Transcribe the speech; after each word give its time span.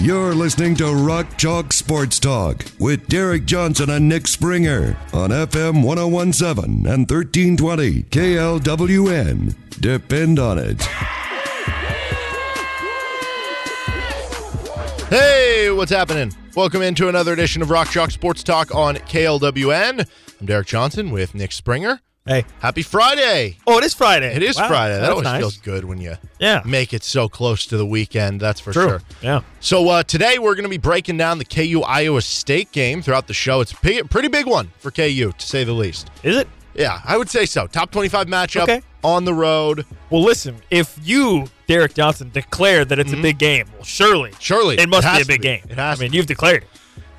You're 0.00 0.34
listening 0.34 0.76
to 0.76 0.94
Rock 0.94 1.36
Chalk 1.36 1.74
Sports 1.74 2.18
Talk 2.18 2.64
with 2.78 3.06
Derek 3.08 3.44
Johnson 3.44 3.90
and 3.90 4.08
Nick 4.08 4.26
Springer 4.28 4.96
on 5.12 5.28
FM 5.28 5.84
1017 5.84 6.86
and 6.86 7.10
1320 7.10 8.04
KLWN. 8.04 9.54
Depend 9.78 10.38
on 10.38 10.56
it. 10.58 10.80
Hey, 15.10 15.70
what's 15.70 15.92
happening? 15.92 16.32
Welcome 16.56 16.80
into 16.80 17.08
another 17.08 17.34
edition 17.34 17.60
of 17.60 17.68
Rock 17.68 17.90
Chalk 17.90 18.10
Sports 18.10 18.42
Talk 18.42 18.74
on 18.74 18.96
KLWN. 18.96 20.08
I'm 20.40 20.46
Derek 20.46 20.68
Johnson 20.68 21.10
with 21.10 21.34
Nick 21.34 21.52
Springer. 21.52 22.00
Hey. 22.26 22.44
Happy 22.60 22.82
Friday! 22.82 23.56
Oh, 23.66 23.78
it 23.78 23.84
is 23.84 23.94
Friday. 23.94 24.34
It 24.36 24.42
is 24.42 24.56
Wow, 24.58 24.68
Friday. 24.68 24.94
That 24.96 25.00
that's 25.00 25.10
always 25.10 25.24
nice. 25.24 25.40
feels 25.40 25.56
good 25.56 25.84
when 25.86 26.00
you 26.02 26.16
Yeah. 26.38 26.60
make 26.66 26.92
it 26.92 27.02
so 27.02 27.30
close 27.30 27.64
to 27.66 27.78
the 27.78 27.86
weekend. 27.86 28.40
That's 28.40 28.60
for 28.60 28.74
True. 28.74 28.88
sure. 28.88 29.02
Yeah. 29.22 29.40
So 29.60 29.88
uh, 29.88 30.02
today 30.02 30.38
we're 30.38 30.54
going 30.54 30.64
to 30.64 30.68
be 30.70 30.76
breaking 30.76 31.16
down 31.16 31.38
the 31.38 31.46
KU 31.46 31.80
Iowa 31.80 32.20
State 32.20 32.72
game 32.72 33.00
throughout 33.00 33.26
the 33.26 33.32
show. 33.32 33.62
It's 33.62 33.72
a 33.72 33.76
pretty 33.76 34.28
big 34.28 34.46
one 34.46 34.70
for 34.78 34.90
KU, 34.90 35.32
to 35.32 35.46
say 35.46 35.64
the 35.64 35.72
least. 35.72 36.10
Is 36.22 36.36
it? 36.36 36.46
Yeah, 36.74 37.00
I 37.06 37.16
would 37.16 37.30
say 37.30 37.46
so. 37.46 37.66
Top 37.66 37.90
25 37.90 38.26
matchup 38.26 38.62
Okay. 38.64 38.82
on 39.02 39.24
the 39.24 39.34
road. 39.34 39.86
Well, 40.10 40.22
listen, 40.22 40.56
if 40.70 40.98
you, 41.02 41.46
Derek 41.68 41.94
Johnson, 41.94 42.30
declare 42.34 42.84
that 42.84 42.98
it's 42.98 43.12
a 43.14 43.16
big 43.16 43.38
game, 43.38 43.66
well, 43.74 43.82
surely, 43.84 44.32
Surely. 44.38 44.76
it 44.78 44.88
must 44.90 45.06
Mm-hmm. 45.06 45.14
be 45.14 45.18
has 45.18 45.22
a 45.22 45.24
to 45.24 45.28
big 45.32 45.42
game. 45.42 45.62
It 45.70 45.78
has 45.78 45.98
I 45.98 46.04
mean, 46.04 46.12
you've 46.12 46.26
declared 46.26 46.64
it. 46.64 46.68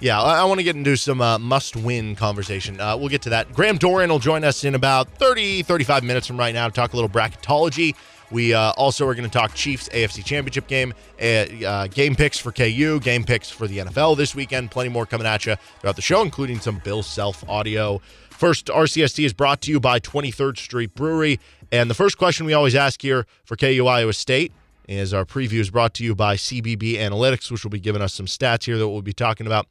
Yeah, 0.01 0.19
I, 0.19 0.41
I 0.41 0.43
want 0.45 0.59
to 0.59 0.63
get 0.63 0.75
into 0.75 0.95
some 0.95 1.21
uh, 1.21 1.37
must 1.37 1.75
win 1.75 2.15
conversation. 2.15 2.79
Uh, 2.81 2.97
we'll 2.97 3.09
get 3.09 3.21
to 3.21 3.29
that. 3.29 3.53
Graham 3.53 3.77
Doeren 3.77 4.09
will 4.09 4.17
join 4.17 4.43
us 4.43 4.63
in 4.63 4.73
about 4.73 5.07
30, 5.19 5.61
35 5.61 6.03
minutes 6.03 6.25
from 6.25 6.37
right 6.37 6.55
now 6.55 6.67
to 6.67 6.73
talk 6.73 6.93
a 6.93 6.95
little 6.95 7.07
bracketology. 7.07 7.95
We 8.31 8.51
uh, 8.51 8.71
also 8.71 9.05
are 9.07 9.13
going 9.13 9.29
to 9.29 9.37
talk 9.37 9.53
Chiefs 9.53 9.89
AFC 9.89 10.25
Championship 10.25 10.65
game, 10.65 10.95
uh, 11.21 11.25
uh, 11.25 11.87
game 11.87 12.15
picks 12.15 12.39
for 12.39 12.51
KU, 12.51 12.99
game 12.99 13.23
picks 13.23 13.51
for 13.51 13.67
the 13.67 13.77
NFL 13.77 14.17
this 14.17 14.33
weekend. 14.33 14.71
Plenty 14.71 14.89
more 14.89 15.05
coming 15.05 15.27
at 15.27 15.45
you 15.45 15.55
throughout 15.79 15.97
the 15.97 16.01
show, 16.01 16.23
including 16.23 16.59
some 16.59 16.79
Bill 16.83 17.03
Self 17.03 17.47
audio. 17.47 18.01
First, 18.31 18.67
RCST 18.67 19.23
is 19.23 19.33
brought 19.33 19.61
to 19.61 19.71
you 19.71 19.79
by 19.79 19.99
23rd 19.99 20.57
Street 20.57 20.95
Brewery. 20.95 21.39
And 21.71 21.91
the 21.91 21.93
first 21.93 22.17
question 22.17 22.47
we 22.47 22.53
always 22.53 22.73
ask 22.73 23.03
here 23.03 23.27
for 23.45 23.55
KU 23.55 23.85
Iowa 23.85 24.13
State 24.13 24.51
is 24.87 25.13
our 25.13 25.25
preview 25.25 25.59
is 25.59 25.69
brought 25.69 25.93
to 25.95 26.03
you 26.03 26.15
by 26.15 26.35
CBB 26.35 26.95
Analytics, 26.95 27.51
which 27.51 27.63
will 27.63 27.69
be 27.69 27.79
giving 27.79 28.01
us 28.01 28.15
some 28.15 28.25
stats 28.25 28.63
here 28.63 28.77
that 28.79 28.87
we'll 28.87 29.03
be 29.03 29.13
talking 29.13 29.45
about. 29.45 29.67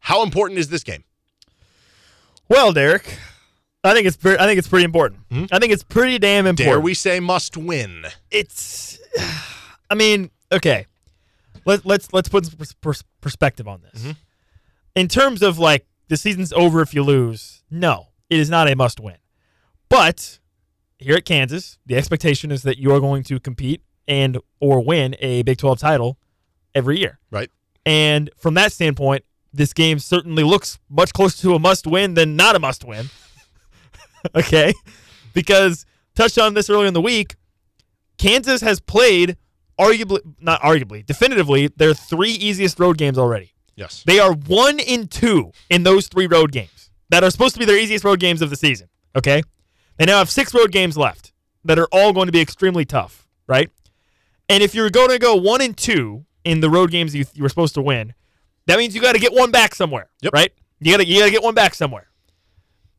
How 0.00 0.22
important 0.22 0.58
is 0.58 0.68
this 0.68 0.82
game? 0.82 1.04
Well, 2.48 2.72
Derek, 2.72 3.18
I 3.84 3.94
think 3.94 4.06
it's 4.06 4.18
I 4.24 4.46
think 4.46 4.58
it's 4.58 4.68
pretty 4.68 4.84
important. 4.84 5.20
I 5.52 5.58
think 5.58 5.72
it's 5.72 5.82
pretty 5.82 6.18
damn 6.18 6.46
important. 6.46 6.66
Hmm? 6.68 6.78
Dare 6.78 6.80
we 6.80 6.94
say 6.94 7.20
must 7.20 7.56
win? 7.56 8.04
It's, 8.30 8.98
I 9.90 9.94
mean, 9.94 10.30
okay. 10.50 10.86
Let, 11.64 11.84
let's 11.84 12.12
let's 12.12 12.28
put 12.28 12.46
some 12.46 12.56
pers- 12.56 12.74
pers- 12.74 13.04
perspective 13.20 13.68
on 13.68 13.82
this. 13.82 14.02
Mm-hmm. 14.02 14.10
In 14.94 15.08
terms 15.08 15.42
of 15.42 15.58
like 15.58 15.86
the 16.08 16.16
season's 16.16 16.52
over 16.52 16.80
if 16.80 16.94
you 16.94 17.02
lose, 17.02 17.62
no, 17.70 18.08
it 18.30 18.38
is 18.38 18.48
not 18.48 18.68
a 18.70 18.74
must 18.74 19.00
win. 19.00 19.16
But 19.90 20.38
here 20.98 21.16
at 21.16 21.24
Kansas, 21.24 21.78
the 21.86 21.96
expectation 21.96 22.50
is 22.50 22.62
that 22.62 22.78
you 22.78 22.92
are 22.92 23.00
going 23.00 23.22
to 23.24 23.38
compete 23.38 23.82
and 24.06 24.38
or 24.60 24.80
win 24.80 25.14
a 25.20 25.42
Big 25.42 25.58
12 25.58 25.78
title 25.78 26.18
every 26.74 26.98
year. 26.98 27.18
Right. 27.30 27.50
And 27.86 28.30
from 28.36 28.54
that 28.54 28.72
standpoint, 28.72 29.24
this 29.52 29.72
game 29.72 29.98
certainly 29.98 30.42
looks 30.42 30.78
much 30.88 31.12
closer 31.12 31.40
to 31.42 31.54
a 31.54 31.58
must 31.58 31.86
win 31.86 32.14
than 32.14 32.36
not 32.36 32.56
a 32.56 32.58
must 32.58 32.84
win. 32.84 33.06
okay? 34.34 34.72
Because 35.32 35.86
touched 36.14 36.38
on 36.38 36.54
this 36.54 36.68
earlier 36.68 36.86
in 36.86 36.94
the 36.94 37.00
week, 37.00 37.36
Kansas 38.18 38.60
has 38.60 38.80
played 38.80 39.36
arguably 39.78 40.20
not 40.40 40.60
arguably, 40.60 41.06
definitively 41.06 41.68
their 41.68 41.94
three 41.94 42.32
easiest 42.32 42.78
road 42.80 42.98
games 42.98 43.16
already. 43.16 43.52
Yes. 43.76 44.02
They 44.04 44.18
are 44.18 44.32
1 44.32 44.80
in 44.80 45.06
2 45.06 45.52
in 45.70 45.84
those 45.84 46.08
3 46.08 46.26
road 46.26 46.50
games 46.50 46.90
that 47.10 47.22
are 47.22 47.30
supposed 47.30 47.54
to 47.54 47.60
be 47.60 47.64
their 47.64 47.78
easiest 47.78 48.04
road 48.04 48.18
games 48.18 48.42
of 48.42 48.50
the 48.50 48.56
season, 48.56 48.88
okay? 49.14 49.42
They 49.98 50.04
now 50.04 50.18
have 50.18 50.30
6 50.30 50.52
road 50.52 50.72
games 50.72 50.98
left 50.98 51.32
that 51.64 51.78
are 51.78 51.86
all 51.92 52.12
going 52.12 52.26
to 52.26 52.32
be 52.32 52.40
extremely 52.40 52.84
tough, 52.84 53.28
right? 53.46 53.70
And 54.48 54.64
if 54.64 54.74
you're 54.74 54.90
going 54.90 55.10
to 55.10 55.18
go 55.18 55.36
1 55.36 55.60
and 55.60 55.76
2 55.76 56.24
in 56.44 56.60
the 56.60 56.68
road 56.68 56.90
games 56.90 57.14
you, 57.14 57.24
you 57.34 57.42
were 57.44 57.48
supposed 57.48 57.74
to 57.74 57.82
win, 57.82 58.14
that 58.68 58.78
means 58.78 58.94
you 58.94 59.00
got 59.00 59.14
to 59.14 59.18
get 59.18 59.32
one 59.32 59.50
back 59.50 59.74
somewhere, 59.74 60.08
Yep. 60.22 60.32
right? 60.32 60.52
You 60.80 60.92
got 60.92 60.98
to 60.98 61.06
you 61.06 61.18
got 61.18 61.24
to 61.26 61.32
get 61.32 61.42
one 61.42 61.54
back 61.54 61.74
somewhere. 61.74 62.08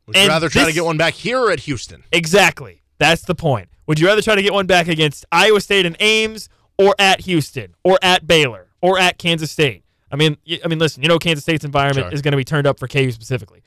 Would 0.06 0.16
you 0.16 0.22
and 0.22 0.28
rather 0.28 0.48
try 0.50 0.64
to 0.66 0.72
get 0.72 0.84
one 0.84 0.98
back 0.98 1.14
here 1.14 1.38
or 1.40 1.50
at 1.50 1.60
Houston? 1.60 2.04
Exactly. 2.12 2.82
That's 2.98 3.22
the 3.22 3.34
point. 3.34 3.68
Would 3.86 3.98
you 3.98 4.06
rather 4.06 4.20
try 4.22 4.34
to 4.34 4.42
get 4.42 4.52
one 4.52 4.66
back 4.66 4.86
against 4.88 5.24
Iowa 5.32 5.60
State 5.60 5.86
and 5.86 5.96
Ames 6.00 6.48
or 6.78 6.94
at 6.98 7.20
Houston 7.22 7.74
or 7.84 7.98
at 8.02 8.26
Baylor 8.26 8.68
or 8.82 8.98
at 8.98 9.16
Kansas 9.18 9.50
State? 9.50 9.84
I 10.12 10.16
mean, 10.16 10.36
I 10.64 10.68
mean, 10.68 10.78
listen, 10.78 11.02
you 11.02 11.08
know 11.08 11.18
Kansas 11.18 11.44
State's 11.44 11.64
environment 11.64 12.06
Sure. 12.08 12.12
is 12.14 12.20
going 12.22 12.32
to 12.32 12.36
be 12.36 12.44
turned 12.44 12.66
up 12.66 12.78
for 12.78 12.86
KU 12.88 13.10
specifically. 13.12 13.62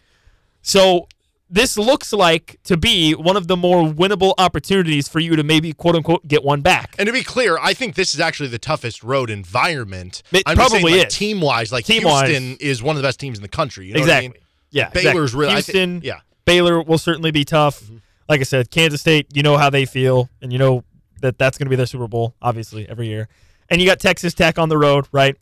So 0.62 1.08
this 1.54 1.78
looks 1.78 2.12
like 2.12 2.60
to 2.64 2.76
be 2.76 3.14
one 3.14 3.38
of 3.38 3.48
the 3.48 3.56
more 3.56 3.84
winnable 3.84 4.34
opportunities 4.40 5.08
for 5.08 5.20
you 5.20 5.36
to 5.36 5.44
maybe 5.44 5.72
quote 5.72 5.96
unquote 5.96 6.28
get 6.28 6.44
one 6.44 6.62
back. 6.62 6.96
And 6.98 7.06
to 7.06 7.14
be 7.14 7.24
clear, 7.24 7.60
I 7.62 7.76
think 7.76 7.94
this 7.94 8.16
is 8.16 8.20
actually 8.20 8.50
the 8.50 8.58
toughest 8.58 9.04
road 9.04 9.30
environment. 9.30 10.24
It 10.32 10.42
I'm 10.48 10.56
probably 10.56 10.82
saying, 10.82 10.98
like, 10.98 11.08
is. 11.08 11.14
Team 11.16 11.42
wise, 11.42 11.72
like 11.72 11.86
Team-wise. 11.86 12.30
Houston 12.30 12.58
is 12.60 12.82
one 12.82 12.96
of 12.96 13.04
the 13.04 13.08
best 13.08 13.20
teams 13.20 13.38
in 13.38 13.44
the 13.44 13.50
country. 13.50 13.86
You 13.86 13.94
know 13.94 14.00
what 14.00 14.10
I 14.10 14.18
exactly. 14.18 14.40
mean? 14.40 14.48
Yeah. 14.72 14.90
Baylor's 14.90 15.34
exactly. 15.36 15.40
really 15.40 15.54
Houston. 15.54 16.02
yeah. 16.04 16.20
Baylor 16.46 16.82
will 16.82 16.98
certainly 16.98 17.30
be 17.30 17.46
tough. 17.46 17.84
Mm-hmm. 17.84 17.98
Like 18.28 18.40
I 18.40 18.44
said, 18.44 18.72
Kansas 18.72 19.02
State, 19.02 19.28
you 19.34 19.44
know 19.44 19.58
how 19.58 19.70
they 19.70 19.86
feel, 19.86 20.30
and 20.42 20.52
you 20.52 20.58
know 20.58 20.84
that 21.22 21.38
that's 21.38 21.58
going 21.60 21.68
to 21.68 21.70
be 21.70 21.76
their 21.76 21.86
Super 21.86 22.08
Bowl, 22.08 22.36
obviously, 22.42 22.90
every 22.90 23.08
year. 23.08 23.28
And 23.70 23.80
you 23.80 23.88
got 23.88 24.00
Texas 24.00 24.34
Tech 24.34 24.58
on 24.58 24.70
the 24.70 24.78
road, 24.78 25.08
right? 25.12 25.36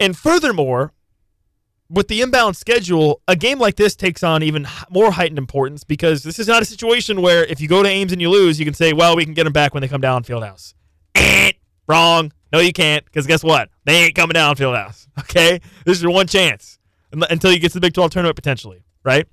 And 0.00 0.16
furthermore, 0.16 0.92
with 1.94 2.08
the 2.08 2.20
inbound 2.20 2.56
schedule, 2.56 3.20
a 3.28 3.36
game 3.36 3.58
like 3.58 3.76
this 3.76 3.94
takes 3.94 4.22
on 4.22 4.42
even 4.42 4.66
more 4.90 5.12
heightened 5.12 5.38
importance 5.38 5.84
because 5.84 6.22
this 6.22 6.38
is 6.38 6.48
not 6.48 6.60
a 6.60 6.64
situation 6.64 7.22
where 7.22 7.44
if 7.44 7.60
you 7.60 7.68
go 7.68 7.82
to 7.82 7.88
Ames 7.88 8.12
and 8.12 8.20
you 8.20 8.28
lose, 8.30 8.58
you 8.58 8.64
can 8.64 8.74
say, 8.74 8.92
well, 8.92 9.16
we 9.16 9.24
can 9.24 9.34
get 9.34 9.44
them 9.44 9.52
back 9.52 9.72
when 9.74 9.80
they 9.80 9.88
come 9.88 10.00
down 10.00 10.24
Fieldhouse. 10.24 10.74
Eh, 11.14 11.52
Wrong. 11.86 12.32
No, 12.52 12.60
you 12.60 12.72
can't, 12.72 13.04
because 13.04 13.26
guess 13.26 13.42
what? 13.42 13.68
They 13.84 14.04
ain't 14.04 14.14
coming 14.14 14.34
down 14.34 14.56
Fieldhouse. 14.56 15.06
Okay? 15.20 15.60
This 15.84 15.98
is 15.98 16.02
your 16.02 16.10
one 16.12 16.26
chance 16.26 16.80
until 17.12 17.52
you 17.52 17.60
get 17.60 17.68
to 17.68 17.74
the 17.74 17.80
Big 17.80 17.94
12 17.94 18.10
tournament 18.10 18.34
potentially, 18.34 18.82
right? 19.04 19.28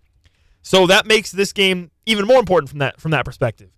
So 0.62 0.86
that 0.86 1.08
makes 1.08 1.32
this 1.32 1.54
game 1.54 1.90
even 2.06 2.28
more 2.28 2.38
important 2.38 2.70
from 2.70 2.78
that 2.80 3.02
from 3.02 3.10
that 3.12 3.26
perspective. 3.26 3.72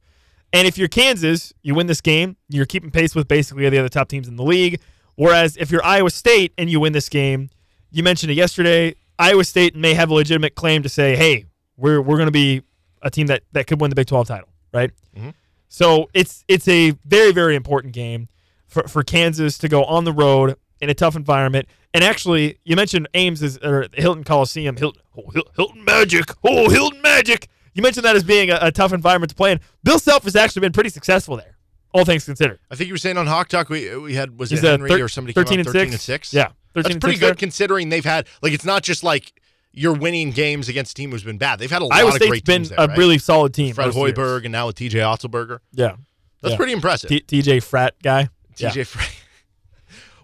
And 0.51 0.67
if 0.67 0.77
you're 0.77 0.89
Kansas, 0.89 1.53
you 1.61 1.75
win 1.75 1.87
this 1.87 2.01
game, 2.01 2.35
you're 2.49 2.65
keeping 2.65 2.91
pace 2.91 3.15
with 3.15 3.29
basically 3.29 3.69
the 3.69 3.77
other 3.79 3.87
top 3.87 4.09
teams 4.09 4.27
in 4.27 4.35
the 4.35 4.43
league. 4.43 4.81
Whereas 5.15 5.55
if 5.55 5.71
you're 5.71 5.83
Iowa 5.83 6.09
State 6.09 6.53
and 6.57 6.69
you 6.69 6.81
win 6.81 6.91
this 6.91 7.07
game, 7.07 7.49
you 7.93 8.03
mentioned 8.03 8.31
it 8.31 8.35
yesterday, 8.35 8.95
Iowa 9.17 9.43
State 9.43 9.75
may 9.75 9.93
have 9.93 10.09
a 10.09 10.13
legitimate 10.13 10.55
claim 10.55 10.83
to 10.83 10.89
say, 10.89 11.15
"Hey, 11.15 11.45
we're 11.77 12.01
we're 12.01 12.17
going 12.17 12.27
to 12.27 12.31
be 12.31 12.63
a 13.01 13.09
team 13.09 13.27
that 13.27 13.43
that 13.53 13.67
could 13.67 13.79
win 13.79 13.89
the 13.89 13.95
Big 13.95 14.07
12 14.07 14.27
title," 14.27 14.49
right? 14.73 14.91
Mm-hmm. 15.15 15.29
So 15.69 16.09
it's 16.13 16.43
it's 16.47 16.67
a 16.67 16.91
very 17.05 17.31
very 17.31 17.55
important 17.55 17.93
game 17.93 18.27
for 18.67 18.83
for 18.87 19.03
Kansas 19.03 19.57
to 19.59 19.69
go 19.69 19.83
on 19.85 20.03
the 20.03 20.11
road 20.13 20.55
in 20.81 20.89
a 20.89 20.93
tough 20.93 21.15
environment. 21.15 21.67
And 21.93 22.03
actually, 22.03 22.57
you 22.65 22.75
mentioned 22.75 23.07
Ames 23.13 23.41
is 23.43 23.57
or 23.59 23.87
Hilton 23.93 24.23
Coliseum, 24.23 24.75
Hilton, 24.75 25.01
oh, 25.17 25.43
Hilton 25.55 25.83
Magic, 25.85 26.25
oh 26.43 26.69
Hilton 26.69 27.01
Magic. 27.01 27.47
You 27.75 27.81
mentioned 27.81 28.05
that 28.05 28.15
as 28.15 28.23
being 28.23 28.49
a, 28.49 28.57
a 28.61 28.71
tough 28.71 28.93
environment 28.93 29.29
to 29.29 29.35
play 29.35 29.51
in. 29.51 29.59
Bill 29.83 29.99
Self 29.99 30.23
has 30.23 30.35
actually 30.35 30.61
been 30.61 30.71
pretty 30.73 30.89
successful 30.89 31.37
there, 31.37 31.55
all 31.93 32.05
things 32.05 32.25
considered. 32.25 32.59
I 32.69 32.75
think 32.75 32.87
you 32.87 32.93
were 32.93 32.99
saying 32.99 33.17
on 33.17 33.27
Hawk 33.27 33.47
Talk 33.47 33.69
we 33.69 33.95
we 33.97 34.15
had 34.15 34.37
was 34.39 34.49
He's 34.49 34.63
it 34.63 34.67
Henry 34.69 34.89
thir- 34.89 35.03
or 35.05 35.09
somebody 35.09 35.33
13 35.33 35.49
came 35.49 35.59
and 35.59 35.67
out 35.67 35.73
13 35.73 35.91
six. 35.91 35.93
and 35.93 36.01
6? 36.01 36.33
Yeah, 36.33 36.47
13 36.47 36.55
That's 36.73 36.95
pretty 36.97 37.19
good 37.19 37.27
there. 37.29 37.35
considering 37.35 37.89
they've 37.89 38.03
had 38.05 38.27
like 38.41 38.53
it's 38.53 38.65
not 38.65 38.83
just 38.83 39.03
like 39.03 39.33
you're 39.71 39.93
winning 39.93 40.31
games 40.31 40.69
against 40.69 40.91
a 40.91 40.95
team 40.95 41.11
who's 41.11 41.23
been 41.23 41.37
bad. 41.37 41.57
They've 41.59 41.69
had 41.71 41.81
a 41.81 41.85
lot 41.85 41.97
Iowa 41.97 42.09
of 42.09 42.15
State's 42.15 42.29
great 42.29 42.45
been 42.45 42.63
there, 42.63 42.77
a 42.79 42.87
right? 42.87 42.97
really 42.97 43.17
solid 43.17 43.53
team. 43.53 43.73
Fred 43.73 43.87
most 43.87 43.95
years. 43.97 44.11
Hoiberg 44.17 44.43
and 44.45 44.51
now 44.51 44.67
with 44.67 44.75
TJ 44.75 44.91
Otzelberger. 44.99 45.59
Yeah, 45.71 45.95
That's 46.41 46.51
Yeah. 46.53 46.57
pretty 46.57 46.73
impressive. 46.73 47.09
T- 47.09 47.21
TJ 47.27 47.61
Frat 47.63 47.95
guy. 48.03 48.29
TJ 48.55 48.75
Yeah. 48.75 48.83
Fred. 48.83 49.07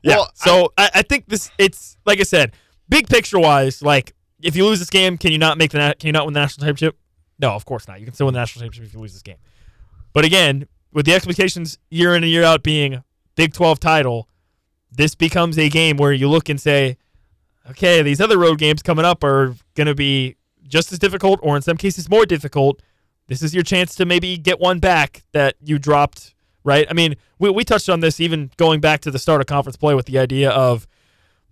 Yeah. 0.02 0.24
So 0.34 0.72
I, 0.78 0.90
I 0.96 1.02
think 1.02 1.28
this 1.28 1.52
it's 1.58 1.98
like 2.06 2.20
I 2.20 2.24
said, 2.24 2.54
big 2.88 3.08
picture 3.10 3.38
wise, 3.40 3.82
like 3.82 4.14
if 4.42 4.56
you 4.56 4.66
lose 4.66 4.80
this 4.80 4.90
game, 4.90 5.18
can 5.18 5.32
you 5.34 5.38
not 5.38 5.58
make 5.58 5.72
the 5.72 5.96
can 6.00 6.08
you 6.08 6.14
not 6.14 6.26
win 6.26 6.34
the 6.34 6.40
national 6.40 6.66
championship? 6.66 6.98
No, 7.38 7.52
of 7.52 7.66
course 7.66 7.86
not. 7.88 8.00
You 8.00 8.06
can 8.06 8.14
still 8.14 8.28
win 8.28 8.34
the 8.34 8.40
national 8.40 8.64
championship 8.64 8.86
if 8.90 8.94
you 8.94 9.00
lose 9.02 9.12
this 9.14 9.22
game. 9.22 9.36
But 10.14 10.24
again, 10.26 10.68
with 10.94 11.06
the 11.06 11.14
expectations 11.14 11.78
year 11.90 12.16
in 12.16 12.24
and 12.24 12.32
year 12.32 12.44
out 12.44 12.64
being 12.64 13.04
Big 13.36 13.54
12 13.54 13.80
title, 13.80 14.29
this 14.92 15.16
becomes 15.16 15.58
a 15.58 15.70
game 15.70 15.98
where 15.98 16.12
you 16.12 16.30
look 16.30 16.50
and 16.50 16.60
say, 16.60 16.98
okay, 17.70 18.02
these 18.02 18.20
other 18.20 18.38
road 18.38 18.58
games 18.58 18.82
coming 18.82 19.06
up 19.06 19.24
are 19.24 19.56
going 19.76 19.88
to 19.88 19.96
be 19.96 20.36
just 20.68 20.92
as 20.92 21.00
difficult, 21.00 21.40
or 21.42 21.56
in 21.56 21.62
some 21.62 21.78
cases 21.78 22.10
more 22.10 22.26
difficult. 22.26 22.82
This 23.28 23.42
is 23.42 23.54
your 23.54 23.64
chance 23.64 23.96
to 23.96 24.06
maybe 24.06 24.38
get 24.38 24.60
one 24.60 24.80
back 24.80 25.24
that 25.34 25.56
you 25.62 25.78
dropped, 25.78 26.34
right? 26.64 26.88
I 26.90 26.94
mean, 26.94 27.16
we, 27.38 27.50
we 27.50 27.64
touched 27.64 27.90
on 27.90 28.00
this 28.00 28.20
even 28.20 28.52
going 28.58 28.80
back 28.80 29.02
to 29.02 29.12
the 29.12 29.20
start 29.20 29.42
of 29.42 29.48
conference 29.48 29.78
play 29.78 29.94
with 29.94 30.06
the 30.06 30.18
idea 30.18 30.50
of 30.50 30.88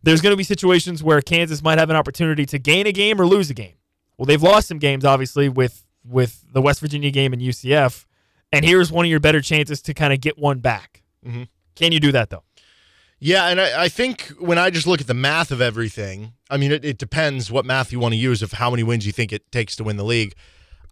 there's 0.04 0.22
going 0.22 0.34
to 0.34 0.38
be 0.38 0.44
situations 0.44 1.04
where 1.04 1.22
Kansas 1.22 1.62
might 1.62 1.78
have 1.78 1.90
an 1.90 1.96
opportunity 1.96 2.46
to 2.48 2.60
gain 2.60 2.88
a 2.88 2.92
game 2.92 3.20
or 3.20 3.26
lose 3.26 3.50
a 3.50 3.54
game. 3.54 3.74
Well, 4.18 4.26
they've 4.26 4.42
lost 4.42 4.68
some 4.68 4.80
games, 4.80 5.06
obviously, 5.06 5.50
with 5.50 5.84
with 6.04 6.46
the 6.52 6.62
West 6.62 6.80
Virginia 6.80 7.12
game 7.12 7.34
and 7.34 7.42
UCF, 7.42 8.06
and 8.54 8.64
here's 8.64 8.92
one 8.92 9.06
of 9.06 9.12
your 9.12 9.20
better 9.20 9.42
chances 9.42 9.82
to 9.82 9.94
kind 9.94 10.14
of 10.14 10.22
get 10.22 10.38
one 10.38 10.60
back. 10.60 11.04
Mm-hmm. 11.26 11.44
Can 11.76 11.92
you 11.92 12.00
do 12.00 12.12
that 12.14 12.30
though? 12.30 12.44
Yeah, 13.20 13.48
and 13.48 13.60
I, 13.60 13.84
I, 13.84 13.90
think 13.90 14.28
when 14.40 14.60
I 14.60 14.70
just 14.70 14.86
look 14.86 15.02
at 15.02 15.08
the 15.08 15.16
math 15.16 15.50
of 15.50 15.60
everything, 15.60 16.34
I 16.52 16.58
mean, 16.58 16.72
it, 16.72 16.86
it 16.86 16.98
depends 17.00 17.52
what 17.52 17.66
math 17.66 17.92
you 17.92 18.00
want 18.00 18.14
to 18.14 18.18
use 18.18 18.44
of 18.44 18.54
how 18.54 18.70
many 18.70 18.84
wins 18.84 19.08
you 19.08 19.12
think 19.12 19.34
it 19.34 19.52
takes 19.52 19.76
to 19.78 19.84
win 19.84 19.98
the 19.98 20.04
league. 20.04 20.36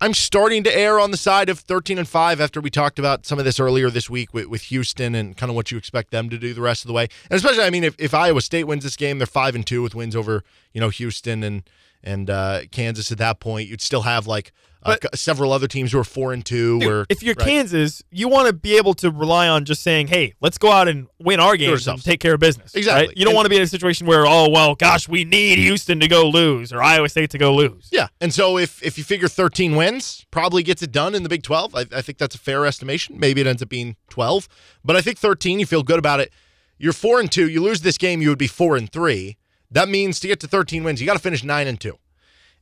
I'm 0.02 0.14
starting 0.14 0.64
to 0.64 0.78
err 0.78 1.00
on 1.00 1.12
the 1.12 1.18
side 1.18 1.50
of 1.50 1.60
13 1.60 1.98
and 1.98 2.08
5 2.08 2.42
after 2.42 2.60
we 2.60 2.70
talked 2.70 3.00
about 3.00 3.26
some 3.26 3.40
of 3.40 3.46
this 3.46 3.60
earlier 3.60 3.90
this 3.90 4.10
week 4.10 4.34
with, 4.34 4.48
with 4.48 4.64
Houston 4.64 5.16
and 5.16 5.38
kind 5.38 5.50
of 5.50 5.56
what 5.56 5.72
you 5.72 5.78
expect 5.78 6.12
them 6.12 6.30
to 6.30 6.38
do 6.38 6.54
the 6.54 6.62
rest 6.62 6.84
of 6.84 6.88
the 6.88 6.94
way. 6.94 7.08
And 7.30 7.38
especially, 7.38 7.64
I 7.64 7.70
mean, 7.70 7.84
if, 7.84 7.96
if 8.00 8.14
Iowa 8.14 8.42
State 8.42 8.66
wins 8.66 8.84
this 8.84 8.98
game, 8.98 9.20
they're 9.20 9.28
5 9.28 9.56
and 9.56 9.66
2 9.66 9.82
with 9.82 9.96
wins 9.96 10.16
over, 10.16 10.44
you 10.74 10.82
know, 10.82 10.90
Houston 10.90 11.44
and 11.44 11.64
and 12.06 12.30
uh, 12.30 12.62
Kansas 12.72 13.12
at 13.12 13.18
that 13.18 13.40
point. 13.40 13.68
You'd 13.68 13.82
still 13.82 14.04
have 14.04 14.28
like 14.28 14.52
uh, 14.86 14.96
several 15.16 15.52
other 15.52 15.68
teams 15.68 15.92
who 15.92 16.00
are 16.00 16.04
four 16.04 16.32
and 16.32 16.46
two. 16.46 16.80
Dude, 16.80 17.08
if 17.10 17.24
you're 17.24 17.34
right. 17.38 17.48
Kansas, 17.48 18.04
you 18.12 18.28
want 18.28 18.48
to 18.48 18.54
be 18.54 18.78
able 18.78 18.94
to 18.96 19.10
rely 19.10 19.48
on 19.48 19.66
just 19.66 19.82
saying, 19.82 20.08
"Hey, 20.08 20.34
let's 20.42 20.58
go 20.58 20.72
out 20.72 20.88
and 20.88 21.08
win 21.20 21.40
our 21.40 21.58
games 21.58 21.88
and 21.88 22.02
take 22.04 22.20
care 22.20 22.36
of 22.36 22.40
business." 22.40 22.76
Exactly. 22.76 23.08
Right? 23.08 23.18
You 23.18 23.26
don't 23.26 23.34
want 23.34 23.46
to 23.46 23.50
be 23.50 23.56
in 23.56 23.64
a 23.64 23.68
situation 23.68 24.06
where, 24.06 24.26
oh 24.28 24.50
well, 24.50 24.76
gosh, 24.76 25.10
we 25.10 25.24
need 25.24 25.58
Houston 25.58 26.00
to 26.00 26.08
go 26.08 26.30
lose 26.30 26.72
or 26.72 26.84
Iowa 26.84 27.10
State 27.10 27.32
to 27.32 27.38
go 27.38 27.54
lose. 27.54 27.90
Yeah, 27.92 28.08
and 28.22 28.34
so 28.34 28.58
if 28.58 28.84
if 28.84 28.98
you 28.98 29.04
figure 29.04 29.28
13 29.28 29.76
wins, 29.76 30.26
probably 30.30 30.62
gets 30.62 30.84
it 30.84 30.92
done 30.92 31.16
in 31.16 31.24
the 31.24 31.30
Big 31.30 31.42
12. 31.42 31.76
I, 31.76 31.86
I 31.92 32.02
think 32.02 32.20
that's 32.20 32.36
a 32.36 32.40
fair 32.40 32.66
estimation. 32.66 33.20
Maybe 33.20 33.42
it 33.42 33.48
ends 33.48 33.64
up 33.64 33.70
being 33.70 33.96
12, 34.10 34.48
but 34.84 34.96
I 34.96 35.02
think 35.02 35.18
13. 35.18 35.60
You 35.60 35.66
feel 35.66 35.84
good 35.84 36.00
about 36.00 36.20
it. 36.20 36.32
You're 36.78 36.94
four 36.94 37.20
and 37.20 37.32
two. 37.32 37.50
You 37.50 37.64
lose 37.64 37.82
this 37.82 37.98
game, 37.98 38.22
you 38.22 38.30
would 38.30 38.38
be 38.38 38.48
four 38.48 38.76
and 38.76 38.92
three. 38.92 39.38
That 39.72 39.90
means 39.90 40.20
to 40.20 40.28
get 40.28 40.40
to 40.42 40.48
13 40.48 40.84
wins, 40.84 41.02
you 41.02 41.08
got 41.08 41.14
to 41.14 41.20
finish 41.20 41.44
nine 41.44 41.68
and 41.68 41.80
two. 41.80 41.98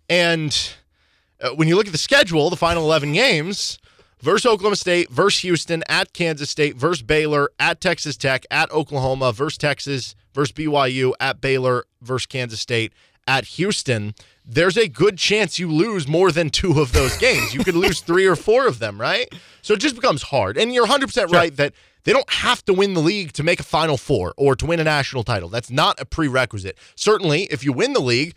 And 0.10 0.74
uh, 1.42 1.50
when 1.50 1.68
you 1.68 1.76
look 1.76 1.88
at 1.88 1.92
the 1.92 1.98
schedule, 1.98 2.50
the 2.50 2.56
final 2.56 2.84
11 2.84 3.14
games 3.14 3.78
versus 4.22 4.46
Oklahoma 4.46 4.76
State, 4.78 5.10
versus 5.10 5.42
Houston, 5.42 5.84
at 5.90 6.14
Kansas 6.14 6.50
State, 6.50 6.76
versus 6.76 7.04
Baylor, 7.04 7.50
at 7.60 7.82
Texas 7.82 8.16
Tech, 8.16 8.46
at 8.50 8.72
Oklahoma, 8.72 9.34
versus 9.34 9.58
Texas, 9.58 10.16
versus 10.34 10.54
BYU, 10.54 11.14
at 11.20 11.42
Baylor, 11.42 11.86
versus 12.02 12.26
Kansas 12.26 12.62
State, 12.62 12.94
at 13.28 13.46
Houston, 13.46 14.16
there's 14.46 14.78
a 14.78 14.88
good 14.88 15.18
chance 15.18 15.60
you 15.60 15.72
lose 15.72 16.08
more 16.08 16.32
than 16.32 16.50
two 16.50 16.80
of 16.80 16.92
those 16.92 17.18
games. 17.18 17.54
You 17.54 17.64
could 17.64 17.76
lose 17.76 18.00
three 18.02 18.26
or 18.26 18.36
four 18.36 18.68
of 18.68 18.80
them, 18.80 19.00
right? 19.00 19.34
So 19.62 19.74
it 19.76 19.80
just 19.80 19.96
becomes 19.96 20.24
hard. 20.24 20.58
And 20.58 20.74
you're 20.74 20.88
100% 20.88 21.14
sure. 21.14 21.28
right 21.28 21.56
that 21.58 21.74
they 22.04 22.14
don't 22.14 22.30
have 22.32 22.64
to 22.66 22.74
win 22.74 22.94
the 22.94 23.02
league 23.02 23.34
to 23.34 23.44
make 23.44 23.60
a 23.60 23.64
Final 23.64 23.98
Four 23.98 24.34
or 24.38 24.56
to 24.56 24.66
win 24.66 24.80
a 24.80 24.84
national 24.84 25.24
title. 25.24 25.50
That's 25.50 25.72
not 25.72 26.00
a 26.00 26.06
prerequisite. 26.06 26.78
Certainly, 26.96 27.44
if 27.44 27.64
you 27.64 27.74
win 27.74 27.94
the 27.94 28.02
league, 28.02 28.36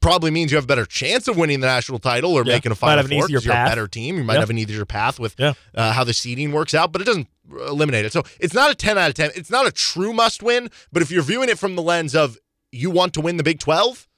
probably 0.00 0.30
means 0.30 0.50
you 0.50 0.56
have 0.56 0.64
a 0.64 0.66
better 0.66 0.86
chance 0.86 1.28
of 1.28 1.36
winning 1.36 1.60
the 1.60 1.66
national 1.66 1.98
title 1.98 2.32
or 2.32 2.44
yeah. 2.44 2.54
making 2.54 2.72
a 2.72 2.74
final 2.74 3.04
might 3.04 3.20
four. 3.20 3.28
You're 3.28 3.40
a 3.40 3.68
better 3.68 3.86
team. 3.86 4.16
You 4.16 4.24
might 4.24 4.38
have 4.38 4.50
an 4.50 4.58
easier 4.58 4.84
path 4.84 5.18
with 5.18 5.34
yeah. 5.38 5.54
uh, 5.74 5.92
how 5.92 6.04
the 6.04 6.14
seeding 6.14 6.52
works 6.52 6.74
out, 6.74 6.92
but 6.92 7.02
it 7.02 7.04
doesn't 7.04 7.28
eliminate 7.68 8.04
it. 8.04 8.12
So 8.12 8.22
it's 8.40 8.54
not 8.54 8.70
a 8.70 8.74
10 8.74 8.98
out 8.98 9.08
of 9.08 9.14
10. 9.14 9.30
It's 9.34 9.50
not 9.50 9.66
a 9.66 9.72
true 9.72 10.12
must 10.12 10.42
win, 10.42 10.70
but 10.92 11.02
if 11.02 11.10
you're 11.10 11.22
viewing 11.22 11.48
it 11.48 11.58
from 11.58 11.76
the 11.76 11.82
lens 11.82 12.14
of 12.14 12.38
you 12.72 12.90
want 12.90 13.14
to 13.14 13.20
win 13.20 13.36
the 13.36 13.42
Big 13.42 13.60
12, 13.60 14.08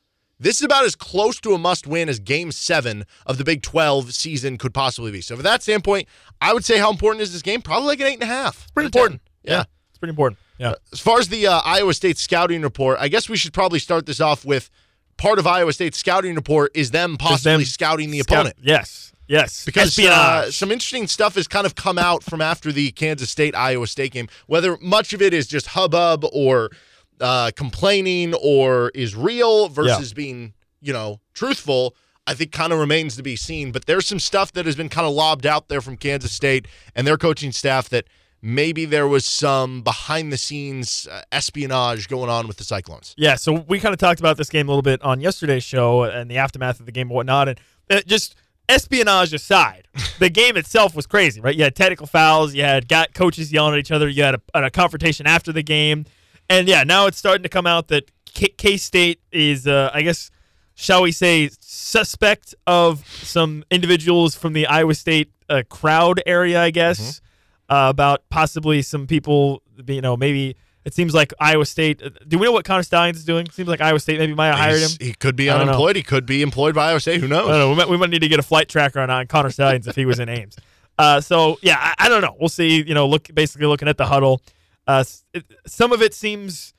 this 0.41 0.57
is 0.57 0.63
about 0.63 0.85
as 0.85 0.95
close 0.95 1.41
to 1.41 1.53
a 1.55 1.59
must 1.59 1.87
win 1.87 2.09
as 2.09 2.19
game 2.19 2.53
seven 2.53 3.05
of 3.27 3.39
the 3.39 3.45
Big 3.45 3.63
12 3.63 4.13
season 4.15 4.57
could 4.59 4.73
possibly 4.73 5.11
be. 5.11 5.21
So, 5.21 5.35
from 5.35 5.45
that 5.45 5.63
standpoint, 5.63 6.09
I 6.41 6.53
would 6.55 6.65
say 6.65 6.79
how 6.79 6.91
important 6.91 7.23
is 7.23 7.33
this 7.33 7.43
game? 7.43 7.63
Probably 7.63 7.89
like 7.89 8.01
an 8.01 8.07
eight 8.07 8.15
and 8.15 8.23
a 8.23 8.27
half. 8.27 8.63
It's 8.63 8.71
pretty 8.71 8.87
important. 8.87 9.23
Yeah. 9.43 9.53
yeah. 9.53 9.65
It's 9.91 9.99
pretty 9.99 10.11
important. 10.11 10.39
Yeah. 10.59 10.75
As 10.93 11.01
far 11.01 11.19
as 11.19 11.29
the 11.29 11.47
uh, 11.47 11.61
Iowa 11.65 11.95
State 11.95 12.19
scouting 12.19 12.63
report, 12.63 12.99
I 13.01 13.09
guess 13.09 13.29
we 13.29 13.37
should 13.37 13.53
probably 13.53 13.79
start 13.79 14.07
this 14.07 14.21
off 14.21 14.45
with 14.45 14.71
part 15.17 15.39
of 15.39 15.47
Iowa 15.47 15.73
State's 15.73 15.99
scouting 15.99 16.35
report 16.35 16.71
is 16.75 16.91
them 16.91 17.17
possibly 17.17 17.53
them 17.59 17.65
scouting 17.65 18.11
the 18.11 18.21
scout- 18.21 18.39
opponent. 18.39 18.57
Yes. 18.63 19.13
Yes. 19.27 19.65
Because 19.65 19.99
uh, 19.99 20.51
some 20.51 20.73
interesting 20.73 21.07
stuff 21.07 21.35
has 21.35 21.47
kind 21.47 21.67
of 21.67 21.75
come 21.75 21.99
out 21.99 22.23
from 22.23 22.41
after 22.41 22.73
the 22.73 22.91
Kansas 22.93 23.31
State 23.31 23.55
Iowa 23.55 23.87
State 23.87 24.13
game, 24.13 24.29
whether 24.47 24.79
much 24.81 25.13
of 25.13 25.21
it 25.21 25.35
is 25.35 25.47
just 25.47 25.69
hubbub 25.69 26.25
or 26.33 26.71
uh, 27.21 27.51
complaining 27.57 28.35
or 28.35 28.91
is 28.95 29.15
real 29.15 29.69
versus 29.69 30.11
yeah. 30.11 30.17
being, 30.17 30.55
you 30.81 30.93
know, 30.93 31.21
truthful. 31.35 31.95
I 32.27 32.35
think 32.35 32.53
kind 32.53 32.75
of 32.75 32.79
remains 32.79 33.17
to 33.17 33.23
be 33.23 33.37
seen. 33.37 33.73
But 33.73 33.87
there's 33.87 34.07
some 34.07 34.21
stuff 34.21 34.53
that 34.53 34.67
has 34.67 34.77
been 34.77 34.91
kind 34.91 35.07
of 35.07 35.15
lobbed 35.15 35.47
out 35.47 35.69
there 35.69 35.81
from 35.81 35.97
Kansas 35.97 36.33
State 36.33 36.69
and 36.95 37.07
their 37.07 37.17
coaching 37.17 37.53
staff 37.53 37.89
that 37.89 38.05
maybe 38.43 38.85
there 38.85 39.09
was 39.09 39.25
some 39.25 39.83
behind 39.83 40.33
the 40.33 40.37
scenes 40.37 41.09
uh, 41.11 41.23
espionage 41.33 42.09
going 42.09 42.31
on 42.31 42.47
with 42.47 42.57
the 42.57 42.65
Cyclones. 42.65 43.15
Yeah, 43.17 43.37
so 43.37 43.53
we 43.53 43.81
kind 43.81 43.93
of 43.93 43.99
talked 43.99 44.21
about 44.21 44.37
this 44.37 44.49
game 44.49 44.69
a 44.69 44.71
little 44.71 44.83
bit 44.83 45.03
on 45.03 45.21
yesterday's 45.21 45.65
show 45.65 46.05
and 46.05 46.31
the 46.31 46.37
aftermath 46.37 46.81
of 46.81 46.87
the 46.87 46.93
game 46.93 47.09
and 47.09 47.15
whatnot. 47.15 47.49
And 47.49 47.61
uh, 47.91 48.01
just 48.07 48.37
espionage 48.69 49.33
aside, 49.33 49.89
the 50.19 50.31
game 50.31 50.57
itself 50.57 50.95
was 50.95 51.07
crazy, 51.07 51.41
right? 51.41 51.55
You 51.55 51.65
had 51.65 51.75
technical 51.75 52.07
fouls, 52.07 52.55
you 52.55 52.63
had 52.63 52.89
got 52.89 53.15
coaches 53.15 53.53
yelling 53.53 53.75
at 53.75 53.81
each 53.81 53.91
other, 53.91 54.09
you 54.09 54.23
had 54.23 54.35
a, 54.35 54.41
a 54.55 54.71
confrontation 54.71 55.27
after 55.27 55.53
the 55.53 55.63
game. 55.63 56.05
And 56.49 56.69
yeah, 56.69 56.85
now 56.85 57.07
it's 57.07 57.19
starting 57.19 57.43
to 57.43 57.49
come 57.49 57.67
out 57.67 57.89
that 57.89 58.11
K 58.25 58.77
State 58.77 59.21
is, 59.33 59.67
uh, 59.67 59.91
I 59.93 60.03
guess, 60.03 60.31
shall 60.75 61.03
we 61.03 61.13
say, 61.13 61.51
suspect 61.61 62.55
of 62.67 63.07
some 63.23 63.65
individuals 63.71 64.35
from 64.35 64.53
the 64.53 64.67
Iowa 64.67 64.95
State 64.95 65.33
uh, 65.49 65.63
crowd 65.69 66.23
area, 66.27 66.63
I 66.63 66.71
guess. 66.71 67.01
Mm-hmm 67.01 67.25
uh, 67.69 67.89
about 67.91 68.29
possibly 68.31 68.83
some 68.83 69.07
people, 69.07 69.63
you 69.87 70.01
know, 70.01 70.17
maybe 70.17 70.57
it 70.85 70.95
seems 70.95 71.13
like 71.15 71.35
Iowa 71.39 71.67
State. 71.67 72.03
Do 72.27 72.39
we 72.39 72.47
know 72.47 72.53
what 72.53 72.65
Connor 72.65 72.83
Stalions 72.83 73.19
is 73.19 73.25
doing? 73.25 73.49
Seems 73.51 73.69
like 73.69 73.81
Iowa 73.81 74.01
State 74.01 74.19
maybe 74.19 74.35
might 74.35 74.47
have 74.47 74.59
hired 74.59 74.81
him. 74.81 74.91
He 74.99 75.13
could 75.13 75.37
be 75.37 75.51
unemployed. 75.51 75.97
He 75.97 76.03
could 76.03 76.25
be 76.25 76.43
employed 76.43 76.75
by 76.75 76.91
Iowa 76.91 77.01
State. 77.01 77.21
Who 77.21 77.29
knows? 77.29 77.49
I 77.49 77.51
don't 77.51 77.59
know. 77.59 77.71
We 77.71 77.77
might, 77.77 77.89
we 77.89 77.97
might 77.99 78.11
need 78.11 78.21
to 78.21 78.29
get 78.29 78.39
a 78.39 78.45
flight 78.45 78.69
tracker 78.69 79.01
on, 79.01 79.11
on 79.11 79.27
Connor 79.27 79.51
Stalions 79.51 79.87
if 79.87 79.97
he 79.97 80.07
was 80.07 80.19
in 80.19 80.29
Ames. 80.29 80.57
Uh, 80.99 81.21
so 81.21 81.59
yeah, 81.63 81.77
I, 81.79 82.07
I, 82.07 82.09
don't 82.09 82.23
know. 82.23 82.35
We'll 82.41 82.49
see. 82.49 82.83
You 82.83 82.95
know, 82.95 83.07
look 83.07 83.33
basically 83.33 83.67
looking 83.67 83.87
at 83.87 83.99
the 83.99 84.07
huddle. 84.07 84.41
Uh, 84.89 85.05
it, 85.35 85.45
some 85.67 85.93
of 85.93 86.01
it 86.01 86.15
seems 86.15 86.73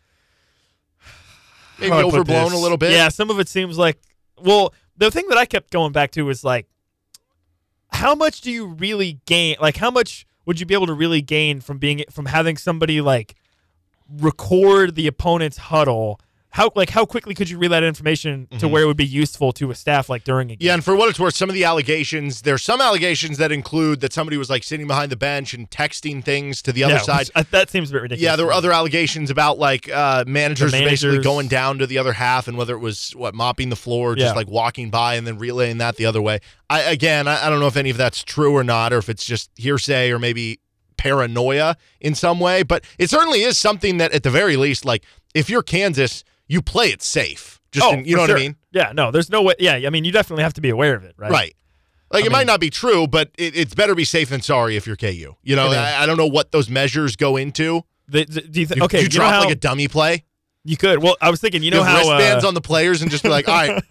maybe 1.79 1.93
overblown 1.93 2.51
a 2.51 2.57
little 2.57 2.77
bit. 2.77 2.91
Yeah, 2.91 3.09
some 3.09 3.29
of 3.29 3.39
it 3.39 3.47
seems 3.47 3.77
like. 3.77 3.99
Well, 4.41 4.73
the 4.97 5.11
thing 5.11 5.27
that 5.29 5.37
I 5.37 5.45
kept 5.45 5.71
going 5.71 5.91
back 5.91 6.11
to 6.11 6.23
was 6.23 6.43
like, 6.43 6.67
how 7.91 8.15
much 8.15 8.41
do 8.41 8.51
you 8.51 8.65
really 8.65 9.19
gain? 9.25 9.57
Like, 9.61 9.77
how 9.77 9.91
much 9.91 10.25
would 10.45 10.59
you 10.59 10.65
be 10.65 10.73
able 10.73 10.87
to 10.87 10.93
really 10.93 11.21
gain 11.21 11.61
from 11.61 11.77
being 11.77 12.03
from 12.09 12.25
having 12.25 12.57
somebody 12.57 12.99
like 12.99 13.35
record 14.09 14.95
the 14.95 15.05
opponent's 15.05 15.57
huddle 15.57 16.19
how 16.51 16.71
like 16.75 16.89
how 16.89 17.05
quickly 17.05 17.35
could 17.35 17.49
you 17.49 17.59
relay 17.59 17.79
that 17.79 17.87
information 17.87 18.47
to 18.47 18.57
mm-hmm. 18.57 18.69
where 18.69 18.83
it 18.83 18.87
would 18.87 18.97
be 18.97 19.05
useful 19.05 19.51
to 19.53 19.69
a 19.69 19.75
staff 19.75 20.09
like 20.09 20.23
during 20.23 20.49
a 20.49 20.55
game? 20.55 20.65
Yeah, 20.65 20.73
and 20.73 20.83
for 20.83 20.95
what 20.95 21.07
it's 21.07 21.19
worth, 21.19 21.35
some 21.35 21.47
of 21.47 21.53
the 21.53 21.63
allegations 21.63 22.41
there's 22.41 22.63
some 22.63 22.81
allegations 22.81 23.37
that 23.37 23.51
include 23.51 23.99
that 24.01 24.13
somebody 24.13 24.35
was 24.35 24.49
like 24.49 24.63
sitting 24.63 24.87
behind 24.87 25.11
the 25.11 25.15
bench 25.15 25.53
and 25.53 25.69
texting 25.69 26.23
things 26.23 26.63
to 26.63 26.71
the 26.71 26.83
other 26.83 26.95
yeah, 26.95 27.01
side. 27.01 27.29
Which, 27.35 27.47
that 27.51 27.69
seems 27.69 27.91
a 27.91 27.93
bit 27.93 28.01
ridiculous. 28.01 28.23
Yeah, 28.23 28.35
there 28.35 28.47
were 28.47 28.53
other 28.53 28.71
allegations 28.71 29.29
about 29.29 29.59
like 29.59 29.89
uh, 29.89 30.23
managers, 30.25 30.71
managers, 30.71 31.01
basically 31.03 31.23
going 31.23 31.49
down 31.49 31.77
to 31.79 31.87
the 31.87 31.99
other 31.99 32.13
half 32.13 32.47
and 32.47 32.57
whether 32.57 32.73
it 32.73 32.79
was 32.79 33.11
what 33.11 33.35
mopping 33.35 33.69
the 33.69 33.75
floor, 33.75 34.15
just 34.15 34.33
yeah. 34.33 34.35
like 34.35 34.47
walking 34.47 34.89
by 34.89 35.15
and 35.15 35.27
then 35.27 35.37
relaying 35.37 35.77
that 35.77 35.97
the 35.97 36.07
other 36.07 36.21
way. 36.21 36.39
I 36.67 36.81
again, 36.81 37.27
I, 37.27 37.45
I 37.45 37.49
don't 37.49 37.59
know 37.59 37.67
if 37.67 37.77
any 37.77 37.91
of 37.91 37.97
that's 37.97 38.23
true 38.23 38.55
or 38.55 38.63
not, 38.63 38.91
or 38.91 38.97
if 38.97 39.07
it's 39.07 39.25
just 39.25 39.51
hearsay 39.55 40.11
or 40.11 40.17
maybe 40.17 40.59
paranoia 40.97 41.77
in 42.01 42.15
some 42.15 42.39
way, 42.39 42.63
but 42.63 42.83
it 42.97 43.09
certainly 43.09 43.43
is 43.43 43.57
something 43.57 43.97
that 43.97 44.11
at 44.13 44.23
the 44.23 44.29
very 44.29 44.57
least, 44.57 44.83
like 44.83 45.03
if 45.33 45.49
you're 45.49 45.63
Kansas 45.63 46.23
you 46.49 46.61
play 46.61 46.87
it 46.87 47.01
safe. 47.01 47.61
Just 47.71 47.85
oh, 47.85 47.93
in, 47.93 48.03
you 48.03 48.17
know 48.17 48.25
sure. 48.25 48.35
what 48.35 48.41
I 48.41 48.43
mean? 48.43 48.55
Yeah, 48.71 48.91
no, 48.93 49.11
there's 49.11 49.29
no 49.29 49.43
way. 49.43 49.53
Yeah, 49.59 49.75
I 49.75 49.89
mean, 49.89 50.03
you 50.03 50.11
definitely 50.11 50.43
have 50.43 50.55
to 50.55 50.61
be 50.61 50.69
aware 50.69 50.95
of 50.95 51.05
it, 51.05 51.13
right? 51.15 51.31
Right. 51.31 51.55
Like 52.11 52.23
I 52.23 52.25
it 52.25 52.29
mean, 52.29 52.31
might 52.31 52.47
not 52.47 52.59
be 52.59 52.71
true, 52.71 53.07
but 53.07 53.29
it, 53.37 53.55
it's 53.55 53.75
better 53.75 53.93
be 53.93 54.03
safe 54.03 54.29
than 54.29 54.41
sorry 54.41 54.75
if 54.75 54.87
you're 54.87 54.95
KU. 54.95 55.35
You 55.43 55.55
know, 55.55 55.67
I, 55.67 56.03
I, 56.03 56.05
don't 56.07 56.17
know 56.17 56.25
what 56.25 56.51
those 56.51 56.67
measures 56.67 57.15
go 57.15 57.37
into. 57.37 57.83
The, 58.07 58.25
the, 58.25 58.41
do 58.41 58.59
you 58.59 58.65
think? 58.65 58.81
Okay, 58.81 58.97
you, 58.97 59.03
you 59.03 59.09
drop 59.09 59.31
how, 59.31 59.39
like 59.41 59.51
a 59.51 59.55
dummy 59.55 59.87
play. 59.87 60.25
You 60.65 60.75
could. 60.75 61.03
Well, 61.03 61.15
I 61.21 61.29
was 61.29 61.39
thinking, 61.39 61.61
you 61.61 61.69
know 61.69 61.83
how 61.83 61.97
wristbands 61.97 62.43
uh, 62.43 62.47
on 62.47 62.55
the 62.55 62.61
players 62.61 63.03
and 63.03 63.11
just 63.11 63.23
be 63.23 63.29
like, 63.29 63.47
all 63.47 63.55
right. 63.55 63.83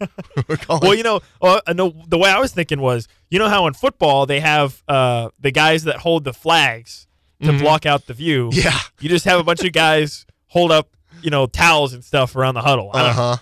well, 0.69 0.95
you 0.95 1.05
know, 1.05 1.21
uh, 1.41 1.61
no, 1.73 1.95
the 2.09 2.19
way 2.19 2.29
I 2.29 2.41
was 2.41 2.53
thinking 2.53 2.81
was, 2.81 3.07
you 3.31 3.38
know 3.38 3.49
how 3.49 3.69
in 3.69 3.75
football 3.75 4.27
they 4.27 4.41
have 4.41 4.83
uh, 4.88 5.31
the 5.38 5.53
guys 5.53 5.85
that 5.85 5.99
hold 5.99 6.25
the 6.25 6.35
flags 6.35 7.07
to 7.41 7.49
mm-hmm. 7.49 7.62
block 7.62 7.87
out 7.87 8.07
the 8.07 8.15
view. 8.15 8.50
Yeah. 8.53 8.79
You 9.00 9.09
just 9.09 9.25
have 9.27 9.38
a 9.38 9.45
bunch 9.45 9.62
of 9.62 9.73
guys 9.73 10.27
hold 10.49 10.73
up 10.73 10.91
you 11.22 11.30
know 11.30 11.46
towels 11.46 11.92
and 11.92 12.04
stuff 12.04 12.37
around 12.37 12.54
the 12.54 12.62
huddle. 12.62 12.90
Uh 12.92 13.12
huh. 13.12 13.37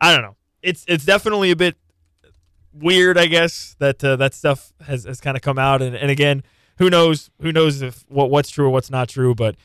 I 0.00 0.12
don't 0.12 0.22
know. 0.22 0.36
It's 0.62 0.84
it's 0.88 1.04
definitely 1.04 1.50
a 1.50 1.56
bit 1.56 1.76
weird, 2.72 3.18
I 3.18 3.26
guess 3.26 3.76
that 3.78 4.02
uh, 4.02 4.16
that 4.16 4.34
stuff 4.34 4.72
has, 4.86 5.04
has 5.04 5.20
kind 5.20 5.36
of 5.36 5.42
come 5.42 5.58
out, 5.58 5.82
and, 5.82 5.94
and 5.94 6.10
again, 6.10 6.42
who 6.78 6.90
knows 6.90 7.30
who 7.40 7.52
knows 7.52 7.82
if 7.82 8.04
what 8.08 8.30
what's 8.30 8.50
true 8.50 8.66
or 8.66 8.70
what's 8.70 8.90
not 8.90 9.08
true, 9.08 9.34
but 9.34 9.56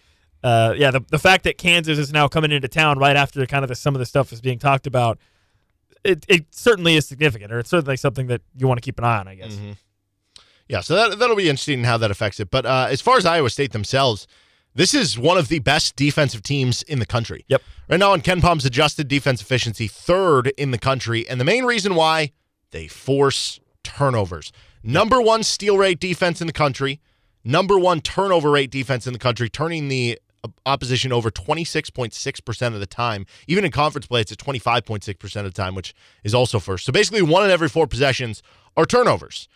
uh, 0.43 0.73
yeah, 0.77 0.91
the, 0.91 1.03
the 1.09 1.19
fact 1.19 1.43
that 1.43 1.57
Kansas 1.57 1.97
is 1.97 2.13
now 2.13 2.27
coming 2.27 2.51
into 2.51 2.67
town 2.67 2.99
right 2.99 3.15
after 3.15 3.45
kind 3.45 3.63
of 3.63 3.69
the, 3.69 3.75
some 3.75 3.95
of 3.95 3.99
the 3.99 4.05
stuff 4.05 4.31
is 4.31 4.39
being 4.39 4.59
talked 4.59 4.85
about, 4.85 5.17
it, 6.03 6.25
it 6.27 6.45
certainly 6.51 6.95
is 6.95 7.07
significant, 7.07 7.51
or 7.51 7.59
it's 7.59 7.69
certainly 7.69 7.97
something 7.97 8.27
that 8.27 8.41
you 8.55 8.67
want 8.67 8.77
to 8.77 8.81
keep 8.81 8.97
an 8.99 9.03
eye 9.03 9.17
on, 9.17 9.27
I 9.27 9.35
guess. 9.35 9.53
Mm-hmm. 9.53 9.71
Yeah, 10.69 10.81
so 10.81 10.95
that, 10.95 11.17
that'll 11.17 11.35
be 11.35 11.49
interesting 11.49 11.83
how 11.85 11.97
that 11.97 12.11
affects 12.11 12.39
it. 12.39 12.51
But 12.51 12.65
uh, 12.65 12.87
as 12.89 13.01
far 13.01 13.17
as 13.17 13.25
Iowa 13.25 13.49
State 13.49 13.71
themselves, 13.71 14.27
this 14.77 14.93
is 14.93 15.17
one 15.17 15.37
of 15.37 15.47
the 15.47 15.59
best 15.59 15.95
defensive 15.95 16.43
teams 16.43 16.83
in 16.83 16.99
the 16.99 17.05
country. 17.05 17.43
Yep. 17.47 17.63
Right 17.89 17.99
now, 17.99 18.13
in 18.13 18.21
KenPom's 18.21 18.63
adjusted 18.63 19.07
defense 19.07 19.41
efficiency, 19.41 19.87
third 19.87 20.53
in 20.55 20.69
the 20.69 20.77
country. 20.77 21.27
And 21.27 21.41
the 21.41 21.45
main 21.45 21.65
reason 21.65 21.95
why 21.95 22.31
they 22.71 22.87
force 22.87 23.59
turnovers. 23.83 24.51
Number 24.83 25.19
one 25.19 25.41
steal 25.41 25.77
rate 25.77 25.99
defense 25.99 26.41
in 26.41 26.47
the 26.47 26.53
country, 26.53 27.01
number 27.43 27.79
one 27.79 28.01
turnover 28.01 28.51
rate 28.51 28.69
defense 28.69 29.07
in 29.07 29.13
the 29.13 29.19
country, 29.19 29.49
turning 29.49 29.87
the 29.87 30.19
opposition 30.65 31.11
over 31.11 31.31
26.6% 31.31 32.67
of 32.73 32.79
the 32.79 32.85
time. 32.85 33.25
Even 33.47 33.65
in 33.65 33.71
conference 33.71 34.05
play, 34.05 34.21
it's 34.21 34.31
at 34.31 34.37
25.6% 34.37 35.35
of 35.37 35.43
the 35.43 35.51
time, 35.51 35.73
which 35.73 35.95
is 36.23 36.35
also 36.35 36.59
first. 36.59 36.85
So 36.85 36.91
basically, 36.91 37.23
one 37.23 37.43
in 37.43 37.49
every 37.49 37.67
four 37.67 37.87
possessions 37.87 38.43
are 38.75 38.85
turnovers. 38.85 39.47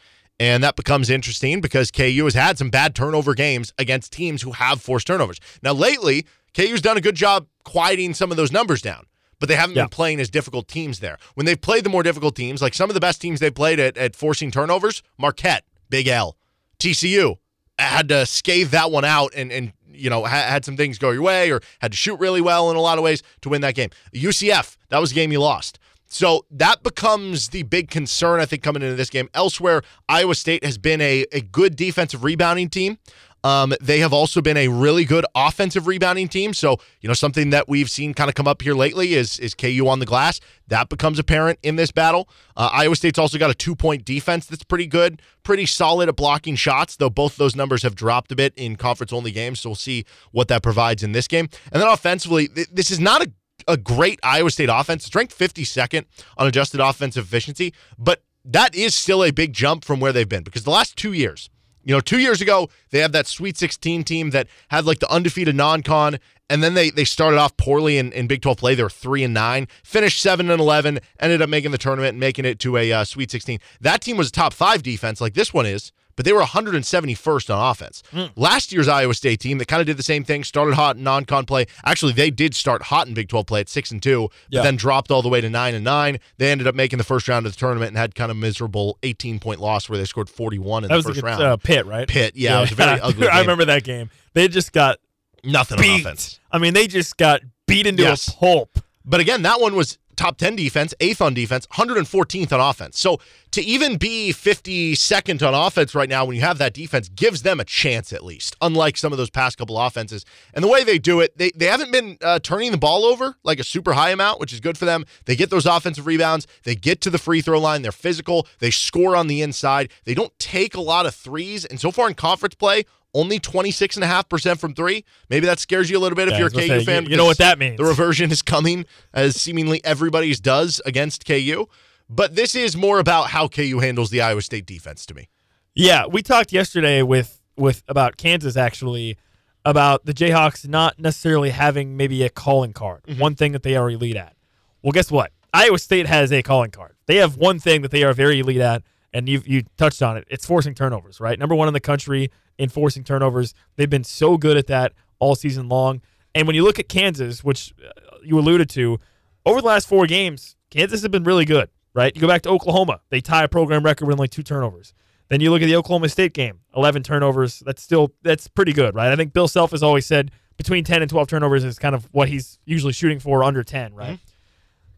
And 0.42 0.64
that 0.64 0.76
becomes 0.76 1.12
interesting 1.12 1.62
because 1.62 1.92
KU 1.92 2.24
has 2.24 2.34
had 2.34 2.58
some 2.58 2.72
bad 2.72 2.96
turnover 2.96 3.36
games 3.36 3.74
against 3.78 4.12
teams 4.12 4.42
who 4.42 4.54
have 4.54 4.82
forced 4.82 5.06
turnovers. 5.06 5.40
Now, 5.62 5.74
lately, 5.74 6.26
KU's 6.56 6.82
done 6.82 6.98
a 6.98 7.02
good 7.02 7.14
job 7.14 7.46
quieting 7.64 8.16
some 8.16 8.32
of 8.32 8.38
those 8.38 8.52
numbers 8.52 8.82
down, 8.82 9.06
but 9.40 9.50
they 9.50 9.56
haven't 9.56 9.76
Yeah. 9.76 9.84
been 9.84 9.90
playing 9.90 10.20
as 10.20 10.32
difficult 10.32 10.68
teams 10.68 10.98
there. 11.00 11.20
When 11.36 11.46
they've 11.46 11.62
played 11.62 11.84
the 11.84 11.92
more 11.92 12.02
difficult 12.02 12.36
teams, 12.36 12.60
like 12.60 12.74
some 12.74 12.90
of 12.90 12.96
the 12.96 13.00
best 13.00 13.22
teams 13.22 13.40
they 13.40 13.52
played 13.52 13.80
at, 13.80 13.96
at 13.98 14.16
forcing 14.16 14.50
turnovers, 14.50 15.04
Marquette, 15.16 15.64
Big 15.92 16.08
L, 16.08 16.36
TCU, 16.80 17.34
uh, 17.78 17.84
had 17.84 18.10
to 18.10 18.26
scathe 18.26 18.72
that 18.72 18.90
one 18.90 19.06
out 19.06 19.32
and, 19.36 19.52
and 19.52 19.74
you 19.94 20.10
know, 20.10 20.24
ha- 20.24 20.30
had 20.48 20.66
some 20.66 20.76
things 20.76 20.98
go 20.98 21.12
your 21.12 21.22
way 21.22 21.52
or 21.52 21.62
had 21.82 21.92
to 21.92 21.98
shoot 21.98 22.20
really 22.20 22.42
well 22.42 22.72
in 22.72 22.78
a 22.78 22.82
lot 22.82 22.98
of 22.98 23.04
ways 23.04 23.22
to 23.42 23.50
win 23.50 23.62
that 23.62 23.76
game. 23.76 23.92
UCF, 24.12 24.76
that 24.90 24.98
was 25.00 25.12
a 25.12 25.14
game 25.14 25.32
you 25.32 25.40
lost. 25.40 25.78
So 26.14 26.46
that 26.52 26.84
becomes 26.84 27.50
the 27.50 27.64
big 27.64 27.90
concern, 27.90 28.42
I 28.42 28.46
think, 28.46 28.64
coming 28.64 28.82
into 28.82 28.96
this 28.96 29.10
game. 29.10 29.30
Elsewhere, 29.34 29.82
Iowa 30.10 30.36
State 30.36 30.62
has 30.66 30.78
been 30.78 31.00
a, 31.00 31.26
a 31.32 31.40
good 31.40 31.78
defensive 31.78 32.26
rebounding 32.26 32.70
team. 32.70 32.98
Um, 33.46 33.74
they 33.82 34.00
have 34.00 34.12
also 34.12 34.42
been 34.42 34.58
a 34.58 34.68
really 34.68 35.06
good 35.06 35.26
offensive 35.34 35.88
rebounding 35.88 36.28
team. 36.28 36.54
So, 36.54 36.78
you 37.00 37.08
know, 37.08 37.14
something 37.14 37.50
that 37.52 37.70
we've 37.70 37.90
seen 37.90 38.14
kind 38.14 38.30
of 38.30 38.36
come 38.36 38.48
up 38.48 38.62
here 38.62 38.76
lately 38.76 39.14
is 39.14 39.40
is 39.40 39.54
KU 39.56 39.88
on 39.88 40.00
the 40.00 40.06
glass. 40.06 40.42
That 40.68 40.90
becomes 40.90 41.18
apparent 41.18 41.60
in 41.64 41.78
this 41.78 41.92
battle. 41.92 42.30
Uh, 42.58 42.70
Iowa 42.72 42.96
State's 42.96 43.18
also 43.18 43.38
got 43.38 43.50
a 43.50 43.56
two 43.56 43.76
point 43.76 44.04
defense 44.04 44.46
that's 44.46 44.64
pretty 44.64 44.88
good, 44.88 45.22
pretty 45.44 45.66
solid 45.66 46.10
at 46.10 46.18
blocking 46.18 46.56
shots, 46.56 46.98
though 46.98 47.10
both 47.10 47.38
those 47.38 47.56
numbers 47.56 47.84
have 47.84 47.96
dropped 47.96 48.32
a 48.34 48.36
bit 48.36 48.54
in 48.58 48.76
conference 48.76 49.14
only 49.14 49.32
games. 49.32 49.62
So 49.62 49.70
we'll 49.70 49.76
see 49.76 50.06
what 50.32 50.50
that 50.50 50.62
provides 50.62 51.04
in 51.04 51.14
this 51.14 51.28
game. 51.28 51.48
And 51.72 51.82
then 51.82 51.90
offensively, 51.90 52.50
th- 52.50 52.68
this 52.72 52.92
is 52.92 53.00
not 53.00 53.24
a 53.24 53.32
a 53.68 53.78
great 53.78 54.20
Iowa 54.24 54.52
State 54.52 54.70
offense. 54.72 55.06
It's 55.06 55.16
ranked 55.16 55.38
52nd 55.38 56.06
on 56.38 56.48
adjusted 56.48 56.80
offensive 56.80 57.26
efficiency, 57.26 57.74
but 57.98 58.24
that 58.44 58.76
is 58.76 58.96
still 58.96 59.24
a 59.24 59.32
big 59.32 59.54
jump 59.54 59.86
from 59.86 60.00
where 60.00 60.12
they've 60.12 60.28
been 60.28 60.44
because 60.44 60.64
the 60.64 60.72
last 60.72 60.96
two 60.96 61.14
years, 61.14 61.50
you 61.84 61.94
know, 61.94 62.00
two 62.00 62.20
years 62.20 62.42
ago, 62.42 62.70
they 62.92 63.00
had 63.00 63.12
that 63.14 63.28
Sweet 63.28 63.58
16 63.58 64.04
team 64.04 64.30
that 64.32 64.48
had 64.70 64.86
like 64.86 65.00
the 65.00 65.12
undefeated 65.12 65.56
non 65.56 65.82
con, 65.82 66.20
and 66.50 66.62
then 66.62 66.74
they 66.74 66.90
they 66.90 67.06
started 67.06 67.38
off 67.38 67.56
poorly 67.58 67.98
in, 67.98 68.12
in 68.12 68.28
Big 68.28 68.42
12 68.42 68.58
play. 68.58 68.76
They 68.76 68.84
were 68.84 68.90
3 68.90 69.24
and 69.24 69.34
9, 69.34 69.68
finished 69.84 70.22
7 70.22 70.50
and 70.50 70.60
11, 70.60 71.00
ended 71.20 71.42
up 71.42 71.50
making 71.50 71.72
the 71.72 71.78
tournament 71.78 72.12
and 72.12 72.20
making 72.20 72.46
it 72.46 72.60
to 72.60 72.78
a 72.78 72.92
uh, 72.92 73.04
Sweet 73.04 73.32
16. 73.32 73.60
That 73.80 74.02
team 74.02 74.18
was 74.18 74.30
a 74.30 74.32
top 74.32 74.54
five 74.54 74.84
defense 74.84 75.22
like 75.22 75.34
this 75.34 75.54
one 75.54 75.66
is, 75.66 75.92
but 76.16 76.26
they 76.26 76.34
were 76.34 76.42
171st 76.42 77.54
on 77.56 77.72
offense. 77.72 78.04
Last 78.36 78.72
year's 78.72 78.88
Iowa 78.88 79.14
State 79.14 79.40
team 79.40 79.58
that 79.60 79.68
kind 79.68 79.80
of 79.82 79.86
did 79.88 79.98
the 79.98 80.04
same 80.04 80.24
thing, 80.24 80.44
started 80.44 80.76
hot 80.76 80.98
in 80.98 81.04
non-con 81.04 81.46
play. 81.46 81.66
Actually, 81.86 82.14
they 82.14 82.30
did 82.30 82.54
start 82.56 82.84
hot 82.84 83.08
in 83.08 83.14
Big 83.14 83.28
12 83.30 83.46
play 83.46 83.60
at 83.62 83.70
6 83.70 83.92
and 83.92 84.02
2, 84.04 84.28
but 84.30 84.32
Yeah. 84.50 84.62
then 84.64 84.76
dropped 84.76 85.12
all 85.12 85.22
the 85.22 85.30
way 85.30 85.42
to 85.42 85.50
9 85.50 85.74
and 85.76 85.84
9. 85.84 86.20
They 86.38 86.52
ended 86.52 86.68
up 86.68 86.76
making 86.76 86.98
the 86.98 87.04
first 87.04 87.28
round 87.28 87.46
of 87.46 87.54
the 87.54 87.60
tournament 87.60 87.90
and 87.90 87.98
had 87.98 88.16
kind 88.16 88.32
of 88.32 88.38
miserable 88.38 88.98
18-point 89.04 89.60
loss 89.60 89.90
where 89.90 89.98
they 89.98 90.06
scored 90.06 90.30
41 90.30 90.84
in 90.84 90.90
That 90.90 90.98
the 90.98 91.04
first 91.04 91.22
round. 91.24 91.42
uh, 91.42 91.58
Pitt, 91.58 91.86
right? 91.86 92.08
Pitt, 92.08 92.36
yeah, 92.36 92.58
it 92.58 92.62
was 92.62 92.72
a 92.72 92.76
very 92.76 93.00
ugly 93.02 93.28
I 93.28 93.42
remember 93.42 93.66
that 93.66 93.84
game. 93.84 94.10
They 94.34 94.48
just 94.48 94.74
got 94.74 94.98
Nothing 95.44 95.80
on 95.80 96.00
offense. 96.02 96.40
I 96.52 96.60
mean, 96.60 96.74
they 96.76 96.86
just 96.88 97.18
got 97.18 97.42
beat 97.68 97.88
into 97.88 98.04
Yes. 98.04 98.28
a 98.28 98.32
pulp. 98.34 98.80
But 99.04 99.20
again, 99.22 99.42
that 99.42 99.60
one 99.60 99.76
was 99.76 99.98
top 100.16 100.38
10 100.38 100.56
defense, 100.56 100.94
eighth 101.00 101.22
on 101.22 101.34
defense, 101.34 101.68
114th 101.68 102.52
on 102.52 102.60
offense. 102.60 103.00
So 103.00 103.20
to 103.52 103.62
even 103.62 103.98
be 103.98 104.32
52nd 104.34 105.46
on 105.46 105.54
offense 105.54 105.94
right 105.94 106.10
now 106.10 106.26
when 106.26 106.36
you 106.36 106.42
have 106.42 106.58
that 106.60 106.74
defense 106.74 107.10
gives 107.10 107.42
them 107.42 107.60
a 107.60 107.66
chance 107.66 108.14
at 108.14 108.24
least, 108.24 108.56
unlike 108.62 108.98
some 108.98 109.12
of 109.12 109.18
those 109.18 109.30
past 109.30 109.58
couple 109.58 109.78
offenses. 109.80 110.26
And 110.54 110.64
the 110.64 110.70
way 110.70 110.84
they 110.84 110.98
do 111.00 111.20
it, 111.20 111.38
they, 111.38 111.52
they 111.52 111.66
haven't 111.66 111.92
been 111.92 112.18
uh, 112.22 112.40
turning 112.40 112.72
the 112.72 112.78
ball 112.78 113.06
over 113.06 113.36
like 113.44 113.60
a 113.60 113.64
super 113.64 113.94
high 113.94 114.12
amount, 114.12 114.40
which 114.40 114.54
is 114.54 114.60
good 114.60 114.78
for 114.78 114.86
them. 114.86 115.06
They 115.26 115.36
get 115.36 115.50
those 115.50 115.66
offensive 115.66 116.06
rebounds, 116.06 116.48
they 116.64 116.76
get 116.76 117.02
to 117.02 117.10
the 117.10 117.18
free 117.18 117.42
throw 117.42 117.60
line, 117.60 117.82
they're 117.82 117.92
physical, 117.92 118.48
they 118.60 118.72
score 118.72 119.16
on 119.16 119.28
the 119.28 119.42
inside, 119.42 119.92
they 120.06 120.14
don't 120.14 120.38
take 120.40 120.76
a 120.76 120.82
lot 120.82 121.06
of 121.06 121.14
threes. 121.16 121.66
And 121.66 121.80
so 121.80 121.92
far 121.92 122.08
in 122.08 122.16
conference 122.16 122.56
play, 122.56 122.86
only 123.14 123.40
26.5% 123.40 124.60
from 124.60 124.74
three. 124.74 125.04
Maybe 125.30 125.46
that 125.46 125.60
scares 125.60 125.90
you 125.90 125.98
a 125.98 126.00
little 126.02 126.16
bit 126.16 126.28
if 126.28 126.32
Yeah, 126.32 126.38
I 126.38 126.40
you're 126.40 126.48
a 126.48 126.52
KU 126.52 126.68
say, 126.68 126.86
fan. 126.86 127.04
you- 127.06 127.12
you 127.12 127.18
know 127.18 127.26
what 127.26 127.38
that 127.40 127.60
means. 127.60 127.78
The 127.78 127.84
reversion 127.86 128.32
is 128.32 128.42
coming, 128.42 128.86
as 129.14 129.36
seemingly 129.36 129.84
everybody's 129.84 130.40
does 130.40 130.82
against 130.86 131.26
KU. 131.26 131.68
But 132.10 132.36
this 132.36 132.56
is 132.56 132.76
more 132.76 133.00
about 133.00 133.30
how 133.30 133.48
KU 133.48 133.80
handles 133.80 134.10
the 134.10 134.22
Iowa 134.22 134.42
State 134.42 134.66
defense 134.66 135.06
to 135.08 135.14
me. 135.14 135.30
Yeah, 135.76 136.06
we 136.06 136.22
talked 136.22 136.52
yesterday 136.52 137.02
with 137.02 137.40
with 137.58 137.84
about 137.88 138.18
Kansas 138.18 138.58
actually 138.58 139.18
about 139.66 140.06
the 140.06 140.14
Jayhawks 140.14 140.68
not 140.68 140.98
necessarily 141.00 141.52
having 141.52 141.96
maybe 141.96 142.24
a 142.24 142.30
calling 142.30 142.74
card, 142.74 143.04
Mm-hmm. 143.04 143.20
one 143.20 143.36
thing 143.36 143.52
that 143.52 143.62
they 143.64 143.76
are 143.76 143.90
elite 143.90 144.16
at. 144.16 144.36
Well, 144.82 144.92
guess 144.92 145.12
what? 145.12 145.32
Iowa 145.54 145.78
State 145.78 146.08
has 146.08 146.32
a 146.32 146.42
calling 146.42 146.72
card. 146.72 146.96
They 147.06 147.18
have 147.18 147.38
one 147.38 147.60
thing 147.60 147.82
that 147.84 147.92
they 147.92 148.04
are 148.04 148.14
very 148.14 148.40
elite 148.40 148.62
at, 148.62 148.84
and 149.14 149.30
you 149.30 149.42
you 149.46 149.64
touched 149.78 150.02
on 150.02 150.18
it. 150.18 150.26
It's 150.30 150.46
forcing 150.46 150.74
turnovers, 150.74 151.20
right? 151.20 151.38
Number 151.38 151.56
one 151.56 151.68
in 151.68 151.74
the 151.74 151.80
country 151.80 152.32
in 152.62 152.70
forcing 152.70 153.04
turnovers. 153.04 153.56
They've 153.76 153.90
been 153.90 154.04
so 154.04 154.38
good 154.38 154.56
at 154.56 154.68
that 154.68 154.94
all 155.18 155.34
season 155.34 155.68
long. 155.68 156.02
And 156.36 156.46
when 156.46 156.56
you 156.56 156.64
look 156.64 156.78
at 156.78 156.88
Kansas, 156.88 157.44
which 157.44 157.74
uh, 157.84 158.18
you 158.24 158.38
alluded 158.38 158.70
to, 158.72 159.00
over 159.48 159.62
the 159.62 159.68
last 159.68 159.88
four 159.88 160.06
games, 160.06 160.56
Kansas 160.70 161.02
has 161.02 161.10
been 161.10 161.24
really 161.24 161.44
good, 161.44 161.70
right? 161.96 162.16
You 162.16 162.22
go 162.22 162.28
back 162.28 162.44
to 162.44 162.50
Oklahoma, 162.50 163.02
they 163.10 163.20
tie 163.20 163.44
a 163.44 163.48
program 163.48 163.84
record 163.84 164.06
with 164.06 164.14
only 164.14 164.28
two 164.28 164.44
turnovers. 164.44 164.94
Then 165.30 165.42
you 165.42 165.50
look 165.50 165.64
at 165.64 165.66
the 165.66 165.76
Oklahoma 165.76 166.10
State 166.10 166.34
game, 166.34 166.60
11 166.76 167.02
turnovers. 167.02 167.64
That's 167.66 167.82
still 167.82 168.14
that's 168.22 168.48
pretty 168.48 168.74
good, 168.74 168.94
right? 168.94 169.12
I 169.12 169.16
think 169.16 169.34
Bill 169.34 169.48
Self 169.48 169.72
has 169.72 169.82
always 169.82 170.06
said 170.06 170.30
between 170.58 170.84
10 170.84 171.02
and 171.02 171.10
12 171.10 171.28
turnovers 171.28 171.64
is 171.64 171.80
kind 171.80 171.96
of 171.96 172.08
what 172.12 172.30
he's 172.30 172.60
usually 172.66 172.94
shooting 172.94 173.20
for 173.20 173.44
under 173.44 173.64
10, 173.64 173.96
right? 173.96 174.20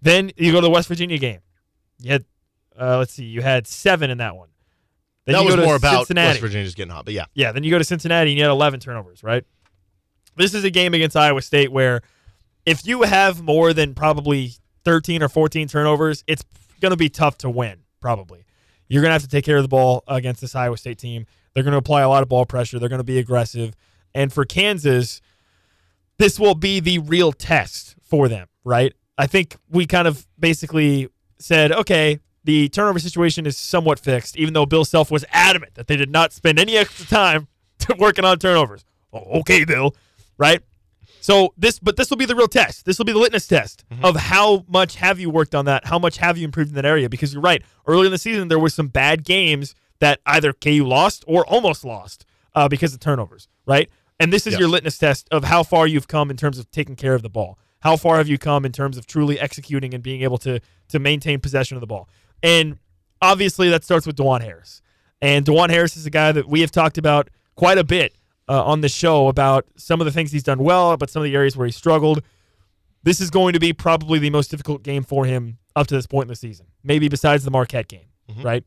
Then 0.02 0.32
you 0.36 0.52
go 0.52 0.58
to 0.58 0.66
the 0.66 0.70
West 0.70 0.90
Virginia 0.90 1.18
game. 1.18 1.40
You 2.00 2.12
had 2.12 2.26
uh, 2.78 2.98
let's 2.98 3.14
see, 3.14 3.24
you 3.24 3.42
had 3.42 3.68
7 3.68 4.10
in 4.10 4.18
that 4.18 4.36
one. 4.36 4.50
Then 5.26 5.34
that 5.34 5.44
you 5.44 5.56
was 5.56 5.66
more 5.66 5.76
about 5.76 6.08
Cincinnati. 6.08 6.30
West 6.30 6.42
Virginia's 6.42 6.76
getting 6.76 6.92
hot. 6.92 7.06
But 7.06 7.14
yeah, 7.14 7.26
Yeah, 7.34 7.52
then 7.52 7.64
you 7.64 7.72
go 7.72 7.78
to 7.78 7.84
Cincinnati 7.84 8.32
and 8.32 8.38
you 8.38 8.44
had 8.44 8.52
11 8.52 8.80
turnovers, 8.80 9.24
right? 9.24 9.46
This 10.36 10.54
is 10.54 10.64
a 10.64 10.70
game 10.70 10.94
against 10.94 11.16
Iowa 11.16 11.42
State 11.42 11.72
where 11.72 12.02
if 12.66 12.86
you 12.86 13.04
have 13.04 13.42
more 13.42 13.74
than 13.74 13.94
probably 13.94 14.54
13 14.84 15.24
or 15.24 15.30
14 15.30 15.68
turnovers, 15.68 16.24
it's 16.28 16.44
going 16.82 16.92
to 16.92 16.98
be 16.98 17.10
tough 17.10 17.38
to 17.40 17.50
win, 17.50 17.80
probably. 18.02 18.46
You're 18.88 19.02
going 19.02 19.10
to 19.10 19.14
have 19.14 19.22
to 19.24 19.28
take 19.30 19.46
care 19.46 19.58
of 19.58 19.64
the 19.64 19.70
ball 19.70 20.04
against 20.08 20.42
this 20.42 20.56
Iowa 20.56 20.78
State 20.78 20.98
team. 20.98 21.26
They're 21.54 21.64
going 21.64 21.72
to 21.74 21.78
apply 21.78 22.02
a 22.02 22.10
lot 22.10 22.24
of 22.24 22.30
ball 22.30 22.46
pressure. 22.46 22.80
They're 22.80 22.90
going 22.90 23.00
to 23.00 23.06
be 23.06 23.20
aggressive. 23.20 23.76
And 24.14 24.32
for 24.34 24.46
Kansas, 24.46 25.22
this 26.18 26.40
will 26.40 26.56
be 26.56 26.80
the 26.80 27.00
real 27.00 27.32
test 27.32 27.96
for 28.02 28.28
them, 28.28 28.48
right? 28.64 28.94
I 29.18 29.28
think 29.28 29.56
we 29.70 29.86
kind 29.86 30.08
of 30.08 30.28
basically 30.40 31.10
said, 31.40 31.72
okay, 31.72 32.20
the 32.44 32.70
turnover 32.70 33.00
situation 33.00 33.46
is 33.46 33.58
somewhat 33.58 34.00
fixed, 34.00 34.36
even 34.38 34.54
though 34.54 34.66
Bill 34.66 34.86
Self 34.86 35.10
was 35.12 35.24
adamant 35.32 35.76
that 35.76 35.88
they 35.88 35.96
did 35.96 36.10
not 36.12 36.34
spend 36.34 36.60
any 36.60 36.76
extra 36.78 37.06
time 37.06 37.48
working 37.98 38.26
on 38.26 38.38
turnovers. 38.40 38.84
Oh, 39.14 39.40
okay, 39.40 39.64
Bill, 39.66 39.96
right? 40.38 40.62
So 41.22 41.54
this, 41.58 41.80
but 41.80 41.96
this 41.96 42.10
will 42.10 42.18
be 42.18 42.26
the 42.26 42.36
real 42.36 42.50
test. 42.50 42.84
This 42.86 42.98
will 42.98 43.06
be 43.06 43.14
the 43.14 43.20
litmus 43.20 43.48
test 43.48 43.86
of 44.02 44.16
how 44.18 44.66
much 44.68 44.96
have 44.98 45.20
you 45.22 45.30
worked 45.30 45.56
on 45.56 45.64
that? 45.66 45.86
How 45.88 45.98
much 45.98 46.18
have 46.18 46.38
you 46.38 46.44
improved 46.44 46.70
in 46.72 46.76
that 46.76 46.86
area? 46.86 47.08
Because 47.08 47.32
you're 47.34 47.42
right. 47.42 47.64
Early 47.88 48.08
in 48.08 48.12
the 48.12 48.18
season, 48.18 48.50
there 48.50 48.60
were 48.60 48.68
some 48.70 48.88
bad 48.88 49.24
games 49.24 49.74
that 50.00 50.20
either 50.26 50.52
KU 50.52 50.84
lost 50.86 51.24
or 51.26 51.46
almost 51.46 51.86
lost 51.86 52.26
uh, 52.56 52.68
because 52.68 52.94
of 52.94 53.00
turnovers, 53.00 53.48
right? 53.66 53.90
And 54.20 54.34
this 54.34 54.46
is 54.46 54.54
Yes. 54.54 54.60
your 54.60 54.68
litmus 54.70 54.98
test 54.98 55.30
of 55.32 55.46
how 55.46 55.64
far 55.64 55.88
you've 55.88 56.10
come 56.10 56.30
in 56.30 56.36
terms 56.36 56.60
of 56.60 56.70
taking 56.72 56.98
care 56.98 57.14
of 57.14 57.22
the 57.22 57.30
ball. 57.30 57.58
How 57.80 57.96
far 57.96 58.18
have 58.18 58.28
you 58.28 58.38
come 58.38 58.66
in 58.66 58.72
terms 58.74 58.98
of 58.98 59.08
truly 59.08 59.40
executing 59.40 59.94
and 59.94 60.04
being 60.04 60.24
able 60.24 60.38
to 60.40 60.60
to 60.90 61.00
maintain 61.00 61.40
possession 61.40 61.78
of 61.78 61.82
the 61.82 61.88
ball? 61.88 62.10
And 62.44 62.78
obviously, 63.22 63.70
that 63.70 63.84
starts 63.84 64.06
with 64.06 64.18
Dajuan 64.18 64.42
Harris. 64.42 64.82
And 65.22 65.46
Dajuan 65.46 65.70
Harris 65.70 65.96
is 65.96 66.06
a 66.06 66.10
guy 66.10 66.34
that 66.34 66.48
we 66.48 66.62
have 66.62 66.70
talked 66.70 66.98
about 66.98 67.30
quite 67.56 67.78
a 67.78 67.84
bit 67.84 68.14
uh, 68.50 68.64
on 68.64 68.82
the 68.82 68.90
show 68.90 69.30
about 69.30 69.66
some 69.78 70.02
of 70.02 70.06
the 70.06 70.12
things 70.12 70.32
he's 70.32 70.44
done 70.44 70.60
well, 70.60 70.98
but 70.98 71.10
some 71.10 71.22
of 71.22 71.24
the 71.24 71.36
areas 71.36 71.56
where 71.56 71.66
he 71.66 71.72
struggled. 71.72 72.22
This 73.04 73.20
is 73.22 73.30
going 73.30 73.54
to 73.54 73.60
be 73.60 73.74
probably 73.74 74.20
the 74.20 74.30
most 74.30 74.52
difficult 74.52 74.84
game 74.84 75.04
for 75.04 75.26
him 75.26 75.58
up 75.76 75.88
to 75.88 75.96
this 75.96 76.08
point 76.08 76.26
in 76.26 76.30
the 76.30 76.36
season, 76.36 76.68
maybe 76.84 77.08
besides 77.08 77.44
the 77.44 77.52
Marquette 77.52 77.88
game, 77.88 78.06
right? 78.44 78.64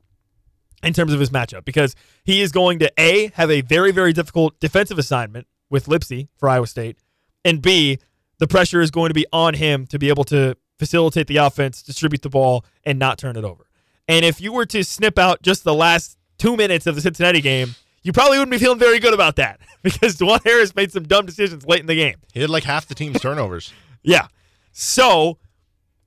In 0.83 0.92
terms 0.92 1.12
of 1.12 1.21
his 1.21 1.30
matchup, 1.30 1.64
because 1.64 1.95
he 2.25 2.42
is 2.42 2.52
going 2.52 2.78
to 2.80 2.92
A, 2.99 3.28
have 3.35 3.50
a 3.50 3.61
very, 3.61 3.92
very 3.92 4.12
difficult 4.12 4.59
defensive 4.61 4.99
assignment 4.99 5.47
with 5.71 5.87
Lipsey 5.87 6.28
for 6.37 6.49
Iowa 6.49 6.66
State, 6.66 6.99
and 7.45 7.62
B, 7.62 7.99
the 8.38 8.47
pressure 8.47 8.80
is 8.80 8.90
going 8.90 9.09
to 9.09 9.14
be 9.14 9.26
on 9.33 9.54
him 9.54 9.87
to 9.87 9.99
be 9.99 10.09
able 10.09 10.25
to 10.25 10.56
facilitate 10.78 11.26
the 11.26 11.38
offense, 11.38 11.83
distribute 11.83 12.23
the 12.23 12.28
ball, 12.28 12.64
and 12.85 12.99
not 12.99 13.18
turn 13.18 13.37
it 13.37 13.45
over. 13.45 13.65
And 14.08 14.25
if 14.25 14.40
you 14.40 14.52
were 14.52 14.66
to 14.66 14.84
snip 14.84 15.18
out 15.18 15.42
just 15.42 15.64
the 15.64 15.75
last 15.75 16.16
two 16.38 16.56
minutes 16.56 16.86
of 16.86 16.94
the 16.94 17.00
Cincinnati 17.00 17.40
game, 17.40 17.75
you 18.02 18.12
probably 18.12 18.38
wouldn't 18.38 18.52
be 18.52 18.58
feeling 18.58 18.78
very 18.78 18.98
good 19.00 19.14
about 19.14 19.36
that 19.36 19.60
because 19.82 20.16
Dajuan 20.16 20.44
Harris 20.44 20.75
made 20.75 20.92
some 20.92 21.04
dumb 21.04 21.26
decisions 21.26 21.66
late 21.66 21.80
in 21.80 21.86
the 21.86 21.94
game. 21.96 22.16
He 22.32 22.40
had 22.40 22.50
like 22.50 22.64
half 22.64 22.86
the 22.86 22.94
team's 22.94 23.20
turnovers. 23.20 23.72
Yeah. 24.08 24.28
So 24.70 25.38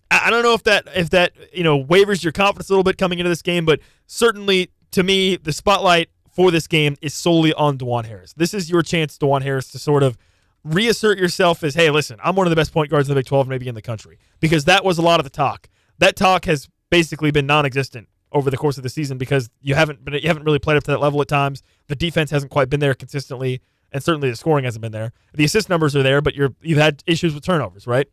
I 0.09 0.29
don't 0.29 0.41
know 0.41 0.53
if 0.53 0.63
that 0.63 0.87
if 0.95 1.09
that 1.09 1.33
you 1.51 1.65
know 1.65 1.75
wavers 1.75 2.23
your 2.23 2.31
confidence 2.31 2.69
a 2.69 2.71
little 2.71 2.85
bit 2.85 2.97
coming 2.97 3.19
into 3.19 3.27
this 3.27 3.41
game, 3.41 3.65
but 3.65 3.81
certainly 4.07 4.71
to 4.91 5.03
me 5.03 5.35
the 5.35 5.51
spotlight 5.51 6.09
for 6.31 6.49
this 6.49 6.65
game 6.65 6.95
is 7.01 7.13
solely 7.13 7.53
on 7.55 7.77
Dajuan 7.77 8.05
Harris. 8.05 8.31
This 8.31 8.53
is 8.53 8.69
your 8.69 8.83
chance, 8.83 9.17
Dajuan 9.17 9.41
Harris, 9.41 9.67
to 9.71 9.79
sort 9.79 10.01
of 10.01 10.17
reassert 10.63 11.17
yourself 11.17 11.61
as, 11.61 11.75
hey, 11.75 11.89
listen, 11.89 12.17
I'm 12.23 12.35
one 12.35 12.47
of 12.47 12.51
the 12.51 12.55
best 12.55 12.71
point 12.71 12.89
guards 12.89 13.09
in 13.09 13.15
the 13.15 13.19
Big 13.19 13.25
12, 13.25 13.49
maybe 13.49 13.67
in 13.67 13.75
the 13.75 13.81
country, 13.81 14.17
because 14.39 14.63
that 14.63 14.85
was 14.85 14.97
a 14.97 15.01
lot 15.01 15.19
of 15.19 15.25
the 15.25 15.29
talk. 15.29 15.67
That 15.97 16.15
talk 16.15 16.45
has 16.45 16.69
basically 16.89 17.31
been 17.31 17.45
non-existent 17.45 18.07
over 18.31 18.51
the 18.51 18.57
course 18.57 18.77
of 18.77 18.83
the 18.83 18.89
season 18.89 19.17
because 19.17 19.49
you 19.61 19.75
haven't 19.75 20.03
been 20.05 20.13
you 20.15 20.27
haven't 20.27 20.43
really 20.43 20.59
played 20.59 20.77
up 20.77 20.83
to 20.83 20.91
that 20.91 20.99
level 20.99 21.21
at 21.21 21.27
times. 21.27 21.63
The 21.87 21.95
defense 21.95 22.31
hasn't 22.31 22.51
quite 22.51 22.69
been 22.69 22.79
there 22.79 22.93
consistently, 22.93 23.61
and 23.91 24.03
certainly 24.03 24.29
the 24.29 24.35
scoring 24.35 24.65
hasn't 24.65 24.81
been 24.81 24.91
there. 24.91 25.13
The 25.33 25.45
assist 25.45 25.69
numbers 25.69 25.95
are 25.95 26.03
there, 26.03 26.21
but 26.21 26.35
you're 26.35 26.53
you've 26.61 26.77
had 26.77 27.03
issues 27.07 27.33
with 27.33 27.43
turnovers, 27.43 27.87
right? 27.87 28.07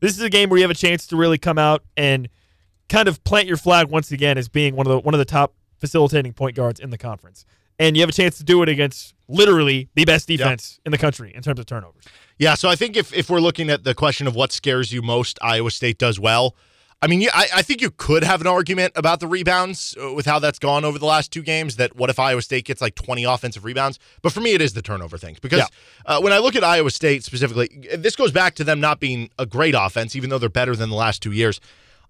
This 0.00 0.16
is 0.16 0.22
a 0.22 0.30
game 0.30 0.48
where 0.48 0.58
you 0.58 0.64
have 0.64 0.70
a 0.70 0.74
chance 0.74 1.06
to 1.08 1.16
really 1.16 1.38
come 1.38 1.58
out 1.58 1.84
and 1.96 2.28
kind 2.88 3.08
of 3.08 3.22
plant 3.24 3.46
your 3.46 3.56
flag 3.56 3.88
once 3.88 4.10
again 4.10 4.36
as 4.36 4.48
being 4.48 4.74
one 4.74 4.86
of 4.86 4.90
the 4.90 4.98
one 4.98 5.14
of 5.14 5.18
the 5.18 5.24
top 5.24 5.54
facilitating 5.78 6.32
point 6.32 6.56
guards 6.56 6.80
in 6.80 6.90
the 6.90 6.98
conference. 6.98 7.44
And 7.78 7.96
you 7.96 8.02
have 8.02 8.10
a 8.10 8.12
chance 8.12 8.36
to 8.38 8.44
do 8.44 8.62
it 8.62 8.68
against 8.68 9.14
literally 9.28 9.88
the 9.94 10.04
best 10.04 10.28
defense 10.28 10.78
in 10.84 10.92
the 10.92 10.98
country 10.98 11.32
in 11.34 11.42
terms 11.42 11.58
of 11.58 11.66
turnovers. 11.66 12.04
Yeah, 12.38 12.54
so 12.54 12.68
I 12.68 12.76
think 12.76 12.96
if, 12.96 13.12
if 13.12 13.30
we're 13.30 13.40
looking 13.40 13.70
at 13.70 13.82
the 13.82 13.94
question 13.94 14.26
of 14.26 14.34
what 14.34 14.52
scares 14.52 14.92
you 14.92 15.02
most, 15.02 15.38
Iowa 15.42 15.70
State 15.70 15.98
does 15.98 16.20
well. 16.20 16.54
I 17.04 17.08
mean, 17.08 17.26
I, 17.34 17.48
I 17.56 17.62
think 17.62 17.82
you 17.82 17.90
could 17.90 18.22
have 18.22 18.40
an 18.40 18.46
argument 18.46 18.92
about 18.94 19.18
the 19.18 19.26
rebounds 19.26 19.96
uh, 20.00 20.12
with 20.12 20.24
how 20.24 20.38
that's 20.38 20.60
gone 20.60 20.84
over 20.84 21.00
the 21.00 21.04
last 21.06 21.32
two 21.32 21.42
games. 21.42 21.74
That 21.76 21.96
what 21.96 22.10
if 22.10 22.18
Iowa 22.20 22.40
State 22.42 22.64
gets 22.64 22.80
like 22.80 22.94
20 22.94 23.24
offensive 23.24 23.64
rebounds? 23.64 23.98
But 24.22 24.32
for 24.32 24.40
me, 24.40 24.52
it 24.54 24.60
is 24.62 24.72
the 24.74 24.82
turnover 24.82 25.18
things 25.18 25.40
because 25.40 25.58
Yeah. 25.58 25.66
uh, 26.06 26.20
when 26.20 26.32
I 26.32 26.38
look 26.38 26.54
at 26.54 26.62
Iowa 26.62 26.90
State 26.92 27.24
specifically, 27.24 27.88
this 27.98 28.14
goes 28.14 28.30
back 28.30 28.54
to 28.54 28.64
them 28.64 28.78
not 28.80 29.00
being 29.00 29.30
a 29.36 29.46
great 29.46 29.74
offense, 29.76 30.14
even 30.14 30.30
though 30.30 30.38
they're 30.38 30.48
better 30.48 30.76
than 30.76 30.90
the 30.90 30.96
last 30.96 31.20
two 31.22 31.32
years. 31.32 31.60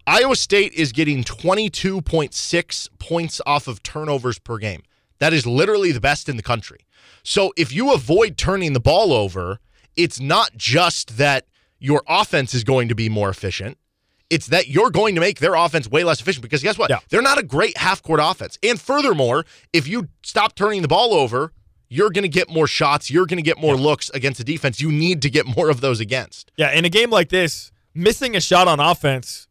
Iowa 0.06 0.36
State 0.36 0.72
is 0.74 0.92
getting 0.92 1.24
22.6 1.24 2.88
points 2.98 3.40
off 3.46 3.68
of 3.68 3.82
turnovers 3.82 4.38
per 4.38 4.58
game. 4.58 4.82
That 5.20 5.32
is 5.32 5.46
literally 5.46 5.92
the 5.92 6.00
best 6.00 6.28
in 6.28 6.36
the 6.36 6.42
country. 6.42 6.80
So 7.22 7.52
if 7.56 7.72
you 7.72 7.92
avoid 7.94 8.36
turning 8.36 8.72
the 8.72 8.80
ball 8.80 9.12
over, 9.12 9.60
it's 9.96 10.20
not 10.20 10.56
just 10.56 11.16
that 11.18 11.46
your 11.78 12.02
offense 12.08 12.52
is 12.52 12.64
going 12.64 12.88
to 12.88 12.94
be 12.94 13.08
more 13.08 13.28
efficient. 13.30 13.78
It's 14.32 14.46
that 14.46 14.66
you're 14.68 14.90
going 14.90 15.14
to 15.14 15.20
make 15.20 15.40
their 15.40 15.54
offense 15.54 15.86
way 15.88 16.04
less 16.04 16.20
efficient 16.20 16.42
because 16.42 16.62
guess 16.62 16.78
what? 16.78 16.88
Yeah. 16.90 17.00
They're 17.10 17.20
not 17.22 17.38
a 17.38 17.42
great 17.42 17.76
half 17.76 18.02
court 18.02 18.18
offense. 18.22 18.58
And 18.62 18.80
furthermore, 18.80 19.44
if 19.72 19.86
you 19.86 20.08
stop 20.22 20.54
turning 20.54 20.80
the 20.80 20.88
ball 20.88 21.12
over, 21.12 21.52
you're 21.88 22.08
going 22.10 22.22
to 22.22 22.28
get 22.28 22.48
more 22.48 22.66
shots. 22.66 23.10
You're 23.10 23.26
going 23.26 23.36
to 23.36 23.42
get 23.42 23.58
more 23.58 23.76
looks 23.76 24.08
against 24.10 24.38
the 24.38 24.44
defense 24.44 24.80
you 24.80 24.90
need 24.90 25.20
to 25.22 25.28
get 25.30 25.44
more 25.46 25.68
of 25.68 25.82
those 25.82 26.00
against. 26.00 26.50
Yeah, 26.56 26.70
in 26.72 26.86
a 26.86 26.88
game 26.88 27.10
like 27.10 27.28
this, 27.28 27.70
missing 27.94 28.34
a 28.34 28.40
shot 28.40 28.66
on 28.68 28.80
offense 28.80 29.48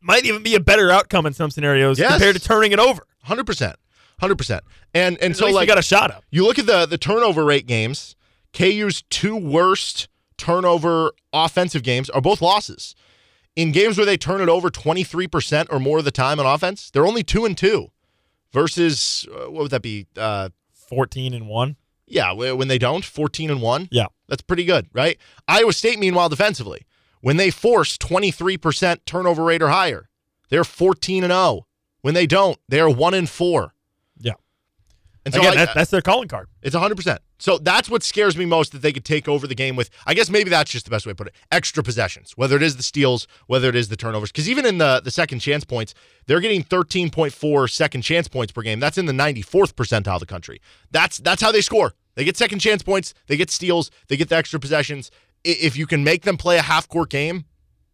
might 0.00 0.24
even 0.26 0.42
be 0.42 0.56
a 0.56 0.60
better 0.60 0.90
outcome 0.90 1.26
in 1.26 1.32
some 1.32 1.50
scenarios 1.50 1.98
Yes. 2.00 2.10
compared 2.10 2.34
to 2.34 2.42
turning 2.42 2.72
it 2.72 2.80
over. 2.80 3.06
100%. 3.28 3.74
100%. 4.20 4.60
And 4.92 5.16
and 5.20 5.30
At 5.30 5.36
so 5.36 5.46
like 5.50 5.62
you 5.62 5.66
got 5.68 5.78
a 5.78 5.82
shot 5.82 6.10
up. 6.10 6.24
You 6.30 6.44
look 6.44 6.58
at 6.58 6.66
the 6.66 6.86
the 6.86 6.98
turnover 6.98 7.44
rate 7.44 7.66
games. 7.66 8.16
KU's 8.52 9.02
two 9.10 9.36
worst 9.36 10.08
turnover 10.36 11.12
offensive 11.32 11.82
games 11.82 12.10
are 12.10 12.20
both 12.20 12.40
losses. 12.42 12.94
In 13.56 13.70
games 13.72 13.96
where 13.96 14.04
they 14.06 14.16
turn 14.16 14.40
it 14.40 14.48
over 14.48 14.68
23% 14.70 15.66
or 15.70 15.78
more 15.78 15.98
of 15.98 16.04
the 16.04 16.10
time 16.10 16.40
on 16.40 16.46
offense, 16.46 16.90
they're 16.90 17.06
only 17.06 17.22
2 17.22 17.44
and 17.44 17.56
2 17.56 17.88
versus 18.52 19.26
uh, 19.32 19.50
what 19.50 19.62
would 19.62 19.70
that 19.70 19.82
be? 19.82 20.06
Uh 20.16 20.48
14 20.88 21.32
and 21.34 21.48
1. 21.48 21.76
yeah, 22.06 22.32
when 22.32 22.68
they 22.68 22.76
don't, 22.78 23.04
14 23.04 23.50
and 23.50 23.62
1. 23.62 23.88
Yeah. 23.90 24.06
That's 24.28 24.42
pretty 24.42 24.64
good, 24.64 24.86
right? 24.92 25.18
Iowa 25.48 25.72
State 25.72 25.98
meanwhile 25.98 26.28
defensively, 26.28 26.86
when 27.22 27.38
they 27.38 27.50
force 27.50 27.96
23% 27.96 28.98
turnover 29.06 29.44
rate 29.44 29.62
or 29.62 29.68
higher, 29.68 30.10
they're 30.50 30.62
14 30.64 31.24
and 31.24 31.32
0. 31.32 31.66
When 32.02 32.12
they 32.12 32.26
don't, 32.26 32.58
they 32.68 32.80
are 32.80 32.90
1 32.90 33.14
and 33.14 33.28
4. 33.30 33.72
Yeah. 34.18 34.32
And 35.24 35.32
so 35.32 35.40
Again, 35.40 35.52
I- 35.52 35.64
that, 35.64 35.74
that's 35.74 35.90
their 35.90 36.02
calling 36.02 36.28
card. 36.28 36.48
It's 36.62 36.76
100%. 36.76 37.18
So 37.38 37.58
that's 37.58 37.90
what 37.90 38.02
scares 38.04 38.36
me 38.36 38.44
most 38.44 38.72
that 38.72 38.82
they 38.82 38.92
could 38.92 39.04
take 39.04 39.28
over 39.28 39.46
the 39.46 39.56
game 39.56 39.74
with. 39.74 39.90
I 40.06 40.14
guess 40.14 40.30
maybe 40.30 40.50
that's 40.50 40.70
just 40.70 40.84
the 40.84 40.90
best 40.90 41.04
way 41.04 41.10
to 41.12 41.16
put 41.16 41.26
it. 41.26 41.34
Extra 41.50 41.82
possessions, 41.82 42.32
whether 42.36 42.56
it 42.56 42.62
is 42.62 42.76
the 42.76 42.82
steals, 42.82 43.26
whether 43.48 43.68
it 43.68 43.74
is 43.74 43.88
the 43.88 43.96
turnovers. 43.96 44.30
Because 44.30 44.48
even 44.48 44.64
in 44.64 44.78
the, 44.78 45.00
the 45.04 45.10
second 45.10 45.40
chance 45.40 45.64
points, 45.64 45.94
they're 46.26 46.40
getting 46.40 46.62
13.4 46.62 47.70
second 47.70 48.02
chance 48.02 48.28
points 48.28 48.52
per 48.52 48.62
game. 48.62 48.78
That's 48.78 48.98
in 48.98 49.06
the 49.06 49.12
94th 49.12 49.74
percentile 49.74 50.14
of 50.14 50.20
the 50.20 50.26
country. 50.26 50.60
That's 50.92 51.18
that's 51.18 51.42
how 51.42 51.50
they 51.50 51.60
score. 51.60 51.94
They 52.14 52.24
get 52.24 52.36
second 52.36 52.60
chance 52.60 52.82
points, 52.84 53.12
they 53.26 53.36
get 53.36 53.50
steals, 53.50 53.90
they 54.08 54.16
get 54.16 54.28
the 54.28 54.36
extra 54.36 54.60
possessions. 54.60 55.10
If 55.42 55.76
you 55.76 55.86
can 55.86 56.04
make 56.04 56.22
them 56.22 56.36
play 56.36 56.56
a 56.58 56.62
half 56.62 56.88
court 56.88 57.10
game, 57.10 57.44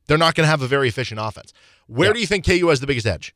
they're 0.07 0.19
not 0.19 0.35
going 0.35 0.45
to 0.45 0.51
have 0.51 0.61
a 0.61 0.67
very 0.69 0.89
efficient 0.89 1.19
offense. 1.23 1.55
Where 1.87 2.11
Yeah. 2.11 2.13
do 2.13 2.21
you 2.21 2.27
think 2.27 2.45
KU 2.45 2.69
has 2.69 2.81
the 2.81 2.87
biggest 2.87 3.07
edge? 3.07 3.35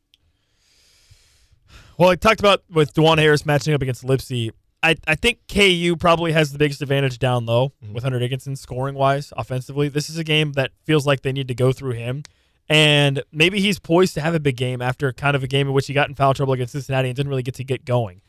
Well, 1.98 2.10
I 2.10 2.16
talked 2.16 2.40
about 2.40 2.62
with 2.68 2.92
Dajuan 2.94 3.18
Harris 3.18 3.46
matching 3.46 3.72
up 3.72 3.80
against 3.82 4.04
Lipsey. 4.04 4.50
I, 4.84 4.96
I 5.08 5.14
think 5.14 5.38
KU 5.48 5.96
probably 5.98 6.32
has 6.32 6.52
the 6.52 6.58
biggest 6.58 6.82
advantage 6.82 7.18
down 7.18 7.46
low 7.46 7.72
with 7.90 8.02
Hunter 8.02 8.18
Dickinson 8.18 8.54
scoring 8.54 8.94
wise 8.94 9.32
offensively. 9.34 9.88
This 9.88 10.10
is 10.10 10.18
a 10.18 10.24
game 10.24 10.52
that 10.52 10.72
feels 10.84 11.06
like 11.06 11.22
they 11.22 11.32
need 11.32 11.48
to 11.48 11.54
go 11.54 11.72
through 11.72 11.92
him. 11.92 12.22
And 12.68 13.22
maybe 13.32 13.60
he's 13.60 13.78
poised 13.78 14.12
to 14.14 14.20
have 14.20 14.34
a 14.34 14.40
big 14.40 14.56
game 14.56 14.82
after 14.82 15.10
kind 15.10 15.34
of 15.34 15.42
a 15.42 15.46
game 15.46 15.68
in 15.68 15.72
which 15.72 15.86
he 15.86 15.94
got 15.94 16.10
in 16.10 16.14
foul 16.14 16.34
trouble 16.34 16.52
against 16.52 16.72
Cincinnati 16.72 17.08
and 17.08 17.16
didn't 17.16 17.30
really 17.30 17.42
get 17.42 17.54
to 17.54 17.64
get 17.64 17.86
going. 17.86 18.20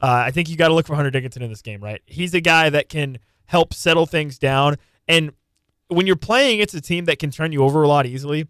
Uh, 0.00 0.22
I 0.26 0.30
think 0.30 0.48
you 0.48 0.56
got 0.56 0.68
to 0.68 0.74
look 0.74 0.86
for 0.86 0.94
Hunter 0.94 1.10
Dickinson 1.10 1.42
in 1.42 1.50
this 1.50 1.62
game, 1.62 1.82
right? 1.82 2.00
He's 2.06 2.32
a 2.32 2.40
guy 2.40 2.70
that 2.70 2.88
can 2.88 3.18
help 3.46 3.74
settle 3.74 4.06
things 4.06 4.38
down. 4.38 4.76
And 5.08 5.32
when 5.88 6.06
you're 6.06 6.16
playing 6.16 6.60
it's 6.60 6.74
a 6.74 6.80
team 6.80 7.06
that 7.06 7.18
can 7.18 7.32
turn 7.32 7.50
you 7.50 7.64
over 7.64 7.82
a 7.82 7.88
lot 7.88 8.06
easily, 8.06 8.46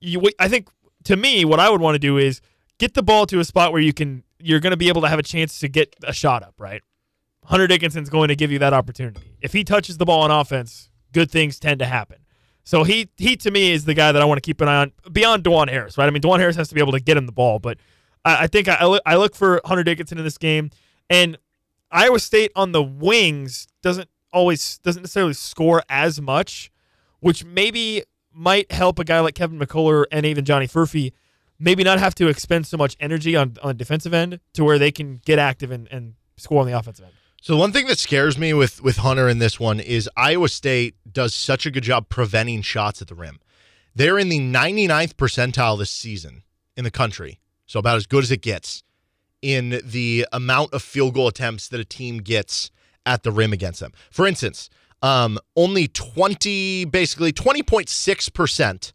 you 0.00 0.22
I 0.38 0.48
think 0.48 0.68
to 1.04 1.16
me 1.16 1.44
what 1.44 1.60
I 1.60 1.68
would 1.68 1.82
want 1.82 1.94
to 1.94 1.98
do 1.98 2.16
is 2.16 2.40
get 2.78 2.94
the 2.94 3.02
ball 3.02 3.26
to 3.26 3.38
a 3.38 3.44
spot 3.44 3.72
where 3.72 3.82
you 3.82 3.92
can 3.92 4.24
you're 4.42 4.60
going 4.60 4.72
to 4.72 4.76
be 4.76 4.88
able 4.88 5.02
to 5.02 5.08
have 5.08 5.18
a 5.18 5.22
chance 5.22 5.58
to 5.60 5.68
get 5.68 5.94
a 6.04 6.12
shot 6.12 6.42
up, 6.42 6.54
right? 6.58 6.82
Hunter 7.44 7.66
Dickinson's 7.66 8.10
going 8.10 8.28
to 8.28 8.36
give 8.36 8.52
you 8.52 8.58
that 8.60 8.72
opportunity. 8.72 9.20
If 9.40 9.52
he 9.52 9.64
touches 9.64 9.98
the 9.98 10.04
ball 10.04 10.22
on 10.22 10.30
offense, 10.30 10.90
good 11.12 11.30
things 11.30 11.58
tend 11.58 11.80
to 11.80 11.86
happen. 11.86 12.18
So 12.64 12.84
he 12.84 13.08
he 13.16 13.36
to 13.36 13.50
me 13.50 13.72
is 13.72 13.84
the 13.84 13.94
guy 13.94 14.12
that 14.12 14.20
I 14.20 14.24
want 14.24 14.36
to 14.36 14.46
keep 14.46 14.60
an 14.60 14.68
eye 14.68 14.82
on 14.82 14.92
beyond 15.10 15.44
Dajuan 15.44 15.68
Harris, 15.68 15.98
right? 15.98 16.06
I 16.06 16.10
mean, 16.10 16.22
Dajuan 16.22 16.38
Harris 16.38 16.56
has 16.56 16.68
to 16.68 16.74
be 16.74 16.80
able 16.80 16.92
to 16.92 17.00
get 17.00 17.16
him 17.16 17.26
the 17.26 17.32
ball, 17.32 17.58
but 17.58 17.78
I, 18.24 18.44
I 18.44 18.46
think 18.46 18.68
I, 18.68 19.00
I 19.06 19.16
look, 19.16 19.34
for 19.34 19.60
Hunter 19.64 19.82
Dickinson 19.82 20.18
in 20.18 20.24
this 20.24 20.38
game, 20.38 20.70
and 21.08 21.38
Iowa 21.90 22.20
State 22.20 22.52
on 22.54 22.72
the 22.72 22.82
wings 22.82 23.66
doesn't 23.82 24.08
always 24.32 24.78
doesn't 24.78 25.02
necessarily 25.02 25.32
score 25.32 25.82
as 25.88 26.20
much, 26.20 26.70
which 27.20 27.44
maybe 27.44 28.04
might 28.32 28.70
help 28.70 28.98
a 28.98 29.04
guy 29.04 29.20
like 29.20 29.34
Kevin 29.34 29.58
McCullar 29.58 30.04
and 30.12 30.24
even 30.24 30.44
Johnny 30.44 30.68
Furphy 30.68 31.12
maybe 31.60 31.84
not 31.84 32.00
have 32.00 32.14
to 32.16 32.28
expend 32.28 32.66
so 32.66 32.76
much 32.76 32.96
energy 32.98 33.36
on 33.36 33.56
on 33.62 33.76
defensive 33.76 34.14
end 34.14 34.40
to 34.54 34.64
where 34.64 34.78
they 34.78 34.90
can 34.90 35.20
get 35.24 35.38
active 35.38 35.70
and, 35.70 35.86
and 35.92 36.14
score 36.36 36.60
on 36.60 36.66
the 36.66 36.76
offensive 36.76 37.04
end. 37.04 37.14
So 37.42 37.56
one 37.56 37.72
thing 37.72 37.86
that 37.86 37.98
scares 37.98 38.36
me 38.36 38.52
with 38.52 38.82
with 38.82 38.98
Hunter 38.98 39.28
in 39.28 39.38
this 39.38 39.60
one 39.60 39.78
is 39.78 40.10
Iowa 40.16 40.48
State 40.48 40.96
does 41.10 41.34
such 41.34 41.66
a 41.66 41.70
good 41.70 41.84
job 41.84 42.08
preventing 42.08 42.62
shots 42.62 43.00
at 43.00 43.08
the 43.08 43.14
rim. 43.14 43.38
They're 43.94 44.18
in 44.18 44.28
the 44.28 44.38
99th 44.38 45.14
percentile 45.14 45.78
this 45.78 45.90
season 45.90 46.42
in 46.76 46.84
the 46.84 46.90
country, 46.90 47.40
so 47.66 47.78
about 47.78 47.96
as 47.96 48.06
good 48.06 48.24
as 48.24 48.30
it 48.30 48.40
gets 48.40 48.82
in 49.42 49.80
the 49.84 50.26
amount 50.32 50.72
of 50.72 50.82
field 50.82 51.14
goal 51.14 51.28
attempts 51.28 51.68
that 51.68 51.80
a 51.80 51.84
team 51.84 52.18
gets 52.18 52.70
at 53.06 53.22
the 53.22 53.32
rim 53.32 53.52
against 53.52 53.80
them. 53.80 53.92
For 54.10 54.26
instance, 54.26 54.68
um, 55.02 55.38
only 55.56 55.88
20, 55.88 56.84
basically 56.84 57.32
20.6 57.32 58.32
percent 58.34 58.92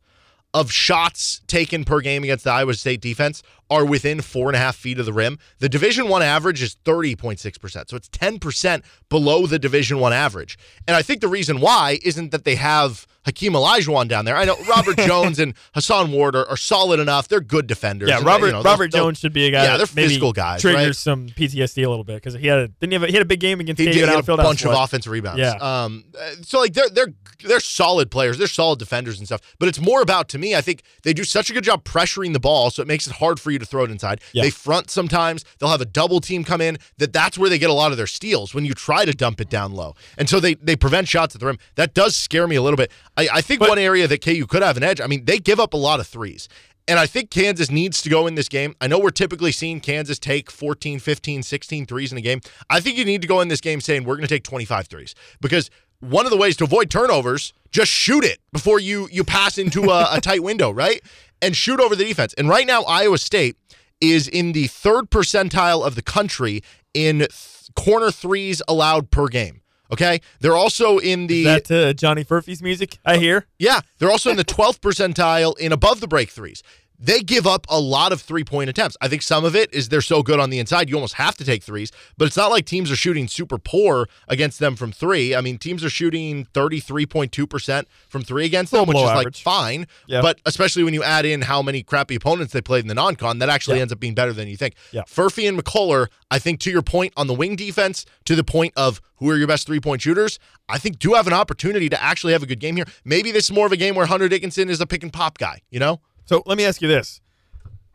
of 0.55 0.71
shots 0.71 1.41
taken 1.47 1.83
per 1.83 1.99
game 1.99 2.23
against 2.23 2.45
the 2.45 2.51
Iowa 2.51 2.73
State 2.75 3.01
defense 3.01 3.43
are 3.69 3.85
within 3.85 4.21
four 4.21 4.47
and 4.49 4.55
a 4.55 4.59
half 4.59 4.75
feet 4.75 4.99
of 4.99 5.05
the 5.05 5.13
rim. 5.13 5.37
The 5.59 5.69
Division 5.69 6.07
One 6.07 6.21
average 6.21 6.61
is 6.61 6.75
30.6%. 6.85 7.89
So 7.89 7.95
it's 7.95 8.09
10% 8.09 8.83
below 9.09 9.45
the 9.47 9.59
Division 9.59 9.99
One 9.99 10.13
average. 10.13 10.57
And 10.87 10.95
I 10.95 11.01
think 11.01 11.21
the 11.21 11.27
reason 11.27 11.59
why 11.59 11.99
isn't 12.03 12.31
that 12.31 12.45
they 12.45 12.55
have 12.55 13.05
Hakeem 13.25 13.53
Olajuwon 13.53 14.07
down 14.07 14.25
there. 14.25 14.37
I 14.37 14.45
know 14.45 14.55
Robert 14.69 14.97
Jones 14.99 15.39
and 15.39 15.55
Hassan 15.73 16.11
Ward 16.11 16.35
are, 16.35 16.47
are 16.47 16.57
solid 16.57 16.99
enough. 16.99 17.27
They're 17.27 17.41
good 17.41 17.65
defenders. 17.65 18.07
Yeah, 18.07 18.21
Robert 18.23 18.47
you 18.47 18.51
know, 18.51 18.61
Robert 18.61 18.91
they'll- 18.91 19.05
Jones 19.05 19.19
should 19.19 19.33
be 19.33 19.47
a 19.47 19.51
guy. 19.51 19.63
Yeah, 19.63 19.77
they're 19.77 19.87
physical 19.87 20.31
guys, 20.31 20.61
Triggers 20.61 20.85
right? 20.85 20.95
some 20.95 21.27
PTSD 21.29 21.83
a 21.83 21.89
little 21.89 22.03
bit 22.03 22.15
because 22.17 22.35
he 22.35 22.45
had 22.45 22.59
a 22.59 22.67
didn't 22.67 22.91
he 22.91 22.93
have 22.93 23.03
a, 23.03 23.07
he 23.07 23.13
had 23.13 23.23
a 23.23 23.25
big 23.25 23.39
game 23.39 23.59
against 23.59 23.79
He 23.79 23.85
did 23.87 24.07
and 24.07 24.25
get 24.25 24.29
a 24.29 24.37
bunch 24.37 24.63
of 24.63 24.73
offensive 24.73 25.11
rebounds. 25.11 25.39
Yeah. 25.39 25.55
Um, 25.55 26.05
uh, 26.17 26.35
so 26.43 26.59
like 26.59 26.73
they're 26.73 26.89
they're 26.89 27.13
they're 27.43 27.59
solid 27.59 28.11
players. 28.11 28.37
They're 28.37 28.47
solid 28.47 28.77
defenders 28.77 29.17
and 29.17 29.27
stuff. 29.27 29.41
But 29.57 29.69
it's 29.69 29.81
more 29.81 30.01
about 30.03 30.29
to 30.29 30.37
me 30.37 30.45
me, 30.45 30.55
I 30.55 30.61
think 30.61 30.83
they 31.03 31.13
do 31.13 31.23
such 31.23 31.49
a 31.49 31.53
good 31.53 31.63
job 31.63 31.83
pressuring 31.83 32.33
the 32.33 32.39
ball, 32.39 32.69
so 32.69 32.81
it 32.81 32.87
makes 32.87 33.07
it 33.07 33.13
hard 33.13 33.39
for 33.39 33.51
you 33.51 33.54
to 33.59 33.65
throw 33.65 33.83
it 33.83 33.91
inside. 33.91 34.21
Yeah. 34.33 34.43
They 34.43 34.49
front 34.49 34.89
sometimes. 34.89 35.43
They'll 35.59 35.69
have 35.69 35.81
a 35.81 35.85
double 35.85 36.19
team 36.19 36.43
come 36.43 36.61
in. 36.61 36.77
That 36.97 37.13
that's 37.13 37.37
where 37.37 37.49
they 37.49 37.57
get 37.57 37.69
a 37.69 37.73
lot 37.73 37.91
of 37.91 37.97
their 37.97 38.07
steals 38.07 38.53
when 38.53 38.65
you 38.65 38.73
try 38.73 39.05
to 39.05 39.13
dump 39.13 39.41
it 39.41 39.49
down 39.49 39.73
low, 39.73 39.95
and 40.17 40.29
so 40.29 40.39
they 40.39 40.55
they 40.55 40.75
prevent 40.75 41.07
shots 41.07 41.35
at 41.35 41.41
the 41.41 41.47
rim. 41.47 41.57
That 41.75 41.93
does 41.93 42.15
scare 42.15 42.47
me 42.47 42.55
a 42.55 42.61
little 42.61 42.77
bit. 42.77 42.91
I, 43.17 43.27
I 43.33 43.41
think 43.41 43.59
But- 43.59 43.69
one 43.69 43.79
area 43.79 44.07
that 44.07 44.21
KU 44.23 44.45
could 44.47 44.61
have 44.63 44.77
an 44.77 44.83
edge. 44.83 44.99
I 45.01 45.07
mean, 45.07 45.25
they 45.25 45.37
give 45.39 45.59
up 45.59 45.73
a 45.73 45.77
lot 45.77 45.99
of 45.99 46.07
threes. 46.07 46.47
And 46.87 46.99
I 46.99 47.07
think 47.07 47.31
Kansas 47.31 47.71
needs 47.71 47.99
to 48.03 48.09
go 48.09 48.27
in 48.27 48.35
this 48.35 48.47
game. 48.47 48.75
I 48.79 48.85
know 48.85 48.99
we're 48.99 49.09
typically 49.09 49.51
seeing 49.51 49.79
Kansas 49.79 50.19
take 50.19 50.51
14, 50.51 50.99
15, 50.99 51.41
16 51.41 51.85
threes 51.87 52.11
in 52.11 52.17
a 52.19 52.21
game. 52.21 52.41
I 52.69 52.79
think 52.79 52.95
you 52.99 53.05
need 53.05 53.23
to 53.23 53.27
go 53.27 53.41
in 53.41 53.47
this 53.47 53.59
game 53.59 53.81
saying 53.81 54.03
we're 54.03 54.17
going 54.17 54.27
to 54.27 54.31
take 54.35 54.43
25 54.43 54.85
threes 54.85 55.15
because 55.41 55.71
one 55.99 56.27
of 56.27 56.31
the 56.31 56.37
ways 56.37 56.55
to 56.57 56.63
avoid 56.63 56.91
turnovers, 56.91 57.53
just 57.71 57.89
shoot 57.89 58.23
it 58.23 58.37
before 58.53 58.79
you 58.79 59.07
you 59.11 59.23
pass 59.23 59.57
into 59.57 59.89
a, 59.89 60.09
a 60.11 60.21
tight 60.21 60.43
window, 60.43 60.69
right? 60.69 61.01
And 61.41 61.55
shoot 61.55 61.79
over 61.79 61.95
the 61.95 62.05
defense. 62.05 62.33
And 62.37 62.49
right 62.49 62.65
now, 62.65 62.83
Iowa 62.83 63.17
State 63.17 63.55
is 64.01 64.27
in 64.27 64.51
the 64.53 64.67
third 64.67 65.09
percentile 65.09 65.85
of 65.85 65.95
the 65.95 66.01
country 66.01 66.61
in 66.93 67.19
th- 67.19 67.31
corner 67.75 68.11
threes 68.11 68.61
allowed 68.67 69.11
per 69.11 69.27
game. 69.27 69.61
Okay, 69.91 70.19
they're 70.39 70.55
also 70.55 70.97
in 70.97 71.27
the 71.27 71.45
Is 71.45 71.67
that 71.67 71.71
uh, 71.71 71.93
Johnny 71.93 72.23
Furphy's 72.23 72.61
music? 72.61 72.97
I 73.05 73.17
hear. 73.17 73.45
yeah, 73.59 73.81
they're 73.99 74.09
also 74.09 74.31
in 74.31 74.37
the 74.37 74.43
12th 74.55 74.79
percentile 74.79 75.57
in 75.59 75.71
above 75.71 75.99
the 75.99 76.07
break 76.07 76.29
threes. 76.31 76.63
They 76.97 77.19
give 77.21 77.45
up 77.45 77.65
a 77.69 77.79
lot 77.79 78.11
of 78.13 78.21
three 78.21 78.43
point 78.43 78.69
attempts. 78.69 78.95
I 79.01 79.07
think 79.07 79.21
some 79.21 79.43
of 79.43 79.55
it 79.55 79.73
is 79.73 79.89
they're 79.89 80.01
so 80.01 80.23
good 80.23 80.39
on 80.39 80.49
the 80.49 80.59
inside, 80.59 80.89
you 80.89 80.95
almost 80.95 81.15
have 81.15 81.35
to 81.37 81.43
take 81.45 81.61
threes, 81.61 81.91
but 82.17 82.25
it's 82.25 82.37
not 82.37 82.51
like 82.51 82.65
teams 82.65 82.89
are 82.91 82.95
shooting 82.95 83.27
super 83.27 83.57
poor 83.57 84.07
against 84.27 84.59
them 84.59 84.75
from 84.75 84.91
three. 84.91 85.35
I 85.35 85.41
mean, 85.41 85.57
teams 85.57 85.83
are 85.83 85.89
shooting 85.89 86.45
33.2% 86.53 87.85
from 88.07 88.21
three 88.23 88.45
against 88.45 88.71
them, 88.71 88.85
which 88.87 88.95
is 88.97 89.01
below 89.03 89.13
like 89.13 89.19
average. 89.19 89.43
fine. 89.43 89.87
Yeah. 90.07 90.21
But 90.21 90.39
especially 90.45 90.83
when 90.83 90.93
you 90.93 91.03
add 91.03 91.25
in 91.25 91.41
how 91.41 91.61
many 91.61 91.83
crappy 91.83 92.15
opponents 92.15 92.53
they 92.53 92.61
played 92.61 92.83
in 92.83 92.87
the 92.87 92.95
non 92.95 93.15
con, 93.15 93.39
that 93.39 93.49
actually 93.49 93.77
Yeah. 93.77 93.81
ends 93.83 93.93
up 93.93 93.99
being 93.99 94.15
better 94.15 94.33
than 94.33 94.47
you 94.47 94.57
think. 94.57 94.75
Yeah. 94.91 95.01
Furphy 95.03 95.47
and 95.47 95.61
McCullar, 95.61 96.07
I 96.31 96.39
think 96.39 96.59
to 96.61 96.71
your 96.71 96.81
point 96.81 97.13
on 97.17 97.27
the 97.27 97.33
wing 97.33 97.55
defense, 97.55 98.05
to 98.25 98.35
the 98.35 98.43
point 98.43 98.73
of 98.75 99.01
who 99.17 99.29
are 99.29 99.37
your 99.37 99.47
best 99.47 99.67
three 99.67 99.79
point 99.79 100.01
shooters, 100.01 100.39
I 100.69 100.77
think 100.77 100.99
do 100.99 101.13
have 101.13 101.27
an 101.27 101.33
opportunity 101.33 101.89
to 101.89 102.01
actually 102.01 102.33
have 102.33 102.43
a 102.43 102.47
good 102.47 102.59
game 102.59 102.75
here. 102.75 102.85
Maybe 103.03 103.31
this 103.31 103.45
is 103.45 103.51
more 103.51 103.65
of 103.65 103.71
a 103.71 103.77
game 103.77 103.95
where 103.95 104.05
Hunter 104.05 104.27
Dickinson 104.29 104.69
is 104.69 104.81
a 104.81 104.85
pick 104.87 105.03
and 105.03 105.11
pop 105.13 105.37
guy, 105.37 105.61
you 105.69 105.79
know? 105.79 106.01
So 106.25 106.43
let 106.45 106.57
me 106.57 106.65
ask 106.65 106.81
you 106.81 106.87
this: 106.87 107.21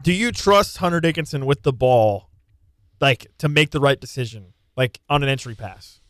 Do 0.03 0.13
you 0.13 0.33
trust 0.33 0.79
Hunter 0.79 1.01
Dickinson 1.01 1.47
with 1.47 1.63
the 1.63 1.73
ball, 1.73 2.31
like 3.01 3.27
to 3.39 3.49
make 3.49 3.71
the 3.71 3.81
right 3.81 4.01
decision, 4.01 4.53
like 4.77 5.01
on 5.09 5.23
an 5.23 5.29
entry 5.29 5.55
pass? 5.55 6.01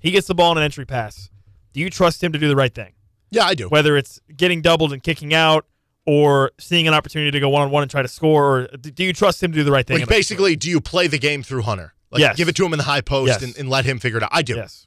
He 0.00 0.10
gets 0.10 0.26
the 0.26 0.34
ball 0.34 0.50
on 0.52 0.58
an 0.58 0.64
entry 0.64 0.84
pass. 0.86 1.30
Do 1.72 1.80
you 1.80 1.90
trust 1.90 2.22
him 2.22 2.32
to 2.32 2.38
do 2.38 2.48
the 2.48 2.56
right 2.56 2.74
thing? 2.74 2.92
Yeah, 3.30 3.44
I 3.44 3.54
do. 3.54 3.68
Whether 3.68 3.96
it's 3.96 4.20
getting 4.36 4.62
doubled 4.62 4.92
and 4.92 5.02
kicking 5.02 5.34
out, 5.34 5.66
or 6.06 6.52
seeing 6.58 6.88
an 6.88 6.94
opportunity 6.94 7.30
to 7.30 7.40
go 7.40 7.48
one 7.50 7.62
on 7.62 7.70
one 7.70 7.82
and 7.82 7.90
try 7.90 8.00
to 8.02 8.08
score, 8.08 8.44
or 8.60 8.66
do 8.76 9.04
you 9.04 9.12
trust 9.12 9.42
him 9.42 9.52
to 9.52 9.56
do 9.58 9.64
the 9.64 9.72
right 9.72 9.86
thing? 9.86 9.98
Like 9.98 10.08
basically, 10.08 10.56
do 10.56 10.70
you 10.70 10.80
play 10.80 11.06
the 11.08 11.18
game 11.18 11.42
through 11.42 11.62
Hunter? 11.62 11.92
Like 12.10 12.20
Yes. 12.20 12.36
give 12.36 12.48
it 12.48 12.56
to 12.56 12.64
him 12.64 12.72
in 12.72 12.78
the 12.78 12.84
high 12.84 13.02
post 13.02 13.28
Yes. 13.28 13.42
and, 13.42 13.54
and 13.58 13.68
let 13.68 13.84
him 13.84 13.98
figure 13.98 14.16
it 14.16 14.22
out. 14.24 14.30
I 14.32 14.40
do. 14.42 14.56
Yes, 14.56 14.86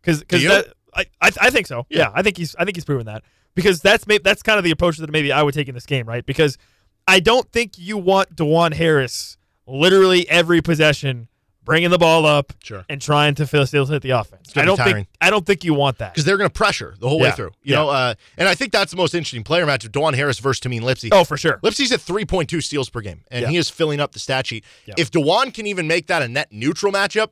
because 0.00 0.24
Do 0.24 0.38
you? 0.40 0.48
that 0.48 0.68
I, 0.94 1.04
I 1.20 1.30
I 1.42 1.50
think 1.50 1.66
so. 1.66 1.84
Yeah. 1.90 1.98
Yeah. 1.98 2.10
I 2.14 2.22
think 2.22 2.38
he's 2.38 2.56
I 2.56 2.64
think 2.64 2.76
he's 2.78 2.86
proven 2.86 3.04
that 3.06 3.22
because 3.54 3.80
that's 3.80 4.06
maybe 4.06 4.22
that's 4.22 4.42
kind 4.42 4.58
of 4.58 4.64
the 4.64 4.70
approach 4.70 4.98
that 4.98 5.10
maybe 5.10 5.32
I 5.32 5.42
would 5.42 5.54
take 5.54 5.68
in 5.68 5.74
this 5.74 5.86
game, 5.86 6.06
right? 6.06 6.24
Because 6.24 6.58
I 7.06 7.20
don't 7.20 7.50
think 7.52 7.78
you 7.78 7.98
want 7.98 8.34
Dajuan 8.36 8.74
Harris 8.74 9.36
literally 9.66 10.28
every 10.28 10.60
possession 10.62 11.28
bringing 11.64 11.88
the 11.88 11.96
ball 11.98 12.26
up 12.26 12.52
Sure. 12.62 12.84
and 12.90 13.00
trying 13.00 13.34
to 13.36 13.46
facilitate 13.46 14.02
the 14.02 14.10
offense. 14.10 14.52
I 14.54 14.66
don't 14.66 14.76
think 14.78 15.08
I 15.20 15.30
don't 15.30 15.46
think 15.46 15.64
you 15.64 15.72
want 15.72 15.96
that. 15.98 16.12
Because 16.12 16.26
they're 16.26 16.36
going 16.36 16.50
to 16.50 16.52
pressure 16.52 16.94
the 16.98 17.08
whole 17.08 17.18
way 17.18 17.30
through. 17.30 17.52
You 17.62 17.72
Yeah. 17.72 17.76
know, 17.78 17.88
uh, 17.88 18.14
and 18.36 18.46
I 18.48 18.54
think 18.54 18.70
that's 18.72 18.90
the 18.90 18.98
most 18.98 19.14
interesting 19.14 19.44
player 19.44 19.64
matchup: 19.64 19.88
Dajuan 19.88 20.14
Harris 20.14 20.38
versus 20.38 20.60
Tamin 20.60 20.82
Lipsey. 20.82 21.08
Oh, 21.10 21.24
for 21.24 21.38
sure. 21.38 21.60
Lipsey's 21.62 21.90
at 21.90 22.00
3.2 22.00 22.60
steals 22.60 22.90
per 22.90 23.00
game, 23.00 23.22
and 23.30 23.42
Yeah. 23.44 23.48
he 23.48 23.56
is 23.56 23.70
filling 23.70 23.98
up 23.98 24.12
the 24.12 24.18
stat 24.18 24.46
sheet. 24.46 24.62
Yeah. 24.84 24.94
If 24.98 25.10
Dajuan 25.10 25.54
can 25.54 25.66
even 25.66 25.86
make 25.88 26.06
that 26.08 26.20
a 26.20 26.28
net 26.28 26.48
neutral 26.52 26.92
matchup, 26.92 27.28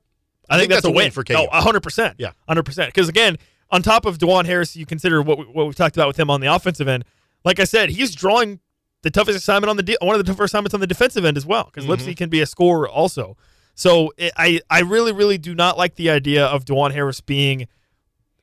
I 0.48 0.58
think, 0.58 0.70
that's, 0.70 0.84
a 0.86 0.90
win 0.90 1.10
for 1.10 1.24
KU. 1.24 1.34
No, 1.34 1.48
hundred 1.52 1.82
percent. 1.82 2.14
Yeah. 2.18 2.32
hundred 2.48 2.62
percent. 2.64 2.88
Because 2.92 3.08
again, 3.10 3.36
on 3.72 3.82
top 3.82 4.04
of 4.04 4.18
Dajuan 4.18 4.44
Harris, 4.44 4.76
you 4.76 4.86
consider 4.86 5.20
what 5.22 5.38
we, 5.38 5.44
what 5.46 5.66
we've 5.66 5.74
talked 5.74 5.96
about 5.96 6.06
with 6.06 6.20
him 6.20 6.30
on 6.30 6.40
the 6.40 6.46
offensive 6.46 6.86
end. 6.86 7.04
Like 7.44 7.58
I 7.58 7.64
said, 7.64 7.88
he's 7.90 8.14
drawing 8.14 8.60
the 9.02 9.10
toughest 9.10 9.36
assignment 9.36 9.68
on 9.70 9.76
the 9.76 9.82
de- 9.82 9.96
one 10.00 10.14
of 10.14 10.24
the 10.24 10.30
tougher 10.30 10.44
assignments 10.44 10.74
on 10.74 10.80
the 10.80 10.86
defensive 10.86 11.24
end 11.24 11.36
as 11.36 11.44
well. 11.44 11.64
Because 11.64 11.84
Mm-hmm. 11.88 12.10
Lipsey 12.10 12.16
can 12.16 12.28
be 12.28 12.40
a 12.40 12.46
scorer 12.46 12.88
also. 12.88 13.36
So 13.74 14.12
it, 14.16 14.32
I 14.36 14.60
I 14.70 14.80
really 14.80 15.12
really 15.12 15.38
do 15.38 15.54
not 15.54 15.78
like 15.78 15.94
the 15.96 16.10
idea 16.10 16.44
of 16.44 16.64
Dajuan 16.66 16.92
Harris 16.92 17.20
being 17.22 17.66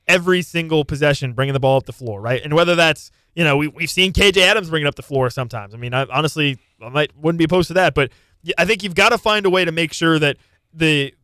every 0.08 0.42
single 0.42 0.84
possession 0.84 1.32
bringing 1.32 1.52
the 1.54 1.60
ball 1.60 1.76
up 1.76 1.86
the 1.86 1.92
floor, 1.92 2.20
right? 2.20 2.42
And 2.44 2.52
whether 2.54 2.74
that's 2.74 3.12
you 3.36 3.44
know 3.44 3.56
we 3.56 3.68
we've 3.68 3.88
seen 3.90 4.12
KJ 4.12 4.38
Adams 4.38 4.68
bring 4.68 4.82
it 4.82 4.86
up 4.88 4.96
the 4.96 5.02
floor 5.02 5.30
sometimes. 5.30 5.72
I 5.72 5.76
mean, 5.78 5.94
I 5.94 6.04
honestly 6.06 6.58
I 6.82 6.88
might 6.88 7.16
wouldn't 7.16 7.38
be 7.38 7.44
opposed 7.44 7.68
to 7.68 7.74
that, 7.74 7.94
but 7.94 8.10
I 8.58 8.64
think 8.64 8.82
you've 8.82 8.96
got 8.96 9.10
to 9.10 9.18
find 9.18 9.46
a 9.46 9.50
way 9.50 9.64
to 9.64 9.70
make 9.72 9.92
sure 9.92 10.18
that 10.18 10.36
the 10.74 11.14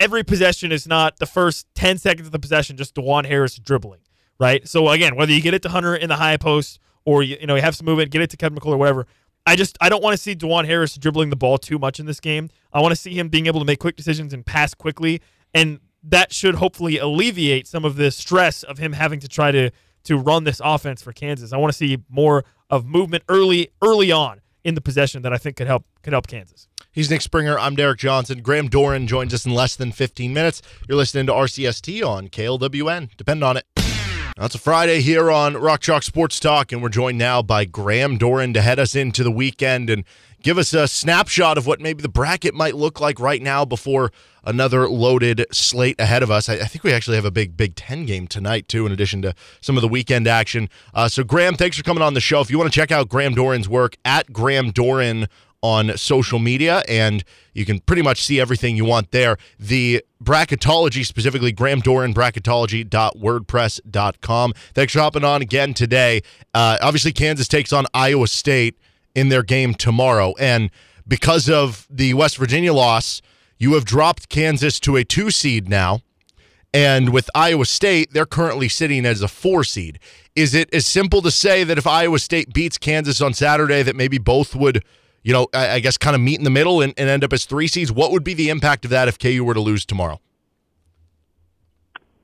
every 0.00 0.24
possession 0.24 0.72
is 0.72 0.86
not 0.86 1.18
the 1.18 1.26
first 1.26 1.66
10 1.74 1.98
seconds 1.98 2.26
of 2.26 2.32
the 2.32 2.38
possession 2.38 2.76
just 2.76 2.94
Dajuan 2.94 3.26
Harris 3.26 3.56
dribbling, 3.56 4.00
right? 4.38 4.66
So 4.66 4.88
again, 4.88 5.16
whether 5.16 5.32
you 5.32 5.40
get 5.40 5.54
it 5.54 5.62
to 5.62 5.68
Hunter 5.68 5.94
in 5.94 6.08
the 6.08 6.16
high 6.16 6.36
post 6.36 6.78
or 7.04 7.22
you, 7.22 7.36
you 7.40 7.46
know 7.46 7.54
you 7.54 7.62
have 7.62 7.76
some 7.76 7.86
movement, 7.86 8.10
get 8.10 8.22
it 8.22 8.30
to 8.30 8.36
Kevin 8.36 8.58
McCullar 8.58 8.74
or 8.74 8.78
whatever. 8.78 9.06
I 9.46 9.56
just 9.56 9.76
I 9.80 9.88
don't 9.88 10.02
want 10.02 10.16
to 10.16 10.22
see 10.22 10.34
Dajuan 10.34 10.64
Harris 10.64 10.96
dribbling 10.96 11.30
the 11.30 11.36
ball 11.36 11.58
too 11.58 11.78
much 11.78 12.00
in 12.00 12.06
this 12.06 12.20
game. 12.20 12.50
I 12.72 12.80
want 12.80 12.92
to 12.92 13.00
see 13.00 13.14
him 13.14 13.28
being 13.28 13.46
able 13.46 13.60
to 13.60 13.66
make 13.66 13.78
quick 13.78 13.96
decisions 13.96 14.32
and 14.32 14.44
pass 14.44 14.74
quickly, 14.74 15.20
and 15.52 15.80
that 16.02 16.32
should 16.32 16.56
hopefully 16.56 16.98
alleviate 16.98 17.66
some 17.66 17.84
of 17.84 17.96
the 17.96 18.10
stress 18.10 18.62
of 18.62 18.78
him 18.78 18.92
having 18.92 19.20
to 19.20 19.28
try 19.28 19.50
to 19.50 19.70
to 20.04 20.18
run 20.18 20.44
this 20.44 20.60
offense 20.62 21.02
for 21.02 21.12
Kansas. 21.12 21.52
I 21.52 21.56
want 21.56 21.72
to 21.72 21.76
see 21.76 21.98
more 22.08 22.44
of 22.70 22.86
movement 22.86 23.24
early 23.28 23.70
early 23.82 24.12
on 24.12 24.40
in 24.64 24.74
the 24.74 24.80
possession 24.80 25.22
that 25.22 25.32
I 25.32 25.38
think 25.38 25.56
could 25.56 25.66
help 25.66 25.84
could 26.02 26.12
help 26.12 26.26
Kansas. 26.26 26.68
He's 26.94 27.10
Nick 27.10 27.22
Springer. 27.22 27.58
I'm 27.58 27.74
Derek 27.74 27.98
Johnson. 27.98 28.40
Graham 28.40 28.70
Doeren 28.70 29.08
joins 29.08 29.34
us 29.34 29.44
in 29.44 29.52
less 29.52 29.74
than 29.74 29.90
15 29.90 30.32
minutes. 30.32 30.62
You're 30.88 30.96
listening 30.96 31.26
to 31.26 31.32
RCST 31.32 32.06
on 32.06 32.28
KLWN. 32.28 33.16
Depend 33.16 33.42
on 33.42 33.56
it. 33.56 33.66
Now, 33.76 34.44
it's 34.44 34.54
a 34.54 34.60
Friday 34.60 35.00
here 35.00 35.28
on 35.28 35.56
Rock 35.56 35.80
Chalk 35.80 36.04
Sports 36.04 36.38
Talk, 36.38 36.70
and 36.70 36.80
we're 36.80 36.90
joined 36.90 37.18
now 37.18 37.42
by 37.42 37.64
Graham 37.64 38.16
Doeren 38.16 38.54
to 38.54 38.62
head 38.62 38.78
us 38.78 38.94
into 38.94 39.24
the 39.24 39.32
weekend 39.32 39.90
and 39.90 40.04
give 40.40 40.56
us 40.56 40.72
a 40.72 40.86
snapshot 40.86 41.58
of 41.58 41.66
what 41.66 41.80
maybe 41.80 42.00
the 42.00 42.08
bracket 42.08 42.54
might 42.54 42.76
look 42.76 43.00
like 43.00 43.18
right 43.18 43.42
now 43.42 43.64
before 43.64 44.12
another 44.44 44.88
loaded 44.88 45.46
slate 45.50 45.98
ahead 45.98 46.22
of 46.22 46.30
us. 46.30 46.48
I, 46.48 46.54
I 46.54 46.64
think 46.66 46.84
we 46.84 46.92
actually 46.92 47.16
have 47.16 47.24
a 47.24 47.30
big 47.32 47.56
Big 47.56 47.74
Ten 47.74 48.06
game 48.06 48.28
tonight, 48.28 48.68
too, 48.68 48.86
in 48.86 48.92
addition 48.92 49.20
to 49.22 49.34
some 49.60 49.76
of 49.76 49.82
the 49.82 49.88
weekend 49.88 50.28
action. 50.28 50.68
Uh, 50.94 51.08
so, 51.08 51.24
Graham, 51.24 51.56
thanks 51.56 51.76
for 51.76 51.82
coming 51.82 52.02
on 52.04 52.14
the 52.14 52.20
show. 52.20 52.40
If 52.40 52.52
you 52.52 52.58
want 52.58 52.72
to 52.72 52.74
check 52.74 52.92
out 52.92 53.08
Graham 53.08 53.34
Doeren's 53.34 53.68
work, 53.68 53.96
at 54.04 54.32
Graham 54.32 54.72
Doeren 54.72 55.26
on 55.64 55.96
social 55.96 56.38
media, 56.38 56.84
and 56.86 57.24
you 57.54 57.64
can 57.64 57.78
pretty 57.78 58.02
much 58.02 58.22
see 58.22 58.38
everything 58.38 58.76
you 58.76 58.84
want 58.84 59.12
there. 59.12 59.38
The 59.58 60.04
bracketology, 60.22 61.06
specifically 61.06 61.52
Graham 61.52 61.80
Doeren, 61.80 62.12
bracketology.wordpress.com. 62.12 64.52
Thanks 64.74 64.92
for 64.92 64.98
hopping 64.98 65.24
on 65.24 65.40
again 65.40 65.72
today. 65.72 66.20
Uh, 66.52 66.76
obviously, 66.82 67.12
Kansas 67.12 67.48
takes 67.48 67.72
on 67.72 67.86
Iowa 67.94 68.28
State 68.28 68.78
in 69.14 69.30
their 69.30 69.42
game 69.42 69.72
tomorrow. 69.72 70.34
And 70.38 70.70
because 71.08 71.48
of 71.48 71.86
the 71.88 72.12
West 72.12 72.36
Virginia 72.36 72.74
loss, 72.74 73.22
you 73.58 73.72
have 73.72 73.86
dropped 73.86 74.28
Kansas 74.28 74.78
to 74.80 74.96
a 74.96 75.04
two 75.04 75.30
seed 75.30 75.70
now. 75.70 76.02
And 76.74 77.08
with 77.10 77.30
Iowa 77.34 77.64
State, 77.64 78.12
they're 78.12 78.26
currently 78.26 78.68
sitting 78.68 79.06
as 79.06 79.22
a 79.22 79.28
four 79.28 79.64
seed. 79.64 79.98
Is 80.36 80.52
it 80.52 80.68
as 80.74 80.86
simple 80.86 81.22
to 81.22 81.30
say 81.30 81.64
that 81.64 81.78
if 81.78 81.86
Iowa 81.86 82.18
State 82.18 82.52
beats 82.52 82.76
Kansas 82.76 83.22
on 83.22 83.32
Saturday, 83.32 83.82
that 83.82 83.96
maybe 83.96 84.18
both 84.18 84.54
would, 84.54 84.84
you 85.24 85.32
know, 85.32 85.48
I, 85.52 85.70
I 85.70 85.80
guess 85.80 85.98
kind 85.98 86.14
of 86.14 86.22
meet 86.22 86.38
in 86.38 86.44
the 86.44 86.50
middle 86.50 86.80
and, 86.80 86.94
and 86.96 87.08
end 87.08 87.24
up 87.24 87.32
as 87.32 87.46
three 87.46 87.66
seeds? 87.66 87.90
What 87.90 88.12
would 88.12 88.22
be 88.22 88.34
the 88.34 88.50
impact 88.50 88.84
of 88.84 88.92
that 88.92 89.08
if 89.08 89.18
KU 89.18 89.42
were 89.44 89.54
to 89.54 89.60
lose 89.60 89.84
tomorrow? 89.84 90.20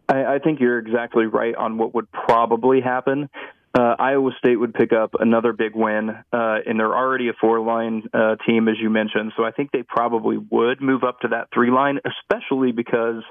I, 0.09 0.35
I 0.35 0.39
think 0.39 0.61
you're 0.61 0.79
exactly 0.79 1.27
right 1.27 1.55
on 1.55 1.79
what 1.79 1.95
would 1.95 2.11
probably 2.13 2.81
happen. 2.81 3.29
Uh, 3.73 3.95
Iowa 4.01 4.33
State 4.37 4.57
would 4.57 4.75
pick 4.75 4.93
up 4.93 5.15
another 5.21 5.53
big 5.53 5.77
win, 5.77 6.11
uh, 6.11 6.59
and 6.67 6.79
they're 6.79 6.95
already 6.95 7.29
a 7.29 7.33
four 7.41 7.61
line 7.61 8.03
uh, 8.13 8.35
team, 8.45 8.69
as 8.69 8.75
you 8.81 8.91
mentioned. 8.91 9.33
So 9.37 9.45
I 9.45 9.53
think 9.53 9.71
they 9.71 9.85
probably 9.85 10.39
would 10.39 10.83
move 10.83 11.05
up 11.05 11.21
to 11.21 11.29
that 11.29 11.49
three 11.55 11.71
line, 11.71 12.01
especially 12.05 12.73
because 12.73 13.23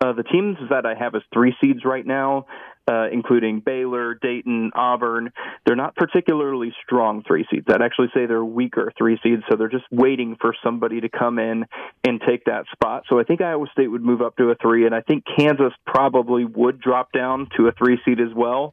uh, 0.00 0.12
the 0.12 0.24
teams 0.24 0.56
that 0.70 0.84
I 0.84 0.94
have 0.94 1.14
as 1.14 1.22
three 1.32 1.54
seeds 1.60 1.84
right 1.84 2.04
now, 2.04 2.46
uh, 2.86 3.08
including 3.10 3.60
Baylor, 3.60 4.14
Dayton, 4.14 4.70
Auburn, 4.74 5.32
they're 5.64 5.76
not 5.76 5.96
particularly 5.96 6.74
strong 6.84 7.22
three 7.26 7.46
seeds. 7.50 7.66
I'd 7.68 7.82
actually 7.82 8.08
say 8.14 8.26
they're 8.26 8.44
weaker 8.44 8.92
three 8.96 9.18
seeds, 9.22 9.42
so 9.48 9.56
they're 9.56 9.68
just 9.68 9.86
waiting 9.90 10.36
for 10.40 10.54
somebody 10.62 11.00
to 11.00 11.08
come 11.08 11.38
in 11.38 11.64
and 12.04 12.20
take 12.26 12.44
that 12.44 12.66
spot. 12.72 13.04
So 13.08 13.18
I 13.18 13.24
think 13.24 13.40
Iowa 13.40 13.66
State 13.72 13.88
would 13.88 14.02
move 14.02 14.20
up 14.20 14.36
to 14.36 14.50
a 14.50 14.54
three, 14.54 14.86
and 14.86 14.94
I 14.94 15.00
think 15.00 15.24
Kansas 15.36 15.72
probably 15.86 16.44
would 16.44 16.80
drop 16.80 17.12
down 17.12 17.48
to 17.56 17.68
a 17.68 17.72
three 17.72 17.98
seed 18.04 18.20
as 18.20 18.34
well. 18.34 18.72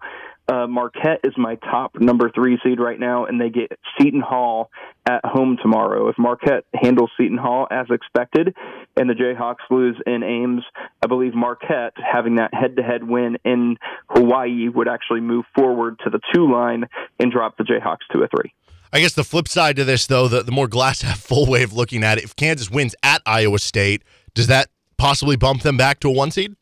Uh, 0.51 0.67
Marquette 0.67 1.21
is 1.23 1.31
my 1.37 1.55
top 1.55 1.95
number 1.97 2.29
three 2.29 2.59
seed 2.61 2.77
right 2.77 2.99
now, 2.99 3.25
and 3.25 3.39
they 3.39 3.49
get 3.49 3.71
Seton 3.97 4.19
Hall 4.19 4.69
at 5.09 5.21
home 5.23 5.57
tomorrow. 5.61 6.09
If 6.09 6.17
Marquette 6.17 6.65
handles 6.75 7.09
Seton 7.17 7.37
Hall 7.37 7.67
as 7.71 7.85
expected, 7.89 8.53
and 8.97 9.09
the 9.09 9.13
Jayhawks 9.13 9.63
lose 9.69 9.95
in 10.05 10.23
Ames, 10.23 10.63
I 11.01 11.07
believe 11.07 11.33
Marquette 11.33 11.93
having 11.95 12.35
that 12.35 12.53
head-to-head 12.53 13.07
win 13.07 13.37
in 13.45 13.77
Hawaii 14.09 14.67
would 14.67 14.89
actually 14.89 15.21
move 15.21 15.45
forward 15.55 15.99
to 16.03 16.09
the 16.09 16.19
two 16.33 16.51
line 16.51 16.83
and 17.17 17.31
drop 17.31 17.55
the 17.57 17.63
Jayhawks 17.63 18.05
to 18.11 18.21
a 18.23 18.27
three. 18.27 18.53
I 18.91 18.99
guess 18.99 19.13
the 19.13 19.23
flip 19.23 19.47
side 19.47 19.77
to 19.77 19.85
this, 19.85 20.05
though, 20.05 20.27
the, 20.27 20.43
the 20.43 20.51
more 20.51 20.67
glass 20.67 21.01
half 21.01 21.21
full 21.21 21.45
way 21.45 21.63
of 21.63 21.71
looking 21.71 22.03
at 22.03 22.17
it, 22.17 22.25
if 22.25 22.35
Kansas 22.35 22.69
wins 22.69 22.93
at 23.03 23.21
Iowa 23.25 23.59
State, 23.59 24.03
does 24.33 24.47
that 24.47 24.67
possibly 24.97 25.37
bump 25.37 25.61
them 25.61 25.77
back 25.77 26.01
to 26.01 26.09
a 26.09 26.11
one 26.11 26.29
seed? 26.29 26.57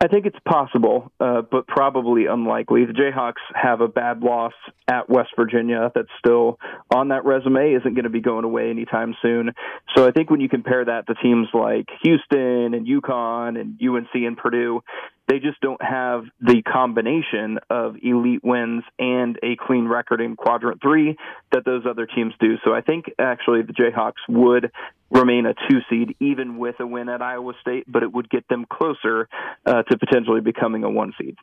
I 0.00 0.08
think 0.08 0.26
it's 0.26 0.38
possible, 0.46 1.12
uh, 1.20 1.42
but 1.42 1.66
probably 1.66 2.26
unlikely. 2.26 2.84
The 2.84 2.92
Jayhawks 2.92 3.40
have 3.54 3.80
a 3.80 3.88
bad 3.88 4.22
loss 4.22 4.52
at 4.88 5.08
West 5.08 5.30
Virginia 5.36 5.90
that's 5.94 6.08
still 6.18 6.58
on 6.92 7.08
that 7.08 7.24
resume, 7.24 7.74
isn't 7.74 7.94
going 7.94 8.04
to 8.04 8.10
be 8.10 8.20
going 8.20 8.44
away 8.44 8.70
anytime 8.70 9.14
soon. 9.22 9.52
So 9.96 10.06
I 10.06 10.10
think 10.10 10.30
when 10.30 10.40
you 10.40 10.48
compare 10.48 10.84
that 10.84 11.06
to 11.06 11.14
teams 11.14 11.48
like 11.54 11.86
Houston 12.02 12.74
and 12.74 12.86
UConn 12.86 13.58
and 13.58 13.80
UNC 13.80 14.14
and 14.14 14.36
Purdue, 14.36 14.82
they 15.28 15.38
just 15.38 15.60
don't 15.60 15.82
have 15.82 16.24
the 16.40 16.62
combination 16.62 17.58
of 17.70 17.96
elite 18.02 18.44
wins 18.44 18.82
and 18.98 19.38
a 19.42 19.56
clean 19.56 19.88
record 19.88 20.20
in 20.20 20.36
quadrant 20.36 20.82
three 20.82 21.16
that 21.52 21.64
those 21.64 21.84
other 21.88 22.06
teams 22.06 22.34
do. 22.40 22.56
So 22.64 22.74
I 22.74 22.82
think 22.82 23.06
actually 23.18 23.62
the 23.62 23.72
Jayhawks 23.72 24.20
would 24.28 24.70
remain 25.14 25.46
a 25.46 25.54
two 25.68 25.80
seed 25.88 26.16
even 26.20 26.58
with 26.58 26.80
a 26.80 26.86
win 26.86 27.08
at 27.08 27.22
Iowa 27.22 27.52
State, 27.60 27.84
but 27.86 28.02
it 28.02 28.12
would 28.12 28.28
get 28.28 28.46
them 28.48 28.66
closer 28.70 29.28
uh, 29.64 29.82
to 29.84 29.98
potentially 29.98 30.40
becoming 30.40 30.84
a 30.84 30.90
one 30.90 31.12
seed. 31.18 31.36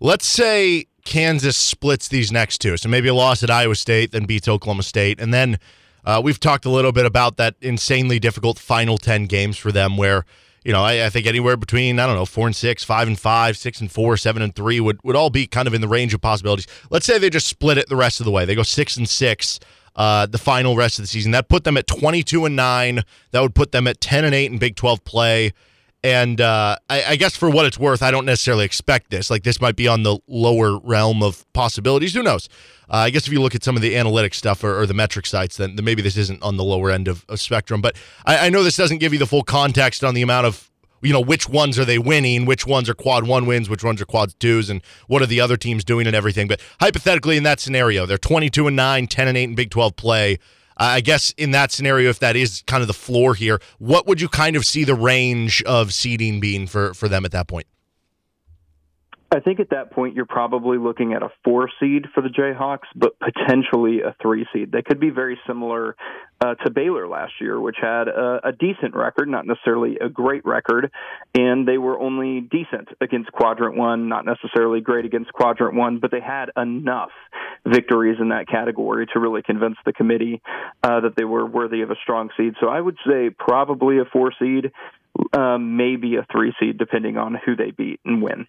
Let's 0.00 0.26
say 0.26 0.86
Kansas 1.04 1.56
splits 1.56 2.08
these 2.08 2.32
next 2.32 2.58
two. 2.58 2.76
So 2.76 2.88
maybe 2.88 3.08
a 3.08 3.14
loss 3.14 3.42
at 3.42 3.50
Iowa 3.50 3.74
State, 3.76 4.12
then 4.12 4.24
beats 4.24 4.48
Oklahoma 4.48 4.82
State. 4.82 5.20
And 5.20 5.32
then 5.32 5.58
uh, 6.04 6.20
we've 6.22 6.40
talked 6.40 6.64
a 6.64 6.70
little 6.70 6.92
bit 6.92 7.06
about 7.06 7.36
that 7.36 7.54
insanely 7.60 8.18
difficult 8.18 8.58
final 8.58 8.98
10 8.98 9.26
games 9.26 9.56
for 9.56 9.72
them 9.72 9.96
where 9.96 10.24
you 10.64 10.72
know, 10.72 10.82
I, 10.82 11.06
I, 11.06 11.10
think 11.10 11.28
anywhere 11.28 11.56
between 11.56 12.00
I 12.00 12.06
don't 12.06 12.16
know 12.16 12.26
four 12.26 12.48
and 12.48 12.56
six, 12.56 12.82
five 12.82 13.06
and 13.06 13.16
five, 13.16 13.56
six 13.56 13.80
and 13.80 13.88
four, 13.88 14.16
seven 14.16 14.42
and 14.42 14.52
three 14.52 14.80
would 14.80 14.98
would 15.04 15.14
all 15.14 15.30
be 15.30 15.46
kind 15.46 15.68
of 15.68 15.74
in 15.74 15.80
the 15.80 15.86
range 15.86 16.12
of 16.12 16.20
possibilities. 16.20 16.66
Let's 16.90 17.06
say 17.06 17.18
they 17.18 17.30
just 17.30 17.46
split 17.46 17.78
it 17.78 17.88
the 17.88 17.94
rest 17.94 18.18
of 18.18 18.24
the 18.24 18.32
way. 18.32 18.44
They 18.44 18.56
go 18.56 18.64
six 18.64 18.96
and 18.96 19.08
six. 19.08 19.60
Uh, 19.96 20.26
the 20.26 20.38
final 20.38 20.76
rest 20.76 20.98
of 20.98 21.02
the 21.02 21.06
season 21.06 21.32
that 21.32 21.48
put 21.48 21.64
them 21.64 21.78
at 21.78 21.86
22 21.86 22.44
and 22.44 22.54
9 22.54 23.02
that 23.30 23.40
would 23.40 23.54
put 23.54 23.72
them 23.72 23.86
at 23.86 23.98
10 23.98 24.26
and 24.26 24.34
8 24.34 24.52
in 24.52 24.58
big 24.58 24.76
12 24.76 25.02
play 25.04 25.52
and 26.06 26.40
uh, 26.40 26.76
I, 26.88 27.02
I, 27.02 27.16
guess 27.16 27.36
for 27.36 27.50
what 27.50 27.66
it's 27.66 27.78
worth, 27.80 28.00
I 28.00 28.12
don't 28.12 28.26
necessarily 28.26 28.64
expect 28.64 29.10
this. 29.10 29.28
Like 29.28 29.42
this 29.42 29.60
might 29.60 29.74
be 29.74 29.88
on 29.88 30.04
the 30.04 30.18
lower 30.28 30.78
realm 30.78 31.20
of 31.20 31.44
possibilities. 31.52 32.14
Who 32.14 32.22
knows? 32.22 32.48
Uh, 32.88 32.98
I 32.98 33.10
guess 33.10 33.26
if 33.26 33.32
you 33.32 33.40
look 33.40 33.56
at 33.56 33.64
some 33.64 33.74
of 33.74 33.82
the 33.82 33.96
analytic 33.96 34.32
stuff 34.32 34.62
or, 34.62 34.78
or 34.78 34.86
the 34.86 34.94
metric 34.94 35.26
sites, 35.26 35.56
then, 35.56 35.74
then, 35.74 35.84
maybe 35.84 36.02
this 36.02 36.16
isn't 36.16 36.40
on 36.44 36.58
the 36.58 36.62
lower 36.62 36.92
end 36.92 37.08
of, 37.08 37.24
of 37.28 37.40
spectrum. 37.40 37.80
But 37.80 37.96
I, 38.24 38.46
I, 38.46 38.50
know 38.50 38.62
this 38.62 38.76
doesn't 38.76 38.98
give 38.98 39.12
you 39.12 39.18
the 39.18 39.26
full 39.26 39.42
context 39.42 40.04
on 40.04 40.14
the 40.14 40.22
amount 40.22 40.46
of 40.46 40.70
you 41.06 41.12
know 41.12 41.20
which 41.20 41.48
ones 41.48 41.78
are 41.78 41.84
they 41.84 41.98
winning, 41.98 42.44
which 42.44 42.66
ones 42.66 42.88
are 42.88 42.94
quad 42.94 43.26
one 43.26 43.46
wins, 43.46 43.68
which 43.68 43.84
ones 43.84 44.02
are 44.02 44.06
quad 44.06 44.34
twos, 44.40 44.68
and 44.68 44.82
what 45.06 45.22
are 45.22 45.26
the 45.26 45.40
other 45.40 45.56
teams 45.56 45.84
doing 45.84 46.06
and 46.06 46.16
everything. 46.16 46.48
But 46.48 46.60
hypothetically, 46.80 47.36
in 47.36 47.44
that 47.44 47.60
scenario, 47.60 48.06
they're 48.06 48.18
22 48.18 48.66
and 48.66 48.76
9, 48.76 49.06
10 49.06 49.28
and 49.28 49.38
8 49.38 49.44
in 49.44 49.54
Big 49.54 49.70
12 49.70 49.96
play. 49.96 50.38
I 50.76 51.00
guess 51.00 51.30
in 51.38 51.52
that 51.52 51.72
scenario, 51.72 52.10
if 52.10 52.18
that 52.18 52.36
is 52.36 52.62
kind 52.66 52.82
of 52.82 52.86
the 52.86 52.94
floor 52.94 53.34
here, 53.34 53.60
what 53.78 54.06
would 54.06 54.20
you 54.20 54.28
kind 54.28 54.56
of 54.56 54.66
see 54.66 54.84
the 54.84 54.94
range 54.94 55.62
of 55.62 55.94
seeding 55.94 56.38
being 56.38 56.66
for 56.66 56.92
for 56.92 57.08
them 57.08 57.24
at 57.24 57.32
that 57.32 57.48
point? 57.48 57.66
I 59.32 59.40
think 59.40 59.58
at 59.58 59.70
that 59.70 59.90
point 59.90 60.14
you're 60.14 60.24
probably 60.24 60.78
looking 60.78 61.12
at 61.12 61.22
a 61.22 61.30
four 61.44 61.68
seed 61.80 62.06
for 62.14 62.22
the 62.22 62.28
Jayhawks, 62.28 62.86
but 62.94 63.18
potentially 63.18 64.00
a 64.00 64.14
three 64.22 64.46
seed. 64.52 64.70
They 64.70 64.82
could 64.82 65.00
be 65.00 65.10
very 65.10 65.38
similar 65.48 65.96
uh, 66.40 66.54
to 66.64 66.70
Baylor 66.70 67.08
last 67.08 67.32
year, 67.40 67.60
which 67.60 67.76
had 67.80 68.06
a, 68.06 68.40
a 68.44 68.52
decent 68.52 68.94
record, 68.94 69.28
not 69.28 69.44
necessarily 69.44 69.98
a 70.00 70.08
great 70.08 70.44
record, 70.44 70.92
and 71.34 71.66
they 71.66 71.76
were 71.76 71.98
only 71.98 72.40
decent 72.40 72.88
against 73.00 73.32
Quadrant 73.32 73.76
One, 73.76 74.08
not 74.08 74.24
necessarily 74.24 74.80
great 74.80 75.04
against 75.04 75.32
Quadrant 75.32 75.74
One, 75.74 75.98
but 75.98 76.12
they 76.12 76.20
had 76.20 76.50
enough 76.56 77.10
victories 77.66 78.18
in 78.20 78.28
that 78.28 78.46
category 78.46 79.06
to 79.12 79.18
really 79.18 79.42
convince 79.42 79.76
the 79.84 79.92
committee 79.92 80.40
uh, 80.84 81.00
that 81.00 81.16
they 81.16 81.24
were 81.24 81.44
worthy 81.44 81.82
of 81.82 81.90
a 81.90 81.96
strong 82.00 82.30
seed. 82.36 82.54
So 82.60 82.68
I 82.68 82.80
would 82.80 82.96
say 83.04 83.30
probably 83.30 83.98
a 83.98 84.04
four 84.04 84.32
seed, 84.38 84.70
um, 85.32 85.76
maybe 85.76 86.14
a 86.14 86.26
three 86.30 86.54
seed, 86.60 86.78
depending 86.78 87.16
on 87.16 87.36
who 87.44 87.56
they 87.56 87.72
beat 87.72 87.98
and 88.04 88.22
win. 88.22 88.46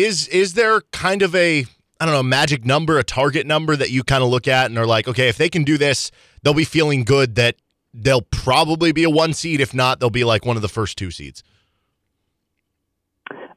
Is 0.00 0.28
is 0.28 0.54
there 0.54 0.80
kind 0.92 1.20
of 1.20 1.34
a 1.34 1.66
I 2.00 2.06
don't 2.06 2.14
know, 2.14 2.22
magic 2.22 2.64
number, 2.64 2.98
a 2.98 3.04
target 3.04 3.46
number 3.46 3.76
that 3.76 3.90
you 3.90 4.02
kind 4.02 4.22
of 4.22 4.30
look 4.30 4.48
at 4.48 4.70
and 4.70 4.78
are 4.78 4.86
like, 4.86 5.06
okay, 5.06 5.28
if 5.28 5.36
they 5.36 5.50
can 5.50 5.62
do 5.64 5.76
this, 5.76 6.10
they'll 6.42 6.54
be 6.54 6.64
feeling 6.64 7.04
good 7.04 7.34
that 7.34 7.56
they'll 7.92 8.22
probably 8.22 8.92
be 8.92 9.04
a 9.04 9.10
one 9.10 9.34
seed. 9.34 9.60
If 9.60 9.74
not, 9.74 10.00
they'll 10.00 10.08
be 10.08 10.24
like 10.24 10.46
one 10.46 10.56
of 10.56 10.62
the 10.62 10.68
first 10.70 10.96
two 10.96 11.10
seeds. 11.10 11.44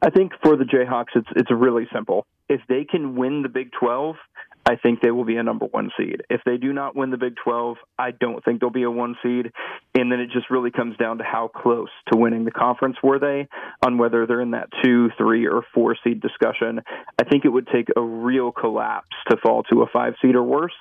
I 0.01 0.09
think 0.09 0.33
for 0.43 0.57
the 0.57 0.65
Jayhawks, 0.65 1.15
it's 1.15 1.29
it's 1.37 1.49
really 1.49 1.87
simple. 1.93 2.25
If 2.49 2.59
they 2.67 2.83
can 2.83 3.15
win 3.15 3.43
the 3.43 3.49
Big 3.49 3.71
Twelve, 3.71 4.17
I 4.65 4.75
think 4.75 5.01
they 5.01 5.11
will 5.11 5.25
be 5.25 5.35
a 5.35 5.43
number 5.43 5.65
one 5.65 5.91
seed. 5.97 6.23
If 6.29 6.41
they 6.45 6.57
do 6.57 6.71
not 6.71 6.95
win 6.95 7.09
the 7.09 7.17
Big 7.17 7.35
12, 7.43 7.77
I 7.99 8.11
don't 8.11 8.43
think 8.43 8.61
they'll 8.61 8.69
be 8.69 8.83
a 8.83 8.91
one 8.91 9.15
seed. 9.21 9.51
And 9.95 10.11
then 10.11 10.19
it 10.19 10.31
just 10.31 10.49
really 10.49 10.71
comes 10.71 10.97
down 10.97 11.19
to 11.19 11.23
how 11.23 11.49
close 11.53 11.89
to 12.11 12.17
winning 12.17 12.45
the 12.45 12.51
conference 12.51 12.97
were 13.03 13.19
they 13.19 13.47
on 13.85 13.99
whether 13.99 14.25
they're 14.25 14.41
in 14.41 14.51
that 14.51 14.69
two, 14.83 15.09
three, 15.17 15.45
or 15.47 15.61
four 15.73 15.95
seed 16.03 16.19
discussion. 16.19 16.81
I 17.19 17.23
think 17.23 17.45
it 17.45 17.49
would 17.49 17.67
take 17.67 17.89
a 17.95 18.01
real 18.01 18.51
collapse 18.51 19.15
to 19.29 19.37
fall 19.37 19.61
to 19.71 19.83
a 19.83 19.87
five 19.93 20.13
seed 20.21 20.35
or 20.35 20.43
worse 20.43 20.73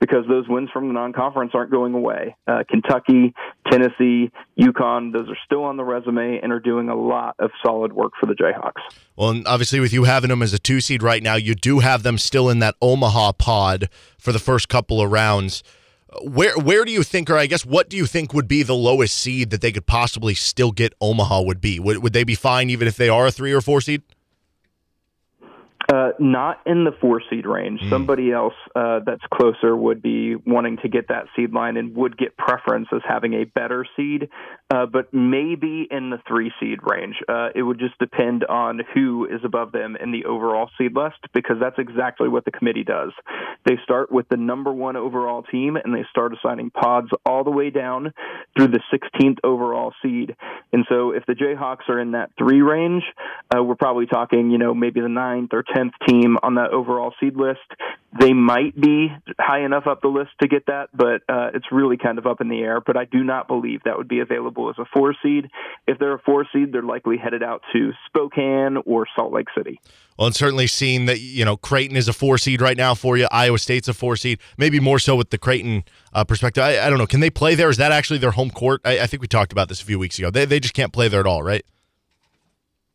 because 0.00 0.24
those 0.28 0.48
wins 0.48 0.68
from 0.72 0.88
the 0.88 0.94
non 0.94 1.12
conference 1.12 1.52
aren't 1.54 1.70
going 1.70 1.94
away. 1.94 2.34
Uh, 2.48 2.64
Kentucky, 2.68 3.34
Tennessee, 3.70 4.32
UConn, 4.58 5.12
those 5.12 5.28
are 5.28 5.38
still 5.44 5.62
on 5.62 5.76
the 5.76 5.84
resume 5.84 6.40
and 6.42 6.52
are 6.52 6.60
doing 6.60 6.88
a 6.88 6.96
lot 6.96 7.36
of 7.38 7.50
solid 7.64 7.92
work 7.92 8.12
for 8.18 8.26
the 8.26 8.34
Jayhawks. 8.34 8.82
Well, 9.16 9.30
and 9.30 9.46
obviously, 9.46 9.78
with 9.78 9.92
you 9.92 10.04
having 10.04 10.30
them 10.30 10.42
as 10.42 10.52
a 10.52 10.58
two 10.58 10.80
seed 10.80 11.02
right 11.02 11.22
now, 11.22 11.36
you 11.36 11.54
do 11.54 11.78
have 11.78 12.02
them 12.02 12.18
still 12.18 12.50
in 12.50 12.58
that 12.58 12.74
Omaha 12.82 13.32
pod 13.32 13.88
for 14.18 14.32
the 14.32 14.38
first 14.38 14.68
couple 14.68 15.00
of 15.00 15.12
rounds. 15.12 15.62
Where 16.22 16.56
where 16.56 16.84
do 16.84 16.92
you 16.92 17.02
think, 17.02 17.30
or 17.30 17.36
I 17.36 17.46
guess, 17.46 17.64
what 17.64 17.88
do 17.88 17.96
you 17.96 18.06
think 18.06 18.34
would 18.34 18.48
be 18.48 18.62
the 18.62 18.74
lowest 18.74 19.16
seed 19.16 19.50
that 19.50 19.60
they 19.60 19.72
could 19.72 19.86
possibly 19.86 20.34
still 20.34 20.72
get? 20.72 20.92
Omaha 21.00 21.42
would 21.42 21.60
be. 21.60 21.78
Would 21.80 22.02
would 22.02 22.12
they 22.12 22.24
be 22.24 22.34
fine 22.34 22.70
even 22.70 22.88
if 22.88 22.96
they 22.96 23.08
are 23.08 23.26
a 23.26 23.30
three 23.30 23.52
or 23.52 23.60
four 23.60 23.80
seed? 23.80 24.02
Uh, 25.92 26.10
not 26.18 26.60
in 26.66 26.82
the 26.82 26.90
four 27.00 27.22
seed 27.30 27.46
range. 27.46 27.80
Mm. 27.80 27.90
Somebody 27.90 28.32
else 28.32 28.54
uh, 28.74 29.00
that's 29.06 29.22
closer 29.32 29.76
would 29.76 30.02
be 30.02 30.34
wanting 30.34 30.78
to 30.78 30.88
get 30.88 31.06
that 31.08 31.26
seed 31.36 31.52
line 31.52 31.76
and 31.76 31.94
would 31.94 32.18
get 32.18 32.36
preference 32.36 32.88
as 32.92 33.02
having 33.06 33.34
a 33.34 33.44
better 33.44 33.86
seed, 33.94 34.28
uh, 34.68 34.84
but 34.84 35.14
maybe 35.14 35.86
in 35.90 36.10
the 36.10 36.18
three 36.26 36.52
seed 36.58 36.80
range. 36.82 37.16
Uh, 37.28 37.50
it 37.54 37.62
would 37.62 37.78
just 37.78 37.96
depend 37.98 38.44
on 38.44 38.80
who 38.94 39.26
is 39.26 39.40
above 39.44 39.70
them 39.70 39.96
in 40.00 40.10
the 40.10 40.24
overall 40.24 40.68
seed 40.76 40.94
list 40.94 41.18
because 41.32 41.56
that's 41.60 41.78
exactly 41.78 42.28
what 42.28 42.44
the 42.44 42.50
committee 42.50 42.82
does. 42.82 43.12
They 43.64 43.78
start 43.84 44.10
with 44.10 44.28
the 44.28 44.36
number 44.36 44.72
one 44.72 44.96
overall 44.96 45.44
team 45.44 45.76
and 45.76 45.94
they 45.94 46.04
start 46.10 46.32
assigning 46.34 46.70
pods 46.70 47.08
all 47.24 47.44
the 47.44 47.50
way 47.50 47.70
down 47.70 48.12
through 48.56 48.68
the 48.68 48.80
16th 48.92 49.38
overall 49.44 49.92
seed. 50.02 50.34
And 50.72 50.84
so 50.88 51.12
if 51.12 51.24
the 51.26 51.34
Jayhawks 51.34 51.88
are 51.88 52.00
in 52.00 52.12
that 52.12 52.30
three 52.36 52.60
range, 52.60 53.04
uh, 53.54 53.62
we're 53.62 53.76
probably 53.76 54.06
talking, 54.06 54.50
you 54.50 54.58
know, 54.58 54.74
maybe 54.74 55.00
the 55.00 55.08
ninth 55.08 55.50
or 55.52 55.62
10th 55.62 55.92
team 56.08 56.38
on 56.42 56.56
that 56.56 56.70
overall 56.70 57.14
seed 57.20 57.36
list. 57.36 57.60
They 58.18 58.32
might 58.32 58.78
be 58.80 59.08
high 59.38 59.64
enough 59.64 59.86
up 59.86 60.00
the 60.00 60.08
list 60.08 60.30
to 60.40 60.48
get 60.48 60.66
that, 60.66 60.88
but 60.94 61.22
uh, 61.28 61.50
it's 61.54 61.66
really 61.70 61.98
kind 61.98 62.18
of 62.18 62.26
up 62.26 62.40
in 62.40 62.48
the 62.48 62.60
air. 62.60 62.80
But 62.80 62.96
I 62.96 63.04
do 63.04 63.22
not 63.22 63.46
believe 63.46 63.82
that 63.84 63.98
would 63.98 64.08
be 64.08 64.20
available 64.20 64.55
as 64.70 64.76
a 64.78 64.84
four 64.92 65.14
seed. 65.22 65.48
If 65.86 65.98
they're 65.98 66.14
a 66.14 66.18
four 66.18 66.46
seed, 66.52 66.72
they're 66.72 66.82
likely 66.82 67.16
headed 67.16 67.42
out 67.42 67.62
to 67.72 67.92
Spokane 68.06 68.78
or 68.86 69.06
Salt 69.14 69.32
Lake 69.32 69.48
City. 69.56 69.80
Well, 70.18 70.26
and 70.26 70.34
certainly 70.34 70.66
seeing 70.66 71.06
that 71.06 71.20
you 71.20 71.44
know 71.44 71.56
Creighton 71.56 71.96
is 71.96 72.08
a 72.08 72.12
four 72.12 72.38
seed 72.38 72.60
right 72.60 72.76
now 72.76 72.94
for 72.94 73.16
you. 73.16 73.28
Iowa 73.30 73.58
State's 73.58 73.88
a 73.88 73.94
four 73.94 74.16
seed, 74.16 74.38
maybe 74.56 74.80
more 74.80 74.98
so 74.98 75.14
with 75.16 75.30
the 75.30 75.38
Creighton 75.38 75.84
uh, 76.12 76.24
perspective. 76.24 76.62
I, 76.62 76.86
I, 76.86 76.88
don't 76.88 76.98
know. 76.98 77.06
Can 77.06 77.20
they 77.20 77.30
play 77.30 77.54
there? 77.54 77.68
Is 77.68 77.76
that 77.76 77.92
actually 77.92 78.18
their 78.18 78.30
home 78.30 78.50
court? 78.50 78.80
I, 78.84 79.00
I 79.00 79.06
think 79.06 79.20
we 79.20 79.28
talked 79.28 79.52
about 79.52 79.68
this 79.68 79.82
a 79.82 79.84
few 79.84 79.98
weeks 79.98 80.18
ago. 80.18 80.30
They 80.30 80.44
they 80.44 80.60
just 80.60 80.74
can't 80.74 80.92
play 80.92 81.08
there 81.08 81.20
at 81.20 81.26
all, 81.26 81.42
right? 81.42 81.64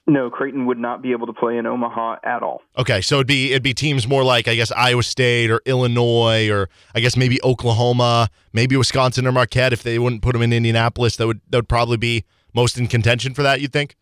No, 0.08 0.30
Creighton 0.30 0.66
would 0.66 0.80
not 0.80 1.02
be 1.02 1.12
able 1.12 1.28
to 1.28 1.34
play 1.34 1.58
in 1.58 1.66
Omaha 1.66 2.18
at 2.24 2.42
all. 2.42 2.62
Okay, 2.78 3.02
so 3.02 3.16
it'd 3.16 3.28
be 3.28 3.52
it'd 3.52 3.64
be 3.64 3.74
teams 3.74 4.08
more 4.08 4.24
like 4.24 4.48
I 4.48 4.56
guess 4.56 4.72
Iowa 4.72 5.04
State 5.04 5.52
or 5.52 5.62
Illinois 5.66 6.50
or 6.50 6.70
I 6.96 7.00
guess 7.00 7.16
maybe 7.16 7.42
Oklahoma, 7.44 8.30
maybe 8.52 8.76
Wisconsin 8.76 9.28
or 9.28 9.32
Marquette. 9.32 9.74
If 9.74 9.84
they 9.84 10.00
wouldn't 10.00 10.22
put 10.22 10.34
them 10.34 10.42
in 10.42 10.52
Indianapolis, 10.52 11.18
that 11.18 11.28
would 11.28 11.42
that 11.50 11.58
would 11.60 11.70
probably 11.70 11.98
be 11.98 12.26
most 12.54 12.78
in 12.78 12.88
contention 12.88 13.34
for 13.34 13.44
that. 13.44 13.62
You'd 13.62 13.72
think. 13.72 13.96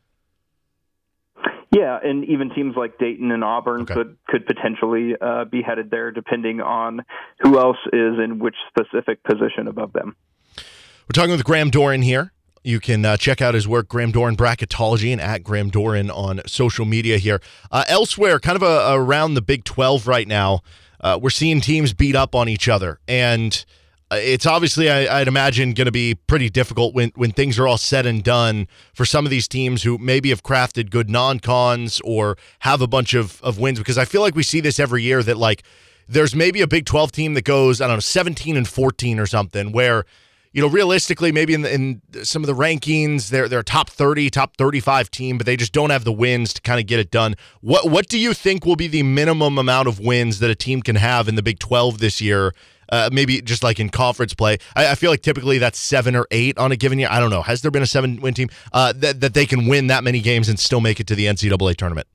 Yeah, 1.72 2.00
and 2.04 2.26
even 2.26 2.50
teams 2.50 2.76
like 2.76 2.98
Dayton 2.98 3.32
and 3.32 3.44
Auburn 3.44 3.82
okay. 3.82 3.94
could 3.94 4.18
could 4.28 4.46
potentially 4.48 5.16
uh, 5.22 5.46
be 5.46 5.62
headed 5.62 5.92
there, 5.92 6.12
depending 6.12 6.62
on 6.62 7.04
who 7.42 7.60
else 7.60 7.78
is 7.94 8.18
in 8.24 8.40
which 8.40 8.56
specific 8.70 9.24
position 9.24 9.68
above 9.68 9.94
them. 9.94 10.16
We're 10.58 11.14
talking 11.14 11.32
with 11.32 11.44
Graham 11.44 11.70
Doeren 11.70 12.04
here. 12.04 12.32
You 12.64 12.80
can 12.80 13.06
uh, 13.06 13.18
check 13.18 13.42
out 13.42 13.54
his 13.54 13.68
work, 13.68 13.88
Graham 13.88 14.12
Doeren 14.12 14.36
Bracketology, 14.36 15.12
and 15.12 15.22
at 15.22 15.44
Graham 15.44 15.72
Doeren 15.72 16.14
on 16.14 16.42
social 16.46 16.86
media 16.86 17.18
here. 17.18 17.42
Uh, 17.72 17.86
elsewhere, 17.88 18.40
kind 18.40 18.56
of 18.56 18.64
a, 18.64 18.94
around 18.94 19.36
the 19.36 19.42
Big 19.42 19.64
12 19.64 20.08
right 20.08 20.28
now, 20.28 20.62
uh, 21.02 21.18
we're 21.22 21.30
seeing 21.30 21.62
teams 21.62 21.94
beat 21.94 22.16
up 22.16 22.36
on 22.36 22.50
each 22.50 22.68
other. 22.68 23.00
And 23.08 23.64
uh, 24.12 24.18
it's 24.20 24.46
obviously 24.46 24.90
I, 24.90 25.20
would 25.20 25.28
imagine 25.28 25.74
going 25.74 25.86
to 25.86 25.92
be 25.92 26.16
pretty 26.16 26.50
difficult 26.50 26.96
when 26.96 27.12
when 27.16 27.32
things 27.32 27.60
are 27.60 27.68
all 27.68 27.78
said 27.78 28.06
and 28.06 28.24
done 28.24 28.68
for 28.94 29.06
some 29.06 29.26
of 29.26 29.30
these 29.30 29.48
teams 29.48 29.84
who 29.84 29.98
maybe 30.00 30.30
have 30.30 30.42
crafted 30.42 30.90
good 30.90 31.10
non-cons 31.10 32.02
or 32.04 32.36
have 32.60 32.82
a 32.82 32.88
bunch 32.88 33.14
of 33.14 33.40
of 33.44 33.60
wins 33.60 33.78
because 33.78 34.00
I 34.00 34.06
feel 34.06 34.22
like 34.22 34.36
we 34.36 34.44
see 34.44 34.62
this 34.62 34.80
every 34.80 35.04
year 35.04 35.22
that 35.24 35.38
like 35.38 35.64
there's 36.08 36.36
maybe 36.36 36.62
a 36.62 36.68
Big 36.68 36.86
12 36.86 37.12
team 37.12 37.34
that 37.36 37.44
goes 37.44 37.82
I 37.82 37.88
don't 37.88 37.98
know 37.98 38.02
17 38.02 38.58
and 38.58 38.68
14 38.68 39.20
or 39.20 39.28
something 39.28 39.72
where 39.72 40.06
you 40.52 40.62
know, 40.62 40.68
realistically, 40.68 41.32
maybe 41.32 41.54
in, 41.54 41.62
the, 41.62 41.74
in 41.74 42.02
some 42.24 42.44
of 42.44 42.48
the 42.48 42.56
rankings, 42.56 43.30
they're 43.30 43.48
they're 43.48 43.64
top 43.64 43.90
thirty, 43.90 44.30
top 44.30 44.58
thirty-five 44.58 45.12
team, 45.12 45.38
but 45.38 45.46
they 45.46 45.56
just 45.56 45.74
don't 45.74 45.92
have 45.92 46.04
the 46.04 46.12
wins 46.12 46.54
to 46.54 46.62
kind 46.62 46.80
of 46.80 46.88
get 46.88 47.00
it 47.00 47.12
done. 47.12 47.36
What 47.62 47.90
what 47.90 48.08
do 48.08 48.18
you 48.18 48.34
think 48.34 48.66
will 48.66 48.76
be 48.76 48.88
the 48.88 49.04
minimum 49.04 49.58
amount 49.58 49.88
of 49.88 50.00
wins 50.00 50.40
that 50.40 50.50
a 50.50 50.56
team 50.56 50.82
can 50.82 50.96
have 50.96 51.28
in 51.28 51.36
the 51.36 51.44
Big 51.44 51.60
Twelve 51.60 52.00
this 52.00 52.20
year? 52.20 52.54
Uh, 52.92 53.08
maybe 53.14 53.40
just 53.40 53.62
like 53.62 53.80
in 53.80 53.88
conference 53.90 54.34
play, 54.34 54.58
I, 54.76 54.88
I, 54.88 54.96
feel 54.96 55.12
like 55.12 55.22
typically 55.22 55.60
that's 55.60 55.78
seven 55.78 56.16
or 56.16 56.26
eight 56.32 56.58
on 56.58 56.72
a 56.72 56.76
given 56.76 56.98
year. 56.98 57.08
I 57.12 57.20
don't 57.20 57.30
know. 57.30 57.44
Has 57.44 57.62
there 57.62 57.70
been 57.70 57.84
a 57.84 57.88
seven-win 57.88 58.34
team 58.34 58.50
uh, 58.74 58.94
that 58.96 59.22
that 59.22 59.36
they 59.36 59.46
can 59.46 59.68
win 59.68 59.88
that 59.88 60.04
many 60.04 60.22
games 60.22 60.50
and 60.50 60.60
still 60.60 60.82
make 60.82 61.00
it 61.00 61.06
to 61.06 61.14
the 61.14 61.26
NCAA 61.26 61.76
tournament? 61.76 62.08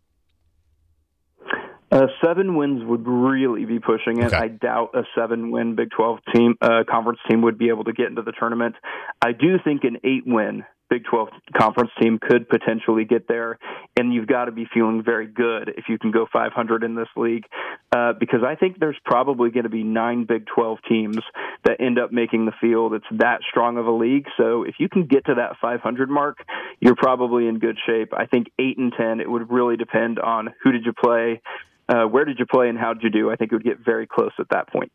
Uh, 1.95 2.09
seven 2.25 2.57
wins 2.57 2.83
would 2.85 3.07
really 3.07 3.65
be 3.67 3.79
pushing 3.79 4.19
it. 4.19 4.27
Okay. 4.27 4.37
I 4.37 4.49
doubt 4.49 4.91
a 4.95 5.03
seven-win 5.17 5.77
Big 5.77 5.91
12 5.97 6.19
team, 6.35 6.55
uh, 6.61 6.83
conference 6.91 7.21
team 7.31 7.43
would 7.43 7.57
be 7.57 7.69
able 7.69 7.85
to 7.85 7.93
get 7.93 8.07
into 8.07 8.23
the 8.23 8.33
tournament. 8.33 8.75
I 9.23 9.31
do 9.31 9.59
think 9.63 9.85
an 9.85 9.99
eight-win 10.03 10.65
Big 10.95 11.05
12 11.07 11.29
conference 11.59 11.91
team 12.01 12.21
could 12.21 12.49
potentially 12.49 13.05
get 13.05 13.27
there, 13.27 13.59
and 13.97 14.15
you've 14.15 14.29
got 14.29 14.45
to 14.45 14.53
be 14.53 14.65
feeling 14.73 15.03
very 15.03 15.27
good 15.27 15.71
if 15.77 15.87
you 15.89 15.99
can 15.99 16.13
go 16.13 16.25
500 16.33 16.85
in 16.85 16.95
this 16.95 17.09
league, 17.17 17.43
uh, 17.91 18.13
because 18.13 18.45
I 18.47 18.55
think 18.55 18.79
there's 18.79 18.99
probably 19.05 19.51
going 19.51 19.65
to 19.65 19.71
be 19.71 19.83
nine 19.83 20.25
Big 20.25 20.47
12 20.55 20.79
teams 20.89 21.19
that 21.65 21.81
end 21.81 21.99
up 21.99 22.13
making 22.13 22.47
the 22.47 22.53
field. 22.61 22.95
It's 22.95 23.05
that 23.19 23.41
strong 23.51 23.77
of 23.77 23.87
a 23.87 23.91
league, 23.91 24.27
so 24.37 24.63
if 24.63 24.77
you 24.79 24.89
can 24.89 25.07
get 25.07 25.27
to 25.27 25.35
that 25.35 25.57
500 25.61 26.09
mark, 26.09 26.39
you're 26.79 26.95
probably 26.95 27.49
in 27.49 27.59
good 27.59 27.77
shape. 27.85 28.13
I 28.17 28.27
think 28.27 28.47
eight 28.61 28.79
and 28.79 28.93
10, 28.97 29.19
it 29.19 29.29
would 29.29 29.51
really 29.51 29.77
depend 29.77 30.21
on 30.21 30.51
who 30.63 30.71
did 30.71 30.85
you 30.85 30.93
play 30.93 31.43
uh, 31.87 32.05
where 32.05 32.25
did 32.25 32.39
you 32.39 32.47
play 32.47 32.69
and 32.69 32.79
how 32.79 32.95
did 32.95 33.03
you 33.03 33.11
do? 33.11 33.31
I 33.31 33.37
think 33.37 33.53
it 33.53 33.57
would 33.57 33.65
get 33.65 33.79
very 33.85 34.07
close 34.07 34.33
at 34.39 34.49
that 34.51 34.69
point. 34.69 34.91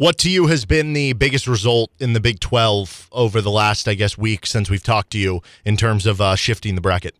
What 0.00 0.16
to 0.20 0.30
you 0.30 0.46
has 0.46 0.64
been 0.64 0.94
the 0.94 1.12
biggest 1.12 1.46
result 1.46 1.90
in 1.98 2.14
the 2.14 2.20
Big 2.20 2.40
12 2.40 3.10
over 3.12 3.42
the 3.42 3.50
last, 3.50 3.86
I 3.86 3.92
guess, 3.92 4.16
week 4.16 4.46
since 4.46 4.70
we've 4.70 4.82
talked 4.82 5.10
to 5.10 5.18
you 5.18 5.42
in 5.62 5.76
terms 5.76 6.06
of 6.06 6.22
uh, 6.22 6.36
shifting 6.36 6.74
the 6.74 6.80
bracket? 6.80 7.14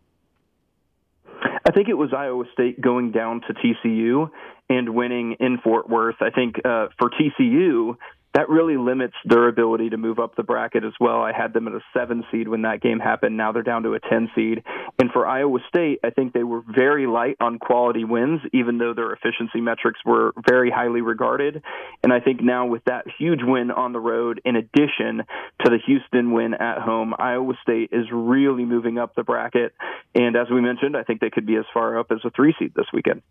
I 1.29 1.73
think 1.75 1.91
it 1.91 1.99
was 1.99 2.15
Iowa 2.17 2.45
State 2.55 2.81
going 2.81 3.13
down 3.13 3.43
to 3.43 3.53
TCU 3.53 4.31
and 4.71 4.95
winning 4.95 5.37
in 5.41 5.59
Fort 5.59 5.91
Worth. 5.91 6.23
I 6.23 6.31
think 6.31 6.57
uh, 6.65 6.87
for 6.99 7.11
TCU, 7.11 7.99
that 8.35 8.49
really 8.49 8.77
limits 8.77 9.15
their 9.25 9.49
ability 9.49 9.91
to 9.91 9.97
move 9.97 10.19
up 10.21 10.37
the 10.37 10.43
bracket 10.43 10.85
as 10.85 10.93
well. 11.01 11.23
I 11.23 11.33
had 11.33 11.53
them 11.53 11.67
at 11.67 11.75
a 11.75 11.81
seven 11.93 12.25
seed 12.31 12.47
when 12.47 12.63
that 12.63 12.81
game 12.81 13.01
happened. 13.01 13.37
Now 13.37 13.51
they're 13.51 13.63
down 13.63 13.83
to 13.83 13.95
a 13.95 14.01
10 14.01 14.31
seed. 14.35 14.63
And 15.01 15.11
for 15.11 15.27
Iowa 15.27 15.59
State, 15.69 15.99
I 16.05 16.11
think 16.11 16.33
they 16.33 16.45
were 16.45 16.63
very 16.69 17.09
light 17.09 17.37
on 17.41 17.59
quality 17.59 18.05
wins, 18.05 18.41
even 18.53 18.79
though 18.79 18.95
their 18.95 19.13
efficiency 19.13 19.61
metrics 19.61 19.99
were 20.05 20.33
very 20.49 20.71
highly 20.71 21.01
regarded. 21.01 21.63
And 22.05 22.13
I 22.13 22.21
think 22.21 22.41
now 22.41 22.67
with 22.67 22.85
that 22.85 23.05
huge 23.19 23.41
win 23.43 23.73
on 23.73 23.93
the 23.93 24.01
road, 24.01 24.41
in 24.45 24.55
addition 24.55 25.25
to 25.65 25.71
the 25.71 25.79
Houston 25.87 26.33
win 26.33 26.55
at 26.55 26.79
home, 26.79 27.15
Iowa 27.19 27.55
State 27.63 27.91
is 27.93 28.07
really 28.13 28.65
moving 28.65 28.99
up 28.99 29.17
the 29.17 29.25
bracket. 29.25 29.75
And 30.15 30.37
as 30.37 30.49
we 30.51 30.61
mentioned, 30.61 30.97
I 30.97 31.03
think 31.03 31.21
they 31.21 31.31
could 31.31 31.47
be 31.47 31.57
as 31.57 31.65
far 31.75 31.99
up 31.99 32.13
as 32.13 32.19
a 32.25 32.31
three 32.31 32.55
seed 32.59 32.73
this 32.77 32.87
weekend. 32.93 33.23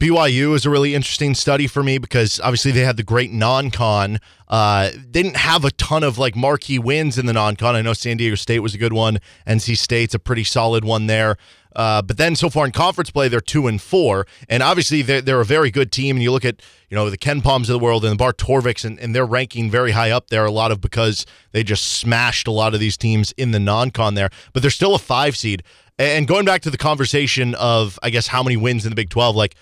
BYU 0.00 0.54
is 0.54 0.66
a 0.66 0.70
really 0.70 0.94
interesting 0.94 1.34
study 1.34 1.66
for 1.66 1.82
me 1.82 1.96
because 1.98 2.40
obviously 2.40 2.72
they 2.72 2.80
had 2.80 2.96
the 2.96 3.02
great 3.02 3.32
non 3.32 3.70
con. 3.70 4.18
Uh, 4.52 4.90
didn't 5.10 5.34
have 5.34 5.64
a 5.64 5.70
ton 5.70 6.04
of 6.04 6.18
like 6.18 6.36
marquee 6.36 6.78
wins 6.78 7.16
in 7.16 7.24
the 7.24 7.32
non-con. 7.32 7.74
I 7.74 7.80
know 7.80 7.94
San 7.94 8.18
Diego 8.18 8.34
State 8.34 8.58
was 8.58 8.74
a 8.74 8.78
good 8.78 8.92
one. 8.92 9.18
NC 9.46 9.78
State's 9.78 10.12
a 10.12 10.18
pretty 10.18 10.44
solid 10.44 10.84
one 10.84 11.06
there. 11.06 11.38
Uh, 11.74 12.02
but 12.02 12.18
then 12.18 12.36
so 12.36 12.50
far 12.50 12.66
in 12.66 12.72
conference 12.72 13.10
play, 13.10 13.28
they're 13.28 13.40
two 13.40 13.66
and 13.66 13.80
four, 13.80 14.26
and 14.50 14.62
obviously 14.62 15.00
they're, 15.00 15.22
they're 15.22 15.40
a 15.40 15.44
very 15.44 15.70
good 15.70 15.90
team. 15.90 16.16
And 16.16 16.22
you 16.22 16.30
look 16.30 16.44
at 16.44 16.60
you 16.90 16.94
know 16.94 17.08
the 17.08 17.16
KenPoms 17.16 17.62
of 17.62 17.68
the 17.68 17.78
world 17.78 18.04
and 18.04 18.12
the 18.12 18.16
Bart 18.16 18.36
Torviks, 18.36 18.84
and, 18.84 18.98
and 19.00 19.14
they're 19.14 19.24
ranking 19.24 19.70
very 19.70 19.92
high 19.92 20.10
up 20.10 20.28
there. 20.28 20.44
A 20.44 20.50
lot 20.50 20.70
of 20.70 20.82
because 20.82 21.24
they 21.52 21.64
just 21.64 21.94
smashed 21.94 22.46
a 22.46 22.50
lot 22.50 22.74
of 22.74 22.80
these 22.80 22.98
teams 22.98 23.32
in 23.38 23.52
the 23.52 23.58
non-con 23.58 24.16
there, 24.16 24.28
but 24.52 24.60
they're 24.60 24.70
still 24.70 24.94
a 24.94 24.98
five 24.98 25.34
seed. 25.34 25.62
And 25.98 26.28
going 26.28 26.44
back 26.44 26.60
to 26.62 26.70
the 26.70 26.76
conversation 26.76 27.54
of 27.54 27.98
I 28.02 28.10
guess 28.10 28.26
how 28.26 28.42
many 28.42 28.58
wins 28.58 28.84
in 28.84 28.90
the 28.90 28.96
Big 28.96 29.08
Twelve, 29.08 29.34
like 29.34 29.54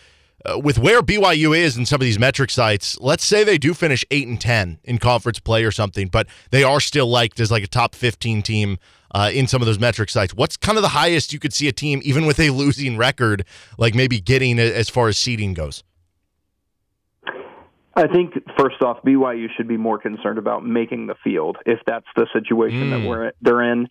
uh, 0.44 0.58
with 0.58 0.78
where 0.78 1.02
BYU 1.02 1.56
is 1.56 1.76
in 1.76 1.86
some 1.86 2.00
of 2.00 2.04
these 2.04 2.18
metric 2.18 2.50
sites, 2.50 2.98
let's 3.00 3.24
say 3.24 3.44
they 3.44 3.58
do 3.58 3.74
finish 3.74 4.04
eight 4.10 4.26
and 4.26 4.40
ten 4.40 4.78
in 4.84 4.98
conference 4.98 5.38
play 5.38 5.64
or 5.64 5.72
something, 5.72 6.08
but 6.08 6.26
they 6.50 6.64
are 6.64 6.80
still 6.80 7.06
liked 7.06 7.40
as 7.40 7.50
like 7.50 7.62
a 7.62 7.68
top 7.68 7.94
fifteen 7.94 8.42
team 8.42 8.78
uh, 9.12 9.30
in 9.32 9.46
some 9.46 9.60
of 9.60 9.66
those 9.66 9.78
metric 9.78 10.10
sites. 10.10 10.34
What's 10.34 10.56
kind 10.56 10.78
of 10.78 10.82
the 10.82 10.88
highest 10.88 11.32
you 11.32 11.38
could 11.38 11.52
see 11.52 11.68
a 11.68 11.72
team, 11.72 12.00
even 12.04 12.26
with 12.26 12.40
a 12.40 12.50
losing 12.60 12.96
record, 12.96 13.44
like 13.78 13.94
maybe 13.94 14.20
getting 14.20 14.58
as 14.58 14.88
far 14.88 15.08
as 15.08 15.18
seeding 15.18 15.54
goes? 15.54 15.82
I 17.96 18.06
think 18.06 18.34
first 18.56 18.80
off, 18.82 19.02
BYU 19.02 19.48
should 19.56 19.66
be 19.66 19.76
more 19.76 19.98
concerned 19.98 20.38
about 20.38 20.64
making 20.64 21.08
the 21.08 21.16
field 21.24 21.58
if 21.66 21.80
that's 21.86 22.06
the 22.16 22.26
situation 22.32 22.84
mm. 22.84 22.90
that 22.90 23.08
we're 23.08 23.32
they're 23.42 23.62
in 23.62 23.88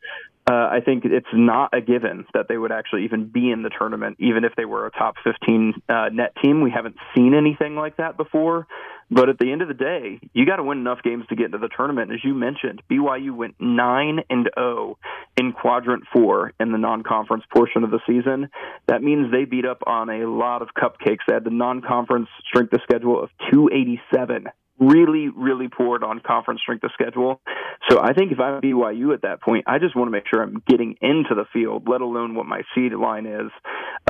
uh, 0.49 0.67
I 0.71 0.79
think 0.83 1.05
it's 1.05 1.27
not 1.31 1.75
a 1.77 1.81
given 1.81 2.25
that 2.33 2.47
they 2.49 2.57
would 2.57 2.71
actually 2.71 3.05
even 3.05 3.27
be 3.27 3.51
in 3.51 3.61
the 3.61 3.69
tournament, 3.69 4.17
even 4.19 4.43
if 4.43 4.53
they 4.57 4.65
were 4.65 4.87
a 4.87 4.91
top 4.91 5.13
15 5.23 5.73
uh, 5.87 6.09
net 6.11 6.33
team. 6.43 6.61
We 6.61 6.71
haven't 6.71 6.95
seen 7.15 7.35
anything 7.35 7.75
like 7.75 7.97
that 7.97 8.17
before. 8.17 8.65
But 9.11 9.29
at 9.29 9.37
the 9.37 9.51
end 9.51 9.61
of 9.61 9.67
the 9.67 9.75
day, 9.75 10.19
you 10.33 10.47
got 10.47 10.55
to 10.55 10.63
win 10.63 10.79
enough 10.79 11.03
games 11.03 11.25
to 11.29 11.35
get 11.35 11.47
into 11.47 11.59
the 11.59 11.69
tournament. 11.69 12.11
As 12.11 12.23
you 12.23 12.33
mentioned, 12.33 12.81
BYU 12.89 13.35
went 13.35 13.55
9 13.59 14.19
and 14.27 14.49
0 14.57 14.97
in 15.37 15.51
quadrant 15.51 16.05
4 16.13 16.53
in 16.59 16.71
the 16.71 16.77
non-conference 16.79 17.43
portion 17.53 17.83
of 17.83 17.91
the 17.91 17.99
season. 18.07 18.49
That 18.87 19.03
means 19.03 19.31
they 19.31 19.45
beat 19.45 19.65
up 19.65 19.83
on 19.85 20.09
a 20.09 20.27
lot 20.27 20.63
of 20.63 20.69
cupcakes. 20.75 21.25
They 21.27 21.35
had 21.35 21.43
the 21.43 21.51
non-conference 21.51 22.29
strength 22.47 22.73
of 22.73 22.81
schedule 22.83 23.23
of 23.23 23.29
287 23.51 24.47
really, 24.79 25.29
really 25.29 25.67
poured 25.67 26.03
on 26.03 26.21
conference 26.25 26.61
strength 26.61 26.83
of 26.83 26.91
schedule. 26.93 27.41
So 27.89 27.99
I 28.01 28.13
think 28.13 28.31
if 28.31 28.39
I'm 28.39 28.61
BYU 28.61 29.13
at 29.13 29.23
that 29.23 29.41
point, 29.41 29.65
I 29.67 29.79
just 29.79 29.95
want 29.95 30.07
to 30.07 30.11
make 30.11 30.25
sure 30.29 30.41
I'm 30.41 30.61
getting 30.67 30.95
into 31.01 31.35
the 31.35 31.45
field, 31.51 31.87
let 31.87 32.01
alone 32.01 32.35
what 32.35 32.45
my 32.45 32.61
seed 32.75 32.93
line 32.93 33.25
is. 33.25 33.51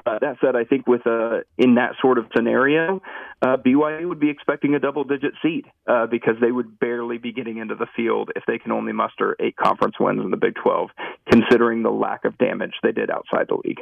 Uh, 0.05 0.19
that 0.19 0.37
said, 0.41 0.55
I 0.55 0.63
think 0.63 0.87
with 0.87 1.05
uh, 1.05 1.39
in 1.57 1.75
that 1.75 1.93
sort 2.01 2.17
of 2.17 2.25
scenario, 2.35 3.01
uh, 3.41 3.57
BYU 3.57 4.07
would 4.09 4.19
be 4.19 4.29
expecting 4.29 4.75
a 4.75 4.79
double-digit 4.79 5.33
seed 5.41 5.65
uh, 5.87 6.07
because 6.07 6.35
they 6.41 6.51
would 6.51 6.79
barely 6.79 7.17
be 7.17 7.31
getting 7.31 7.57
into 7.57 7.75
the 7.75 7.87
field 7.95 8.31
if 8.35 8.43
they 8.47 8.57
can 8.57 8.71
only 8.71 8.91
muster 8.91 9.35
eight 9.39 9.55
conference 9.55 9.95
wins 9.99 10.21
in 10.21 10.31
the 10.31 10.37
Big 10.37 10.55
12, 10.55 10.89
considering 11.31 11.83
the 11.83 11.89
lack 11.89 12.25
of 12.25 12.37
damage 12.37 12.73
they 12.83 12.91
did 12.91 13.09
outside 13.09 13.47
the 13.47 13.57
league. 13.63 13.79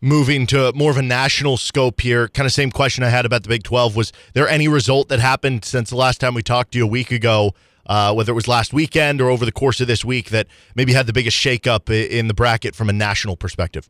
Moving 0.00 0.46
to 0.48 0.72
more 0.74 0.90
of 0.90 0.96
a 0.96 1.02
national 1.02 1.56
scope 1.56 2.00
here, 2.00 2.28
kind 2.28 2.46
of 2.46 2.52
same 2.52 2.70
question 2.70 3.02
I 3.02 3.08
had 3.08 3.24
about 3.24 3.42
the 3.42 3.48
Big 3.48 3.62
12 3.62 3.96
was 3.96 4.12
there 4.34 4.48
any 4.48 4.68
result 4.68 5.08
that 5.08 5.20
happened 5.20 5.64
since 5.64 5.90
the 5.90 5.96
last 5.96 6.20
time 6.20 6.27
we 6.34 6.42
talked 6.42 6.72
to 6.72 6.78
you 6.78 6.84
a 6.84 6.88
week 6.88 7.10
ago? 7.10 7.54
Uh, 7.86 8.12
whether 8.12 8.32
it 8.32 8.34
was 8.34 8.46
last 8.46 8.74
weekend 8.74 9.18
or 9.18 9.30
over 9.30 9.46
the 9.46 9.52
course 9.52 9.80
of 9.80 9.86
this 9.86 10.04
week, 10.04 10.28
that 10.28 10.46
maybe 10.74 10.92
had 10.92 11.06
the 11.06 11.12
biggest 11.12 11.36
shakeup 11.38 11.88
in 11.88 12.28
the 12.28 12.34
bracket 12.34 12.74
from 12.74 12.90
a 12.90 12.92
national 12.92 13.34
perspective? 13.34 13.88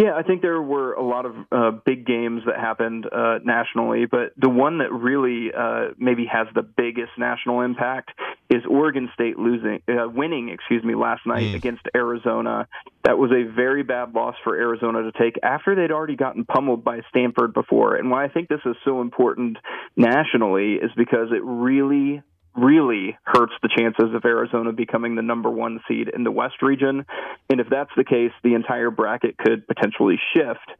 Yeah, 0.00 0.14
I 0.16 0.22
think 0.22 0.40
there 0.40 0.62
were 0.62 0.94
a 0.94 1.02
lot 1.02 1.26
of 1.26 1.34
uh, 1.52 1.72
big 1.84 2.06
games 2.06 2.40
that 2.46 2.58
happened 2.58 3.04
uh, 3.04 3.38
nationally, 3.44 4.06
but 4.06 4.32
the 4.34 4.48
one 4.48 4.78
that 4.78 4.90
really 4.90 5.50
uh, 5.52 5.88
maybe 5.98 6.24
has 6.24 6.46
the 6.54 6.62
biggest 6.62 7.10
national 7.18 7.60
impact 7.60 8.10
is 8.48 8.62
Oregon 8.66 9.10
State 9.12 9.38
losing, 9.38 9.82
uh, 9.88 10.08
winning, 10.08 10.48
excuse 10.48 10.82
me, 10.82 10.94
last 10.94 11.26
night 11.26 11.52
mm. 11.52 11.54
against 11.54 11.82
Arizona. 11.94 12.66
That 13.04 13.18
was 13.18 13.30
a 13.30 13.44
very 13.54 13.82
bad 13.82 14.14
loss 14.14 14.36
for 14.42 14.56
Arizona 14.56 15.02
to 15.02 15.12
take 15.12 15.34
after 15.42 15.74
they'd 15.74 15.92
already 15.92 16.16
gotten 16.16 16.46
pummeled 16.46 16.82
by 16.82 17.00
Stanford 17.10 17.52
before. 17.52 17.96
And 17.96 18.10
why 18.10 18.24
I 18.24 18.28
think 18.28 18.48
this 18.48 18.64
is 18.64 18.76
so 18.86 19.02
important 19.02 19.58
nationally 19.96 20.76
is 20.76 20.90
because 20.96 21.28
it 21.30 21.44
really 21.44 22.22
really 22.56 23.16
hurts 23.24 23.52
the 23.62 23.68
chances 23.76 24.14
of 24.14 24.24
Arizona 24.24 24.72
becoming 24.72 25.14
the 25.14 25.22
number 25.22 25.50
one 25.50 25.80
seed 25.88 26.08
in 26.08 26.24
the 26.24 26.30
West 26.30 26.62
region. 26.62 27.04
And 27.48 27.60
if 27.60 27.68
that's 27.70 27.90
the 27.96 28.04
case, 28.04 28.32
the 28.42 28.54
entire 28.54 28.90
bracket 28.90 29.38
could 29.38 29.66
potentially 29.66 30.18
shift 30.34 30.70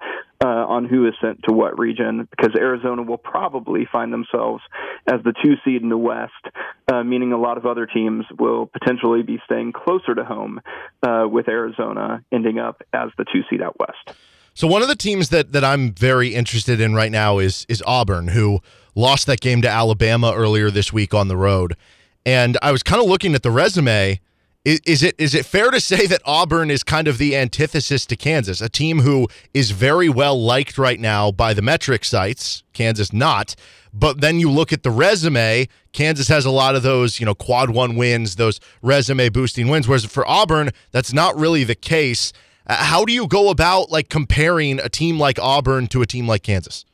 uh, 0.42 0.48
on 0.48 0.86
who 0.86 1.06
is 1.06 1.14
sent 1.20 1.42
to 1.48 1.52
what 1.52 1.78
region 1.78 2.26
because 2.30 2.54
Arizona 2.58 3.02
will 3.02 3.18
probably 3.18 3.86
find 3.90 4.12
themselves 4.12 4.62
as 5.06 5.20
the 5.22 5.34
two 5.42 5.54
seed 5.64 5.82
in 5.82 5.90
the 5.90 5.98
West, 5.98 6.32
uh, 6.92 7.02
meaning 7.02 7.32
a 7.32 7.38
lot 7.38 7.56
of 7.56 7.66
other 7.66 7.86
teams 7.86 8.24
will 8.38 8.66
potentially 8.66 9.22
be 9.22 9.38
staying 9.44 9.72
closer 9.72 10.14
to 10.14 10.24
home 10.24 10.60
uh, 11.02 11.26
with 11.30 11.48
Arizona 11.48 12.24
ending 12.32 12.58
up 12.58 12.82
as 12.92 13.10
the 13.18 13.24
two 13.32 13.42
seed 13.50 13.62
out 13.62 13.76
West. 13.78 14.18
So 14.54 14.66
one 14.66 14.82
of 14.82 14.88
the 14.88 14.96
teams 14.96 15.28
that 15.28 15.52
that 15.52 15.64
I'm 15.64 15.92
very 15.92 16.34
interested 16.34 16.80
in 16.80 16.94
right 16.94 17.12
now 17.12 17.38
is 17.38 17.64
is 17.68 17.82
Auburn, 17.86 18.28
who 18.28 18.60
lost 18.94 19.26
that 19.26 19.40
game 19.40 19.62
to 19.62 19.68
Alabama 19.68 20.32
earlier 20.34 20.70
this 20.70 20.92
week 20.92 21.14
on 21.14 21.28
the 21.28 21.36
road. 21.36 21.76
And 22.26 22.58
I 22.62 22.72
was 22.72 22.82
kind 22.82 23.02
of 23.02 23.08
looking 23.08 23.34
at 23.34 23.42
the 23.42 23.50
resume, 23.50 24.20
Is, 24.64 24.80
is 24.84 25.02
it 25.02 25.14
is 25.18 25.34
it 25.34 25.46
fair 25.46 25.70
to 25.70 25.80
say 25.80 26.06
that 26.06 26.20
Auburn 26.26 26.70
is 26.70 26.82
kind 26.82 27.08
of 27.08 27.16
the 27.16 27.34
antithesis 27.34 28.04
to 28.06 28.16
Kansas, 28.16 28.60
a 28.60 28.68
team 28.68 29.00
who 29.00 29.26
is 29.54 29.70
very 29.70 30.10
well 30.10 30.38
liked 30.38 30.76
right 30.76 31.00
now 31.00 31.32
by 31.32 31.54
the 31.54 31.62
metric 31.62 32.04
sites, 32.04 32.62
Kansas 32.74 33.10
not, 33.10 33.56
but 33.92 34.20
then 34.20 34.38
you 34.38 34.50
look 34.50 34.70
at 34.72 34.82
the 34.82 34.90
resume, 34.90 35.66
Kansas 35.92 36.28
has 36.28 36.44
a 36.44 36.50
lot 36.50 36.76
of 36.76 36.82
those, 36.82 37.18
you 37.18 37.26
know, 37.26 37.34
quad 37.34 37.70
one 37.70 37.96
wins, 37.96 38.36
those 38.36 38.60
resume 38.82 39.30
boosting 39.30 39.68
wins, 39.68 39.88
whereas 39.88 40.04
for 40.04 40.28
Auburn, 40.28 40.70
that's 40.92 41.12
not 41.12 41.34
really 41.36 41.64
the 41.64 41.74
case. 41.74 42.32
Uh, 42.66 42.76
how 42.76 43.06
do 43.06 43.12
you 43.12 43.26
go 43.26 43.48
about 43.48 43.90
like 43.90 44.10
comparing 44.10 44.78
a 44.78 44.88
team 44.90 45.18
like 45.18 45.38
Auburn 45.38 45.86
to 45.88 46.02
a 46.02 46.06
team 46.06 46.28
like 46.28 46.42
Kansas? 46.42 46.84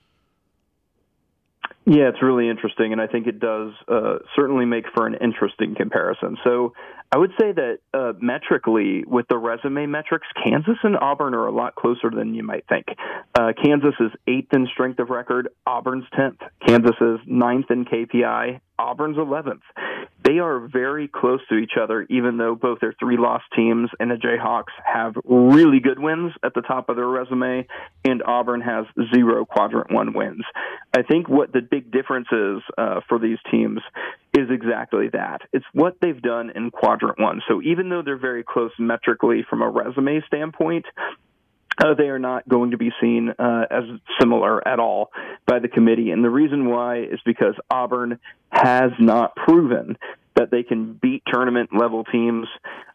Yeah, 1.89 2.09
it's 2.09 2.21
really 2.21 2.49
interesting, 2.49 2.91
and 2.91 3.01
I 3.01 3.07
think 3.07 3.29
it 3.29 3.39
does 3.39 3.71
uh, 3.87 4.19
certainly 4.35 4.65
make 4.65 4.87
for 4.93 5.07
an 5.07 5.15
interesting 5.21 5.77
comparison. 5.77 6.37
So 6.43 6.73
I 7.17 7.19
would 7.19 7.33
say 7.41 7.51
that 7.51 7.79
uh, 7.95 8.13
metrically, 8.21 9.03
with 9.07 9.25
the 9.29 9.39
resume 9.39 9.87
metrics, 9.87 10.27
Kansas 10.45 10.77
and 10.83 10.99
Auburn 10.99 11.33
are 11.33 11.47
a 11.47 11.51
lot 11.51 11.75
closer 11.75 12.11
than 12.15 12.35
you 12.35 12.43
might 12.43 12.67
think. 12.69 12.85
Uh, 13.35 13.55
Kansas 13.57 13.95
is 13.99 14.11
eighth 14.29 14.53
in 14.53 14.67
strength 14.71 14.99
of 14.99 15.09
record, 15.09 15.49
Auburn's 15.67 16.05
10th. 16.13 16.41
Kansas 16.67 16.95
is 17.01 17.19
ninth 17.25 17.71
in 17.71 17.87
KPI, 17.87 18.61
Auburn's 18.79 19.17
11th. 19.17 19.63
They 20.27 20.41
are 20.41 20.59
very 20.59 21.09
close 21.09 21.41
to 21.49 21.55
each 21.55 21.73
other, 21.81 22.07
even 22.11 22.37
though 22.37 22.55
both 22.55 22.81
their 22.81 22.95
three 22.99 23.17
lost 23.17 23.45
teams 23.57 23.89
and 23.99 24.11
the 24.11 24.17
Jayhawks 24.17 24.75
have 24.85 25.15
really 25.25 25.81
good 25.81 25.99
wins 25.99 26.33
at 26.45 26.53
the 26.53 26.61
top 26.61 26.91
of 26.91 26.97
their 26.97 27.07
resume, 27.07 27.67
and 28.05 28.23
Auburn 28.25 28.61
has 28.61 28.85
zero 29.15 29.47
quadrant 29.47 29.91
one 29.91 30.13
wins. 30.13 30.45
I 30.95 31.03
think 31.03 31.29
what 31.31 31.53
the 31.53 31.63
big 31.63 31.91
difference 31.91 32.29
is 32.31 32.63
uh, 32.77 33.01
for 33.09 33.19
these 33.19 33.39
teams 33.51 33.81
is 34.37 34.51
exactly 34.51 35.09
that. 35.13 35.41
It's 35.53 35.65
what 35.73 35.97
they've 36.01 36.21
done 36.21 36.51
in 36.55 36.71
quadrant 36.71 37.19
one. 37.19 37.41
So 37.49 37.63
even 37.63 37.89
though 37.89 38.03
they're 38.03 38.19
very 38.19 38.45
close 38.45 38.71
metrically 38.79 39.45
from 39.49 39.63
a 39.63 39.69
resume 39.69 40.21
standpoint, 40.27 40.85
uh, 41.79 41.95
they 41.95 42.09
are 42.09 42.19
not 42.19 42.49
going 42.49 42.73
to 42.73 42.77
be 42.77 42.91
seen 43.01 43.31
uh, 43.39 43.65
as 43.71 43.85
similar 44.21 44.67
at 44.67 44.79
all 44.79 45.11
by 45.47 45.59
the 45.59 45.69
committee. 45.69 46.11
And 46.11 46.25
the 46.25 46.31
reason 46.31 46.69
why 46.69 47.01
is 47.01 47.21
because 47.25 47.55
Auburn 47.71 48.19
has 48.51 48.93
not 48.99 49.37
proven 49.37 49.97
that 50.37 50.51
they 50.51 50.63
can 50.63 50.99
beat 51.01 51.23
tournament 51.27 51.71
level 51.77 52.05
teams, 52.05 52.47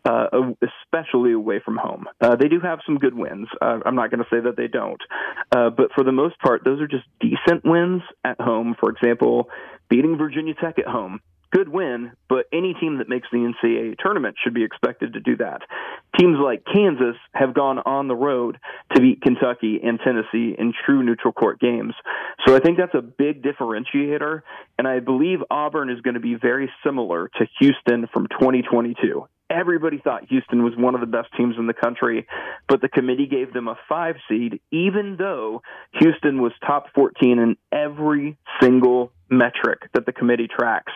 uh, 0.05 0.27
especially 0.61 1.33
away 1.33 1.59
from 1.63 1.75
home. 1.75 2.05
Uh, 2.19 2.35
they 2.35 2.47
do 2.47 2.59
have 2.59 2.79
some 2.85 2.97
good 2.97 3.15
wins. 3.15 3.47
Uh, 3.59 3.79
I'm 3.83 3.95
not 3.95 4.11
going 4.11 4.23
to 4.23 4.29
say 4.29 4.39
that 4.39 4.57
they 4.57 4.67
don't, 4.67 5.01
uh, 5.51 5.71
but 5.71 5.91
for 5.93 6.03
the 6.03 6.11
most 6.11 6.39
part, 6.39 6.63
those 6.63 6.79
are 6.79 6.87
just 6.87 7.05
decent 7.19 7.65
wins 7.65 8.03
at 8.23 8.39
home. 8.39 8.75
For 8.79 8.91
example, 8.91 9.49
beating 9.89 10.17
Virginia 10.17 10.53
Tech 10.53 10.77
at 10.77 10.85
home 10.85 11.19
good 11.51 11.69
win, 11.69 12.11
but 12.29 12.45
any 12.53 12.73
team 12.73 12.97
that 12.97 13.09
makes 13.09 13.27
the 13.31 13.37
NCAA 13.37 13.97
tournament 13.99 14.35
should 14.43 14.53
be 14.53 14.63
expected 14.63 15.13
to 15.13 15.19
do 15.19 15.37
that. 15.37 15.61
Teams 16.19 16.37
like 16.43 16.63
Kansas 16.65 17.15
have 17.33 17.53
gone 17.53 17.79
on 17.79 18.07
the 18.07 18.15
road 18.15 18.57
to 18.95 19.01
beat 19.01 19.21
Kentucky 19.21 19.79
and 19.83 19.99
Tennessee 20.03 20.55
in 20.57 20.73
true 20.85 21.03
neutral 21.03 21.33
court 21.33 21.59
games. 21.59 21.93
So 22.45 22.55
I 22.55 22.59
think 22.59 22.77
that's 22.77 22.95
a 22.95 23.01
big 23.01 23.43
differentiator, 23.43 24.41
and 24.77 24.87
I 24.87 24.99
believe 24.99 25.39
Auburn 25.49 25.89
is 25.89 26.01
going 26.01 26.15
to 26.15 26.19
be 26.19 26.35
very 26.35 26.71
similar 26.85 27.29
to 27.37 27.45
Houston 27.59 28.07
from 28.11 28.27
2022 28.27 29.27
everybody 29.51 29.99
thought 30.03 30.27
Houston 30.29 30.63
was 30.63 30.73
one 30.77 30.95
of 30.95 31.01
the 31.01 31.07
best 31.07 31.29
teams 31.35 31.55
in 31.57 31.67
the 31.67 31.73
country, 31.73 32.25
but 32.67 32.81
the 32.81 32.89
committee 32.89 33.27
gave 33.27 33.53
them 33.53 33.67
a 33.67 33.77
five 33.89 34.15
seed, 34.29 34.61
even 34.71 35.17
though 35.17 35.61
Houston 35.99 36.41
was 36.41 36.53
top 36.65 36.85
14 36.95 37.39
in 37.39 37.57
every 37.71 38.37
single 38.61 39.11
metric 39.29 39.89
that 39.93 40.05
the 40.05 40.11
committee 40.11 40.47
tracks. 40.47 40.91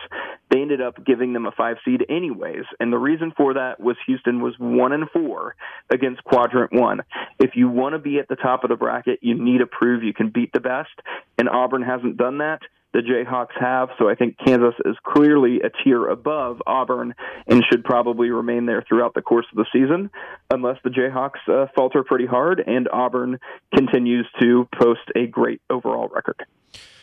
They 0.50 0.60
ended 0.60 0.80
up 0.80 1.04
giving 1.04 1.32
them 1.32 1.46
a 1.46 1.52
five 1.52 1.76
seed 1.84 2.04
anyways. 2.08 2.64
And 2.78 2.92
the 2.92 2.98
reason 2.98 3.32
for 3.36 3.54
that 3.54 3.80
was 3.80 3.96
Houston 4.06 4.40
was 4.40 4.54
one 4.58 4.92
and 4.92 5.08
four 5.10 5.56
against 5.90 6.22
quadrant 6.24 6.72
one. 6.72 7.00
If 7.38 7.56
you 7.56 7.68
want 7.68 7.94
to 7.94 7.98
be 7.98 8.18
at 8.18 8.28
the 8.28 8.36
top 8.36 8.62
of 8.62 8.70
the 8.70 8.76
bracket, 8.76 9.20
you 9.22 9.34
need 9.34 9.58
to 9.58 9.66
prove 9.66 10.04
you 10.04 10.14
can 10.14 10.30
beat 10.30 10.52
the 10.52 10.60
best. 10.60 10.90
And 11.38 11.48
Auburn 11.48 11.82
hasn't 11.82 12.16
done 12.16 12.38
that. 12.38 12.60
The 12.96 13.02
Jayhawks 13.02 13.60
have. 13.60 13.90
So 13.98 14.08
I 14.08 14.14
think 14.14 14.38
Kansas 14.42 14.72
is 14.86 14.96
clearly 15.04 15.60
a 15.60 15.68
tier 15.84 16.06
above 16.06 16.62
Auburn 16.66 17.14
and 17.46 17.62
should 17.70 17.84
probably 17.84 18.30
remain 18.30 18.64
there 18.64 18.82
throughout 18.88 19.12
the 19.12 19.20
course 19.20 19.44
of 19.52 19.58
the 19.58 19.66
season, 19.70 20.08
unless 20.50 20.78
the 20.82 20.88
Jayhawks 20.88 21.46
uh, 21.46 21.66
falter 21.76 22.02
pretty 22.02 22.24
hard 22.24 22.64
and 22.66 22.88
Auburn 22.90 23.38
continues 23.74 24.26
to 24.40 24.66
post 24.80 25.02
a 25.14 25.26
great 25.26 25.60
overall 25.68 26.08
record 26.08 26.46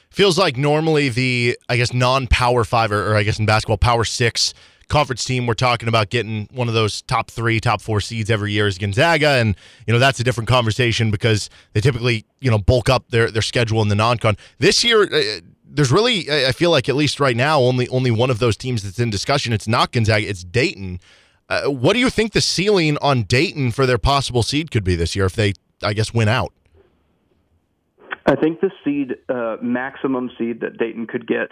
feels 0.09 0.37
like 0.37 0.57
normally 0.57 1.09
the 1.09 1.57
I 1.69 1.77
guess 1.77 1.91
non 1.91 2.27
power 2.27 2.63
five 2.63 2.91
or, 2.91 3.11
or, 3.11 3.15
I 3.15 3.23
guess 3.23 3.39
in 3.39 3.47
basketball 3.47 3.79
power 3.79 4.03
six 4.03 4.53
conference 4.87 5.23
team 5.23 5.47
we're 5.47 5.55
talking 5.55 5.89
about 5.89 6.11
getting 6.11 6.47
one 6.51 6.67
of 6.67 6.75
those 6.75 7.01
top 7.01 7.31
three 7.31 7.59
top 7.59 7.81
four 7.81 7.99
seeds 7.99 8.29
every 8.29 8.51
year 8.51 8.67
is 8.67 8.77
Gonzaga 8.77 9.29
and 9.29 9.55
you 9.87 9.93
know 9.93 9.99
that's 9.99 10.19
a 10.19 10.23
different 10.23 10.47
conversation 10.47 11.09
because 11.09 11.49
they 11.73 11.81
typically 11.81 12.25
you 12.41 12.51
know 12.51 12.59
bulk 12.59 12.89
up 12.89 13.09
their 13.09 13.31
their 13.31 13.41
schedule 13.41 13.81
in 13.81 13.87
the 13.87 13.95
non 13.95 14.19
con 14.19 14.37
this 14.59 14.83
year. 14.83 15.09
There's 15.75 15.91
really, 15.91 16.29
I 16.29 16.51
feel 16.51 16.69
like 16.69 16.87
at 16.87 16.95
least 16.95 17.19
right 17.19 17.35
now, 17.35 17.59
only 17.59 17.87
only 17.89 18.11
one 18.11 18.29
of 18.29 18.37
those 18.37 18.55
teams 18.55 18.83
that's 18.83 18.99
in 18.99 19.09
discussion. 19.09 19.53
It's 19.53 19.67
not 19.67 19.91
Gonzaga, 19.91 20.27
it's 20.27 20.43
Dayton. 20.43 20.99
Uh, 21.49 21.63
what 21.65 21.93
do 21.93 21.99
you 21.99 22.09
think 22.09 22.33
the 22.33 22.41
ceiling 22.41 22.97
on 23.01 23.23
Dayton 23.23 23.71
for 23.71 23.85
their 23.85 23.97
possible 23.97 24.43
seed 24.43 24.71
could 24.71 24.83
be 24.83 24.95
this 24.95 25.15
year 25.15 25.25
if 25.25 25.35
they, 25.35 25.53
I 25.81 25.93
guess, 25.93 26.13
win 26.13 26.29
out? 26.29 26.53
I 28.25 28.35
think 28.35 28.61
the 28.61 28.71
seed 28.83 29.15
uh, 29.27 29.57
maximum 29.61 30.31
seed 30.37 30.61
that 30.61 30.77
Dayton 30.77 31.07
could 31.07 31.27
get 31.27 31.49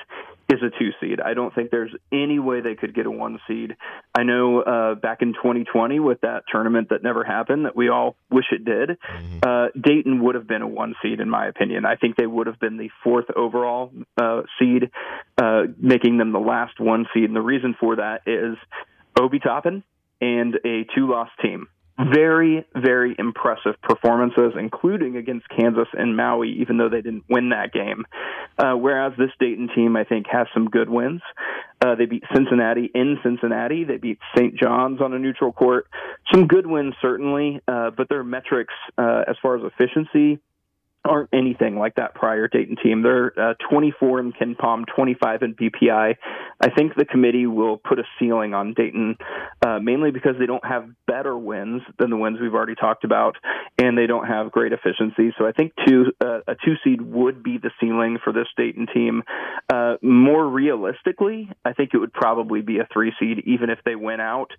is 0.50 0.60
a 0.62 0.70
two 0.78 0.92
seed. 1.00 1.20
I 1.22 1.34
don't 1.34 1.54
think 1.54 1.72
there's 1.72 1.94
any 2.12 2.39
way 2.39 2.62
they 2.62 2.76
could 2.76 2.94
get 2.94 3.06
a 3.06 3.12
one 3.12 3.39
seed. 3.48 3.76
I 4.14 4.24
know 4.24 4.62
uh, 4.62 4.96
back 4.96 5.22
in 5.22 5.34
2020 5.34 6.00
with 6.00 6.22
that 6.22 6.44
tournament 6.52 6.89
that 6.89 7.04
never 7.04 7.24
happened, 7.24 7.66
that 7.66 7.76
we 7.76 7.89
all 7.89 8.16
wish 8.30 8.46
it 8.52 8.66
did. 8.66 8.89
Mm-hmm. 8.89 9.39
Uh, 9.44 9.68
Dayton 9.80 10.24
would 10.24 10.36
have 10.36 10.48
been 10.48 10.62
a 10.62 10.68
one 10.68 10.96
seed 11.02 11.20
in 11.20 11.30
my 11.30 11.48
opinion. 11.48 11.86
I 11.86 11.96
think 11.96 12.16
they 12.16 12.28
would 12.28 12.48
have 12.48 12.60
been 12.60 12.78
the 12.78 12.89
fourth 13.04 13.26
overall 13.36 13.92
uh, 14.22 14.42
seed, 14.60 14.92
uh, 15.38 15.64
making 15.78 16.18
them 16.18 16.32
the 16.32 16.39
last 16.39 16.80
one 16.80 17.06
seed. 17.14 17.26
And 17.26 17.36
the 17.36 17.42
reason 17.42 17.76
for 17.80 17.98
that 17.98 18.22
is 18.26 18.58
Obi 19.20 19.39
Toppin 19.39 19.84
and 20.20 20.56
a 20.66 20.86
two 20.96 21.10
loss 21.10 21.30
team 21.42 21.68
very, 22.00 22.66
very 22.76 23.16
impressive 23.18 23.80
performances, 23.82 24.54
including 24.58 25.18
against 25.18 25.48
Kansas 25.50 25.88
and 25.94 26.16
Maui, 26.16 26.50
even 26.60 26.78
though 26.78 26.89
they 26.89 27.02
didn't 27.02 27.26
win 27.30 27.50
that 27.50 27.72
game. 27.74 28.06
Uh, 28.58 28.74
whereas 28.74 29.14
this 29.18 29.30
Dayton 29.39 29.70
team, 29.76 29.96
I 29.96 30.04
think, 30.04 30.26
has 30.32 30.48
some 30.54 30.66
good 30.66 30.89
wins. 30.89 31.22
Uh, 31.84 31.96
they 31.96 32.06
beat 32.06 32.24
Cincinnati 32.34 32.89
in 32.94 33.18
Cincinnati. 33.24 33.84
They 33.84 33.98
beat 33.98 34.20
St. 34.36 34.56
John's 34.56 35.02
on 35.02 35.14
a 35.14 35.20
neutral 35.20 35.52
court. 35.52 35.88
Some 36.32 36.48
good 36.48 36.68
wins, 36.68 36.94
certainly, 37.02 37.62
uh, 37.68 37.92
but 37.96 38.08
their 38.10 38.24
metrics 38.24 38.74
uh, 38.98 39.24
as 39.28 39.36
far 39.42 39.58
as 39.58 39.64
efficiency 39.64 40.39
aren't 41.04 41.30
anything 41.34 41.78
like 41.78 41.95
that 41.95 42.14
prior 42.14 42.47
Dayton 42.47 42.76
team. 42.82 43.02
They're 43.02 43.34
uh, 43.38 43.54
24 43.70 44.20
in 44.20 44.34
KenPom, 44.34 44.86
25 44.95 45.41
in 45.41 45.56
BPI. 45.56 46.16
I 46.62 46.70
think 46.70 46.93
the 46.95 47.06
committee 47.06 47.47
will 47.47 47.78
put 47.78 47.99
a 47.99 48.04
ceiling 48.20 48.54
on 48.54 48.74
Dayton, 48.74 49.18
uh, 49.66 49.80
mainly 49.80 50.12
because 50.12 50.36
they 50.39 50.45
don't 50.45 50.66
have 50.66 50.89
better 51.08 51.36
wins 51.36 51.82
than 51.97 52.12
the 52.12 52.18
wins 52.18 52.39
we've 52.39 52.54
already 52.54 52.76
talked 52.76 53.04
about, 53.04 53.36
and 53.80 53.97
they 53.97 54.06
don't 54.06 54.28
have 54.28 54.52
great 54.52 54.74
efficiency. 54.74 55.34
So 55.39 55.47
I 55.47 55.52
think 55.54 55.74
two, 55.88 56.14
uh, 56.24 56.41
a 56.47 56.56
two 56.64 56.76
seed 56.84 57.02
would 57.02 57.41
be 57.41 57.58
the 57.58 57.72
ceiling 57.80 58.20
for 58.24 58.32
this 58.32 58.47
Dayton 58.56 58.88
team. 58.93 59.24
Uh, 59.74 59.95
more 60.04 60.47
realistically, 60.47 61.49
I 61.66 61.74
think 61.74 61.91
it 61.93 61.97
would 61.97 62.14
probably 62.14 62.62
be 62.62 62.78
a 62.78 62.88
three 62.93 63.14
seed, 63.20 63.43
even 63.47 63.72
if 63.72 63.80
they 63.86 63.95
went 63.95 64.22
out. 64.22 64.52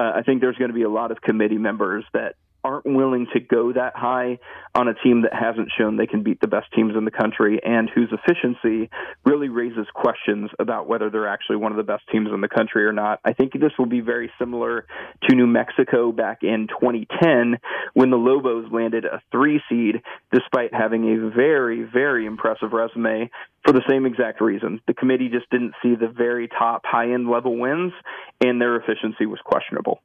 Uh, 0.00 0.12
I 0.16 0.22
think 0.22 0.40
there's 0.40 0.56
going 0.56 0.70
to 0.70 0.74
be 0.74 0.82
a 0.82 0.90
lot 0.90 1.10
of 1.10 1.20
committee 1.20 1.58
members 1.58 2.04
that 2.14 2.36
aren't 2.64 2.86
willing 2.86 3.26
to 3.32 3.40
go 3.40 3.72
that 3.72 3.94
high 3.96 4.38
on 4.74 4.88
a 4.88 4.94
team 4.94 5.22
that 5.22 5.32
hasn't 5.32 5.70
shown 5.76 5.96
they 5.96 6.06
can 6.06 6.22
beat 6.22 6.40
the 6.40 6.46
best 6.46 6.66
teams 6.74 6.94
in 6.96 7.04
the 7.04 7.10
country 7.10 7.60
and 7.62 7.90
whose 7.94 8.12
efficiency 8.12 8.90
really 9.24 9.48
raises 9.48 9.86
questions 9.94 10.50
about 10.58 10.86
whether 10.86 11.10
they're 11.10 11.28
actually 11.28 11.56
one 11.56 11.72
of 11.72 11.76
the 11.76 11.82
best 11.82 12.02
teams 12.12 12.28
in 12.32 12.40
the 12.40 12.48
country 12.48 12.84
or 12.84 12.92
not. 12.92 13.20
I 13.24 13.32
think 13.32 13.52
this 13.52 13.72
will 13.78 13.86
be 13.86 14.00
very 14.00 14.30
similar 14.38 14.86
to 15.28 15.34
New 15.34 15.46
Mexico 15.46 16.12
back 16.12 16.42
in 16.42 16.68
2010 16.68 17.58
when 17.94 18.10
the 18.10 18.16
Lobos 18.16 18.70
landed 18.72 19.04
a 19.04 19.20
three 19.32 19.60
seed 19.68 20.02
despite 20.32 20.72
having 20.72 21.04
a 21.04 21.30
very, 21.34 21.82
very 21.82 22.26
impressive 22.26 22.72
resume 22.72 23.30
for 23.64 23.72
the 23.72 23.82
same 23.88 24.06
exact 24.06 24.40
reason. 24.40 24.80
The 24.86 24.94
committee 24.94 25.28
just 25.28 25.50
didn't 25.50 25.74
see 25.82 25.94
the 25.94 26.08
very 26.08 26.48
top 26.48 26.82
high 26.84 27.12
end 27.12 27.28
level 27.28 27.58
wins 27.58 27.92
and 28.40 28.60
their 28.60 28.76
efficiency 28.76 29.26
was 29.26 29.38
questionable. 29.44 30.00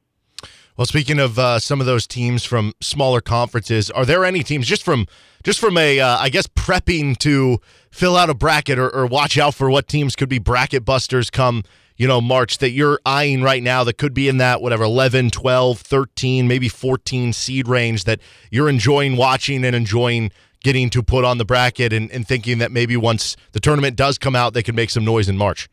Well, 0.76 0.84
speaking 0.84 1.18
of 1.18 1.38
uh, 1.38 1.58
some 1.58 1.80
of 1.80 1.86
those 1.86 2.06
teams 2.06 2.44
from 2.44 2.74
smaller 2.82 3.22
conferences, 3.22 3.90
are 3.90 4.04
there 4.04 4.26
any 4.26 4.42
teams 4.42 4.66
just 4.66 4.82
from 4.82 5.06
just 5.42 5.58
from 5.58 5.78
a 5.78 6.00
uh, 6.00 6.18
I 6.18 6.28
guess 6.28 6.46
prepping 6.46 7.16
to 7.18 7.60
fill 7.90 8.14
out 8.14 8.28
a 8.28 8.34
bracket 8.34 8.78
or, 8.78 8.94
or 8.94 9.06
watch 9.06 9.38
out 9.38 9.54
for 9.54 9.70
what 9.70 9.88
teams 9.88 10.14
could 10.14 10.28
be 10.28 10.38
bracket 10.38 10.84
busters 10.84 11.30
come 11.30 11.62
you 11.96 12.06
know 12.06 12.20
March 12.20 12.58
that 12.58 12.72
you're 12.72 13.00
eyeing 13.06 13.42
right 13.42 13.62
now 13.62 13.84
that 13.84 13.96
could 13.96 14.12
be 14.12 14.28
in 14.28 14.36
that 14.36 14.60
whatever 14.60 14.84
11, 14.84 15.30
12, 15.30 15.80
13, 15.80 16.46
maybe 16.46 16.68
14 16.68 17.32
seed 17.32 17.68
range 17.68 18.04
that 18.04 18.20
you're 18.50 18.68
enjoying 18.68 19.16
watching 19.16 19.64
and 19.64 19.74
enjoying 19.74 20.30
getting 20.62 20.90
to 20.90 21.02
put 21.02 21.24
on 21.24 21.38
the 21.38 21.46
bracket 21.46 21.94
and, 21.94 22.10
and 22.10 22.28
thinking 22.28 22.58
that 22.58 22.70
maybe 22.70 22.98
once 22.98 23.34
the 23.52 23.60
tournament 23.60 23.96
does 23.96 24.18
come 24.18 24.36
out 24.36 24.52
they 24.52 24.62
can 24.62 24.74
make 24.74 24.90
some 24.90 25.06
noise 25.06 25.26
in 25.26 25.38
March. 25.38 25.70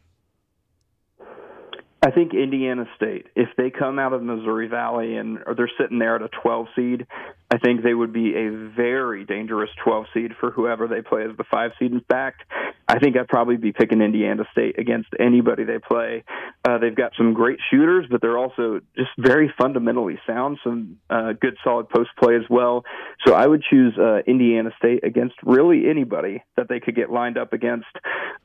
I 2.04 2.12
think 2.12 2.34
Indiana 2.34 2.86
State, 2.98 3.28
if 3.34 3.50
they 3.56 3.70
come 3.70 3.98
out 3.98 4.12
of 4.12 4.22
Missouri 4.22 4.68
Valley 4.68 5.16
and 5.16 5.40
or 5.46 5.56
they're 5.56 5.72
sitting 5.80 6.00
there 6.00 6.18
at 6.18 6.22
a 6.22 6.30
12 6.42 6.68
seed, 6.76 7.08
I 7.54 7.60
think 7.60 7.84
they 7.84 7.94
would 7.94 8.12
be 8.12 8.34
a 8.36 8.50
very 8.76 9.26
dangerous 9.26 9.70
12 9.84 10.06
seed 10.12 10.32
for 10.40 10.50
whoever 10.50 10.88
they 10.88 11.04
play 11.04 11.22
as 11.30 11.38
the 11.38 11.44
five 11.44 11.70
seed. 11.78 11.92
In 11.92 12.02
fact, 12.10 12.42
I 12.88 12.98
think 12.98 13.16
I'd 13.16 13.28
probably 13.28 13.58
be 13.58 13.72
picking 13.72 14.02
Indiana 14.02 14.44
State 14.52 14.80
against 14.80 15.10
anybody 15.20 15.64
they 15.64 15.78
play. 15.78 16.24
Uh, 16.68 16.80
they've 16.80 16.96
got 16.96 17.12
some 17.16 17.36
great 17.36 17.60
shooters, 17.70 18.08
but 18.10 18.22
they're 18.22 18.40
also 18.40 18.82
just 18.98 19.12
very 19.20 19.54
fundamentally 19.56 20.20
sound. 20.26 20.58
Some 20.64 20.98
uh, 21.12 21.34
good, 21.40 21.56
solid 21.64 21.90
post 21.90 22.10
play 22.20 22.36
as 22.36 22.50
well. 22.50 22.86
So 23.24 23.36
I 23.36 23.46
would 23.46 23.62
choose 23.70 23.96
uh, 24.00 24.22
Indiana 24.26 24.72
State 24.80 25.04
against 25.04 25.36
really 25.44 25.88
anybody 25.88 26.44
that 26.58 26.70
they 26.70 26.80
could 26.80 26.96
get 26.96 27.12
lined 27.12 27.38
up 27.38 27.54
against. 27.54 27.86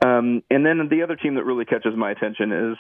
Um, 0.04 0.42
and 0.50 0.66
then 0.66 0.86
the 0.90 1.02
other 1.02 1.16
team 1.16 1.36
that 1.36 1.44
really 1.44 1.64
catches 1.64 1.96
my 1.96 2.10
attention 2.10 2.52
is 2.52 2.76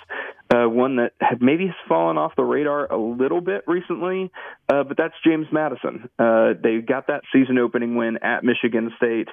uh, 0.54 0.68
one 0.68 0.96
that 0.96 1.12
maybe 1.40 1.66
has 1.68 1.76
fallen 1.88 2.18
off 2.18 2.32
the 2.36 2.44
radar 2.44 2.86
a 2.92 2.98
little 2.98 3.40
bit 3.40 3.64
recently, 3.66 4.30
uh, 4.68 4.84
but 4.84 4.96
that's 4.96 5.14
James 5.24 5.46
Madison. 5.50 6.08
Uh, 6.18 6.52
they 6.62 6.78
got 6.78 7.06
that 7.06 7.22
season 7.32 7.58
opening 7.58 7.96
win 7.96 8.18
at 8.22 8.44
Michigan 8.44 8.92
State. 8.96 9.28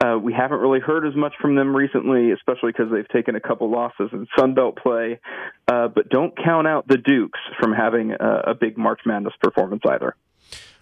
Uh, 0.00 0.16
we 0.18 0.32
haven't 0.32 0.60
really 0.60 0.80
heard 0.80 1.06
as 1.06 1.14
much 1.14 1.34
from 1.40 1.56
them 1.56 1.74
recently, 1.76 2.30
especially 2.30 2.72
because 2.72 2.90
they've 2.90 3.08
taken 3.08 3.34
a 3.34 3.40
couple 3.40 3.70
losses 3.70 4.08
in 4.12 4.26
Sun 4.38 4.54
Belt 4.54 4.76
play. 4.76 5.20
Uh, 5.70 5.88
but 5.88 6.08
don't 6.08 6.32
count 6.42 6.66
out 6.66 6.88
the 6.88 6.96
Dukes 6.96 7.40
from 7.60 7.72
having 7.72 8.12
a, 8.12 8.50
a 8.50 8.54
big 8.54 8.78
March 8.78 9.00
Madness 9.04 9.34
performance 9.42 9.82
either. 9.88 10.14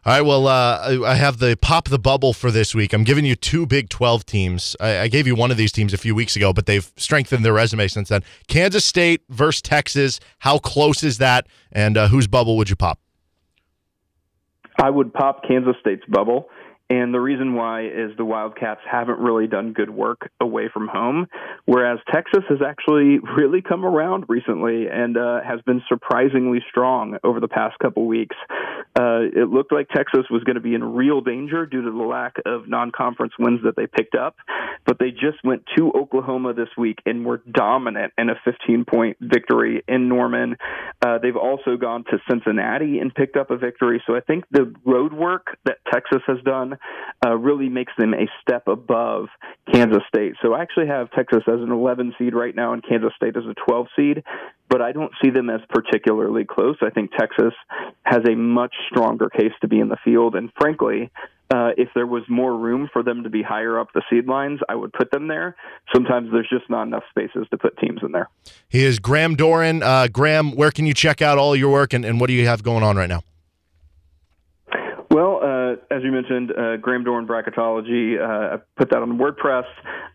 All 0.04 0.12
right. 0.12 0.20
Well, 0.20 0.46
uh, 0.46 1.00
I 1.04 1.16
have 1.16 1.38
the 1.38 1.58
pop 1.60 1.88
the 1.88 1.98
bubble 1.98 2.32
for 2.32 2.52
this 2.52 2.76
week. 2.76 2.92
I'm 2.92 3.02
giving 3.02 3.24
you 3.24 3.34
two 3.34 3.66
Big 3.66 3.88
12 3.88 4.24
teams. 4.24 4.76
I, 4.78 5.00
I, 5.00 5.08
gave 5.08 5.26
you 5.26 5.34
one 5.34 5.50
of 5.50 5.56
these 5.56 5.72
teams 5.72 5.92
a 5.92 5.98
few 5.98 6.14
weeks 6.14 6.36
ago, 6.36 6.52
but 6.52 6.66
they've 6.66 6.88
strengthened 6.96 7.44
their 7.44 7.54
resume 7.54 7.88
since 7.88 8.10
then. 8.10 8.22
Kansas 8.46 8.84
State 8.84 9.22
versus 9.30 9.62
Texas. 9.62 10.20
How 10.38 10.58
close 10.58 11.02
is 11.02 11.18
that? 11.18 11.48
And 11.72 11.96
uh, 11.96 12.06
whose 12.06 12.28
bubble 12.28 12.56
would 12.56 12.70
you 12.70 12.76
pop? 12.76 13.00
I 14.78 14.90
would 14.90 15.12
pop 15.12 15.42
Kansas 15.46 15.76
State's 15.80 16.04
bubble. 16.08 16.48
And 16.88 17.12
the 17.12 17.20
reason 17.20 17.54
why 17.54 17.86
is 17.86 18.16
the 18.16 18.24
Wildcats 18.24 18.80
haven't 18.88 19.18
really 19.18 19.48
done 19.48 19.72
good 19.72 19.90
work 19.90 20.30
away 20.40 20.68
from 20.72 20.86
home, 20.86 21.26
whereas 21.64 21.98
Texas 22.12 22.44
has 22.48 22.58
actually 22.64 23.18
really 23.36 23.60
come 23.60 23.84
around 23.84 24.26
recently 24.28 24.86
and 24.86 25.16
uh, 25.16 25.40
has 25.42 25.60
been 25.62 25.82
surprisingly 25.88 26.60
strong 26.70 27.18
over 27.24 27.40
the 27.40 27.48
past 27.48 27.76
couple 27.80 28.06
weeks. 28.06 28.36
Uh, 28.94 29.26
it 29.34 29.50
looked 29.50 29.72
like 29.72 29.88
Texas 29.88 30.26
was 30.30 30.44
going 30.44 30.54
to 30.54 30.60
be 30.60 30.74
in 30.74 30.94
real 30.94 31.20
danger 31.20 31.66
due 31.66 31.82
to 31.82 31.90
the 31.90 31.96
lack 31.96 32.36
of 32.46 32.68
non-conference 32.68 33.32
wins 33.38 33.60
that 33.64 33.74
they 33.76 33.88
picked 33.88 34.14
up, 34.14 34.36
but 34.86 34.98
they 35.00 35.10
just 35.10 35.42
went 35.42 35.64
to 35.76 35.92
Oklahoma 35.92 36.54
this 36.54 36.68
week 36.78 36.98
and 37.04 37.26
were 37.26 37.42
dominant 37.50 38.12
in 38.16 38.30
a 38.30 38.34
15-point 38.46 39.16
victory 39.20 39.82
in 39.88 40.08
Norman. 40.08 40.56
Uh, 41.04 41.18
they've 41.18 41.36
also 41.36 41.76
gone 41.76 42.04
to 42.04 42.18
Cincinnati 42.30 43.00
and 43.00 43.12
picked 43.12 43.36
up 43.36 43.50
a 43.50 43.56
victory. 43.56 44.00
So 44.06 44.14
I 44.14 44.20
think 44.20 44.44
the 44.52 44.72
road 44.84 45.12
work 45.12 45.58
that 45.64 45.78
Texas 45.92 46.22
has 46.26 46.38
done 46.44 46.75
uh, 47.24 47.36
really 47.36 47.68
makes 47.68 47.92
them 47.98 48.14
a 48.14 48.26
step 48.40 48.68
above 48.68 49.26
Kansas 49.72 50.02
State. 50.08 50.34
So 50.42 50.54
I 50.54 50.62
actually 50.62 50.88
have 50.88 51.10
Texas 51.12 51.42
as 51.46 51.60
an 51.60 51.70
11 51.70 52.14
seed 52.18 52.34
right 52.34 52.54
now 52.54 52.72
and 52.72 52.82
Kansas 52.86 53.12
State 53.16 53.36
as 53.36 53.44
a 53.44 53.54
12 53.68 53.86
seed, 53.96 54.22
but 54.68 54.82
I 54.82 54.92
don't 54.92 55.12
see 55.22 55.30
them 55.30 55.50
as 55.50 55.60
particularly 55.68 56.44
close. 56.44 56.76
I 56.82 56.90
think 56.90 57.10
Texas 57.12 57.54
has 58.04 58.22
a 58.28 58.34
much 58.34 58.74
stronger 58.90 59.28
case 59.28 59.52
to 59.60 59.68
be 59.68 59.80
in 59.80 59.88
the 59.88 59.98
field, 60.04 60.34
and 60.34 60.50
frankly, 60.58 61.10
uh, 61.54 61.70
if 61.76 61.88
there 61.94 62.06
was 62.06 62.24
more 62.28 62.56
room 62.56 62.88
for 62.92 63.02
them 63.02 63.22
to 63.22 63.30
be 63.30 63.42
higher 63.42 63.78
up 63.78 63.88
the 63.94 64.02
seed 64.10 64.26
lines, 64.26 64.60
I 64.68 64.74
would 64.74 64.92
put 64.92 65.10
them 65.12 65.28
there. 65.28 65.54
Sometimes 65.94 66.30
there's 66.32 66.48
just 66.48 66.68
not 66.68 66.86
enough 66.86 67.04
spaces 67.10 67.46
to 67.50 67.58
put 67.58 67.78
teams 67.78 68.00
in 68.02 68.12
there. 68.12 68.28
He 68.68 68.84
is 68.84 68.98
Graham 68.98 69.36
Doeren. 69.36 69.82
Uh, 69.82 70.08
Graham, 70.08 70.56
where 70.56 70.72
can 70.72 70.86
you 70.86 70.94
check 70.94 71.22
out 71.22 71.38
all 71.38 71.54
your 71.54 71.70
work 71.70 71.92
and, 71.92 72.04
and 72.04 72.20
what 72.20 72.26
do 72.26 72.32
you 72.32 72.46
have 72.46 72.62
going 72.64 72.82
on 72.82 72.96
right 72.96 73.08
now? 73.08 73.22
Uh, 75.76 75.94
as 75.94 76.02
you 76.02 76.12
mentioned, 76.12 76.50
uh, 76.52 76.76
Graham 76.76 77.04
Doeren 77.04 77.26
Bracketology. 77.26 78.18
Uh, 78.20 78.56
I 78.56 78.58
put 78.76 78.90
that 78.90 78.98
on 78.98 79.18
WordPress 79.18 79.64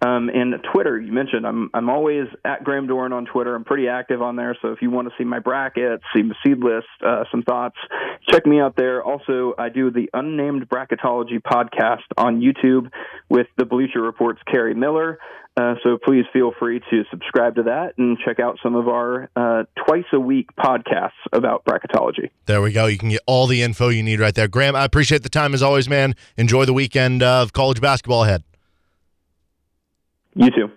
um, 0.06 0.30
and 0.30 0.56
Twitter. 0.74 1.00
You 1.00 1.12
mentioned 1.12 1.46
I'm 1.46 1.70
I'm 1.74 1.90
always 1.90 2.28
at 2.46 2.64
Graham 2.64 2.88
Doeren 2.88 3.14
on 3.14 3.26
Twitter. 3.26 3.56
I'm 3.56 3.64
pretty 3.64 3.88
active 3.88 4.22
on 4.22 4.36
there. 4.36 4.58
So 4.62 4.70
if 4.70 4.82
you 4.82 4.90
want 4.90 5.08
to 5.08 5.14
see 5.18 5.24
my 5.24 5.40
brackets, 5.40 6.04
see 6.16 6.24
my 6.24 6.36
seed 6.46 6.60
list, 6.60 6.88
uh, 7.06 7.24
some 7.32 7.44
thoughts, 7.44 7.78
check 8.30 8.46
me 8.46 8.60
out 8.60 8.76
there. 8.76 9.04
Also, 9.04 9.54
I 9.58 9.70
do 9.70 9.92
the 9.92 10.10
Unnamed 10.14 10.70
Bracketology 10.70 11.42
podcast 11.42 12.04
on 12.18 12.42
YouTube 12.42 12.90
with 13.30 13.48
the 13.58 13.66
Bleacher 13.66 14.02
Report's 14.02 14.42
Kerry 14.50 14.74
Miller. 14.74 15.20
Uh, 15.58 15.76
so 15.84 15.98
please 15.98 16.24
feel 16.32 16.54
free 16.58 16.80
to 16.90 17.04
subscribe 17.12 17.56
to 17.56 17.64
that 17.64 17.98
and 17.98 18.18
check 18.26 18.40
out 18.40 18.58
some 18.64 18.76
of 18.76 18.88
our 18.88 19.30
uh, 19.36 19.64
twice 19.86 20.06
a 20.14 20.20
week 20.20 20.48
podcasts 20.58 21.12
about 21.34 21.66
bracketology. 21.66 22.30
There 22.46 22.62
we 22.62 22.72
go. 22.72 22.86
You 22.86 22.98
can 22.98 23.10
get 23.10 23.20
all 23.28 23.48
the 23.48 23.62
info 23.62 23.90
you 23.90 24.02
need 24.02 24.22
right 24.22 24.34
there. 24.34 24.48
Graham, 24.48 24.78
I 24.78 24.86
appreciate 24.86 25.24
the 25.24 25.30
time 25.30 25.54
as 25.54 25.62
always, 25.62 25.90
man. 25.90 26.16
Enjoy 26.38 26.64
the 26.64 26.74
weekend 26.74 27.22
of 27.22 27.52
college 27.52 27.82
basketball 27.82 28.24
ahead. 28.24 28.44
You 30.36 30.50
too. 30.52 30.72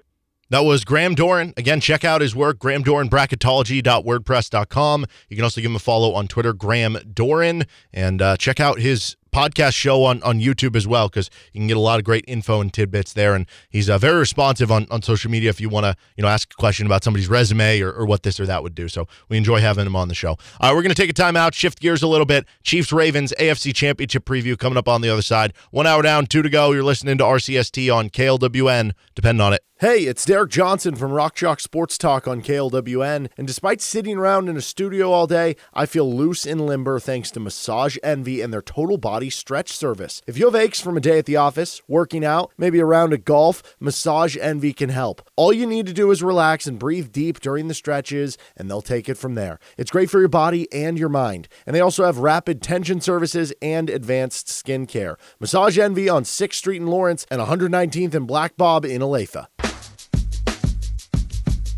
That 0.51 0.65
was 0.65 0.85
Graham 0.85 1.17
Doeren. 1.17 1.57
Again, 1.57 1.81
check 1.81 2.05
out 2.05 2.21
his 2.21 2.37
work, 2.37 2.59
grahamdoranbracketology.wordpress.com. 2.59 5.07
You 5.29 5.37
can 5.37 5.43
also 5.43 5.61
give 5.61 5.71
him 5.71 5.77
a 5.77 5.81
follow 5.81 6.15
on 6.15 6.29
Twitter, 6.29 6.53
Graham 6.53 6.95
Doeren, 6.95 7.67
and 7.93 8.21
uh, 8.21 8.37
check 8.37 8.61
out 8.61 8.79
his 8.79 9.17
podcast 9.35 9.75
show 9.75 10.05
on, 10.05 10.23
on 10.23 10.39
YouTube 10.39 10.77
as 10.77 10.87
well 10.87 11.09
because 11.09 11.29
you 11.53 11.61
can 11.61 11.67
get 11.67 11.77
a 11.77 11.81
lot 11.81 11.99
of 11.99 12.05
great 12.05 12.25
info 12.29 12.61
and 12.61 12.73
tidbits 12.73 13.13
there. 13.13 13.35
And 13.35 13.47
he's 13.69 13.91
uh, 13.91 13.99
very 13.99 14.19
responsive 14.19 14.71
on, 14.71 14.87
on 14.91 15.03
social 15.03 15.31
media 15.31 15.51
if 15.51 15.61
you 15.61 15.69
want 15.69 15.85
to 15.85 15.97
you 16.17 16.23
know 16.23 16.29
ask 16.29 16.53
a 16.53 16.57
question 16.57 16.87
about 16.87 17.03
somebody's 17.03 17.29
resume 17.29 17.81
or, 17.81 17.91
or 17.91 18.07
what 18.07 18.23
this 18.23 18.39
or 18.39 18.47
that 18.47 18.63
would 18.63 18.75
do. 18.75 18.89
So 18.89 19.09
we 19.29 19.37
enjoy 19.37 19.61
having 19.61 19.87
him 19.87 19.97
on 19.97 20.09
the 20.09 20.15
show. 20.15 20.37
We're 20.63 20.83
going 20.83 20.89
to 20.89 20.95
take 20.95 21.11
a 21.11 21.15
time 21.15 21.37
out, 21.37 21.55
shift 21.55 21.81
gears 21.81 22.03
a 22.03 22.07
little 22.07 22.27
bit. 22.27 22.47
Chiefs 22.63 22.93
Ravens 22.93 23.33
AFC 23.39 23.75
Championship 23.75 24.25
preview 24.25 24.57
coming 24.57 24.79
up 24.79 24.89
on 24.89 25.01
the 25.01 25.11
other 25.11 25.23
side. 25.23 25.53
One 25.71 25.87
hour 25.87 26.03
down, 26.03 26.27
two 26.27 26.43
to 26.43 26.49
go. 26.49 26.73
You're 26.73 26.85
listening 26.85 27.19
to 27.19 27.25
RCST 27.25 27.95
on 27.95 28.11
KLWN. 28.11 28.93
Depend 29.15 29.43
on 29.43 29.53
it. 29.53 29.65
Hey, 29.81 30.05
it's 30.05 30.25
Derek 30.25 30.53
Johnson 30.53 30.95
from 30.95 31.11
Rock 31.11 31.35
Chalk 31.35 31.59
Sports 31.59 31.99
Talk 31.99 32.29
on 32.29 32.43
KLWN. 32.43 33.29
And 33.37 33.47
despite 33.47 33.81
sitting 33.81 34.17
around 34.17 34.49
in 34.49 34.57
a 34.57 34.63
studio 34.63 35.11
all 35.11 35.27
day, 35.27 35.57
I 35.75 35.85
feel 35.85 36.11
loose 36.15 36.47
and 36.47 36.65
limber 36.65 37.01
thanks 37.01 37.33
to 37.33 37.41
Massage 37.41 37.99
Envy 38.03 38.41
and 38.41 38.53
their 38.53 38.63
total 38.63 38.99
body 38.99 39.24
stretch 39.31 39.73
service. 39.73 40.23
If 40.27 40.39
you 40.39 40.47
have 40.47 40.55
aches 40.55 40.81
from 40.81 40.97
a 40.97 41.01
day 41.01 41.19
at 41.19 41.27
the 41.27 41.37
office, 41.37 41.81
working 41.89 42.25
out, 42.25 42.53
maybe 42.59 42.79
a 42.79 42.85
round 42.85 43.13
of 43.13 43.25
golf, 43.25 43.63
Massage 43.81 44.37
Envy 44.37 44.73
can 44.73 44.91
help. 44.91 45.29
All 45.37 45.53
you 45.53 45.67
need 45.67 45.87
to 45.87 45.93
do 45.93 46.11
is 46.11 46.23
relax 46.23 46.67
and 46.67 46.79
breathe 46.79 47.13
deep 47.13 47.41
during 47.41 47.69
the 47.69 47.75
stretches, 47.75 48.39
and 48.57 48.71
they'll 48.71 48.83
take 48.83 49.09
it 49.09 49.17
from 49.17 49.35
there. 49.35 49.59
It's 49.77 49.91
great 49.91 50.11
for 50.11 50.21
your 50.21 50.29
body 50.29 50.73
and 50.73 50.99
your 50.99 51.09
mind. 51.09 51.49
And 51.67 51.75
they 51.75 51.81
also 51.81 52.05
have 52.05 52.19
rapid 52.19 52.63
tension 52.63 53.01
services 53.01 53.53
and 53.61 53.91
advanced 53.91 54.49
skin 54.49 54.87
care. 54.87 55.17
Massage 55.41 55.79
Envy 55.79 56.09
on 56.09 56.25
6th 56.25 56.55
Street 56.55 56.81
in 56.81 56.87
Lawrence 56.87 57.27
and 57.31 57.41
119th 57.41 58.15
and 58.15 58.27
Black 58.27 58.57
Bob 58.57 58.85
in 58.85 59.01
Olathe. 59.01 59.47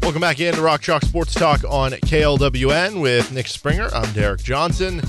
Welcome 0.07 0.21
back 0.21 0.39
into 0.39 0.63
Rock 0.63 0.83
Chalk 0.83 1.03
Sports 1.03 1.35
Talk 1.35 1.65
on 1.69 1.91
KLWN 1.91 3.03
with 3.03 3.33
Nick 3.33 3.49
Springer. 3.49 3.89
I'm 3.93 4.13
Derek 4.13 4.41
Johnson. 4.41 5.03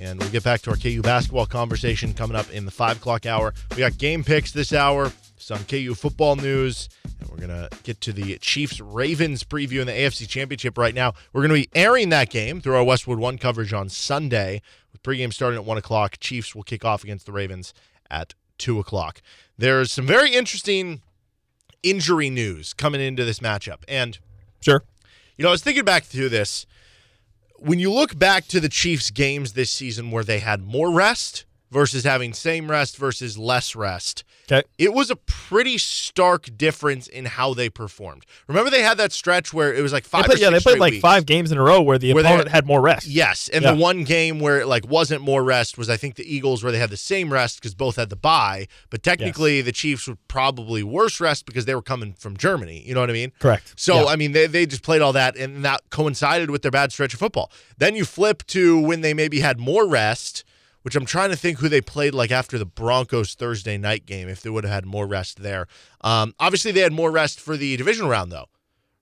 And 0.00 0.18
we'll 0.18 0.30
get 0.30 0.42
back 0.42 0.62
to 0.62 0.70
our 0.70 0.76
KU 0.76 1.02
basketball 1.02 1.44
conversation 1.44 2.14
coming 2.14 2.34
up 2.34 2.50
in 2.50 2.64
the 2.64 2.70
5 2.70 2.96
o'clock 2.96 3.26
hour. 3.26 3.52
We 3.72 3.76
got 3.76 3.98
game 3.98 4.24
picks 4.24 4.50
this 4.50 4.72
hour, 4.72 5.12
some 5.36 5.62
KU 5.64 5.94
football 5.94 6.36
news, 6.36 6.88
and 7.20 7.28
we're 7.28 7.36
going 7.36 7.50
to 7.50 7.68
get 7.82 8.00
to 8.00 8.12
the 8.14 8.38
Chiefs 8.38 8.80
Ravens 8.80 9.44
preview 9.44 9.80
in 9.80 9.86
the 9.86 9.92
AFC 9.92 10.26
Championship 10.26 10.78
right 10.78 10.94
now. 10.94 11.12
We're 11.34 11.46
going 11.46 11.62
to 11.62 11.68
be 11.68 11.78
airing 11.78 12.08
that 12.08 12.30
game 12.30 12.62
through 12.62 12.76
our 12.76 12.84
Westwood 12.84 13.18
One 13.18 13.36
coverage 13.36 13.74
on 13.74 13.90
Sunday, 13.90 14.62
with 14.90 15.02
pregame 15.02 15.34
starting 15.34 15.58
at 15.58 15.66
1 15.66 15.76
o'clock. 15.76 16.16
Chiefs 16.18 16.54
will 16.54 16.62
kick 16.62 16.82
off 16.82 17.04
against 17.04 17.26
the 17.26 17.32
Ravens 17.32 17.74
at 18.10 18.32
2 18.56 18.78
o'clock. 18.78 19.20
There's 19.58 19.92
some 19.92 20.06
very 20.06 20.32
interesting 20.32 21.02
injury 21.82 22.30
news 22.30 22.72
coming 22.72 23.02
into 23.02 23.26
this 23.26 23.40
matchup. 23.40 23.82
And 23.86 24.18
Sure. 24.60 24.84
You 25.36 25.42
know, 25.42 25.48
I 25.48 25.52
was 25.52 25.62
thinking 25.62 25.84
back 25.84 26.04
through 26.04 26.28
this. 26.28 26.66
When 27.62 27.78
you 27.78 27.92
look 27.92 28.18
back 28.18 28.48
to 28.48 28.58
the 28.58 28.70
Chiefs' 28.70 29.10
games 29.10 29.52
this 29.52 29.70
season 29.70 30.10
where 30.10 30.24
they 30.24 30.38
had 30.38 30.62
more 30.62 30.90
rest 30.90 31.44
versus 31.70 32.04
having 32.04 32.32
same 32.32 32.70
rest 32.70 32.96
versus 32.96 33.36
less 33.36 33.76
rest, 33.76 34.24
Okay. 34.50 34.66
it 34.78 34.92
was 34.92 35.10
a 35.10 35.16
pretty 35.16 35.78
stark 35.78 36.48
difference 36.56 37.06
in 37.06 37.24
how 37.26 37.54
they 37.54 37.68
performed. 37.70 38.24
Remember, 38.48 38.70
they 38.70 38.82
had 38.82 38.98
that 38.98 39.12
stretch 39.12 39.52
where 39.52 39.72
it 39.72 39.80
was 39.82 39.92
like 39.92 40.04
They 40.04 40.08
five. 40.08 40.24
played, 40.24 40.38
or 40.38 40.40
yeah, 40.42 40.50
they 40.50 40.60
played 40.60 40.78
like 40.78 40.90
weeks. 40.92 41.02
five 41.02 41.24
games 41.26 41.52
in 41.52 41.58
a 41.58 41.62
row 41.62 41.80
where 41.80 41.98
the 41.98 42.12
Where 42.14 42.22
they 42.22 42.28
opponent 42.28 42.48
had- 42.48 42.54
had 42.56 42.66
more 42.66 42.80
rest. 42.80 43.06
Yes, 43.06 43.48
and 43.52 43.62
Yeah. 43.62 43.72
the 43.72 43.76
one 43.78 44.04
game 44.04 44.40
where 44.40 44.60
it 44.60 44.66
like 44.66 44.88
wasn't 44.88 45.22
more 45.22 45.44
rest 45.44 45.78
was 45.78 45.88
I 45.88 45.96
think 45.96 46.16
the 46.16 46.24
Eagles 46.34 46.62
where 46.64 46.72
they 46.72 46.78
had 46.78 46.90
the 46.90 46.96
same 46.96 47.32
rest 47.32 47.60
because 47.60 47.74
both 47.74 47.96
had 47.96 48.10
the 48.10 48.16
bye, 48.16 48.66
but 48.90 49.02
technically 49.02 49.60
the 49.62 49.72
Chiefs 49.72 50.08
would 50.08 50.18
probably 50.28 50.82
worse 50.82 51.20
rest 51.20 51.46
because 51.46 51.64
they 51.64 51.74
were 51.74 51.82
coming 51.82 52.14
from 52.14 52.36
Germany. 52.36 52.82
You 52.86 52.94
know 52.94 53.00
what 53.00 53.10
I 53.10 53.14
mean? 53.14 53.32
Correct. 53.38 53.74
So 53.76 54.00
Yeah. 54.02 54.04
I 54.06 54.16
mean 54.16 54.32
they 54.32 54.46
they 54.46 54.66
just 54.66 54.82
played 54.82 55.02
all 55.02 55.12
that 55.12 55.36
and 55.36 55.64
that 55.64 55.82
coincided 55.90 56.50
with 56.50 56.62
their 56.62 56.70
bad 56.70 56.90
stretch 56.92 57.14
of 57.14 57.20
football. 57.20 57.50
Then 57.78 57.94
you 57.94 58.04
flip 58.04 58.42
to 58.48 58.78
when 58.80 59.00
they 59.00 59.14
maybe 59.14 59.40
had 59.40 59.58
more 59.60 59.86
rest, 59.86 60.44
which 60.82 60.96
I'm 60.96 61.04
trying 61.06 61.30
to 61.30 61.36
think 61.36 61.58
who 61.58 61.68
they 61.68 61.80
played 61.80 62.14
like 62.14 62.30
after 62.30 62.56
the 62.58 62.64
Broncos 62.66 63.34
Thursday 63.34 63.76
night 63.78 64.06
game 64.06 64.28
if 64.28 64.40
they 64.42 64.50
would 64.50 64.64
have 64.64 64.72
had 64.72 64.86
more 64.86 65.06
rest 65.06 65.42
there. 65.42 65.66
Um, 66.00 66.34
obviously 66.40 66.72
they 66.72 66.80
had 66.80 66.92
more 66.92 67.10
rest 67.10 67.38
for 67.40 67.56
the 67.56 67.76
division 67.76 68.06
round 68.08 68.32
though. 68.32 68.46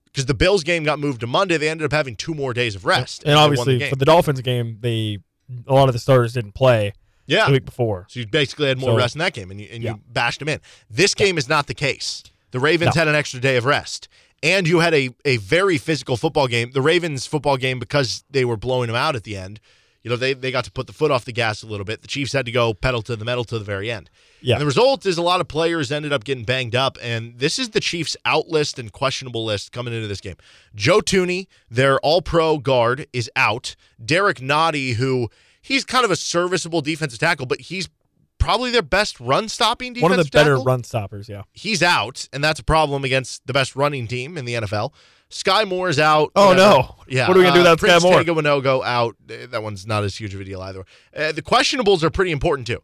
because 0.05 0.25
the 0.25 0.33
Bills 0.33 0.63
game 0.63 0.83
got 0.83 0.99
moved 0.99 1.21
to 1.21 1.27
Monday. 1.27 1.57
They 1.57 1.69
ended 1.69 1.85
up 1.85 1.91
having 1.93 2.15
two 2.15 2.33
more 2.33 2.53
days 2.53 2.75
of 2.75 2.85
rest, 2.85 3.23
And 3.23 3.31
they 3.31 3.35
won 3.35 3.51
the 3.55 3.59
obviously 3.61 3.89
for 3.89 3.95
the 3.95 4.05
Dolphins 4.05 4.41
game, 4.41 4.77
they 4.81 5.19
a 5.67 5.73
lot 5.73 5.87
of 5.89 5.93
the 5.93 5.99
starters 5.99 6.33
didn't 6.33 6.53
play 6.53 6.93
yeah, 7.25 7.45
the 7.47 7.53
week 7.53 7.65
before. 7.65 8.05
So 8.09 8.19
you 8.19 8.27
basically 8.27 8.67
had 8.67 8.77
more 8.77 8.91
So- 8.91 8.97
rest 8.97 9.15
in 9.15 9.19
that 9.19 9.33
game, 9.33 9.49
and 9.51 9.59
you, 9.61 9.67
and 9.71 9.83
Yeah. 9.83 9.91
you 9.93 10.01
bashed 10.11 10.39
them 10.39 10.49
in. 10.49 10.59
This 10.89 11.13
game 11.15 11.37
is 11.37 11.47
not 11.49 11.67
the 11.67 11.73
case. 11.73 12.23
The 12.51 12.59
Ravens 12.59 12.95
No. 12.95 12.99
had 13.01 13.07
an 13.07 13.15
extra 13.15 13.39
day 13.39 13.55
of 13.57 13.65
rest, 13.65 14.07
and 14.43 14.67
you 14.67 14.79
had 14.79 14.93
a 14.93 15.09
a 15.25 15.37
very 15.37 15.77
physical 15.77 16.17
football 16.17 16.47
game. 16.47 16.71
The 16.71 16.81
Ravens 16.81 17.25
football 17.27 17.57
game 17.57 17.77
because 17.79 18.23
they 18.29 18.43
were 18.45 18.57
blowing 18.57 18.87
them 18.87 18.95
out 18.95 19.15
at 19.15 19.23
the 19.23 19.37
end. 19.37 19.59
You 20.03 20.09
know, 20.09 20.15
they 20.15 20.33
they 20.33 20.51
got 20.51 20.63
to 20.65 20.71
put 20.71 20.87
the 20.87 20.93
foot 20.93 21.11
off 21.11 21.25
the 21.25 21.33
gas 21.33 21.61
a 21.61 21.67
little 21.67 21.85
bit. 21.85 22.01
The 22.01 22.07
Chiefs 22.07 22.33
had 22.33 22.45
to 22.45 22.51
go 22.51 22.73
pedal 22.73 23.01
to 23.03 23.15
the 23.15 23.25
metal 23.25 23.43
to 23.45 23.59
the 23.59 23.65
very 23.65 23.91
end. 23.91 24.09
Yeah. 24.41 24.55
And 24.55 24.61
the 24.61 24.65
result 24.65 25.05
is 25.05 25.17
a 25.17 25.21
lot 25.21 25.41
of 25.41 25.47
players 25.47 25.91
ended 25.91 26.13
up 26.13 26.23
getting 26.23 26.45
banged 26.45 26.75
up, 26.75 26.97
and 27.01 27.37
this 27.37 27.59
is 27.59 27.71
the 27.71 27.81
Chiefs' 27.81 28.15
out 28.23 28.47
list 28.47 28.79
and 28.79 28.91
questionable 28.91 29.43
list 29.43 29.71
coming 29.71 29.93
into 29.93 30.07
this 30.07 30.21
game. 30.21 30.35
Joe 30.73 30.99
Thuney, 31.01 31.47
their 31.69 31.99
All 31.99 32.21
Pro 32.21 32.57
guard, 32.57 33.07
is 33.11 33.29
out. 33.35 33.75
Derrick 34.03 34.37
Nnadi, 34.37 34.93
who 34.93 35.29
he's 35.61 35.83
kind 35.83 36.05
of 36.05 36.11
a 36.11 36.15
serviceable 36.15 36.81
defensive 36.81 37.19
tackle, 37.19 37.45
but 37.45 37.59
he's 37.59 37.89
probably 38.37 38.71
their 38.71 38.81
best 38.81 39.19
run 39.19 39.49
stopping 39.49 39.93
defensive 39.93 40.09
One 40.09 40.19
of 40.19 40.25
the 40.25 40.31
better 40.31 40.57
run 40.57 40.83
stoppers, 40.83 41.29
yeah. 41.29 41.43
He's 41.51 41.83
out, 41.83 42.27
and 42.33 42.43
that's 42.43 42.59
a 42.59 42.63
problem 42.63 43.03
against 43.03 43.45
the 43.45 43.53
best 43.53 43.75
running 43.75 44.07
team 44.07 44.37
in 44.37 44.45
the 44.45 44.53
NFL. 44.55 44.93
Skyy 45.31 45.67
Moore's 45.67 45.99
out. 45.99 46.31
Oh, 46.35 46.49
whatever. 46.49 46.69
no. 46.69 46.95
Yeah. 47.07 47.27
What 47.27 47.37
are 47.37 47.39
we 47.39 47.45
gonna 47.45 47.61
do 47.63 47.67
uh, 47.67 47.75
without 47.75 47.79
Skyy 47.79 48.01
Moore? 48.01 48.17
Tega 48.19 48.31
Winogo 48.33 48.83
out. 48.83 49.15
Uh, 49.29 49.45
That 49.47 49.61
one's 49.63 49.85
not 49.85 50.03
as 50.03 50.15
huge 50.15 50.33
of 50.33 50.41
a 50.41 50.43
deal 50.43 50.61
either. 50.61 50.85
Uh, 51.15 51.31
the 51.31 51.41
questionables 51.41 52.01
are 52.03 52.09
pretty 52.09 52.31
important 52.31 52.67
too. 52.67 52.81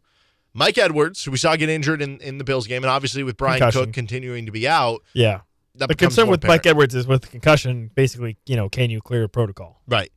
Mike 0.54 0.78
Edwards, 0.78 1.24
who 1.24 1.30
we 1.32 1.36
saw 1.36 1.54
get 1.56 1.68
injured 1.68 2.00
in, 2.00 2.18
in 2.20 2.38
the 2.38 2.44
Bills 2.44 2.66
game, 2.66 2.82
and 2.82 2.90
obviously 2.90 3.22
with 3.22 3.36
Brian 3.36 3.58
Concussion. 3.58 3.86
Cook 3.86 3.92
continuing 3.94 4.46
to 4.46 4.52
be 4.52 4.66
out, 4.66 5.02
Yeah. 5.12 5.40
The 5.74 5.88
concern 5.88 6.28
with 6.28 6.40
apparent. 6.42 6.60
Mike 6.64 6.66
Edwards 6.70 6.94
is 6.94 7.06
with 7.06 7.20
the 7.22 7.28
concussion, 7.28 7.90
basically, 7.94 8.38
you 8.46 8.56
know, 8.56 8.70
can 8.70 8.88
you 8.88 9.02
clear 9.02 9.28
protocol? 9.28 9.82
Right. 9.86 10.10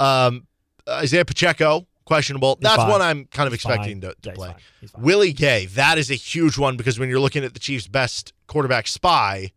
Um, 0.00 0.46
Isaiah 0.88 1.26
Pacheco, 1.26 1.86
questionable. 2.06 2.54
He's 2.58 2.62
That's 2.62 2.76
fine. 2.76 2.88
one 2.90 3.02
I'm 3.02 3.24
kind 3.26 3.46
of 3.46 3.52
He's 3.52 3.56
expecting 3.62 4.00
fine. 4.00 4.12
to, 4.12 4.14
to 4.14 4.16
Yeah, 4.22 4.30
he's 4.30 4.36
play. 4.38 4.48
fine. 4.48 4.56
He's 4.80 4.90
fine. 4.92 5.02
Willie 5.02 5.32
Gay, 5.34 5.66
that 5.66 5.98
is 5.98 6.10
a 6.10 6.14
huge 6.14 6.56
one 6.56 6.78
because 6.78 6.98
when 6.98 7.10
you're 7.10 7.20
looking 7.20 7.44
at 7.44 7.52
the 7.52 7.60
Chiefs' 7.60 7.86
best 7.86 8.32
quarterback 8.46 8.86
spy, 8.86 9.50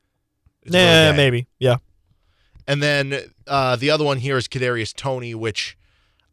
Gay. 0.70 1.14
maybe. 1.16 1.48
Yeah. 1.60 1.78
And 2.68 2.84
then 2.84 3.32
uh, 3.48 3.78
the 3.78 3.90
other 3.90 4.04
one 4.04 4.18
here 4.18 4.38
is 4.38 4.48
Kadarius 4.48 4.94
Toney, 4.94 5.34
which 5.34 5.78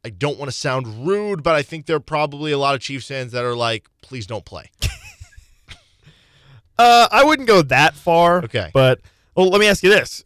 I 0.04 0.10
don't 0.10 0.38
want 0.38 0.50
to 0.50 0.56
sound 0.56 1.06
rude, 1.06 1.42
but 1.42 1.54
I 1.54 1.62
think 1.62 1.86
there 1.86 1.96
are 1.96 2.00
probably 2.00 2.50
a 2.52 2.58
lot 2.58 2.74
of 2.74 2.80
Chiefs 2.80 3.06
fans 3.06 3.32
that 3.32 3.44
are 3.44 3.54
like, 3.54 3.86
please 4.02 4.26
don't 4.26 4.44
play. 4.44 4.70
Uh, 6.78 7.06
I 7.10 7.24
wouldn't 7.24 7.46
go 7.46 7.62
that 7.62 7.94
far. 7.94 8.38
Okay. 8.44 8.70
But 8.72 9.00
well, 9.34 9.48
let 9.48 9.60
me 9.60 9.66
ask 9.66 9.82
you 9.82 9.90
this: 9.90 10.24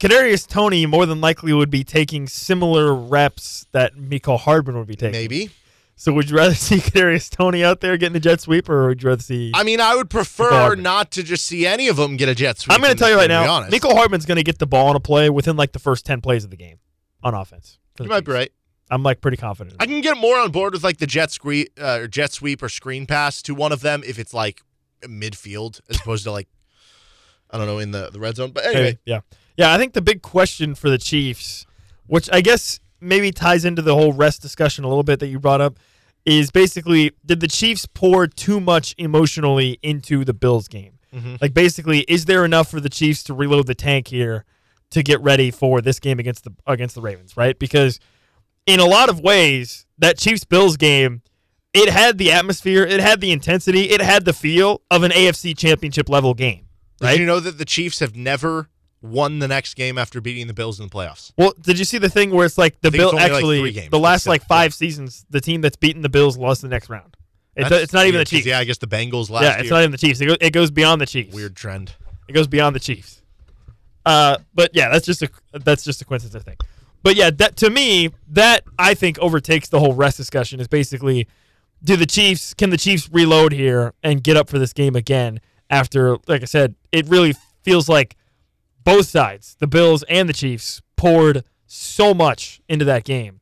Kadarius 0.00 0.46
Toney 0.46 0.84
more 0.86 1.06
than 1.06 1.20
likely 1.20 1.52
would 1.52 1.70
be 1.70 1.84
taking 1.84 2.26
similar 2.26 2.94
reps 2.94 3.66
that 3.72 3.94
Mecole 3.94 4.40
Hardman 4.40 4.76
would 4.78 4.88
be 4.88 4.96
taking. 4.96 5.12
Maybe. 5.12 5.50
So 5.98 6.12
would 6.12 6.30
you 6.30 6.36
rather 6.36 6.54
see 6.66 6.76
Kadarius 6.76 7.30
Toney 7.30 7.64
out 7.64 7.80
there 7.80 7.96
getting 7.96 8.12
the 8.12 8.20
jet 8.20 8.40
sweep, 8.40 8.68
or 8.68 8.88
would 8.88 9.02
you 9.02 9.08
rather 9.08 9.22
see? 9.22 9.50
I 9.54 9.62
mean, 9.62 9.80
I 9.80 9.96
would 9.96 10.10
prefer 10.10 10.76
not 10.76 11.10
to 11.12 11.22
just 11.22 11.46
see 11.46 11.66
any 11.66 11.88
of 11.88 11.96
them 11.96 12.16
get 12.16 12.28
a 12.28 12.34
jet 12.34 12.58
sweep. 12.58 12.74
I'm 12.74 12.82
going 12.82 12.92
to 12.94 12.98
tell 12.98 13.10
you 13.10 13.16
right 13.16 13.28
now, 13.28 13.50
honest. 13.50 13.72
Mecole 13.72 13.94
Hardman's 13.94 14.26
going 14.26 14.36
to 14.36 14.44
get 14.44 14.58
the 14.58 14.66
ball 14.66 14.88
on 14.88 14.96
a 14.96 15.00
play 15.00 15.30
within 15.30 15.56
like 15.56 15.72
the 15.72 15.78
first 15.78 16.04
ten 16.04 16.20
plays 16.20 16.44
of 16.44 16.50
the 16.50 16.56
game 16.56 16.78
on 17.22 17.34
offense. 17.34 17.78
You 17.98 18.06
might 18.06 18.24
be 18.24 18.32
right. 18.32 18.52
I'm 18.90 19.02
like 19.02 19.20
pretty 19.20 19.36
confident. 19.38 19.76
I 19.80 19.86
can 19.86 20.00
get 20.00 20.16
more 20.16 20.38
on 20.38 20.52
board 20.52 20.74
with 20.74 20.84
like 20.84 20.98
the 20.98 21.06
jet 21.06 21.32
sweep, 21.32 21.70
uh, 21.80 22.00
or 22.02 22.08
jet 22.08 22.32
sweep 22.32 22.62
or 22.62 22.68
screen 22.68 23.06
pass 23.06 23.42
to 23.42 23.54
one 23.54 23.72
of 23.72 23.80
them 23.80 24.02
if 24.06 24.18
it's 24.18 24.32
like 24.32 24.62
midfield 25.02 25.80
as 25.88 25.96
opposed 25.96 26.24
to 26.24 26.30
like 26.30 26.48
I 27.50 27.58
don't 27.58 27.66
know 27.66 27.78
in 27.78 27.90
the 27.90 28.10
the 28.10 28.20
red 28.20 28.36
zone. 28.36 28.50
But 28.50 28.66
anyway, 28.66 28.82
Maybe, 28.82 28.98
yeah, 29.06 29.20
yeah. 29.56 29.72
I 29.72 29.78
think 29.78 29.94
the 29.94 30.02
big 30.02 30.22
question 30.22 30.74
for 30.74 30.90
the 30.90 30.98
Chiefs, 30.98 31.66
which 32.06 32.28
I 32.32 32.42
guess 32.42 32.80
maybe 33.00 33.30
ties 33.32 33.64
into 33.64 33.82
the 33.82 33.94
whole 33.94 34.12
rest 34.12 34.42
discussion 34.42 34.84
a 34.84 34.88
little 34.88 35.02
bit 35.02 35.20
that 35.20 35.28
you 35.28 35.38
brought 35.38 35.60
up, 35.60 35.78
is 36.24 36.50
basically 36.50 37.12
did 37.24 37.40
the 37.40 37.48
Chiefs 37.48 37.86
pour 37.86 38.26
too 38.26 38.60
much 38.60 38.94
emotionally 38.98 39.78
into 39.82 40.24
the 40.24 40.34
Bills 40.34 40.68
game? 40.68 40.98
Mm-hmm. 41.14 41.36
Like 41.40 41.54
basically, 41.54 42.00
is 42.00 42.24
there 42.24 42.44
enough 42.44 42.70
for 42.70 42.80
the 42.80 42.88
Chiefs 42.88 43.22
to 43.24 43.34
reload 43.34 43.66
the 43.66 43.74
tank 43.74 44.08
here 44.08 44.44
to 44.90 45.02
get 45.02 45.20
ready 45.20 45.50
for 45.50 45.80
this 45.80 46.00
game 46.00 46.18
against 46.18 46.44
the 46.44 46.52
against 46.66 46.94
the 46.94 47.00
Ravens? 47.00 47.36
Right, 47.36 47.58
because 47.58 48.00
in 48.66 48.80
a 48.80 48.86
lot 48.86 49.08
of 49.08 49.20
ways, 49.20 49.86
that 49.98 50.18
Chiefs 50.18 50.44
Bills 50.44 50.76
game. 50.76 51.22
It 51.72 51.90
had 51.90 52.16
the 52.16 52.32
atmosphere, 52.32 52.84
it 52.84 53.00
had 53.00 53.20
the 53.20 53.30
intensity, 53.32 53.90
it 53.90 54.00
had 54.00 54.24
the 54.24 54.32
feel 54.32 54.80
of 54.90 55.02
an 55.02 55.10
AFC 55.10 55.54
championship 55.54 56.08
level 56.08 56.32
game. 56.32 56.68
did 57.12 57.20
you 57.20 57.26
know 57.26 57.38
that 57.38 57.58
the 57.58 57.66
Chiefs 57.66 57.98
have 57.98 58.16
never 58.16 58.70
won 59.02 59.38
the 59.38 59.48
next 59.48 59.74
game 59.74 59.98
after 59.98 60.20
beating 60.20 60.46
the 60.46 60.54
Bills 60.54 60.80
in 60.80 60.86
the 60.86 60.92
playoffs? 60.92 61.32
Well, 61.36 61.52
did 61.60 61.78
you 61.78 61.84
see 61.84 61.98
the 61.98 62.08
thing 62.08 62.30
where 62.30 62.46
it's 62.46 62.58
like 62.58 62.80
the 62.80 62.90
think 62.90 63.00
Bill 63.00 63.12
like 63.12 63.30
actually 63.30 63.72
games, 63.72 63.90
the 63.90 63.98
last 63.98 64.24
seven, 64.24 64.34
like 64.34 64.44
five 64.46 64.74
seasons, 64.74 65.24
the 65.30 65.40
team 65.40 65.60
that's 65.60 65.76
beaten 65.76 66.02
the 66.02 66.08
Bills 66.08 66.36
lost 66.36 66.62
the 66.62 66.68
next 66.68 66.88
round. 66.88 67.16
It, 67.56 67.70
That's 67.70 67.84
it's 67.84 67.92
not 67.94 68.06
even 68.06 68.18
the 68.18 68.26
Chiefs. 68.26 68.46
Yeah, 68.46 68.58
I 68.58 68.64
guess 68.64 68.76
the 68.76 68.86
Bengals 68.86 69.30
last 69.30 69.44
yeah, 69.44 69.54
it's 69.54 69.64
year. 69.64 69.72
not 69.72 69.80
even 69.80 69.90
the 69.90 69.98
Chiefs. 69.98 70.20
It, 70.20 70.26
go, 70.26 70.36
it 70.38 70.50
goes 70.50 70.70
beyond 70.70 71.00
the 71.00 71.06
Chiefs. 71.06 71.34
Weird 71.34 71.56
trend. 71.56 71.94
It 72.28 72.32
goes 72.32 72.46
beyond 72.46 72.76
the 72.76 72.80
Chiefs. 72.80 73.22
Uh, 74.04 74.36
but 74.54 74.70
yeah, 74.74 74.90
that's 74.90 75.06
just 75.06 75.22
a 75.22 75.30
that's 75.52 75.82
just 75.82 76.02
a 76.02 76.04
coincidence, 76.04 76.40
I 76.40 76.44
think. 76.44 76.60
But 77.02 77.16
yeah, 77.16 77.30
that 77.30 77.56
to 77.56 77.70
me, 77.70 78.10
that 78.28 78.64
I 78.78 78.92
think 78.94 79.18
overtakes 79.20 79.70
the 79.70 79.80
whole 79.80 79.94
rest 79.94 80.18
discussion. 80.18 80.60
Is 80.60 80.68
basically, 80.68 81.26
do 81.82 81.96
the 81.96 82.04
Chiefs 82.04 82.52
can 82.52 82.68
the 82.68 82.76
Chiefs 82.76 83.08
reload 83.10 83.52
here 83.52 83.94
and 84.02 84.22
get 84.22 84.36
up 84.36 84.50
for 84.50 84.58
this 84.58 84.72
game 84.72 84.94
again? 84.94 85.40
After, 85.68 86.18
like 86.28 86.42
I 86.42 86.44
said, 86.44 86.76
it 86.92 87.08
really 87.08 87.34
feels 87.62 87.88
like 87.88 88.16
both 88.86 89.06
sides, 89.06 89.56
the 89.58 89.66
Bills 89.66 90.04
and 90.04 90.28
the 90.28 90.32
Chiefs, 90.32 90.80
poured 90.96 91.44
so 91.66 92.14
much 92.14 92.62
into 92.68 92.84
that 92.84 93.04
game, 93.04 93.40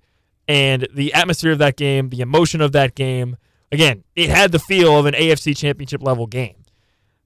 and 0.49 0.88
the 0.92 1.12
atmosphere 1.12 1.53
of 1.53 1.59
that 1.59 1.76
game, 1.76 2.09
the 2.09 2.22
emotion 2.22 2.62
of 2.62 2.72
that 2.72 2.95
game. 2.95 3.36
Again, 3.70 4.05
it 4.16 4.30
had 4.30 4.53
the 4.53 4.59
feel 4.59 4.99
of 4.99 5.05
an 5.05 5.12
AFC 5.14 5.55
Championship 5.57 6.03
level 6.03 6.26
game. 6.26 6.64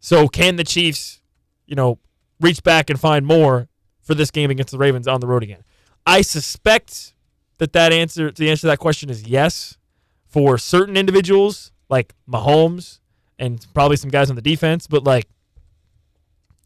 So 0.00 0.26
can 0.26 0.56
the 0.56 0.64
Chiefs, 0.64 1.20
you 1.64 1.76
know, 1.76 2.00
reach 2.40 2.62
back 2.62 2.90
and 2.90 2.98
find 2.98 3.24
more 3.24 3.68
for 4.00 4.14
this 4.14 4.32
game 4.32 4.50
against 4.50 4.72
the 4.72 4.78
Ravens 4.78 5.06
on 5.06 5.20
the 5.20 5.28
road 5.28 5.44
again? 5.44 5.62
I 6.04 6.22
suspect 6.22 7.14
that 7.58 7.72
that 7.72 7.92
answer, 7.92 8.32
the 8.32 8.50
answer 8.50 8.62
to 8.62 8.66
that 8.68 8.78
question 8.78 9.10
is 9.10 9.28
yes 9.28 9.78
for 10.26 10.58
certain 10.58 10.96
individuals 10.96 11.70
like 11.88 12.14
Mahomes 12.28 12.98
and 13.38 13.64
probably 13.74 13.96
some 13.96 14.10
guys 14.10 14.28
on 14.28 14.36
the 14.36 14.42
defense, 14.42 14.88
but 14.88 15.04
like 15.04 15.28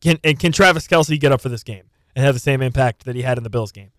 can 0.03 0.19
and 0.23 0.39
can 0.39 0.53
Travis 0.53 0.87
Kelce 0.87 1.19
get 1.19 1.33
up 1.33 1.41
for 1.41 1.49
this 1.49 1.63
game 1.63 1.85
and 2.15 2.25
have 2.25 2.35
the 2.35 2.41
same 2.41 2.61
impact 2.61 3.05
that 3.05 3.17
he 3.17 3.23
had 3.23 3.39
in 3.39 3.45
the 3.45 3.51
Bills 3.51 3.73
game? 3.73 3.93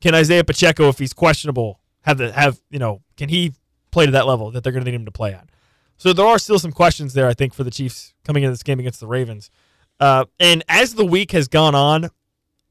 Can 0.00 0.14
Isaiah 0.14 0.44
Pacheco, 0.44 0.88
if 0.88 0.98
he's 0.98 1.12
questionable, 1.12 1.80
have 2.02 2.16
the 2.16 2.32
have 2.32 2.60
you 2.70 2.78
know, 2.78 3.02
can 3.16 3.28
he 3.28 3.52
play 3.90 4.06
to 4.06 4.12
that 4.12 4.26
level 4.26 4.50
that 4.52 4.62
they're 4.62 4.72
going 4.72 4.84
to 4.84 4.90
need 4.90 4.96
him 4.96 5.04
to 5.04 5.12
play 5.12 5.34
at? 5.34 5.48
So 5.96 6.12
there 6.12 6.26
are 6.26 6.38
still 6.38 6.60
some 6.60 6.72
questions 6.72 7.12
there, 7.12 7.26
I 7.26 7.34
think, 7.34 7.52
for 7.52 7.64
the 7.64 7.70
Chiefs 7.72 8.14
coming 8.24 8.44
into 8.44 8.52
this 8.52 8.62
game 8.62 8.78
against 8.78 9.00
the 9.00 9.08
Ravens. 9.08 9.50
Uh, 9.98 10.26
and 10.38 10.62
as 10.68 10.94
the 10.94 11.04
week 11.04 11.32
has 11.32 11.48
gone 11.48 11.74
on, 11.74 12.08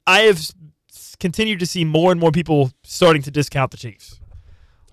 I 0.06 0.22
have 0.22 0.40
continued 1.20 1.60
to 1.60 1.66
see 1.66 1.84
more 1.84 2.12
and 2.12 2.22
more 2.22 2.32
people 2.32 2.72
starting 2.84 3.22
to 3.24 3.32
discount 3.32 3.72
the 3.72 3.78
Chiefs, 3.78 4.22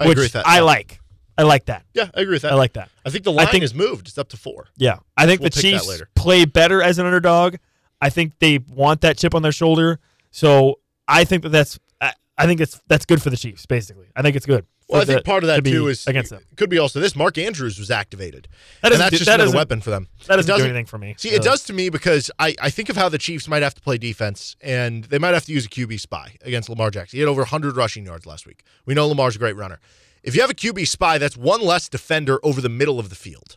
I 0.01 0.09
which 0.09 0.13
agree 0.13 0.25
with 0.25 0.33
that. 0.33 0.47
I 0.47 0.61
like. 0.61 1.01
I 1.37 1.43
like 1.43 1.67
that. 1.67 1.85
Yeah, 1.95 2.11
I 2.15 2.21
agree 2.21 2.35
with 2.35 2.43
that. 2.43 2.53
I 2.53 2.57
like 2.57 2.75
that. 2.75 2.91
I 3.05 3.11
think 3.11 3.25
the 3.25 3.33
line 3.33 3.49
think- 3.49 3.63
has 3.63 3.75
moved. 3.75 4.09
It's 4.09 4.19
up 4.19 4.29
to 4.31 4.37
four. 4.37 4.69
Yeah, 4.77 4.99
I 5.17 5.27
think 5.27 5.41
We'll 5.41 5.51
the 5.51 5.61
Chiefs 5.61 6.03
play 6.15 6.45
better 6.45 6.83
as 6.83 6.99
an 6.99 7.07
underdog. 7.07 7.57
I 8.01 8.11
think 8.11 8.39
they 8.39 8.59
want 8.59 9.01
that 9.01 9.19
chip 9.19 9.35
on 9.35 9.43
their 9.43 9.53
shoulder. 9.53 9.99
So 10.31 10.81
I 11.09 11.25
think 11.25 11.43
that 11.43 11.49
that's 11.51 11.79
I, 12.01 12.13
I 12.37 12.47
think 12.47 12.61
it's 12.61 12.81
that's 12.89 13.05
good 13.07 13.23
for 13.23 13.31
the 13.31 13.37
Chiefs. 13.37 13.67
Basically, 13.67 14.07
I 14.15 14.23
think 14.23 14.37
it's 14.37 14.47
good. 14.47 14.67
Well, 14.89 15.01
I 15.01 15.07
think 15.07 15.21
the- 15.21 15.25
part 15.25 15.43
of 15.43 15.49
to 15.49 15.55
that 15.55 15.65
be 15.65 15.71
too 15.73 15.89
is 15.89 16.07
against 16.07 16.31
them. 16.31 16.43
Could 16.57 16.69
be 16.69 16.79
also 16.79 17.01
this. 17.01 17.17
Mark 17.17 17.39
Andrews 17.39 17.79
was 17.79 17.91
activated, 17.91 18.49
That 18.83 18.93
and 18.93 19.01
that's 19.01 19.13
do- 19.13 19.17
just 19.17 19.27
that 19.31 19.41
another 19.41 19.57
weapon 19.57 19.81
for 19.81 19.89
them. 19.89 20.09
That 20.27 20.37
doesn't, 20.37 20.47
doesn't- 20.49 20.67
anything 20.69 20.85
for 20.85 20.99
me. 20.99 21.15
See, 21.17 21.31
really. 21.31 21.39
it 21.41 21.43
does 21.43 21.65
to 21.65 21.73
me 21.73 21.89
because 21.89 22.31
I, 22.39 22.55
I 22.61 22.69
think 22.69 22.91
of 22.91 22.97
how 22.97 23.09
the 23.09 23.17
Chiefs 23.17 23.49
might 23.49 23.63
have 23.63 23.75
to 23.75 23.81
play 23.81 23.97
defense, 23.97 24.57
and 24.61 25.05
they 25.05 25.19
might 25.19 25.33
have 25.33 25.47
to 25.47 25.53
use 25.53 25.65
a 25.65 25.71
QB 25.71 25.99
spy 26.01 26.37
against 26.43 26.69
Lamar 26.69 26.91
Jackson. 26.91 27.17
He 27.17 27.21
had 27.21 27.29
over 27.31 27.41
100 27.43 27.77
rushing 27.79 28.05
yards 28.05 28.27
last 28.27 28.47
week. 28.47 28.63
We 28.85 28.93
know 28.93 29.09
Lamar's 29.09 29.37
a 29.37 29.39
great 29.39 29.57
runner. 29.57 29.81
If 30.25 30.35
you 30.35 30.41
have 30.41 30.51
a 30.51 30.55
QB 30.55 30.89
spy, 30.89 31.19
that's 31.19 31.37
one 31.37 31.61
less 31.61 31.89
defender 31.89 32.41
over 32.43 32.61
the 32.61 32.69
middle 32.69 32.99
of 32.99 33.11
the 33.11 33.15
field. 33.15 33.57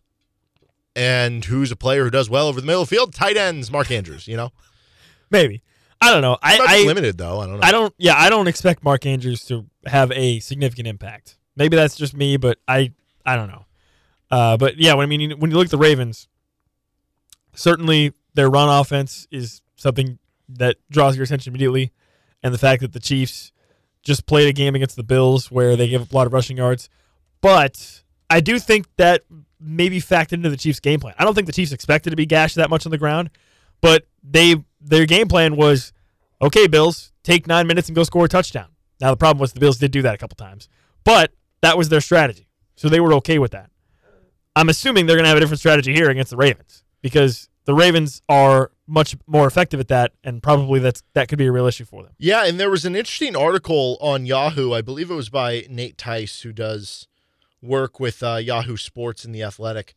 And 0.95 1.45
who's 1.45 1.71
a 1.71 1.75
player 1.75 2.03
who 2.03 2.09
does 2.09 2.29
well 2.29 2.47
over 2.47 2.59
the 2.59 2.67
middle 2.67 2.81
of 2.81 2.89
the 2.89 2.95
field? 2.95 3.13
Tight 3.13 3.37
ends, 3.37 3.71
Mark 3.71 3.89
Andrews, 3.89 4.27
you 4.27 4.35
know? 4.35 4.51
Maybe 5.31 5.61
I 5.99 6.11
don't 6.11 6.21
know. 6.21 6.37
I 6.41 6.59
I, 6.61 6.85
limited, 6.85 7.17
though. 7.17 7.39
I 7.39 7.47
don't 7.47 7.59
know. 7.59 7.67
I 7.67 7.71
don't. 7.71 7.93
Yeah, 7.97 8.15
I 8.15 8.29
don't 8.29 8.47
expect 8.47 8.83
Mark 8.83 9.05
Andrews 9.05 9.43
to 9.45 9.65
have 9.85 10.11
a 10.11 10.39
significant 10.39 10.87
impact. 10.87 11.37
Maybe 11.55 11.75
that's 11.75 11.95
just 11.95 12.15
me, 12.15 12.37
but 12.37 12.59
I 12.67 12.93
I 13.25 13.35
don't 13.35 13.47
know. 13.47 13.65
Uh, 14.29 14.57
but 14.57 14.77
yeah, 14.77 14.93
when 14.93 15.03
I 15.03 15.07
mean 15.07 15.31
when 15.39 15.49
you 15.49 15.57
look 15.57 15.65
at 15.65 15.71
the 15.71 15.77
Ravens, 15.77 16.27
certainly 17.55 18.13
their 18.35 18.49
run 18.49 18.69
offense 18.69 19.27
is 19.31 19.61
something 19.75 20.19
that 20.49 20.77
draws 20.89 21.15
your 21.15 21.23
attention 21.23 21.51
immediately, 21.51 21.91
and 22.43 22.53
the 22.53 22.59
fact 22.59 22.81
that 22.81 22.93
the 22.93 22.99
Chiefs 22.99 23.51
just 24.07 24.25
played 24.25 24.47
a 24.47 24.53
game 24.53 24.73
against 24.73 24.95
the 24.95 25.03
Bills 25.03 25.51
where 25.51 25.75
they 25.75 25.87
gave 25.87 26.01
up 26.01 26.11
a 26.11 26.15
lot 26.15 26.25
of 26.25 26.33
rushing 26.33 26.57
yards, 26.57 26.89
but 27.41 28.01
I 28.29 28.39
do 28.39 28.57
think 28.57 28.87
that 28.95 29.23
maybe 29.59 29.99
factored 29.99 30.33
into 30.33 30.49
the 30.49 30.57
Chiefs' 30.57 30.79
game 30.79 30.99
plan. 30.99 31.13
I 31.19 31.25
don't 31.25 31.33
think 31.33 31.45
the 31.45 31.53
Chiefs 31.53 31.73
expected 31.73 32.11
to 32.11 32.15
be 32.15 32.25
gashed 32.25 32.55
that 32.55 32.69
much 32.69 32.85
on 32.85 32.91
the 32.91 32.97
ground, 32.97 33.29
but 33.81 34.07
they 34.23 34.55
their 34.79 35.05
game 35.05 35.27
plan 35.27 35.55
was 35.55 35.91
Okay, 36.41 36.67
Bills, 36.67 37.11
take 37.23 37.47
nine 37.47 37.65
minutes 37.65 37.89
and 37.89 37.95
go 37.95 38.03
score 38.03 38.25
a 38.25 38.29
touchdown. 38.29 38.67
Now 39.01 39.11
the 39.11 39.17
problem 39.17 39.39
was 39.39 39.53
the 39.53 39.59
Bills 39.59 39.77
did 39.77 39.91
do 39.91 40.01
that 40.03 40.15
a 40.15 40.17
couple 40.17 40.35
times, 40.35 40.69
but 41.03 41.31
that 41.61 41.77
was 41.77 41.89
their 41.89 42.01
strategy, 42.01 42.47
so 42.75 42.89
they 42.89 42.99
were 42.99 43.13
okay 43.15 43.39
with 43.39 43.51
that. 43.51 43.69
I'm 44.55 44.69
assuming 44.69 45.05
they're 45.05 45.15
going 45.15 45.25
to 45.25 45.29
have 45.29 45.37
a 45.37 45.39
different 45.39 45.59
strategy 45.59 45.93
here 45.93 46.09
against 46.09 46.31
the 46.31 46.37
Ravens 46.37 46.83
because 47.01 47.49
the 47.65 47.73
Ravens 47.73 48.21
are 48.29 48.71
much 48.87 49.15
more 49.27 49.45
effective 49.45 49.79
at 49.79 49.89
that, 49.89 50.13
and 50.23 50.41
probably 50.41 50.79
that's 50.79 51.03
that 51.13 51.27
could 51.27 51.37
be 51.37 51.45
a 51.45 51.51
real 51.51 51.65
issue 51.65 51.85
for 51.85 52.03
them. 52.03 52.13
Yeah, 52.17 52.45
and 52.45 52.59
there 52.59 52.69
was 52.69 52.85
an 52.85 52.95
interesting 52.95 53.35
article 53.35 53.97
on 54.01 54.25
Yahoo. 54.25 54.73
I 54.73 54.81
believe 54.81 55.11
it 55.11 55.15
was 55.15 55.29
by 55.29 55.65
Nate 55.69 55.97
Tice, 55.97 56.41
who 56.41 56.53
does 56.53 57.07
work 57.61 57.99
with 57.99 58.23
uh, 58.23 58.35
Yahoo 58.35 58.77
Sports 58.77 59.25
and 59.25 59.35
the 59.35 59.43
Athletic, 59.43 59.93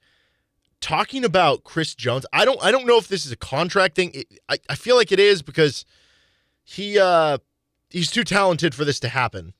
talking 0.80 1.24
about 1.24 1.64
Chris 1.64 1.94
Jones. 1.94 2.26
I 2.32 2.44
don't 2.44 2.62
I 2.62 2.70
don't 2.70 2.86
know 2.86 2.98
if 2.98 3.08
this 3.08 3.24
is 3.24 3.32
a 3.32 3.36
contract 3.36 3.94
thing. 3.96 4.10
It, 4.14 4.26
I 4.48 4.58
I 4.68 4.74
feel 4.74 4.96
like 4.96 5.12
it 5.12 5.20
is 5.20 5.42
because 5.42 5.84
he 6.64 6.98
uh 6.98 7.38
he's 7.90 8.10
too 8.10 8.24
talented 8.24 8.74
for 8.74 8.84
this 8.84 9.00
to 9.00 9.08
happen. 9.08 9.54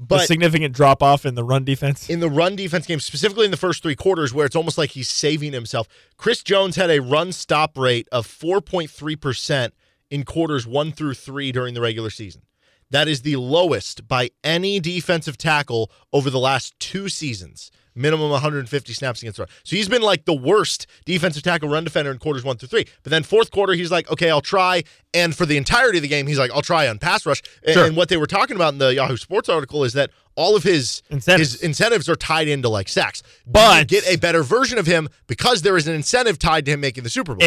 But 0.00 0.26
significant 0.26 0.74
drop 0.74 1.02
off 1.02 1.26
in 1.26 1.34
the 1.34 1.44
run 1.44 1.64
defense. 1.64 2.08
in 2.08 2.20
the 2.20 2.30
run 2.30 2.56
defense 2.56 2.86
game, 2.86 3.00
specifically 3.00 3.44
in 3.44 3.50
the 3.50 3.56
first 3.56 3.82
three 3.82 3.94
quarters, 3.94 4.32
where 4.32 4.46
it's 4.46 4.56
almost 4.56 4.78
like 4.78 4.90
he's 4.90 5.10
saving 5.10 5.52
himself. 5.52 5.86
Chris 6.16 6.42
Jones 6.42 6.76
had 6.76 6.90
a 6.90 7.00
run 7.00 7.32
stop 7.32 7.76
rate 7.76 8.08
of 8.10 8.26
4.3% 8.26 9.72
in 10.10 10.24
quarters 10.24 10.66
one 10.66 10.92
through 10.92 11.14
three 11.14 11.52
during 11.52 11.74
the 11.74 11.80
regular 11.80 12.10
season. 12.10 12.42
That 12.90 13.08
is 13.08 13.22
the 13.22 13.36
lowest 13.36 14.08
by 14.08 14.30
any 14.42 14.80
defensive 14.80 15.36
tackle 15.36 15.90
over 16.12 16.30
the 16.30 16.40
last 16.40 16.78
two 16.80 17.08
seasons. 17.08 17.70
Minimum 18.00 18.30
150 18.30 18.92
snaps 18.94 19.20
against 19.22 19.36
the 19.36 19.42
run. 19.42 19.48
So 19.64 19.76
he's 19.76 19.88
been 19.88 20.02
like 20.02 20.24
the 20.24 20.34
worst 20.34 20.86
defensive 21.04 21.42
tackle 21.42 21.68
run 21.68 21.84
defender 21.84 22.10
in 22.10 22.18
quarters 22.18 22.42
one 22.44 22.56
through 22.56 22.68
three. 22.68 22.86
But 23.02 23.10
then 23.10 23.22
fourth 23.22 23.50
quarter, 23.50 23.74
he's 23.74 23.90
like, 23.90 24.10
okay, 24.10 24.30
I'll 24.30 24.40
try. 24.40 24.82
And 25.14 25.34
for 25.36 25.44
the 25.46 25.56
entirety 25.56 25.98
of 25.98 26.02
the 26.02 26.08
game, 26.08 26.26
he's 26.26 26.38
like, 26.38 26.50
I'll 26.52 26.62
try 26.62 26.88
on 26.88 26.98
pass 26.98 27.26
rush. 27.26 27.42
And, 27.64 27.74
Sure. 27.74 27.84
and 27.86 27.96
what 27.96 28.08
they 28.08 28.16
were 28.16 28.26
talking 28.26 28.56
about 28.56 28.72
in 28.72 28.78
the 28.78 28.94
Yahoo 28.94 29.16
Sports 29.16 29.48
article 29.48 29.84
is 29.84 29.92
that 29.94 30.10
all 30.36 30.56
of 30.56 30.62
his 30.62 31.02
Incentives. 31.10 31.52
his 31.52 31.62
incentives 31.62 32.08
are 32.08 32.14
tied 32.16 32.48
into 32.48 32.68
like 32.68 32.88
sacks. 32.88 33.22
But- 33.46 33.90
you 33.92 34.00
get 34.00 34.08
a 34.08 34.16
better 34.16 34.42
version 34.42 34.78
of 34.78 34.86
him 34.86 35.08
because 35.26 35.62
there 35.62 35.76
is 35.76 35.86
an 35.88 35.94
incentive 35.94 36.38
tied 36.38 36.64
to 36.66 36.70
him 36.72 36.80
making 36.80 37.04
the 37.04 37.10
Super 37.10 37.34
Bowl. 37.34 37.46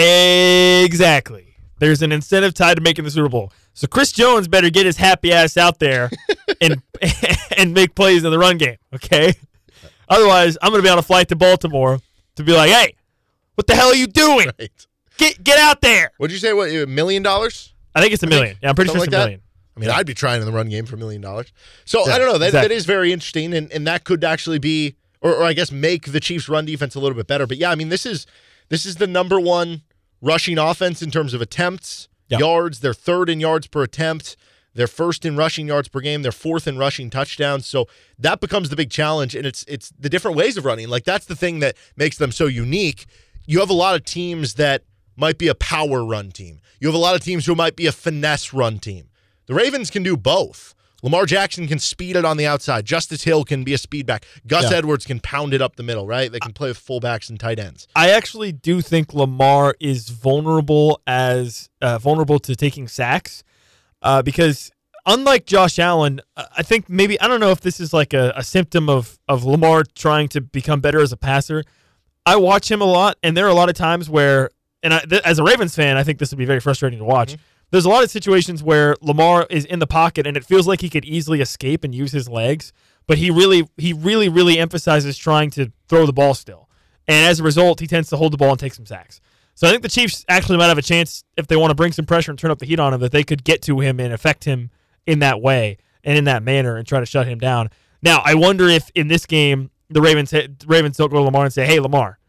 Exactly. 0.84 1.56
There's 1.80 2.02
an 2.02 2.12
incentive 2.12 2.54
tied 2.54 2.76
to 2.76 2.82
making 2.82 3.04
the 3.06 3.12
Super 3.12 3.30
Bowl. 3.30 3.52
So 3.74 3.88
Chris 3.88 4.12
Jones 4.12 4.48
better 4.48 4.70
get 4.70 4.86
his 4.86 4.98
happy 4.98 5.32
ass 5.34 5.58
out 5.58 5.80
there 5.80 6.12
and 6.62 6.82
and 7.58 7.74
make 7.74 7.96
plays 7.96 8.24
in 8.24 8.32
the 8.32 8.38
run 8.40 8.58
game. 8.58 8.78
Okay. 8.94 9.34
Otherwise, 10.14 10.58
I'm 10.62 10.72
gonna 10.72 10.84
be 10.84 10.90
on 10.90 11.00
a 11.00 11.04
flight 11.04 11.28
to 11.30 11.36
Baltimore 11.36 12.00
to 12.36 12.44
be 12.44 12.54
like, 12.54 12.70
hey, 12.70 12.96
what 13.56 13.68
the 13.68 13.76
hell 13.76 13.88
are 13.90 13.96
you 13.96 14.08
doing? 14.08 14.48
right. 14.60 14.88
Get 15.18 15.44
get 15.44 15.58
out 15.60 15.82
there. 15.82 16.12
What'd 16.18 16.32
you 16.34 16.40
say? 16.40 16.54
What 16.54 16.70
a 16.70 16.86
million 16.86 17.24
dollars? 17.24 17.74
I 17.96 18.02
think 18.02 18.14
it's 18.14 18.24
a 18.24 18.28
million. 18.28 18.58
Yeah, 18.62 18.70
I'm 18.70 18.76
pretty 18.76 18.90
sure 18.90 18.98
it's 18.98 19.08
a 19.08 19.10
like 19.10 19.12
that? 19.12 19.26
million. 19.26 19.42
I 19.76 19.80
mean, 19.80 19.90
I'd 19.90 20.06
be 20.06 20.14
trying 20.14 20.40
in 20.40 20.46
the 20.46 20.52
run 20.52 20.70
game 20.70 20.86
for 20.86 20.96
a 20.96 21.00
million 21.00 21.22
dollars. 21.22 21.52
So 21.86 22.08
Yeah, 22.08 22.14
I 22.14 22.18
don't 22.20 22.28
know. 22.28 22.34
That, 22.34 22.52
that 22.52 22.60
exactly. 22.60 22.76
is 22.76 22.86
very 22.86 23.12
interesting, 23.12 23.54
and, 23.56 23.72
and 23.72 23.88
that 23.88 24.04
could 24.04 24.24
actually 24.24 24.60
be, 24.60 24.96
or, 25.22 25.34
or 25.34 25.44
I 25.44 25.54
guess 25.54 25.72
make 25.72 26.12
the 26.12 26.20
Chiefs' 26.20 26.48
run 26.48 26.66
defense 26.66 26.94
a 26.94 27.00
little 27.00 27.16
bit 27.16 27.26
better. 27.26 27.48
But 27.48 27.58
yeah, 27.58 27.72
I 27.72 27.76
mean, 27.76 27.90
this 27.90 28.06
is 28.06 28.28
this 28.70 28.86
is 28.86 28.98
the 28.98 29.08
number 29.08 29.40
one 29.40 29.82
rushing 30.22 30.58
offense 30.60 31.02
in 31.02 31.10
terms 31.12 31.34
of 31.34 31.42
attempts, 31.42 32.08
Yeah. 32.30 32.38
yards. 32.40 32.80
They're 32.82 32.94
third 32.94 33.30
in 33.30 33.40
yards 33.40 33.66
per 33.68 33.82
attempt. 33.84 34.38
They're 34.76 34.88
first 34.88 35.26
in 35.26 35.36
rushing 35.36 35.68
yards 35.68 35.88
per 35.88 36.00
game. 36.00 36.22
They're 36.22 36.32
fourth 36.32 36.68
in 36.68 36.78
rushing 36.78 37.10
touchdowns. 37.10 37.68
So 37.68 37.88
that 38.18 38.40
becomes 38.40 38.70
the 38.70 38.76
big 38.76 38.90
challenge, 38.90 39.36
and 39.36 39.46
it's 39.46 39.64
it's 39.68 39.92
the 40.00 40.10
different 40.10 40.38
ways 40.38 40.58
of 40.58 40.66
running. 40.66 40.90
Like 40.90 41.04
that's 41.04 41.26
the 41.26 41.36
thing 41.36 41.60
that 41.60 41.76
makes 41.96 42.18
them 42.18 42.32
so 42.32 42.46
unique. 42.46 43.06
You 43.46 43.60
have 43.60 43.70
a 43.70 43.74
lot 43.74 43.96
of 43.96 44.06
teams 44.06 44.56
that 44.56 44.84
might 45.16 45.38
be 45.38 45.48
a 45.48 45.56
power 45.56 46.04
run 46.04 46.32
team. 46.32 46.60
You 46.80 46.88
have 46.88 46.96
a 46.96 47.00
lot 47.00 47.16
of 47.16 47.22
teams 47.22 47.46
who 47.46 47.56
might 47.56 47.76
be 47.76 47.86
a 47.86 47.92
finesse 47.92 48.54
run 48.54 48.80
team. 48.80 49.10
The 49.46 49.54
Ravens 49.54 49.90
can 49.90 50.04
do 50.04 50.18
both. 50.18 50.74
Lamar 51.04 51.26
Jackson 51.26 51.68
can 51.68 51.80
speed 51.80 52.16
it 52.16 52.24
on 52.24 52.38
the 52.38 52.48
outside. 52.48 52.86
Justice 52.86 53.26
Hill 53.26 53.44
can 53.44 53.66
be 53.66 53.74
a 53.74 53.78
speed 53.78 54.06
back. 54.06 54.26
Gus 54.48 54.72
Yeah. 54.72 54.78
Edwards 54.78 55.06
can 55.06 55.20
pound 55.20 55.54
it 55.54 55.62
up 55.62 55.76
the 55.76 55.84
middle, 55.84 56.08
right? 56.08 56.32
They 56.32 56.40
can 56.40 56.54
play 56.54 56.70
with 56.70 56.80
fullbacks 56.80 57.30
and 57.30 57.38
tight 57.38 57.60
ends. 57.60 57.90
I 57.94 58.12
actually 58.12 58.54
do 58.54 58.80
think 58.80 59.14
Lamar 59.14 59.76
is 59.82 60.08
vulnerable 60.08 61.02
as 61.06 61.70
uh, 61.82 61.98
vulnerable 61.98 62.40
to 62.40 62.56
taking 62.56 62.88
sacks 62.88 63.44
uh, 64.04 64.22
because 64.22 64.72
unlike 65.06 65.46
Josh 65.46 65.80
Allen, 65.80 66.22
uh, 66.38 66.46
I 66.56 66.64
think 66.64 66.90
maybe 66.90 67.20
I 67.20 67.28
don't 67.28 67.40
know 67.40 67.52
if 67.52 67.62
this 67.62 67.80
is 67.80 67.94
like 67.94 68.14
a, 68.14 68.34
a 68.36 68.44
symptom 68.44 68.90
of 68.90 69.18
of 69.28 69.44
Lamar 69.44 69.84
trying 69.96 70.28
to 70.30 70.42
become 70.42 70.82
better 70.82 71.02
as 71.02 71.12
a 71.12 71.18
passer. 71.18 71.64
I 72.26 72.36
watch 72.36 72.70
him 72.70 72.82
a 72.82 72.86
lot, 72.86 73.18
and 73.24 73.36
there 73.36 73.46
are 73.46 73.50
a 73.50 73.54
lot 73.54 73.68
of 73.70 73.76
times 73.76 74.10
where, 74.10 74.50
and 74.82 74.94
I, 74.94 75.00
th- 75.00 75.22
as 75.24 75.40
a 75.40 75.44
Ravens 75.44 75.76
fan, 75.76 75.98
I 75.98 76.04
think 76.04 76.20
this 76.20 76.32
would 76.32 76.38
be 76.38 76.46
very 76.46 76.62
frustrating 76.62 77.00
to 77.00 77.06
watch. 77.06 77.36
There's 77.72 77.86
a 77.86 77.90
lot 77.90 78.04
of 78.04 78.12
situations 78.12 78.64
where 78.64 78.96
Lamar 79.02 79.46
is 79.50 79.66
in 79.66 79.80
the 79.80 79.88
pocket, 79.88 80.26
and 80.26 80.38
it 80.38 80.46
feels 80.46 80.68
like 80.68 80.80
he 80.80 80.90
could 80.90 81.04
easily 81.04 81.42
escape 81.42 81.84
and 81.84 81.94
use 81.94 82.12
his 82.14 82.30
legs, 82.30 82.72
but 83.08 83.18
he 83.18 83.30
really, 83.30 83.68
he 83.78 83.92
really, 83.92 84.30
really 84.30 84.58
emphasizes 84.58 85.18
trying 85.18 85.50
to 85.52 85.72
throw 85.90 86.06
the 86.06 86.14
ball 86.14 86.34
still, 86.34 86.70
and 87.08 87.30
as 87.30 87.42
a 87.42 87.44
result, 87.44 87.82
he 87.82 87.88
tends 87.88 88.10
to 88.10 88.16
hold 88.16 88.32
the 88.32 88.38
ball 88.38 88.52
and 88.52 88.60
take 88.60 88.74
some 88.74 88.86
sacks. 88.86 89.20
So 89.56 89.68
I 89.68 89.72
think 89.72 89.84
the 89.84 89.90
Chiefs 89.90 90.26
actually 90.28 90.58
might 90.58 90.68
have 90.68 90.78
a 90.78 90.84
chance 90.84 91.24
if 91.38 91.48
they 91.48 91.56
want 91.56 91.72
to 91.72 91.76
bring 91.76 91.92
some 91.92 92.06
pressure 92.06 92.32
and 92.32 92.40
turn 92.40 92.52
up 92.52 92.60
the 92.60 92.66
heat 92.66 92.80
on 92.80 92.94
him 92.94 93.02
that 93.02 93.12
they 93.12 93.24
could 93.24 93.44
get 93.44 93.62
to 93.64 93.80
him 93.80 94.00
and 94.00 94.14
affect 94.14 94.44
him 94.46 94.72
in 95.06 95.20
that 95.20 95.42
way 95.42 95.78
and 96.04 96.18
in 96.18 96.24
that 96.26 96.44
manner 96.44 96.76
and 96.76 96.88
try 96.88 97.00
to 97.00 97.06
shut 97.06 97.28
him 97.28 97.38
down. 97.38 97.70
Now 98.02 98.22
I 98.26 98.36
wonder 98.36 98.68
if 98.68 98.90
in 98.96 99.08
this 99.08 99.26
game 99.26 99.70
the 99.90 100.02
Ravens 100.02 100.32
the 100.32 100.50
Ravens 100.66 100.98
don't 100.98 101.10
go 101.12 101.18
to 101.18 101.24
Lamar 101.24 101.46
and 101.46 101.54
say, 101.54 101.66
"Hey 101.66 101.80
Lamar, 101.80 102.20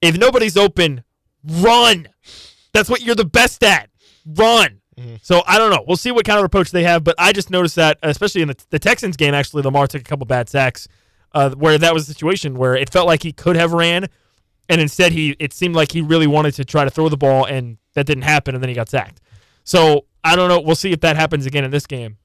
if 0.00 0.16
nobody's 0.18 0.56
open, 0.56 1.02
run. 1.44 2.08
That's 2.72 2.90
what 2.90 3.00
you're 3.00 3.14
the 3.14 3.24
best 3.24 3.64
at. 3.64 3.88
Run." 4.26 4.80
So 5.22 5.42
I 5.46 5.58
don't 5.58 5.70
know. 5.70 5.84
We'll 5.86 5.96
see 5.96 6.10
what 6.10 6.24
kind 6.24 6.38
of 6.38 6.44
approach 6.44 6.70
they 6.70 6.84
have, 6.84 7.04
but 7.04 7.14
I 7.18 7.32
just 7.32 7.50
noticed 7.50 7.76
that, 7.76 7.98
especially 8.02 8.42
in 8.42 8.48
the, 8.48 8.56
the 8.70 8.78
Texans 8.78 9.16
game, 9.16 9.34
actually 9.34 9.62
Lamar 9.62 9.86
took 9.86 10.00
a 10.00 10.04
couple 10.04 10.24
bad 10.26 10.48
sacks, 10.48 10.88
uh, 11.32 11.50
where 11.50 11.76
that 11.78 11.92
was 11.92 12.08
a 12.08 12.12
situation 12.12 12.56
where 12.56 12.74
it 12.74 12.90
felt 12.90 13.06
like 13.06 13.22
he 13.22 13.32
could 13.32 13.56
have 13.56 13.72
ran, 13.72 14.08
and 14.68 14.80
instead 14.80 15.12
he 15.12 15.36
it 15.38 15.52
seemed 15.52 15.74
like 15.74 15.92
he 15.92 16.00
really 16.00 16.26
wanted 16.26 16.54
to 16.54 16.64
try 16.64 16.84
to 16.84 16.90
throw 16.90 17.08
the 17.08 17.16
ball, 17.16 17.44
and 17.44 17.78
that 17.94 18.06
didn't 18.06 18.24
happen, 18.24 18.54
and 18.54 18.62
then 18.62 18.68
he 18.68 18.74
got 18.74 18.88
sacked. 18.88 19.20
So 19.64 20.06
I 20.22 20.36
don't 20.36 20.48
know. 20.48 20.60
We'll 20.60 20.76
see 20.76 20.92
if 20.92 21.00
that 21.00 21.16
happens 21.16 21.46
again 21.46 21.64
in 21.64 21.70
this 21.70 21.86
game. 21.86 22.18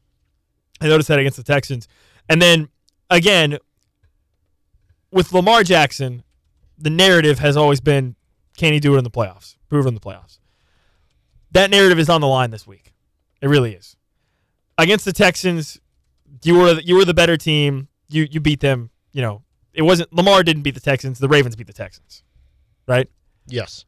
I 0.79 0.87
noticed 0.87 1.09
that 1.09 1.19
against 1.19 1.37
the 1.37 1.43
Texans, 1.43 1.87
and 2.29 2.41
then 2.41 2.69
again 3.09 3.57
with 5.11 5.33
Lamar 5.33 5.63
Jackson, 5.63 6.23
the 6.77 6.89
narrative 6.89 7.39
has 7.39 7.57
always 7.57 7.81
been, 7.81 8.15
can 8.57 8.73
he 8.73 8.79
do 8.79 8.95
it 8.95 8.97
in 8.97 9.03
the 9.03 9.11
playoffs? 9.11 9.57
Prove 9.69 9.85
it 9.85 9.89
in 9.89 9.93
the 9.93 9.99
playoffs. 9.99 10.39
That 11.51 11.69
narrative 11.69 11.99
is 11.99 12.09
on 12.09 12.21
the 12.21 12.27
line 12.27 12.51
this 12.51 12.65
week. 12.65 12.93
It 13.41 13.47
really 13.47 13.73
is. 13.73 13.97
Against 14.77 15.05
the 15.05 15.13
Texans, 15.13 15.79
you 16.43 16.57
were 16.57 16.79
you 16.79 16.95
were 16.95 17.05
the 17.05 17.13
better 17.13 17.35
team. 17.35 17.89
You 18.09 18.27
you 18.29 18.39
beat 18.39 18.61
them. 18.61 18.89
You 19.11 19.21
know, 19.21 19.43
it 19.73 19.81
wasn't 19.81 20.13
Lamar 20.13 20.43
didn't 20.43 20.63
beat 20.63 20.75
the 20.75 20.79
Texans. 20.79 21.19
The 21.19 21.27
Ravens 21.27 21.55
beat 21.55 21.67
the 21.67 21.73
Texans. 21.73 22.23
Right? 22.87 23.07
Yes. 23.47 23.85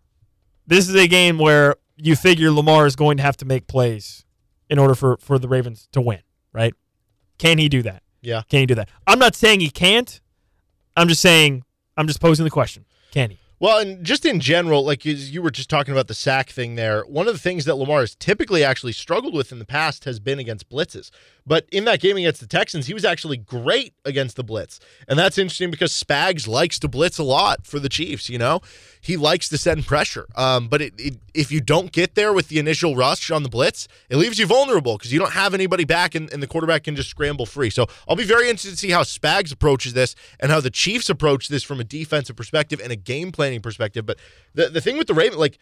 This 0.66 0.88
is 0.88 0.96
a 0.96 1.08
game 1.08 1.38
where 1.38 1.76
you 1.98 2.16
figure 2.16 2.52
Lamar 2.52 2.86
is 2.86 2.96
going 2.96 3.18
to 3.18 3.24
have 3.24 3.38
to 3.38 3.46
make 3.46 3.68
plays 3.68 4.26
in 4.70 4.80
order 4.80 4.96
for 4.96 5.18
for 5.18 5.38
the 5.38 5.48
Ravens 5.48 5.88
to 5.92 6.02
win, 6.02 6.22
right? 6.52 6.74
Can 7.38 7.58
he 7.58 7.70
do 7.70 7.82
that? 7.84 8.04
Yeah. 8.22 8.44
Can 8.50 8.62
he 8.62 8.66
do 8.66 8.76
that? 8.76 8.90
I'm 9.06 9.20
not 9.20 9.36
saying 9.36 9.60
he 9.60 9.70
can't. 9.70 10.22
I'm 10.96 11.08
just 11.08 11.22
saying 11.22 11.64
I'm 11.98 12.08
just 12.08 12.22
posing 12.22 12.44
the 12.44 12.52
question. 12.52 12.86
Can 13.12 13.32
he? 13.32 13.40
Well, 13.60 13.80
and 13.80 14.04
just 14.04 14.26
in 14.26 14.40
general, 14.42 14.84
like 14.84 15.06
you, 15.06 15.14
you 15.14 15.42
were 15.42 15.52
just 15.52 15.70
talking 15.70 15.94
about 15.94 16.08
the 16.08 16.14
sack 16.14 16.50
thing 16.50 16.76
there, 16.76 17.04
one 17.04 17.28
of 17.28 17.34
the 17.34 17.40
things 17.40 17.64
that 17.66 17.76
Lamar 17.76 18.02
has 18.02 18.14
typically 18.16 18.64
actually 18.64 18.92
struggled 18.92 19.34
with 19.34 19.52
in 19.54 19.60
the 19.60 19.66
past 19.66 20.04
has 20.04 20.20
been 20.20 20.40
against 20.40 20.70
blitzes. 20.70 21.12
But 21.46 21.68
in 21.72 21.86
that 21.86 22.00
game 22.00 22.16
against 22.16 22.40
the 22.40 22.48
Texans, 22.48 22.88
he 22.88 22.94
was 22.94 23.04
actually 23.04 23.38
great 23.38 23.94
against 24.06 24.36
the 24.38 24.44
blitz. 24.44 24.80
And 25.08 25.20
that's 25.20 25.38
interesting 25.38 25.72
because 25.72 25.92
Spags 25.92 26.48
likes 26.48 26.80
to 26.80 26.88
blitz 26.88 27.18
a 27.18 27.24
lot 27.24 27.68
for 27.68 27.80
the 27.80 27.90
Chiefs, 27.90 28.30
you 28.30 28.38
know? 28.38 28.62
He 29.02 29.18
likes 29.18 29.50
to 29.50 29.58
send 29.58 29.86
pressure. 29.86 30.26
Um, 30.36 30.70
but 30.70 30.82
it, 30.82 30.94
it, 30.98 31.18
if 31.34 31.52
you 31.52 31.60
don't 31.60 31.92
get 31.92 32.16
there 32.16 32.32
with 32.32 32.48
the 32.48 32.60
initial 32.60 32.96
rush 32.96 33.30
on 33.30 33.44
the 33.44 33.50
blitz, 33.50 33.90
it 34.10 34.16
leaves 34.16 34.40
you 34.40 34.46
vulnerable 34.46 34.98
because 34.98 35.12
you 35.12 35.20
don't 35.20 35.34
have 35.34 35.54
anybody 35.54 35.84
back 35.84 36.16
and, 36.16 36.32
and 36.32 36.42
the 36.42 36.48
quarterback 36.48 36.86
can 36.86 36.96
just 36.96 37.10
scramble 37.10 37.46
free. 37.46 37.70
So 37.70 37.88
I'll 38.08 38.16
be 38.16 38.24
very 38.24 38.50
interested 38.50 38.72
to 38.72 38.78
see 38.78 38.92
how 38.92 39.04
Spags 39.04 39.52
approaches 39.52 39.94
this 39.94 40.16
and 40.40 40.50
how 40.52 40.62
the 40.62 40.70
Chiefs 40.70 41.10
approach 41.10 41.50
this 41.50 41.64
from 41.64 41.82
a 41.82 41.84
defensive 41.84 42.38
perspective 42.38 42.80
and 42.82 42.92
a 42.92 42.96
game 42.96 43.34
planning 43.34 43.60
perspective. 43.60 44.06
But 44.06 44.18
the, 44.54 44.70
the 44.70 44.80
thing 44.80 44.98
with 44.98 45.08
the 45.08 45.14
Ravens, 45.14 45.40
like, 45.40 45.58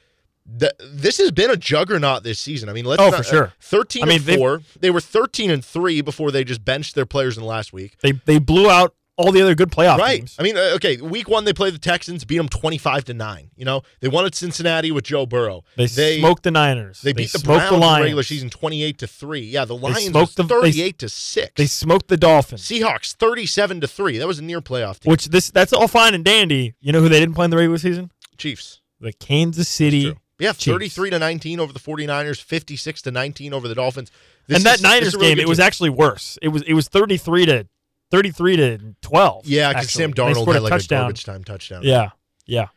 the, 0.57 0.73
this 0.93 1.17
has 1.17 1.31
been 1.31 1.49
a 1.49 1.57
juggernaut 1.57 2.23
this 2.23 2.39
season. 2.39 2.67
I 2.69 2.73
mean, 2.73 2.85
let's 2.85 3.01
Oh, 3.01 3.09
not- 3.09 3.17
for 3.17 3.23
sure. 3.23 3.53
Thirteen 3.59 4.03
I 4.03 4.07
mean, 4.07 4.21
and 4.27 4.37
four. 4.37 4.61
They 4.79 4.89
were 4.91 5.01
thirteen 5.01 5.49
and 5.51 5.63
three 5.63 6.01
before 6.01 6.31
they 6.31 6.43
just 6.43 6.65
benched 6.65 6.95
their 6.95 7.05
players 7.05 7.37
in 7.37 7.43
the 7.43 7.49
last 7.49 7.71
week. 7.73 7.97
They 8.01 8.11
they 8.11 8.37
blew 8.39 8.69
out 8.69 8.93
all 9.17 9.31
the 9.31 9.41
other 9.41 9.53
good 9.53 9.69
playoff 9.69 9.97
Right. 9.99 10.17
teams. 10.21 10.35
I 10.39 10.43
mean, 10.43 10.57
uh, 10.57 10.71
okay. 10.75 10.97
Week 10.97 11.27
one, 11.29 11.45
they 11.45 11.53
played 11.53 11.73
the 11.75 11.79
Texans, 11.79 12.25
beat 12.25 12.37
them 12.37 12.49
twenty-five 12.49 13.03
to 13.05 13.13
nine. 13.13 13.51
You 13.55 13.65
know, 13.65 13.83
they 13.99 14.07
won 14.07 14.25
at 14.25 14.33
Cincinnati 14.33 14.91
with 14.91 15.03
Joe 15.03 15.25
Burrow. 15.25 15.63
They, 15.75 15.87
smoked 16.19 16.43
the 16.43 16.49
Niners. 16.51 17.01
They 17.01 17.13
beat 17.13 17.31
the 17.31 17.39
Browns 17.39 17.69
the 17.69 17.75
in 17.75 17.79
the 17.81 17.85
Lions. 17.85 18.03
regular 18.03 18.23
season 18.23 18.49
twenty-eight 18.49 18.97
to 18.99 19.07
three. 19.07 19.41
Yeah, 19.41 19.65
the 19.65 19.75
Lions 19.75 20.05
smoked 20.05 20.15
was 20.15 20.35
the- 20.35 20.43
thirty-eight 20.45 20.97
to 20.99 21.09
six. 21.09 21.51
They 21.55 21.65
smoked 21.67 22.07
the 22.07 22.17
Dolphins. 22.17 22.63
Seahawks 22.63 23.13
thirty-seven 23.15 23.79
to 23.81 23.87
three. 23.87 24.17
That 24.17 24.27
was 24.27 24.39
a 24.39 24.43
near 24.43 24.59
playoff 24.61 24.99
team. 24.99 25.11
Which 25.11 25.25
this 25.27 25.51
that's 25.51 25.71
all 25.71 25.87
fine 25.87 26.13
and 26.15 26.25
dandy. 26.25 26.73
You 26.81 26.91
know 26.91 27.01
who 27.01 27.09
they 27.09 27.19
didn't 27.19 27.35
play 27.35 27.45
in 27.45 27.51
the 27.51 27.57
regular 27.57 27.77
season? 27.77 28.11
Chiefs. 28.37 28.79
The 28.99 29.13
Kansas 29.13 29.67
City 29.67 30.15
Yeah, 30.41 30.53
Chiefs. 30.53 30.65
33 30.65 31.09
to 31.11 31.19
19 31.19 31.59
over 31.59 31.71
the 31.71 31.79
49ers, 31.79 32.41
56 32.41 33.01
to 33.03 33.11
19 33.11 33.53
over 33.53 33.67
the 33.67 33.75
Dolphins. 33.75 34.11
This 34.47 34.57
and 34.57 34.65
that 34.65 34.75
is- 34.75 34.81
Niners 34.81 35.13
really 35.15 35.35
game, 35.35 35.39
it 35.39 35.47
was 35.47 35.59
team. 35.59 35.67
actually 35.67 35.89
worse. 35.91 36.37
It 36.41 36.49
was 36.49 36.63
it 36.63 36.73
was 36.73 36.87
33 36.87 37.45
to 37.45 37.67
33 38.09 38.55
to 38.57 38.95
12. 39.01 39.45
Yeah, 39.47 39.69
because. 39.71 39.91
Sam 39.91 40.13
Darnold 40.13 40.51
had 40.51 40.63
like 40.63 40.71
a 40.71 40.75
touchdown. 40.75 41.03
garbage 41.03 41.23
time 41.23 41.43
touchdown. 41.43 41.81
Yeah, 41.83 42.09
yeah. 42.45 42.67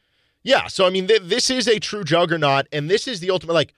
Yeah, 0.43 0.67
so 0.67 0.87
I 0.87 0.91
mean, 0.91 1.07
th- 1.09 1.23
this 1.23 1.49
is 1.49 1.67
a 1.67 1.79
true 1.81 2.05
juggernaut, 2.05 2.67
and 2.71 2.91
this 2.91 3.09
is 3.09 3.21
the 3.21 3.31
ultimate. 3.31 3.55
Like, 3.55 3.73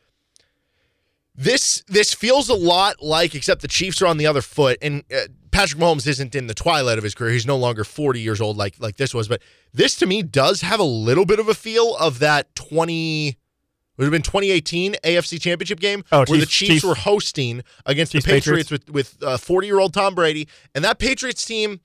this 1.34 1.82
this 1.86 2.12
feels 2.14 2.48
a 2.48 2.54
lot 2.54 3.02
like, 3.02 3.34
except 3.34 3.62
the 3.62 3.68
Chiefs 3.68 4.00
are 4.02 4.06
on 4.06 4.16
the 4.16 4.26
other 4.26 4.42
foot, 4.42 4.78
and 4.82 5.04
uh, 5.14 5.28
Patrick 5.50 5.80
Mahomes 5.80 6.06
isn't 6.06 6.34
in 6.34 6.46
the 6.48 6.54
twilight 6.54 6.98
of 6.98 7.04
his 7.04 7.14
career. 7.14 7.30
He's 7.32 7.46
no 7.46 7.56
longer 7.56 7.84
forty 7.84 8.20
years 8.20 8.40
old 8.40 8.56
like 8.56 8.74
like 8.80 8.96
this 8.96 9.14
was, 9.14 9.28
but 9.28 9.42
this 9.72 9.94
to 9.96 10.06
me 10.06 10.22
does 10.22 10.62
have 10.62 10.80
a 10.80 10.84
little 10.84 11.24
bit 11.26 11.38
of 11.38 11.48
a 11.48 11.54
feel 11.54 11.94
of 11.96 12.18
that 12.20 12.54
twenty. 13.96 14.10
Would 14.10 14.14
have 14.14 14.22
been 14.22 14.22
2018 14.22 14.96
AFC 15.04 15.40
Championship 15.40 15.80
game 15.80 16.04
Oh, 16.12 16.18
where 16.26 16.38
the 16.38 16.46
Chiefs- 16.46 16.52
Chiefs, 16.52 16.70
Chiefs- 16.74 16.84
were 16.84 16.94
hosting 16.94 17.62
against 17.86 18.12
Chiefs 18.12 18.24
the 18.26 18.30
Patriots, 18.32 18.68
Patriots. 18.70 18.86
with 18.88 19.16
with 19.18 19.22
uh, 19.22 19.36
40 19.38 19.66
year 19.66 19.78
old 19.80 19.94
Tom 19.94 20.14
Brady, 20.14 20.46
and 20.74 20.84
that 20.84 20.98
Patriots 20.98 21.44
team 21.44 21.80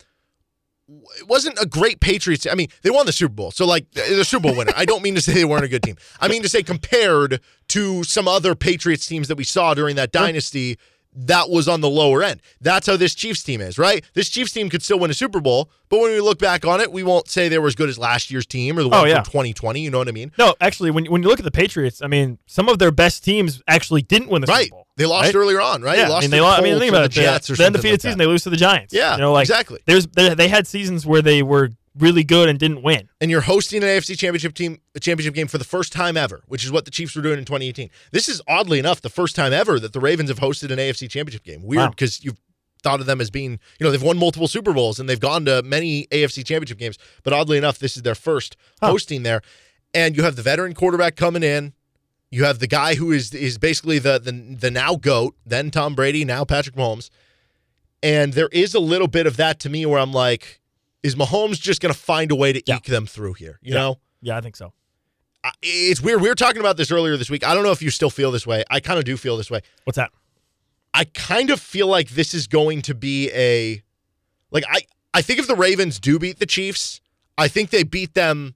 it 1.18 1.28
wasn't 1.28 1.58
a 1.62 1.66
great 1.66 2.02
Patriots. 2.02 2.46
I 2.46 2.54
mean, 2.56 2.68
they 2.82 2.90
won 2.90 3.06
the 3.06 3.14
Super 3.14 3.34
Bowl, 3.34 3.52
so 3.52 3.66
like 3.66 3.90
the 3.92 4.26
Super 4.26 4.44
Bowl 4.50 4.58
winner. 4.58 4.74
I 4.76 4.84
don't 4.84 5.02
mean 5.02 5.16
to 5.16 5.22
say 5.22 5.34
they 5.34 5.46
weren't 5.46 5.64
a 5.64 5.70
good 5.70 5.84
team. 5.84 5.96
I 6.20 6.28
mean 6.28 6.42
to 6.44 6.50
say 6.50 6.64
compared 6.64 7.40
to 7.70 8.04
some 8.04 8.28
other 8.28 8.56
Patriots 8.56 9.06
teams 9.06 9.30
that 9.30 9.38
we 9.38 9.46
saw 9.46 9.74
during 9.74 9.96
that 9.96 10.12
dynasty, 10.12 10.78
that 11.14 11.50
was 11.50 11.68
on 11.68 11.82
the 11.82 11.90
lower 11.90 12.24
end. 12.24 12.42
That's 12.62 12.88
how 12.88 12.96
this 12.98 13.14
Chiefs 13.14 13.44
team 13.44 13.62
is, 13.62 13.78
right? 13.78 14.04
This 14.14 14.30
Chiefs 14.30 14.52
team 14.52 14.70
could 14.70 14.82
still 14.82 15.00
win 15.00 15.12
a 15.12 15.14
Super 15.14 15.40
Bowl, 15.40 15.70
but 15.90 16.00
when 16.00 16.12
we 16.12 16.22
look 16.22 16.40
back 16.40 16.66
on 16.66 16.80
it, 16.80 16.92
we 16.92 17.04
won't 17.04 17.30
say 17.30 17.50
they 17.50 17.60
were 17.60 17.68
as 17.68 17.76
good 17.76 17.90
as 17.90 17.98
last 17.98 18.32
year's 18.32 18.46
team 18.46 18.78
or 18.78 18.84
the 18.84 18.90
oh, 18.90 18.92
one 18.92 19.00
Oh, 19.02 19.06
yeah. 19.06 19.16
from 19.16 19.26
2020. 19.26 19.82
You 19.82 19.90
know 19.92 19.98
what 19.98 20.08
I 20.08 20.12
mean? 20.12 20.32
No, 20.38 20.56
actually, 20.62 20.92
when 20.92 21.06
when 21.06 21.22
you 21.24 21.30
look 21.30 21.40
at 21.40 21.46
the 21.46 21.52
Patriots, 21.52 22.02
I 22.02 22.08
mean, 22.08 22.38
some 22.46 22.70
of 22.70 22.80
their 22.80 22.92
best 22.92 23.24
teams 23.24 23.62
actually 23.68 24.02
didn't 24.04 24.30
win 24.30 24.42
the 24.42 24.48
Right. 24.48 24.66
Super 24.66 24.76
Bowl. 24.76 24.88
They 24.98 25.06
lost 25.06 25.26
right? 25.28 25.36
earlier 25.36 25.62
on, 25.62 25.82
right? 25.82 25.98
Yeah, 25.98 26.06
They 26.06 26.10
lost 26.12 26.22
I 26.22 26.26
mean, 26.26 26.32
they 26.32 26.42
lost. 26.42 26.60
I 26.60 26.64
mean, 26.64 26.80
think 26.80 26.90
about 26.92 27.00
the 27.00 27.06
it. 27.06 27.10
The, 27.16 27.22
Jets 27.22 27.50
or 27.50 27.54
the 27.54 27.58
something 27.58 27.68
undefeated 27.68 27.94
like 27.94 28.02
season, 28.02 28.18
they 28.20 28.26
lose 28.26 28.44
to 28.44 28.50
the 28.50 28.58
Giants. 28.58 28.94
Yeah, 28.94 29.16
you 29.16 29.22
know, 29.22 29.34
like 29.34 29.44
exactly. 29.44 29.80
There's 29.86 30.06
they, 30.08 30.34
they 30.36 30.48
had 30.48 30.68
seasons 30.68 31.06
where 31.06 31.22
they 31.22 31.44
were 31.44 31.72
really 31.98 32.24
good 32.24 32.48
and 32.48 32.58
didn't 32.58 32.82
win. 32.84 33.10
and 33.20 33.30
you're 33.30 33.42
hosting 33.42 33.84
an 33.84 33.90
AFC 33.90 34.18
championship 34.18 34.54
team 34.54 34.80
a 34.96 35.00
championship 35.00 35.34
game 35.34 35.48
for 35.48 35.58
the 35.58 35.64
first 35.66 35.92
time 35.92 36.16
ever, 36.16 36.42
which 36.48 36.64
is 36.64 36.72
what 36.72 36.86
the 36.86 36.92
Chiefs 36.92 37.16
were 37.16 37.22
doing 37.22 37.38
in 37.38 37.44
2018. 37.46 37.90
This 38.12 38.30
is 38.30 38.42
oddly 38.48 38.80
enough 38.80 39.02
the 39.02 39.10
first 39.10 39.36
time 39.36 39.52
ever 39.52 39.80
that 39.80 39.92
the 39.94 40.00
Ravens 40.00 40.30
have 40.30 40.40
hosted 40.40 40.72
an 40.72 40.80
AFC 40.80 41.10
championship 41.10 41.44
game. 41.44 41.62
Weird 41.64 41.80
Wow. 41.82 41.90
because 41.90 42.24
you've 42.24 42.40
thought 42.82 43.00
of 43.02 43.06
them 43.06 43.20
as 43.22 43.30
being, 43.30 43.60
you 43.80 43.84
know, 43.86 43.92
they've 43.92 44.02
won 44.02 44.18
multiple 44.18 44.48
Super 44.48 44.74
Bowls 44.74 45.00
and 45.00 45.08
they've 45.10 45.20
gone 45.20 45.46
to 45.46 45.62
many 45.64 46.08
AFC 46.12 46.46
championship 46.46 46.78
games, 46.80 46.98
but 47.24 47.34
oddly 47.34 47.58
enough, 47.58 47.78
this 47.78 47.96
is 47.98 48.04
their 48.04 48.16
first 48.16 48.56
hosting 48.82 49.24
there. 49.24 49.42
And 49.94 50.16
you 50.16 50.24
have 50.24 50.38
the 50.38 50.42
veteran 50.42 50.74
quarterback 50.74 51.16
coming 51.18 51.44
in. 51.44 51.74
You 52.32 52.46
have 52.46 52.60
the 52.60 52.68
guy 52.68 52.96
who 52.96 53.12
is 53.12 53.34
is 53.34 53.58
basically 53.58 54.00
the 54.00 54.18
the 54.18 54.32
the 54.58 54.72
now 54.72 54.96
goat, 54.96 55.36
then 55.46 55.70
Tom 55.70 55.94
Brady, 55.96 56.24
now 56.24 56.46
Patrick 56.46 56.78
Mahomes. 56.78 57.10
And 58.02 58.32
there 58.34 58.48
is 58.54 58.74
a 58.74 58.80
little 58.80 59.08
bit 59.10 59.28
of 59.28 59.36
that 59.38 59.60
to 59.60 59.70
me 59.70 59.86
where 59.86 60.00
I'm 60.00 60.14
like, 60.14 60.61
is 61.04 61.16
Mahomes 61.16 61.60
just 61.60 61.82
going 61.82 61.94
to 61.94 62.00
find 62.00 62.32
a 62.32 62.36
way 62.36 62.54
to 62.54 62.62
Yeah. 62.66 62.78
eke 62.78 62.86
them 62.86 63.06
through 63.06 63.34
here? 63.34 63.60
You 63.62 63.74
Yeah. 63.74 63.80
know, 63.80 64.00
Yeah, 64.22 64.38
I 64.38 64.42
think 64.42 64.56
so. 64.56 64.74
I- 65.44 65.52
it's 65.64 66.00
weird. 66.02 66.22
We 66.22 66.30
were 66.30 66.36
talking 66.36 66.60
about 66.60 66.78
this 66.78 66.92
earlier 66.92 67.18
this 67.18 67.30
week. 67.30 67.44
I 67.44 67.56
don't 67.56 67.64
know 67.64 67.72
if 67.72 67.82
you 67.82 67.90
still 67.90 68.12
feel 68.12 68.30
this 68.32 68.46
way. 68.46 68.64
I 68.70 68.80
kind 68.80 69.00
of 69.00 69.06
do 69.06 69.18
feel 69.18 69.36
this 69.38 69.50
way. 69.50 69.62
What's 69.86 69.96
that? 69.98 70.12
I 70.94 71.06
kind 71.06 71.50
of 71.50 71.60
feel 71.60 71.88
like 71.88 72.10
this 72.10 72.34
is 72.36 72.46
going 72.48 72.84
to 72.84 72.94
be 72.94 73.32
a 73.34 73.82
like 74.52 74.64
I 74.70 74.82
I 75.14 75.22
think 75.24 75.40
if 75.40 75.48
the 75.48 75.56
Ravens 75.56 76.00
do 76.00 76.20
beat 76.20 76.38
the 76.40 76.46
Chiefs, 76.46 77.02
I 77.38 77.48
think 77.48 77.72
they 77.72 77.84
beat 77.84 78.14
them 78.14 78.54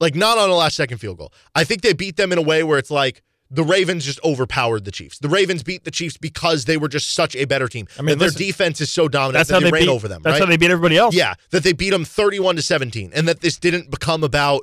like 0.00 0.14
not 0.14 0.36
on 0.36 0.50
a 0.50 0.54
last 0.54 0.76
second 0.76 0.98
field 0.98 1.16
goal. 1.18 1.32
I 1.54 1.64
think 1.64 1.80
they 1.82 1.92
beat 1.94 2.16
them 2.16 2.32
in 2.32 2.38
a 2.38 2.42
way 2.42 2.62
where 2.62 2.78
it's 2.78 2.90
like 2.90 3.22
the 3.54 3.62
Ravens 3.62 4.04
just 4.06 4.18
overpowered 4.24 4.84
the 4.86 4.90
Chiefs. 4.90 5.18
The 5.18 5.28
Ravens 5.28 5.62
beat 5.62 5.84
the 5.84 5.90
Chiefs 5.90 6.16
because 6.16 6.64
they 6.64 6.78
were 6.78 6.88
just 6.88 7.12
such 7.14 7.36
a 7.36 7.44
better 7.44 7.68
team. 7.68 7.86
I 7.98 8.02
mean, 8.02 8.12
and 8.12 8.20
their 8.20 8.30
defense 8.30 8.80
is 8.80 8.88
so 8.90 9.08
dominant 9.08 9.34
That's 9.34 9.48
that 9.50 9.54
how 9.56 9.60
they, 9.60 9.66
they 9.66 9.72
ran 9.72 9.82
beat 9.82 9.88
over 9.90 10.08
them. 10.08 10.22
That's 10.22 10.34
right? 10.34 10.40
how 10.40 10.50
they 10.50 10.56
beat 10.56 10.70
everybody 10.70 10.96
else. 10.96 11.14
Yeah, 11.14 11.34
that 11.50 11.62
they 11.62 11.74
beat 11.74 11.90
them 11.90 12.04
31 12.06 12.56
to 12.56 12.62
17 12.62 13.12
and 13.14 13.28
that 13.28 13.40
this 13.42 13.58
didn't 13.58 13.90
become 13.90 14.24
about 14.24 14.62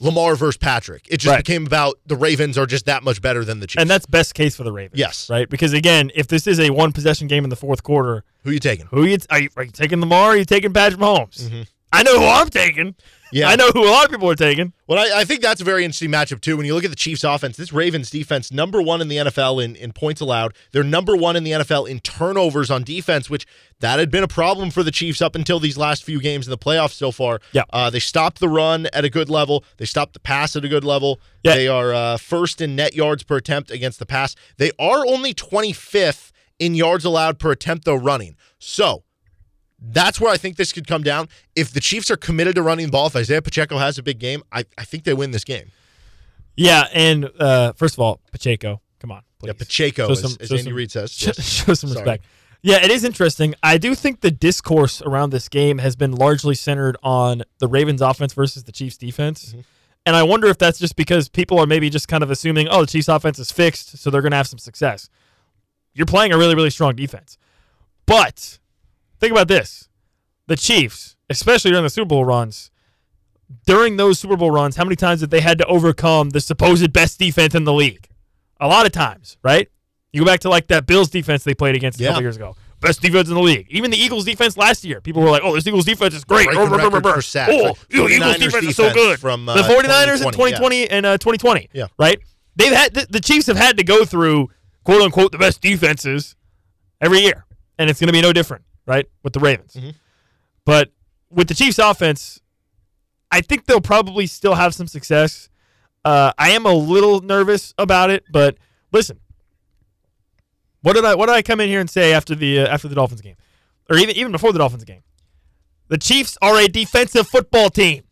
Lamar 0.00 0.34
versus 0.34 0.56
Patrick. 0.56 1.06
It 1.10 1.18
just 1.18 1.30
Right. 1.32 1.44
became 1.44 1.66
about 1.66 1.98
the 2.06 2.16
Ravens 2.16 2.56
are 2.56 2.66
just 2.66 2.86
that 2.86 3.02
much 3.02 3.20
better 3.22 3.44
than 3.44 3.60
the 3.60 3.66
Chiefs. 3.66 3.80
and 3.82 3.88
that's 3.90 4.06
best 4.06 4.34
case 4.34 4.56
for 4.56 4.64
the 4.64 4.72
Ravens. 4.72 4.98
Yes. 4.98 5.28
right. 5.30 5.48
Because 5.48 5.72
again, 5.72 6.10
if 6.14 6.26
this 6.26 6.46
is 6.46 6.58
a 6.60 6.70
one 6.70 6.92
possession 6.92 7.26
game 7.26 7.44
in 7.44 7.50
the 7.50 7.56
fourth 7.56 7.82
quarter, 7.82 8.24
Who 8.44 8.50
are 8.50 8.52
you 8.54 8.60
taking? 8.60 8.86
who 8.86 9.04
you 9.04 9.18
are 9.30 9.40
you, 9.40 9.48
are 9.56 9.64
you 9.64 9.70
taking 9.70 10.00
Lamar? 10.00 10.28
Or 10.28 10.32
are 10.32 10.36
you 10.36 10.44
taking 10.44 10.72
Patrick 10.72 11.00
Mahomes? 11.00 11.42
Mm-hmm. 11.42 11.62
I 11.92 12.02
know 12.02 12.18
who 12.20 12.26
I'm 12.26 12.48
taking. 12.48 12.94
Yeah. 13.32 13.48
I 13.48 13.56
know 13.56 13.68
who 13.70 13.84
a 13.84 13.90
lot 13.90 14.04
of 14.04 14.10
people 14.10 14.28
are 14.28 14.34
taking. 14.34 14.72
Well, 14.86 14.98
I, 14.98 15.20
I 15.20 15.24
think 15.24 15.40
that's 15.40 15.60
a 15.60 15.64
very 15.64 15.84
interesting 15.84 16.10
matchup 16.10 16.40
too. 16.40 16.56
When 16.56 16.66
you 16.66 16.74
look 16.74 16.84
at 16.84 16.90
the 16.90 16.96
Chiefs' 16.96 17.24
offense, 17.24 17.56
this 17.56 17.72
Ravens 17.72 18.10
defense 18.10 18.50
number 18.52 18.82
one 18.82 19.00
in 19.00 19.08
the 19.08 19.16
NFL 19.16 19.64
in, 19.64 19.76
in 19.76 19.92
points 19.92 20.20
allowed. 20.20 20.54
They're 20.72 20.82
number 20.82 21.16
one 21.16 21.36
in 21.36 21.44
the 21.44 21.52
NFL 21.52 21.88
in 21.88 22.00
turnovers 22.00 22.70
on 22.70 22.82
defense, 22.82 23.30
which 23.30 23.46
that 23.80 23.98
had 23.98 24.10
been 24.10 24.24
a 24.24 24.28
problem 24.28 24.70
for 24.70 24.82
the 24.82 24.90
Chiefs 24.90 25.22
up 25.22 25.34
until 25.34 25.60
these 25.60 25.78
last 25.78 26.04
few 26.04 26.20
games 26.20 26.46
in 26.46 26.50
the 26.50 26.58
playoffs 26.58 26.92
so 26.94 27.12
far. 27.12 27.40
Yeah. 27.52 27.62
uh, 27.72 27.90
they 27.90 28.00
stopped 28.00 28.40
the 28.40 28.48
run 28.48 28.86
at 28.92 29.04
a 29.04 29.10
good 29.10 29.30
level. 29.30 29.64
They 29.76 29.84
stopped 29.86 30.14
the 30.14 30.20
pass 30.20 30.56
at 30.56 30.64
a 30.64 30.68
good 30.68 30.84
level. 30.84 31.20
Yeah. 31.44 31.54
They 31.54 31.68
are 31.68 31.94
uh, 31.94 32.16
first 32.16 32.60
in 32.60 32.76
net 32.76 32.94
yards 32.94 33.22
per 33.22 33.36
attempt 33.36 33.70
against 33.70 33.98
the 33.98 34.06
pass. 34.06 34.34
They 34.56 34.72
are 34.78 35.06
only 35.06 35.34
25th 35.34 36.32
in 36.58 36.74
yards 36.74 37.04
allowed 37.04 37.38
per 37.38 37.52
attempt 37.52 37.84
though 37.84 37.94
running. 37.94 38.36
So 38.58 39.04
that's 39.80 40.20
where 40.20 40.30
I 40.30 40.36
think 40.36 40.56
this 40.56 40.72
could 40.72 40.86
come 40.86 41.02
down. 41.02 41.28
If 41.56 41.72
the 41.72 41.80
Chiefs 41.80 42.10
are 42.10 42.16
committed 42.16 42.54
to 42.56 42.62
running 42.62 42.86
the 42.86 42.92
ball, 42.92 43.06
if 43.06 43.16
Isaiah 43.16 43.42
Pacheco 43.42 43.78
has 43.78 43.98
a 43.98 44.02
big 44.02 44.18
game, 44.18 44.42
I, 44.52 44.64
I 44.76 44.84
think 44.84 45.04
they 45.04 45.14
win 45.14 45.30
this 45.30 45.44
game. 45.44 45.70
Yeah, 46.56 46.84
and 46.92 47.30
uh, 47.38 47.72
first 47.72 47.94
of 47.94 48.00
all, 48.00 48.20
Pacheco, 48.32 48.80
come 48.98 49.10
on, 49.12 49.22
please. 49.38 49.48
Yeah, 49.48 49.52
Pacheco, 49.54 50.06
Show 50.06 50.12
as, 50.12 50.20
some- 50.20 50.36
as 50.40 50.48
show 50.48 50.54
Andy 50.56 50.64
some- 50.64 50.74
Reid 50.74 50.90
says. 50.92 51.22
Yes. 51.26 51.42
show 51.42 51.74
some 51.74 51.90
Sorry. 51.90 52.02
respect. 52.02 52.24
Yeah, 52.62 52.84
it 52.84 52.90
is 52.90 53.04
interesting. 53.04 53.54
I 53.62 53.78
do 53.78 53.94
think 53.94 54.20
the 54.20 54.30
discourse 54.30 55.00
around 55.00 55.30
this 55.30 55.48
game 55.48 55.78
has 55.78 55.96
been 55.96 56.12
largely 56.12 56.54
centered 56.54 56.98
on 57.02 57.42
the 57.58 57.66
Ravens 57.66 58.02
offense 58.02 58.34
versus 58.34 58.64
the 58.64 58.72
Chiefs 58.72 58.98
defense. 58.98 59.50
Mm-hmm. 59.50 59.60
And 60.04 60.14
I 60.16 60.22
wonder 60.24 60.46
if 60.48 60.58
that's 60.58 60.78
just 60.78 60.94
because 60.96 61.30
people 61.30 61.58
are 61.58 61.66
maybe 61.66 61.88
just 61.88 62.06
kind 62.06 62.22
of 62.22 62.30
assuming, 62.30 62.68
oh, 62.68 62.82
the 62.82 62.86
Chiefs 62.86 63.08
offense 63.08 63.38
is 63.38 63.50
fixed, 63.50 63.96
so 63.98 64.10
they're 64.10 64.20
going 64.20 64.32
to 64.32 64.36
have 64.36 64.46
some 64.48 64.58
success. 64.58 65.08
You're 65.94 66.06
playing 66.06 66.32
a 66.32 66.38
really, 66.38 66.54
really 66.54 66.68
strong 66.70 66.94
defense. 66.96 67.38
But 68.04 68.58
think 69.20 69.32
about 69.32 69.48
this 69.48 69.88
the 70.46 70.56
Chiefs, 70.56 71.16
especially 71.28 71.70
during 71.70 71.84
the 71.84 71.90
Super 71.90 72.08
Bowl 72.08 72.24
runs, 72.24 72.70
during 73.66 73.96
those 73.96 74.18
Super 74.18 74.36
Bowl 74.36 74.50
runs, 74.50 74.76
how 74.76 74.84
many 74.84 74.96
times 74.96 75.20
have 75.20 75.30
they 75.30 75.40
had 75.40 75.58
to 75.58 75.66
overcome 75.66 76.30
the 76.30 76.40
supposed 76.40 76.92
best 76.92 77.18
defense 77.18 77.54
in 77.54 77.64
the 77.64 77.72
league? 77.72 78.08
A 78.60 78.66
lot 78.68 78.86
of 78.86 78.92
times, 78.92 79.36
right? 79.42 79.68
You 80.12 80.20
go 80.22 80.26
back 80.26 80.40
to 80.40 80.48
like 80.50 80.66
that 80.68 80.86
Bills 80.86 81.08
defense 81.10 81.44
they 81.44 81.54
played 81.54 81.74
against 81.76 82.00
a 82.00 82.02
Yeah. 82.02 82.08
couple 82.10 82.22
years 82.22 82.36
ago. 82.36 82.56
Best 82.80 83.02
defense 83.02 83.28
in 83.28 83.34
the 83.34 83.40
league. 83.42 83.66
Even 83.70 83.90
the 83.90 83.96
Eagles 83.98 84.24
defense 84.24 84.56
last 84.56 84.84
year. 84.84 85.00
People 85.02 85.22
were 85.22 85.30
like, 85.30 85.42
oh, 85.44 85.54
this 85.54 85.66
Eagles 85.66 85.84
defense 85.84 86.14
is 86.14 86.24
great. 86.24 86.48
Brr, 86.48 86.66
brr, 86.66 87.00
brr. 87.00 87.12
Oh, 87.48 87.64
Like, 87.66 87.76
Eagles 87.90 88.10
49ers 88.10 88.38
defense 88.38 88.66
is 88.66 88.76
so 88.76 88.92
good. 88.92 89.20
from, 89.20 89.48
uh, 89.48 89.54
the 89.54 89.62
49ers 89.62 90.22
in 90.24 90.32
2020, 90.32 90.32
2020 90.32 90.90
and 90.90 91.06
uh, 91.06 91.18
2020. 91.18 91.68
Yeah. 91.74 91.86
Right? 91.98 92.18
They've 92.56 92.72
had 92.72 92.94
the, 92.94 93.06
the 93.10 93.20
Chiefs 93.20 93.46
have 93.48 93.56
had 93.58 93.76
to 93.76 93.84
go 93.84 94.04
through 94.04 94.48
quote 94.84 95.02
unquote 95.02 95.30
the 95.32 95.38
best 95.38 95.60
defenses 95.60 96.36
every 97.00 97.20
year. 97.20 97.44
And 97.78 97.88
it's 97.90 98.00
going 98.00 98.08
to 98.08 98.12
be 98.12 98.20
no 98.22 98.32
different, 98.32 98.64
right? 98.90 99.06
With 99.22 99.32
the 99.32 99.40
Ravens. 99.40 99.74
Mm-hmm. 99.74 99.90
But 100.64 100.90
with 101.30 101.46
the 101.46 101.54
Chiefs 101.54 101.78
offense, 101.78 102.40
I 103.30 103.40
think 103.40 103.66
they'll 103.66 103.80
probably 103.80 104.26
still 104.26 104.56
have 104.56 104.74
some 104.74 104.88
success. 104.88 105.48
Uh, 106.04 106.32
I 106.36 106.50
am 106.50 106.66
a 106.66 106.74
little 106.74 107.20
nervous 107.20 107.72
about 107.78 108.10
it, 108.10 108.24
but 108.32 108.58
listen, 108.90 109.20
what 110.82 110.94
did 110.94 111.04
I 111.04 111.14
what 111.14 111.26
did 111.26 111.36
I 111.36 111.42
come 111.42 111.60
in 111.60 111.68
here 111.68 111.78
and 111.78 111.88
say 111.88 112.12
after 112.12 112.34
the 112.34 112.60
uh, 112.60 112.66
after 112.66 112.88
the 112.88 112.96
Dolphins 112.96 113.20
game, 113.20 113.36
or 113.88 113.96
even 113.96 114.16
even 114.16 114.32
before 114.32 114.52
the 114.52 114.58
Dolphins 114.58 114.84
game? 114.84 115.02
The 115.88 115.98
Chiefs 115.98 116.36
are 116.42 116.56
a 116.56 116.66
defensive 116.66 117.28
football 117.28 117.70
team. 117.70 118.02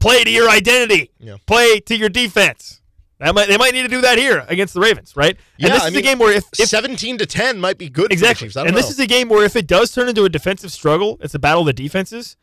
Play 0.00 0.24
to 0.24 0.30
your 0.30 0.48
identity. 0.48 1.10
Yeah. 1.18 1.36
Play 1.46 1.80
to 1.80 1.96
your 1.96 2.08
defense. 2.08 2.80
That 3.18 3.34
might 3.34 3.48
they 3.48 3.56
might 3.56 3.72
need 3.72 3.82
to 3.82 3.88
do 3.88 4.02
that 4.02 4.18
here 4.18 4.44
against 4.48 4.74
the 4.74 4.80
Ravens, 4.80 5.16
right? 5.16 5.38
Yeah, 5.56 5.68
and 5.68 5.74
this 5.76 5.82
I 5.84 5.86
is 5.88 5.94
mean, 5.94 6.00
a 6.00 6.02
game 6.02 6.18
where 6.18 6.32
if, 6.32 6.44
if 6.58 6.68
17 6.68 7.18
to 7.18 7.26
10 7.26 7.58
might 7.58 7.78
be 7.78 7.88
good 7.88 8.12
exactly, 8.12 8.34
for 8.34 8.38
the 8.38 8.46
Chiefs. 8.48 8.56
I 8.56 8.60
don't 8.60 8.66
and 8.68 8.74
know. 8.74 8.82
this 8.82 8.90
is 8.90 8.98
a 8.98 9.06
game 9.06 9.28
where 9.30 9.44
if 9.44 9.56
it 9.56 9.66
does 9.66 9.92
turn 9.92 10.08
into 10.08 10.24
a 10.24 10.28
defensive 10.28 10.70
struggle, 10.70 11.16
it's 11.22 11.34
a 11.34 11.38
battle 11.38 11.60
of 11.62 11.66
the 11.66 11.72
defenses. 11.72 12.36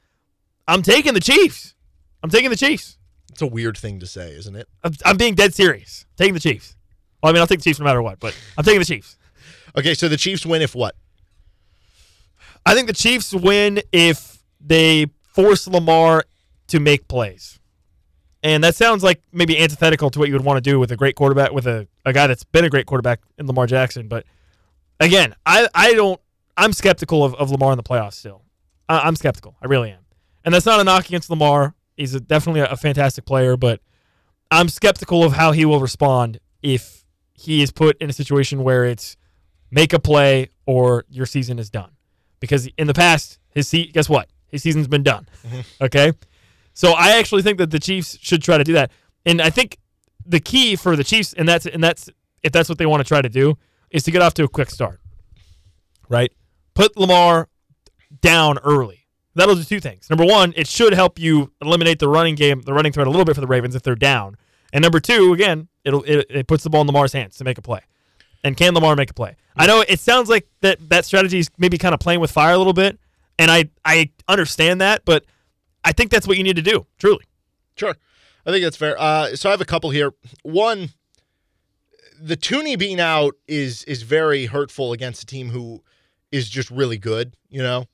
I'm 0.68 0.82
taking 0.82 1.14
the 1.14 1.20
Chiefs. 1.20 1.76
I'm 2.24 2.30
taking 2.30 2.50
the 2.50 2.56
Chiefs. 2.56 2.98
it's 3.32 3.42
a 3.42 3.48
weird 3.48 3.78
thing 3.78 4.00
to 4.00 4.08
say, 4.08 4.32
isn't 4.32 4.56
it? 4.56 4.68
I'm, 4.84 4.94
I'm 5.06 5.18
being 5.18 5.36
dead 5.36 5.54
serious. 5.54 6.06
Taking 6.18 6.34
the 6.34 6.40
Chiefs. 6.40 6.76
Well, 7.22 7.30
I 7.30 7.34
mean, 7.34 7.42
I'll 7.42 7.48
take 7.48 7.60
the 7.60 7.64
Chiefs 7.64 7.80
no 7.80 7.86
matter 7.86 8.02
what, 8.02 8.20
but 8.20 8.36
I'm 8.58 8.64
taking 8.64 8.80
the 8.80 8.86
Chiefs. 8.86 9.18
Okay, 9.78 9.94
so 9.94 10.08
the 10.08 10.18
Chiefs 10.18 10.46
win 10.46 10.62
if 10.62 10.74
what? 10.74 10.96
I 12.66 12.74
think 12.74 12.88
the 12.88 12.94
Chiefs 12.94 13.34
win 13.34 13.82
if 13.92 14.42
they 14.60 15.08
force 15.34 15.68
Lamar 15.68 16.24
to 16.68 16.80
make 16.80 17.08
plays. 17.08 17.60
And 18.44 18.64
that 18.64 18.76
sounds 18.76 19.04
like 19.04 19.22
maybe 19.32 19.58
antithetical 19.58 20.10
to 20.10 20.20
what 20.20 20.28
you 20.28 20.36
would 20.36 20.44
want 20.44 20.58
to 20.64 20.70
do 20.70 20.78
with 20.78 20.92
a 20.92 20.98
great 20.98 21.16
quarterback, 21.16 21.54
with 21.54 21.66
a, 21.66 21.88
a 22.06 22.12
guy 22.12 22.28
that's 22.28 22.44
been 22.44 22.66
a 22.66 22.70
great 22.70 22.86
quarterback 22.86 23.22
in 23.38 23.48
Lamar 23.48 23.66
Jackson. 23.68 24.10
But 24.10 24.26
again, 25.00 25.34
I, 25.46 25.68
I 25.74 25.94
don't, 25.94 26.20
I'm 26.58 26.74
skeptical 26.74 27.24
of, 27.24 27.34
of 27.36 27.52
Lamar 27.52 27.72
in 27.72 27.78
the 27.78 27.84
playoffs 27.84 28.14
still. 28.16 28.42
I, 28.90 29.00
I'm 29.00 29.16
skeptical. 29.16 29.56
I 29.62 29.68
really 29.68 29.92
am. 29.92 30.00
And 30.44 30.54
that's 30.54 30.66
not 30.66 30.82
a 30.82 30.84
knock 30.84 31.06
against 31.08 31.30
Lamar. 31.30 31.74
He's 31.96 32.14
a, 32.16 32.20
definitely 32.20 32.62
a, 32.62 32.66
a 32.66 32.76
fantastic 32.76 33.24
player, 33.24 33.56
but 33.56 33.80
I'm 34.52 34.68
skeptical 34.68 35.24
of 35.24 35.34
how 35.34 35.54
he 35.54 35.64
will 35.64 35.80
respond 35.80 36.40
if 36.62 37.06
he 37.34 37.62
is 37.64 37.72
put 37.72 37.98
in 38.02 38.10
a 38.10 38.14
situation 38.14 38.62
where 38.62 38.84
it's 38.84 39.16
make 39.72 39.94
a 39.94 40.00
play 40.00 40.50
or 40.66 41.06
your 41.10 41.26
season 41.26 41.60
is 41.60 41.70
done. 41.70 41.92
Because 42.42 42.68
in 42.78 42.88
the 42.88 42.94
past, 42.94 43.40
his 43.52 43.70
se- 43.70 43.88
guess 43.88 44.10
what? 44.10 44.30
His 44.50 44.62
season's 44.64 44.88
been 44.90 45.04
done. 45.04 45.28
Okay? 45.82 46.12
So 46.74 46.94
I 46.94 47.18
actually 47.18 47.42
think 47.42 47.58
that 47.60 47.72
the 47.72 47.80
Chiefs 47.80 48.18
should 48.22 48.42
try 48.42 48.58
to 48.58 48.64
do 48.64 48.74
that. 48.74 48.92
And 49.26 49.42
I 49.42 49.50
think 49.50 49.78
the 50.26 50.40
key 50.40 50.76
for 50.76 50.96
the 50.96 51.04
Chiefs, 51.04 51.34
and 51.34 51.48
that's 51.48 51.66
and 51.66 51.84
that's 51.84 52.10
if 52.42 52.52
that's 52.52 52.70
what 52.70 52.78
they 52.78 52.86
want 52.86 53.02
to 53.02 53.08
try 53.08 53.22
to 53.22 53.30
do, 53.30 53.58
is 53.92 54.04
to 54.04 54.12
get 54.12 54.22
off 54.22 54.34
to 54.36 54.44
a 54.44 54.50
quick 54.50 54.70
start. 54.70 55.00
Right? 56.10 56.34
Put 56.74 56.98
Lamar 56.98 57.48
down 58.22 58.58
early. 58.60 59.08
That'll 59.36 59.56
do 59.56 59.64
two 59.64 59.80
things. 59.80 60.10
Number 60.10 60.26
one, 60.26 60.54
it 60.56 60.68
should 60.68 60.94
help 60.94 61.18
you 61.18 61.52
eliminate 61.62 62.00
the 62.00 62.08
running 62.08 62.36
game, 62.36 62.62
the 62.62 62.74
running 62.74 62.92
threat 62.92 63.08
a 63.08 63.10
little 63.10 63.26
bit 63.26 63.34
for 63.36 63.42
the 63.42 63.48
Ravens 63.48 63.74
if 63.76 63.82
they're 63.82 63.96
down. 63.96 64.38
And 64.72 64.84
number 64.84 65.00
two, 65.00 65.34
again, 65.34 65.70
it'll 65.84 66.04
it, 66.04 66.26
it 66.30 66.48
puts 66.48 66.64
the 66.64 66.70
ball 66.70 66.82
in 66.82 66.88
Lamar's 66.88 67.14
hands 67.14 67.38
to 67.38 67.44
make 67.44 67.58
a 67.58 67.62
play. 67.62 67.82
And 68.44 68.58
can 68.58 68.74
Lamar 68.74 68.96
make 68.96 69.12
a 69.12 69.14
play? 69.14 69.36
I 69.56 69.68
know 69.68 69.84
it 69.88 70.00
sounds 70.00 70.30
like 70.30 70.48
that 70.62 70.90
that 70.90 71.06
strategy 71.06 71.40
is 71.40 71.50
maybe 71.58 71.78
kind 71.78 71.94
of 71.94 72.00
playing 72.00 72.20
with 72.20 72.32
fire 72.32 72.54
a 72.54 72.58
little 72.58 72.74
bit, 72.74 73.00
and 73.40 73.50
I 73.50 73.70
I 73.86 74.12
understand 74.28 74.82
that, 74.82 75.06
but 75.06 75.26
I 75.84 75.92
think 75.92 76.12
that's 76.12 76.28
what 76.28 76.38
you 76.38 76.44
need 76.44 76.56
to 76.56 76.62
do. 76.62 76.86
Truly. 76.98 77.26
Sure. 77.76 77.96
I 78.46 78.52
think 78.52 78.64
that's 78.64 78.78
fair. 78.78 79.00
Uh, 79.00 79.36
so 79.36 79.50
I 79.50 79.52
have 79.52 79.62
a 79.62 79.66
couple 79.66 79.90
here. 79.90 80.14
One, 80.44 80.90
the 82.20 82.38
Thuney 82.38 82.78
being 82.78 83.00
out 83.00 83.36
is 83.48 83.84
is 83.86 84.04
very 84.04 84.46
hurtful 84.46 84.94
against 84.94 85.24
a 85.24 85.26
team 85.26 85.50
who 85.50 85.84
is 86.32 86.50
just 86.50 86.70
really 86.72 86.98
good, 86.98 87.36
you 87.50 87.62
know? 87.62 87.86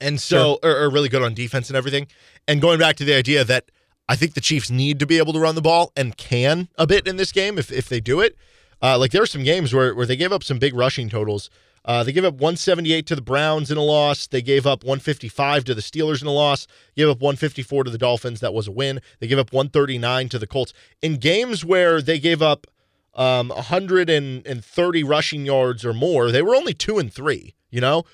And 0.00 0.20
so, 0.20 0.58
or, 0.62 0.84
or 0.84 0.90
really 0.90 1.08
good 1.08 1.22
on 1.22 1.34
defense 1.34 1.68
and 1.68 1.76
everything. 1.76 2.06
And 2.46 2.60
going 2.60 2.78
back 2.78 2.96
to 2.96 3.04
the 3.04 3.14
idea 3.14 3.44
that 3.44 3.70
I 4.08 4.16
think 4.16 4.34
the 4.34 4.40
Chiefs 4.40 4.70
need 4.70 4.98
to 5.00 5.06
be 5.06 5.18
able 5.18 5.32
to 5.32 5.40
run 5.40 5.54
the 5.54 5.62
ball 5.62 5.92
and 5.96 6.16
can 6.16 6.68
a 6.78 6.86
bit 6.86 7.06
in 7.06 7.16
this 7.16 7.32
game 7.32 7.58
if, 7.58 7.70
if 7.70 7.88
they 7.88 8.00
do 8.00 8.20
it. 8.20 8.36
Uh, 8.80 8.96
like 8.96 9.10
there 9.10 9.22
are 9.22 9.26
some 9.26 9.42
games 9.42 9.74
where, 9.74 9.94
where 9.94 10.06
they 10.06 10.16
gave 10.16 10.32
up 10.32 10.44
some 10.44 10.58
big 10.58 10.74
rushing 10.74 11.08
totals. 11.08 11.50
Uh, 11.84 12.04
they 12.04 12.12
gave 12.12 12.24
up 12.24 12.34
178 12.34 13.06
to 13.06 13.14
the 13.14 13.22
Browns 13.22 13.70
in 13.70 13.78
a 13.78 13.82
loss. 13.82 14.26
They 14.26 14.42
gave 14.42 14.66
up 14.66 14.84
155 14.84 15.64
to 15.64 15.74
the 15.74 15.80
Steelers 15.80 16.20
in 16.20 16.28
a 16.28 16.32
loss. 16.32 16.66
Gave 16.96 17.08
up 17.08 17.20
154 17.20 17.84
to 17.84 17.90
the 17.90 17.98
Dolphins. 17.98 18.40
That 18.40 18.54
was 18.54 18.68
a 18.68 18.72
win. 18.72 19.00
They 19.20 19.26
gave 19.26 19.38
up 19.38 19.52
139 19.52 20.28
to 20.30 20.38
the 20.38 20.46
Colts. 20.46 20.72
In 21.02 21.16
games 21.16 21.64
where 21.64 22.02
they 22.02 22.18
gave 22.18 22.42
up 22.42 22.66
um, 23.14 23.48
130 23.48 25.04
rushing 25.04 25.46
yards 25.46 25.84
or 25.84 25.92
more, 25.92 26.30
they 26.30 26.42
were 26.42 26.54
only 26.54 26.74
two 26.74 26.98
and 26.98 27.12
three. 27.12 27.54
You 27.70 27.80
know, 27.80 28.04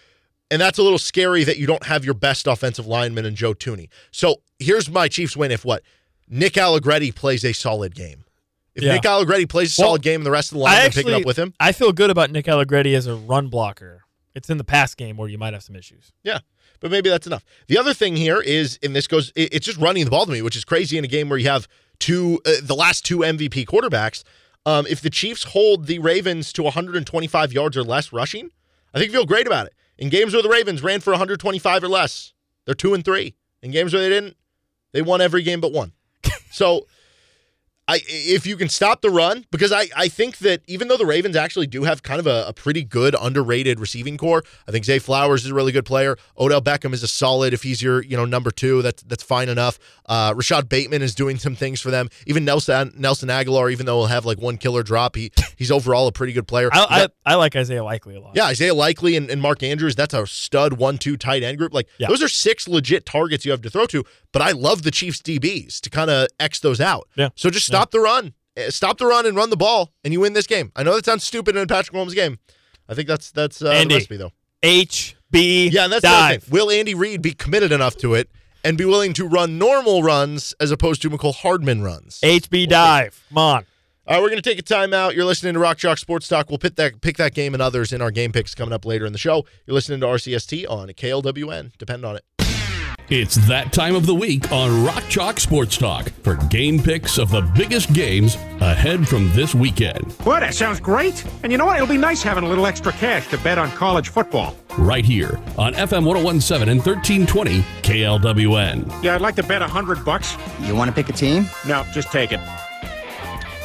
and 0.51 0.61
that's 0.61 0.79
a 0.79 0.83
little 0.83 0.99
scary 0.99 1.45
that 1.45 1.59
you 1.59 1.67
don't 1.67 1.87
have 1.87 2.05
your 2.05 2.15
best 2.15 2.47
offensive 2.47 2.87
lineman 2.87 3.25
in 3.25 3.35
Joe 3.35 3.55
Thuney. 3.55 3.89
So 4.11 4.37
here's 4.59 4.91
my 4.91 5.09
Chiefs 5.09 5.37
win 5.37 5.51
if 5.51 5.65
what? 5.65 5.83
Nick 6.29 6.57
Allegretti 6.57 7.13
plays 7.13 7.45
a 7.45 7.53
solid 7.53 7.95
game. 7.95 8.24
If 8.75 8.83
Yeah. 8.83 8.95
Nick 8.95 9.05
Allegretti 9.07 9.47
plays 9.47 9.77
a 9.79 9.81
Well, 9.83 9.91
solid 9.91 10.03
game 10.03 10.21
and 10.21 10.27
the 10.27 10.31
rest 10.31 10.53
of 10.53 10.59
the 10.59 10.65
I 10.65 10.73
line 10.73 10.87
actually 10.87 11.05
picking 11.05 11.21
up 11.21 11.27
with 11.27 11.37
him, 11.39 11.55
I 11.61 11.73
feel 11.73 11.93
good 11.93 12.11
about 12.11 12.31
Nick 12.31 12.49
Allegretti 12.49 12.95
as 12.95 13.07
a 13.07 13.15
run 13.15 13.49
blocker. 13.49 14.03
It's 14.35 14.51
in 14.51 14.59
the 14.59 14.65
pass 14.65 14.95
game 14.95 15.17
where 15.17 15.29
you 15.29 15.39
might 15.39 15.53
have 15.53 15.63
some 15.63 15.77
issues. 15.77 16.13
yeah. 16.23 16.41
But 16.81 16.91
maybe 16.91 17.09
that's 17.09 17.27
enough. 17.27 17.45
The 17.69 17.79
other 17.79 17.95
thing 17.95 18.15
here 18.17 18.41
is, 18.43 18.79
and 18.83 18.95
this 18.95 19.07
goes, 19.07 19.33
it's 19.37 19.65
just 19.65 19.79
running 19.79 20.05
the 20.05 20.11
ball 20.11 20.27
to 20.27 20.33
me, 20.33 20.43
which 20.43 20.57
is 20.57 20.65
crazy 20.67 20.99
in 20.99 21.05
a 21.05 21.09
game 21.09 21.31
where 21.31 21.39
you 21.39 21.49
have 21.49 21.67
two, 21.99 22.41
uh, 22.45 22.55
the 22.63 22.75
last 22.75 23.07
two 23.07 23.19
MVP 23.21 23.65
quarterbacks. 23.65 24.23
Um, 24.67 24.85
if 24.87 25.01
the 25.01 25.09
Chiefs 25.09 25.45
hold 25.45 25.87
the 25.87 25.99
Ravens 25.99 26.53
to 26.55 26.63
125 26.63 27.53
yards 27.55 27.77
or 27.79 27.85
less 27.85 28.13
rushing, 28.13 28.51
I 28.93 28.99
think 28.99 29.13
you 29.13 29.19
feel 29.19 29.25
great 29.25 29.47
about 29.47 29.67
it. 29.67 29.73
In 29.97 30.11
games 30.11 30.35
where 30.35 30.43
the 30.43 30.49
Ravens 30.51 30.83
ran 30.83 31.01
for 31.01 31.13
125 31.13 31.85
or 31.85 31.89
less, 31.89 32.35
they're 32.67 32.75
two 32.75 32.93
and 32.93 33.03
three. 33.05 33.35
In 33.63 33.71
games 33.71 33.95
where 33.95 34.03
they 34.03 34.11
didn't, 34.11 34.37
they 34.93 35.01
won 35.01 35.23
every 35.23 35.43
game 35.43 35.61
but 35.63 35.73
one. 35.73 35.93
so 36.51 36.87
I 37.87 38.01
if 38.07 38.47
you 38.47 38.57
can 38.57 38.69
stop 38.71 39.03
the 39.03 39.11
run, 39.11 39.45
because 39.51 39.71
I, 39.73 39.89
I 39.95 40.09
think 40.09 40.39
that 40.39 40.63
even 40.67 40.89
though 40.89 40.97
the 40.97 41.05
Ravens 41.05 41.37
actually 41.37 41.67
do 41.67 41.85
have 41.85 42.03
kind 42.03 42.19
of 42.19 42.27
a, 42.27 42.47
a 42.49 42.53
pretty 42.55 42.83
good 42.83 43.15
underrated 43.21 43.79
receiving 43.79 44.17
core, 44.17 44.43
I 44.67 44.71
think 44.71 44.87
Zay 44.87 44.99
Flowers 44.99 45.45
is 45.45 45.51
a 45.51 45.55
really 45.55 45.71
good 45.73 45.85
player. 45.85 46.17
Odell 46.39 46.63
Beckham 46.63 46.95
is 46.95 47.03
a 47.03 47.07
solid 47.09 47.53
if 47.53 47.63
he's 47.63 47.83
your 47.83 48.03
you 48.03 48.17
know 48.17 48.25
number 48.25 48.51
two. 48.51 48.81
That's 48.81 49.03
that's 49.03 49.23
fine 49.23 49.51
enough. 49.51 49.79
Uh, 50.07 50.33
Rashod 50.35 50.69
Bateman 50.69 51.03
is 51.03 51.15
doing 51.15 51.37
some 51.39 51.55
things 51.55 51.81
for 51.81 51.91
them. 51.91 52.09
Even 52.27 52.45
Nelson 52.47 52.93
Nelson 52.97 53.29
Agholor, 53.29 53.71
even 53.71 53.85
though 53.85 53.99
he'll 53.99 54.07
have 54.07 54.25
like 54.25 54.39
one 54.41 54.57
killer 54.57 54.83
drop, 54.83 55.15
he 55.17 55.31
he's 55.57 55.71
overall 55.71 56.07
a 56.07 56.13
pretty 56.13 56.33
good 56.33 56.49
player. 56.49 56.71
I, 56.73 57.09
I, 57.27 57.33
I 57.33 57.35
like 57.37 57.55
Isaiah 57.55 57.85
Likely 57.85 58.17
a 58.17 58.21
lot. 58.21 58.33
yeah, 58.35 58.47
Isaiah 58.47 58.75
Likely 58.75 59.15
and, 59.17 59.29
and 59.29 59.43
Mark 59.43 59.63
Andrews, 59.63 59.95
that's 59.95 60.15
a 60.15 60.27
stud 60.27 60.75
one-two 60.75 61.19
tight 61.19 61.43
end 61.43 61.59
group. 61.59 61.75
Like 61.75 61.89
Yeah. 61.99 62.09
those 62.09 62.23
are 62.23 62.29
six 62.29 62.67
legit 62.67 63.05
targets 63.05 63.45
you 63.45 63.51
have 63.51 63.61
to 63.63 63.69
throw 63.71 63.85
to. 63.87 64.05
But 64.35 64.43
I 64.43 64.51
love 64.51 64.83
the 64.83 64.91
Chiefs 64.91 65.23
DBs 65.23 65.81
to 65.81 65.89
kind 65.89 66.11
of 66.11 66.27
X 66.39 66.59
those 66.61 66.81
out. 66.81 67.09
Yeah. 67.15 67.29
So 67.37 67.49
just 67.49 67.65
stop 67.67 67.91
the 67.93 68.01
run. 68.01 68.35
Eh, 68.57 68.69
Stop 68.71 68.99
the 68.99 69.07
run 69.07 69.25
and 69.27 69.37
run 69.37 69.49
the 69.51 69.57
ball, 69.57 69.93
and 70.05 70.13
you 70.13 70.21
win 70.21 70.33
this 70.33 70.47
game. 70.47 70.71
I 70.77 70.83
know 70.83 70.95
that 70.97 71.05
sounds 71.05 71.25
stupid 71.25 71.57
in 71.57 71.63
a 71.63 71.67
Patrick 71.67 71.97
Mahomes 71.97 72.15
game. 72.15 72.39
I 72.89 72.95
think 72.95 73.09
that's 73.09 73.31
that's 73.31 73.63
uh, 73.63 73.71
the 73.71 73.75
Andy. 73.75 73.95
recipe 73.95 74.17
though. 74.17 74.33
HB. 74.63 75.73
Yeah, 75.73 75.85
and 75.85 75.93
that's 75.93 76.03
the 76.03 76.09
other 76.09 76.39
thing. 76.39 76.53
Will 76.53 76.71
Andy 76.71 76.95
Reid 76.95 77.23
be 77.23 77.33
committed 77.33 77.73
enough 77.73 77.97
to 77.99 78.15
it 78.15 78.29
and 78.65 78.77
be 78.77 78.85
willing 78.85 79.13
to 79.15 79.27
run 79.27 79.57
normal 79.59 80.03
runs 80.03 80.55
as 80.61 80.71
opposed 80.71 81.01
to 81.03 81.11
Mecole 81.11 81.35
Hardman 81.35 81.83
runs? 81.83 82.21
HB 82.23 82.69
dive. 82.69 83.25
Come 83.29 83.39
on. 83.39 83.67
All 84.07 84.15
right, 84.17 84.23
we're 84.23 84.29
going 84.29 84.43
to 84.43 84.49
take 84.51 84.59
a 84.59 84.63
timeout. 84.63 85.15
You're 85.15 85.25
listening 85.25 85.55
to 85.55 85.61
Rock 85.61 85.79
Chalk 85.79 85.97
Sports 85.97 86.29
Talk. 86.29 86.51
We'll 86.51 86.59
pick 86.59 86.75
that 86.77 87.01
pick 87.01 87.17
that 87.17 87.35
game 87.35 87.55
and 87.55 87.63
others 87.63 87.93
in 87.93 88.03
our 88.03 88.11
game 88.11 88.33
picks 88.33 88.55
coming 88.55 88.73
up 88.75 88.85
later 88.85 89.07
in 89.07 89.13
the 89.13 89.19
show. 89.19 89.47
You're 89.67 89.75
listening 89.75 90.01
to 90.01 90.07
RCST 90.07 90.69
on 90.69 90.89
KLWN. 90.89 91.73
Depend 91.79 92.05
on 92.05 92.17
it. 92.17 92.25
It's 93.11 93.35
that 93.49 93.71
time 93.71 93.95
of 93.95 94.07
the 94.07 94.15
week 94.15 94.51
on 94.51 94.83
Rock 94.83 95.05
Chalk 95.11 95.39
Sports 95.39 95.77
Talk 95.77 96.09
for 96.23 96.37
game 96.49 96.83
picks 96.83 97.19
of 97.19 97.31
the 97.31 97.43
biggest 97.43 97.93
games 97.93 98.37
ahead 98.63 99.07
from 99.07 99.31
this 99.33 99.55
weekend. 99.55 100.17
Well, 100.25 100.41
that 100.41 100.55
sounds 100.55 100.81
great. 100.81 101.23
And 101.43 101.53
you 101.53 101.59
know 101.59 101.67
what? 101.67 101.77
It'll 101.77 101.87
be 101.87 101.99
nice 101.99 102.23
having 102.23 102.45
a 102.45 102.49
little 102.49 102.65
extra 102.67 102.93
cash 102.93 103.29
to 103.29 103.37
bet 103.39 103.59
on 103.59 103.71
college 103.73 104.09
football. 104.09 104.57
Right 104.79 105.05
here 105.05 105.39
on 105.59 105.75
FM 105.75 106.07
1017 106.07 106.67
and 106.67 106.81
1320 106.81 107.61
KLWN. 107.83 109.03
Yeah, 109.05 109.15
I'd 109.17 109.21
like 109.21 109.37
to 109.37 109.43
bet 109.43 109.61
a 109.61 109.69
hundred 109.69 110.03
bucks. 110.03 110.35
You 110.63 110.75
want 110.75 110.89
to 110.89 110.95
pick 110.95 111.11
a 111.11 111.13
team? 111.13 111.47
No, 111.69 111.85
just 111.93 112.11
take 112.11 112.33
it. 112.33 112.41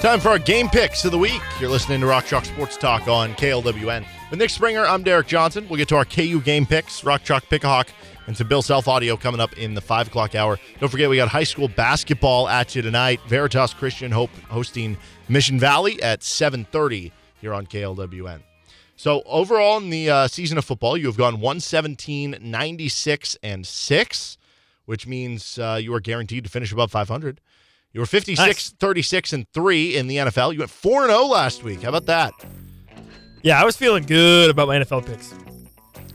Time 0.01 0.19
for 0.19 0.29
our 0.29 0.39
game 0.39 0.67
picks 0.67 1.05
of 1.05 1.11
the 1.11 1.17
week. 1.17 1.41
You're 1.61 1.69
listening 1.69 2.01
to 2.01 2.07
Rock 2.07 2.25
Chalk 2.25 2.43
Sports 2.43 2.75
Talk 2.75 3.07
on 3.07 3.33
KLWN. 3.35 4.05
With 4.29 4.39
Nick 4.39 4.49
Springer, 4.49 4.85
I'm 4.85 5.01
Derek 5.01 5.27
Johnson. 5.27 5.65
We'll 5.69 5.77
get 5.77 5.87
to 5.89 5.95
our 5.95 6.05
KU 6.05 6.41
game 6.41 6.65
picks, 6.65 7.05
Rock 7.05 7.23
Chalk 7.23 7.47
Pick 7.49 7.63
a 7.63 7.67
Hawk, 7.67 7.87
and 8.29 8.37
some 8.37 8.47
Bill 8.47 8.61
Self 8.61 8.87
audio 8.87 9.17
coming 9.17 9.41
up 9.41 9.57
in 9.57 9.73
the 9.73 9.81
5 9.81 10.07
o'clock 10.09 10.35
hour. 10.35 10.59
Don't 10.79 10.87
forget, 10.89 11.09
we 11.09 11.15
got 11.15 11.29
high 11.29 11.43
school 11.43 11.67
basketball 11.67 12.47
at 12.47 12.75
you 12.75 12.83
tonight. 12.83 13.19
Veritas 13.27 13.73
Christian 13.73 14.11
Hope 14.11 14.29
hosting 14.49 14.97
Mission 15.27 15.59
Valley 15.59 15.99
at 16.03 16.19
7.30 16.21 17.11
here 17.41 17.55
on 17.55 17.65
KLWN. 17.65 18.41
So 18.95 19.23
overall 19.25 19.77
in 19.79 19.89
the 19.89 20.11
uh, 20.11 20.27
season 20.27 20.59
of 20.59 20.65
football, 20.65 20.95
you 20.95 21.07
have 21.07 21.17
gone 21.17 21.39
117, 21.39 22.37
96, 22.39 23.37
and 23.41 23.65
6, 23.65 24.37
which 24.85 25.07
means 25.07 25.57
uh, 25.57 25.79
you 25.81 25.91
are 25.95 25.99
guaranteed 25.99 26.43
to 26.43 26.51
finish 26.51 26.71
above 26.71 26.91
500. 26.91 27.41
You 27.93 27.99
were 28.01 28.05
56, 28.05 28.37
Nice. 28.45 28.69
36, 28.69 29.33
and 29.33 29.47
3 29.55 29.97
in 29.97 30.05
the 30.05 30.17
NFL. 30.17 30.53
You 30.53 30.59
went 30.59 30.69
4 30.69 31.05
and 31.05 31.11
0 31.11 31.23
last 31.25 31.63
week. 31.63 31.81
How 31.81 31.89
about 31.89 32.05
that? 32.05 32.33
Yeah, 33.41 33.59
I 33.59 33.65
was 33.65 33.75
feeling 33.75 34.03
good 34.03 34.51
about 34.51 34.67
my 34.67 34.77
NFL 34.77 35.07
picks 35.07 35.33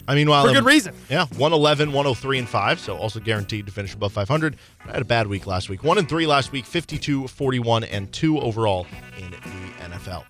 I 0.06 0.14
mean, 0.14 0.28
while 0.28 0.46
for 0.46 0.52
good 0.52 0.64
reason. 0.64 0.94
Yeah, 1.08 1.26
111, 1.26 1.88
103, 1.92 2.38
and 2.38 2.48
5, 2.48 2.80
so 2.80 2.96
also 2.96 3.20
guaranteed 3.20 3.66
to 3.66 3.72
finish 3.72 3.94
above 3.94 4.12
500. 4.12 4.56
I 4.86 4.92
had 4.92 5.02
a 5.02 5.04
bad 5.04 5.26
week 5.26 5.46
last 5.46 5.68
week. 5.68 5.82
1 5.82 5.98
and 5.98 6.08
3 6.08 6.26
last 6.26 6.52
week, 6.52 6.66
52, 6.66 7.26
41, 7.28 7.84
and 7.84 8.12
2 8.12 8.40
overall 8.40 8.86
in 9.18 9.30
the 9.30 9.36
NFL. 9.84 10.24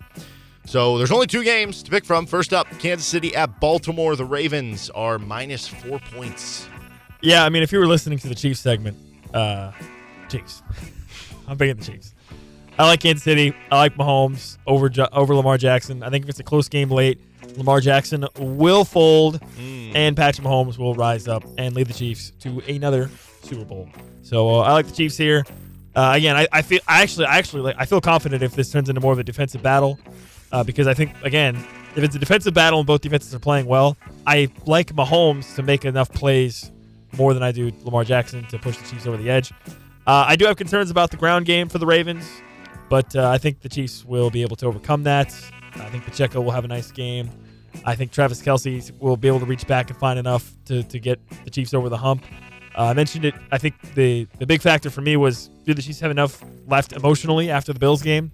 So 0.65 0.97
there's 0.97 1.11
only 1.11 1.27
two 1.27 1.43
games 1.43 1.83
to 1.83 1.91
pick 1.91 2.05
from. 2.05 2.25
First 2.25 2.53
up, 2.53 2.67
Kansas 2.79 3.05
City 3.05 3.35
at 3.35 3.59
Baltimore. 3.59 4.15
The 4.15 4.25
Ravens 4.25 4.89
are 4.91 5.19
minus 5.19 5.67
four 5.67 5.99
points. 6.13 6.67
Yeah, 7.21 7.45
I 7.45 7.49
mean, 7.49 7.61
if 7.61 7.71
you 7.71 7.79
were 7.79 7.87
listening 7.87 8.17
to 8.19 8.27
the 8.27 8.35
Chiefs 8.35 8.61
segment, 8.61 8.97
uh, 9.33 9.71
Chiefs. 10.29 10.63
I'm 11.47 11.57
picking 11.57 11.75
the 11.75 11.83
Chiefs. 11.83 12.15
I 12.77 12.87
like 12.87 12.99
Kansas 12.99 13.23
City. 13.23 13.55
I 13.71 13.77
like 13.77 13.95
Mahomes 13.95 14.57
over 14.67 14.89
over 15.13 15.35
Lamar 15.35 15.57
Jackson. 15.57 16.03
I 16.03 16.09
think 16.09 16.25
if 16.25 16.29
it's 16.29 16.39
a 16.39 16.43
close 16.43 16.67
game 16.67 16.89
late, 16.89 17.19
Lamar 17.57 17.79
Jackson 17.79 18.27
will 18.37 18.85
fold, 18.85 19.39
and 19.57 20.15
Patrick 20.15 20.45
Mahomes 20.45 20.77
will 20.77 20.95
rise 20.95 21.27
up 21.27 21.43
and 21.57 21.75
lead 21.75 21.87
the 21.87 21.93
Chiefs 21.93 22.31
to 22.41 22.59
another 22.67 23.09
Super 23.41 23.65
Bowl. 23.65 23.89
So 24.23 24.49
uh, 24.49 24.59
I 24.59 24.73
like 24.73 24.87
the 24.87 24.93
Chiefs 24.93 25.17
here. 25.17 25.45
Uh, 25.95 26.11
again, 26.15 26.35
I, 26.35 26.47
I 26.51 26.61
feel 26.61 26.79
I 26.87 27.01
actually 27.01 27.27
I 27.27 27.37
actually 27.37 27.61
like 27.61 27.75
I 27.79 27.85
feel 27.85 28.01
confident 28.01 28.43
if 28.43 28.53
this 28.55 28.71
turns 28.71 28.89
into 28.89 28.99
more 28.99 29.13
of 29.13 29.19
a 29.19 29.23
defensive 29.23 29.63
battle, 29.63 29.97
uh, 30.51 30.63
because 30.63 30.87
I 30.87 30.93
think 30.93 31.13
again 31.23 31.55
if 31.95 32.03
it's 32.03 32.15
a 32.15 32.19
defensive 32.19 32.53
battle 32.53 32.79
and 32.79 32.87
both 32.87 33.01
defenses 33.01 33.33
are 33.33 33.39
playing 33.39 33.65
well, 33.65 33.95
I 34.27 34.49
like 34.65 34.93
Mahomes 34.93 35.55
to 35.55 35.63
make 35.63 35.85
enough 35.85 36.11
plays 36.11 36.71
more 37.17 37.33
than 37.33 37.41
I 37.41 37.53
do 37.53 37.71
Lamar 37.83 38.03
Jackson 38.03 38.45
to 38.47 38.59
push 38.59 38.77
the 38.77 38.85
Chiefs 38.89 39.07
over 39.07 39.15
the 39.15 39.29
edge. 39.29 39.53
Uh, 40.05 40.25
I 40.27 40.35
do 40.35 40.45
have 40.45 40.57
concerns 40.57 40.91
about 40.91 41.11
the 41.11 41.17
ground 41.17 41.45
game 41.45 41.69
for 41.69 41.77
the 41.77 41.85
Ravens, 41.85 42.29
but 42.89 43.15
uh, 43.15 43.29
I 43.29 43.37
think 43.37 43.61
the 43.61 43.69
Chiefs 43.69 44.03
will 44.03 44.29
be 44.29 44.41
able 44.41 44.57
to 44.57 44.65
overcome 44.65 45.03
that. 45.03 45.33
I 45.77 45.89
think 45.89 46.05
Pacheco 46.05 46.41
will 46.41 46.51
have 46.51 46.65
a 46.65 46.69
nice 46.69 46.91
game. 46.91 47.29
I 47.83 47.95
think 47.95 48.11
Travis 48.11 48.41
Kelce 48.41 48.97
will 48.99 49.17
be 49.17 49.27
able 49.27 49.39
to 49.39 49.45
reach 49.45 49.67
back 49.67 49.89
and 49.89 49.99
find 49.99 50.17
enough 50.17 50.51
to, 50.65 50.83
to 50.83 50.99
get 50.99 51.19
the 51.43 51.49
Chiefs 51.49 51.73
over 51.73 51.89
the 51.89 51.97
hump. 51.97 52.23
Uh, 52.77 52.85
I 52.85 52.93
mentioned 52.93 53.25
it. 53.25 53.35
I 53.51 53.57
think 53.57 53.79
the, 53.95 54.27
the 54.39 54.45
big 54.45 54.61
factor 54.61 54.89
for 54.89 55.01
me 55.01 55.17
was 55.17 55.49
do 55.65 55.73
the 55.73 55.81
Chiefs 55.81 55.99
have 55.99 56.11
enough 56.11 56.43
left 56.67 56.93
emotionally 56.93 57.49
after 57.49 57.73
the 57.73 57.79
Bills 57.79 58.01
game? 58.01 58.31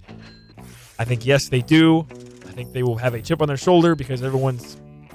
I 1.00 1.06
think 1.06 1.26
yes, 1.26 1.50
they 1.50 1.62
do. 1.62 2.08
I 2.46 2.52
think 2.52 2.74
they 2.74 2.84
will 2.84 2.98
have 2.98 3.14
a 3.14 3.22
chip 3.22 3.42
on 3.42 3.48
their 3.48 3.58
shoulder 3.58 3.96
because 3.96 4.24
everyone 4.24 4.60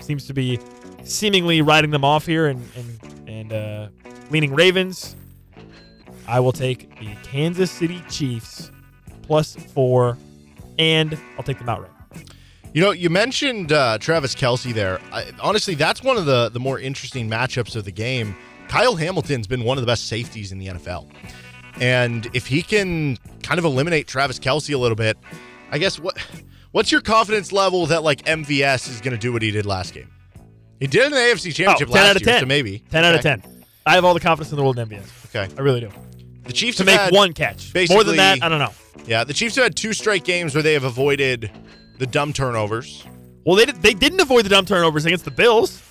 seems 0.01 0.27
to 0.27 0.35
be 0.35 0.59
seemingly 1.05 1.63
riding 1.63 1.91
them 1.91 2.05
off 2.05 2.27
here 2.27 2.47
and 2.47 2.63
and 2.77 3.29
and 3.29 3.53
uh, 3.53 3.89
leaning 4.31 4.55
Ravens. 4.55 5.17
I 6.27 6.41
will 6.41 6.53
take 6.53 6.99
the 6.99 7.15
Kansas 7.23 7.71
City 7.71 8.03
Chiefs 8.11 8.71
plus 9.23 9.55
four, 9.55 10.19
and 10.79 11.17
I'll 11.37 11.45
take 11.45 11.59
them 11.59 11.69
outright. 11.69 11.96
You 12.77 12.83
know, 12.83 12.91
you 12.91 13.09
mentioned 13.09 13.73
uh, 13.73 13.97
Travis 13.97 14.35
Kelce 14.35 14.75
there. 14.75 15.01
I, 15.11 15.33
honestly, 15.41 15.75
that's 15.75 16.03
one 16.03 16.19
of 16.19 16.27
the 16.27 16.51
the 16.51 16.61
more 16.61 16.79
interesting 16.79 17.27
matchups 17.27 17.75
of 17.75 17.87
the 17.87 17.91
game. 17.91 18.37
Kyle 18.69 18.95
Hamilton's 18.97 19.47
been 19.47 19.65
one 19.65 19.79
of 19.79 19.83
the 19.83 19.87
best 19.87 20.09
safeties 20.09 20.53
in 20.53 20.59
the 20.59 20.67
NFL, 20.67 21.09
and 21.81 22.29
if 22.35 22.47
he 22.47 22.61
can 22.61 23.17
kind 23.43 23.59
of 23.59 23.65
eliminate 23.65 24.09
Travis 24.09 24.39
Kelce 24.39 24.75
a 24.75 24.77
little 24.77 24.95
bit, 24.95 25.17
I 25.71 25.79
guess 25.79 25.99
what 25.99 26.19
what's 26.73 26.93
your 26.93 27.01
confidence 27.01 27.51
level 27.51 27.87
that 27.87 28.03
like 28.03 28.23
MVS 28.27 28.91
is 28.91 29.01
going 29.01 29.15
to 29.15 29.19
do 29.19 29.33
what 29.33 29.41
he 29.41 29.51
did 29.51 29.65
last 29.65 29.95
game? 29.95 30.11
He 30.79 30.87
did 30.87 31.07
in 31.07 31.13
the 31.13 31.17
AFC 31.17 31.55
Championship 31.55 31.89
Oh, 31.89 31.95
10 31.95 32.03
last 32.03 32.11
out 32.11 32.17
of 32.17 32.23
year, 32.27 32.33
10. 32.35 32.41
so 32.41 32.47
maybe 32.47 32.81
10 32.91 33.05
out 33.07 33.15
of 33.15 33.23
10. 33.23 33.43
I 33.87 33.95
have 33.95 34.05
all 34.05 34.13
the 34.13 34.21
confidence 34.21 34.51
in 34.53 34.59
the 34.59 34.63
world 34.63 34.79
in 34.79 34.87
MVS. 34.87 35.35
Okay, 35.35 35.51
I 35.57 35.61
really 35.63 35.81
do. 35.81 35.91
the 36.45 36.53
Chiefs 36.53 36.77
To 36.77 36.85
make 36.85 37.11
one 37.11 37.33
catch. 37.33 37.73
More 37.89 38.05
than 38.05 38.19
that, 38.19 38.43
I 38.43 38.51
don't 38.51 38.59
know. 38.59 38.73
Yeah, 39.07 39.25
the 39.25 39.33
Chiefs 39.33 39.55
have 39.55 39.63
had 39.65 39.77
two 39.77 39.95
straight 39.95 40.25
games 40.25 40.55
where 40.55 40.63
they 40.63 40.75
have 40.75 40.85
avoided 40.85 41.51
the 41.99 42.07
dumb 42.07 42.33
turnovers. 42.33 43.05
Well, 43.45 43.57
they, 43.57 43.67
did, 43.67 43.77
they 43.77 43.95
didn't 43.95 44.21
avoid 44.21 44.45
the 44.45 44.49
dumb 44.49 44.65
turnovers 44.67 45.05
against 45.07 45.25
the 45.25 45.31
Bills. 45.31 45.83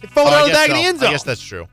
They 0.00 0.08
followed 0.08 0.30
Oh, 0.30 0.34
out 0.34 0.40
of 0.42 0.46
the 0.46 0.52
guess 0.52 0.56
back 0.56 0.70
of 0.70 0.76
the 0.76 0.84
end 0.84 0.98
zone. 1.00 1.08
I 1.08 1.12
guess 1.12 1.22
that's 1.24 1.42
true. 1.42 1.66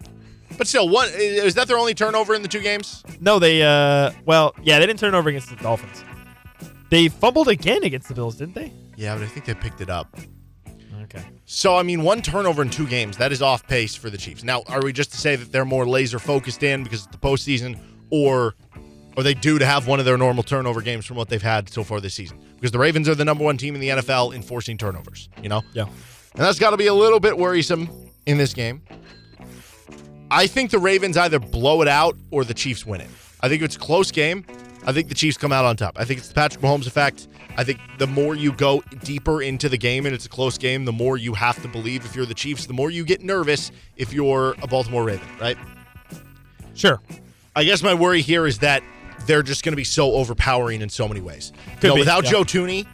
But 0.58 0.68
still, 0.68 0.90
one 0.90 1.10
is 1.14 1.54
that 1.56 1.68
their 1.68 1.78
only 1.78 1.94
turnover 1.94 2.34
in 2.36 2.42
the 2.42 2.48
two 2.48 2.60
games? 2.62 3.04
No, 3.22 3.40
they, 3.40 3.62
uh, 3.64 4.12
well, 4.26 4.54
yeah, 4.62 4.80
they 4.80 4.86
didn't 4.88 5.00
turn 5.00 5.16
over 5.16 5.30
against 5.30 5.50
the 5.50 5.56
Dolphins. 5.58 6.04
They 6.90 7.08
fumbled 7.08 7.48
again 7.48 7.84
against 7.84 8.08
the 8.08 8.14
Bills, 8.16 8.36
didn't 8.36 8.56
they? 8.56 8.74
Yeah, 8.98 9.16
but 9.16 9.24
I 9.24 9.28
think 9.28 9.46
they 9.46 9.54
picked 9.54 9.80
it 9.80 9.90
up. 9.90 10.18
Okay. 11.04 11.24
So 11.46 11.78
I 11.78 11.84
mean, 11.84 12.04
one 12.04 12.22
turnover 12.22 12.62
in 12.62 12.70
two 12.70 12.86
games 12.88 13.18
that 13.18 13.32
is 13.32 13.42
off 13.42 13.66
pace 13.68 13.96
for 13.96 14.10
the 14.10 14.18
Chiefs. 14.18 14.44
Now, 14.44 14.64
are 14.68 14.82
we 14.84 14.92
just 14.92 15.12
to 15.12 15.18
say 15.18 15.36
that 15.36 15.52
they're 15.52 15.66
more 15.66 15.88
laser 15.88 16.20
focused 16.20 16.62
in 16.64 16.84
because 16.84 17.06
it's 17.06 17.12
the 17.12 17.18
postseason, 17.18 17.80
or 18.10 18.56
are 19.20 19.24
they 19.24 19.34
due 19.34 19.60
to 19.60 19.66
have 19.66 19.88
one 19.88 20.00
of 20.00 20.06
their 20.06 20.18
normal 20.18 20.44
turnover 20.44 20.82
games 20.82 21.06
from 21.06 21.18
what 21.18 21.30
they've 21.30 21.42
had 21.42 21.70
so 21.70 21.84
far 21.84 22.00
this 22.00 22.14
season? 22.14 22.40
Because 22.56 22.72
the 22.72 22.80
Ravens 22.80 23.08
are 23.10 23.16
the 23.16 23.26
number 23.26 23.44
one 23.44 23.58
team 23.58 23.76
in 23.76 23.82
the 23.82 23.90
NFL 23.90 24.34
in 24.34 24.42
forcing 24.42 24.78
turnovers. 24.78 25.30
You 25.42 25.50
know, 25.50 25.62
Yeah. 25.74 25.84
and 25.84 25.92
that's 26.44 26.60
got 26.60 26.72
to 26.72 26.78
be 26.78 26.88
a 26.88 26.94
little 26.94 27.20
bit 27.20 27.38
worrisome 27.38 27.90
in 28.26 28.38
this 28.38 28.54
game. 28.54 28.82
I 30.32 30.48
think 30.48 30.72
the 30.72 30.80
Ravens 30.80 31.18
either 31.18 31.40
blow 31.40 31.82
it 31.82 31.88
out 31.88 32.16
or 32.32 32.44
the 32.44 32.54
Chiefs 32.54 32.86
win 32.86 33.02
it. 33.02 33.10
I 33.42 33.50
think 33.50 33.62
if 33.62 33.66
it's 33.68 33.76
a 33.76 33.80
close 33.80 34.12
game, 34.12 34.46
I 34.86 34.92
think 34.94 35.10
the 35.10 35.16
Chiefs 35.16 35.38
come 35.38 35.52
out 35.52 35.66
on 35.66 35.76
top. 35.76 35.98
I 35.98 36.06
think 36.06 36.20
it's 36.20 36.28
the 36.30 36.36
Patrick 36.36 36.64
Mahomes 36.64 36.88
effect. 36.88 37.28
I 37.58 37.64
think 37.64 37.80
the 37.98 38.08
more 38.08 38.36
you 38.36 38.52
go 38.54 38.82
deeper 39.04 39.42
into 39.42 39.68
the 39.70 39.78
game 39.78 40.06
and 40.06 40.14
it's 40.16 40.26
a 40.26 40.30
close 40.30 40.58
game, 40.58 40.86
the 40.86 40.92
more 40.92 41.18
you 41.18 41.34
have 41.34 41.62
to 41.64 41.68
believe 41.68 42.06
if 42.06 42.16
you're 42.16 42.26
the 42.28 42.34
Chiefs, 42.36 42.68
the 42.68 42.74
more 42.74 42.90
you 42.92 43.04
get 43.04 43.22
nervous 43.24 43.72
if 43.98 44.14
you're 44.14 44.56
a 44.62 44.68
Baltimore 44.68 45.04
Raven, 45.04 45.28
right? 45.42 45.58
Sure. 46.76 47.02
I 47.56 47.64
guess 47.64 47.82
my 47.84 47.94
worry 47.94 48.22
here 48.22 48.46
is 48.46 48.60
that 48.60 48.84
they're 49.26 49.44
just 49.44 49.64
going 49.64 49.74
to 49.74 49.78
be 49.78 49.84
so 49.84 50.14
overpowering 50.14 50.82
in 50.82 50.90
so 50.90 51.08
many 51.08 51.22
ways. 51.22 51.52
You 51.82 51.90
know, 51.90 51.96
be, 51.96 52.02
without 52.02 52.24
yeah. 52.26 52.32
Joe 52.32 52.44
Thuney, 52.44 52.86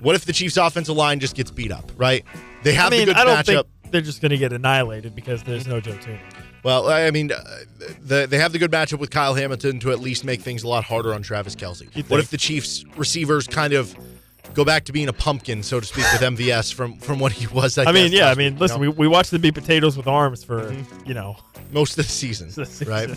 what 0.00 0.14
if 0.14 0.24
the 0.24 0.32
Chiefs' 0.32 0.56
offensive 0.56 0.96
line 0.96 1.20
just 1.20 1.34
gets 1.34 1.50
beat 1.50 1.72
up, 1.72 1.90
right? 1.96 2.24
They 2.62 2.74
have 2.74 2.92
I 2.92 2.96
mean, 2.96 3.00
the 3.00 3.14
good 3.14 3.16
I 3.16 3.24
don't 3.24 3.36
matchup. 3.38 3.44
think 3.46 3.92
they're 3.92 4.00
just 4.00 4.20
going 4.20 4.30
to 4.30 4.38
get 4.38 4.52
annihilated 4.52 5.14
because 5.14 5.42
there's 5.42 5.66
no 5.66 5.80
Joe 5.80 5.92
Thuney. 5.92 6.20
Well, 6.62 6.88
I 6.88 7.10
mean, 7.10 7.30
uh, 7.32 7.42
the, 8.00 8.26
they 8.28 8.38
have 8.38 8.52
the 8.52 8.58
good 8.58 8.72
matchup 8.72 8.98
with 8.98 9.10
Kyle 9.10 9.34
Hamilton 9.34 9.78
to 9.80 9.92
at 9.92 10.00
least 10.00 10.24
make 10.24 10.40
things 10.40 10.64
a 10.64 10.68
lot 10.68 10.84
harder 10.84 11.14
on 11.14 11.22
Travis 11.22 11.54
Kelce. 11.54 12.08
What 12.10 12.20
if 12.20 12.30
the 12.30 12.36
Chiefs 12.36 12.84
receivers 12.96 13.46
kind 13.46 13.72
of 13.72 13.94
go 14.54 14.64
back 14.64 14.84
to 14.86 14.92
being 14.92 15.08
a 15.08 15.12
pumpkin, 15.12 15.62
so 15.62 15.78
to 15.78 15.86
speak, 15.86 16.04
with 16.12 16.20
MVS 16.20 16.74
from 16.74 16.98
from 16.98 17.20
what 17.20 17.32
he 17.32 17.46
was? 17.46 17.78
I, 17.78 17.84
I 17.84 17.92
mean, 17.92 18.12
yeah, 18.12 18.30
I 18.30 18.34
mean, 18.34 18.58
listen, 18.58 18.82
you 18.82 18.90
we, 18.90 18.96
we 18.96 19.08
watched 19.08 19.30
them 19.30 19.40
beat 19.40 19.54
potatoes 19.54 19.96
with 19.96 20.08
arms 20.08 20.42
for, 20.42 20.72
you 21.06 21.14
know, 21.14 21.32
know? 21.32 21.36
most 21.72 21.92
of 21.92 21.96
the 21.96 22.02
season, 22.12 22.48
the 22.54 22.66
season. 22.66 22.88
right? 22.88 23.10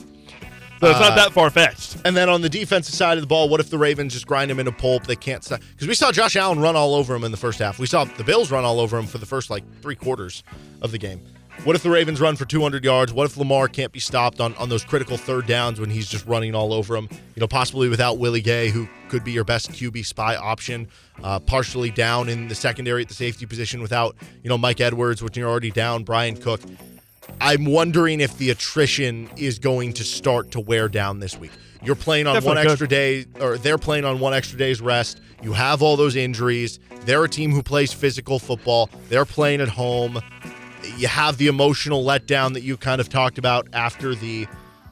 So 0.82 0.90
it's 0.90 1.00
not 1.00 1.12
Uh, 1.12 1.16
that 1.16 1.32
far 1.32 1.50
fetched. 1.52 1.98
And 2.04 2.18
then 2.18 2.28
on 2.28 2.42
the 2.42 2.50
defensive 2.50 2.96
side 2.96 3.18
of 3.18 3.22
the 3.22 3.28
ball, 3.28 3.48
what 3.50 3.60
if 3.60 3.70
the 3.70 3.78
Ravens 3.78 4.14
just 4.14 4.26
grind 4.28 4.50
him 4.52 4.60
into 4.60 4.72
pulp? 4.72 5.06
They 5.06 5.16
can't 5.16 5.44
stop 5.44 5.62
because 5.74 5.88
we 5.88 5.94
saw 5.94 6.12
Josh 6.12 6.36
Allen 6.36 6.60
run 6.60 6.76
all 6.76 6.96
over 6.96 7.16
him 7.16 7.24
in 7.24 7.32
the 7.32 7.38
first 7.38 7.60
half. 7.60 7.78
We 7.80 7.86
saw 7.88 8.04
the 8.04 8.24
Bills 8.24 8.52
run 8.52 8.66
all 8.66 8.80
over 8.80 8.98
him 8.98 9.06
for 9.06 9.20
the 9.20 9.26
first 9.28 9.50
like 9.52 9.64
three 9.82 9.96
quarters 9.96 10.44
of 10.82 10.92
the 10.92 10.98
game. 10.98 11.22
What 11.64 11.76
if 11.76 11.84
the 11.84 11.92
Ravens 11.92 12.20
run 12.20 12.36
for 12.36 12.46
200 12.46 12.84
yards? 12.84 13.14
What 13.14 13.26
if 13.26 13.38
Lamar 13.38 13.68
can't 13.68 13.92
be 13.92 14.00
stopped 14.00 14.40
on, 14.42 14.56
on 14.56 14.70
those 14.70 14.84
critical 14.84 15.16
third 15.18 15.46
downs 15.46 15.80
when 15.80 15.92
he's 15.92 16.08
just 16.10 16.26
running 16.26 16.56
all 16.56 16.74
over 16.74 16.96
them? 16.96 17.08
You 17.12 17.40
know, 17.42 17.48
possibly 17.48 17.88
without 17.88 18.18
Willie 18.18 18.42
Gay, 18.42 18.70
who 18.70 18.88
could 19.10 19.24
be 19.24 19.32
your 19.34 19.44
best 19.44 19.72
QB 19.72 20.04
spy 20.08 20.36
option, 20.36 20.88
uh, 21.24 21.38
partially 21.40 21.92
down 21.92 22.30
in 22.30 22.48
the 22.48 22.56
secondary 22.56 23.04
at 23.04 23.10
the 23.10 23.14
safety 23.14 23.46
position 23.46 23.80
without, 23.84 24.16
you 24.42 24.50
know, 24.50 24.58
Mike 24.58 24.82
Edwards, 24.82 25.22
which 25.22 25.38
you're 25.38 25.48
already 25.50 25.70
down, 25.70 26.04
Bryan 26.04 26.36
Cook. 26.36 26.62
I'm 27.42 27.66
wondering 27.66 28.20
if 28.20 28.38
the 28.38 28.52
attrition 28.52 29.28
is 29.36 29.58
going 29.58 29.94
to 29.94 30.04
start 30.04 30.52
to 30.52 30.60
wear 30.60 30.88
down 30.88 31.20
this 31.20 31.40
week. 31.40 31.52
You're 31.84 31.96
playing 31.96 32.28
on 32.28 32.36
Definitely 32.36 32.58
one 32.58 32.68
extra 32.68 32.88
day, 32.88 33.26
or 33.40 33.58
they're 33.58 33.80
playing 33.80 34.06
on 34.06 34.20
one 34.20 34.36
extra 34.36 34.60
day's 34.60 34.80
rest. 34.80 35.20
You 35.42 35.54
have 35.54 35.82
all 35.82 35.98
those 35.98 36.16
injuries. 36.16 36.80
They're 37.06 37.24
a 37.24 37.30
team 37.30 37.52
who 37.52 37.64
plays 37.64 37.92
physical 37.92 38.38
football. 38.38 38.92
They're 39.10 39.26
playing 39.26 39.60
at 39.60 39.70
home. 39.70 40.20
You 40.98 41.08
have 41.08 41.38
the 41.38 41.48
emotional 41.48 42.06
letdown 42.06 42.54
that 42.54 42.62
you 42.62 42.78
kind 42.78 43.02
of 43.02 43.10
talked 43.10 43.40
about 43.40 43.68
after 43.74 44.14
the 44.14 44.48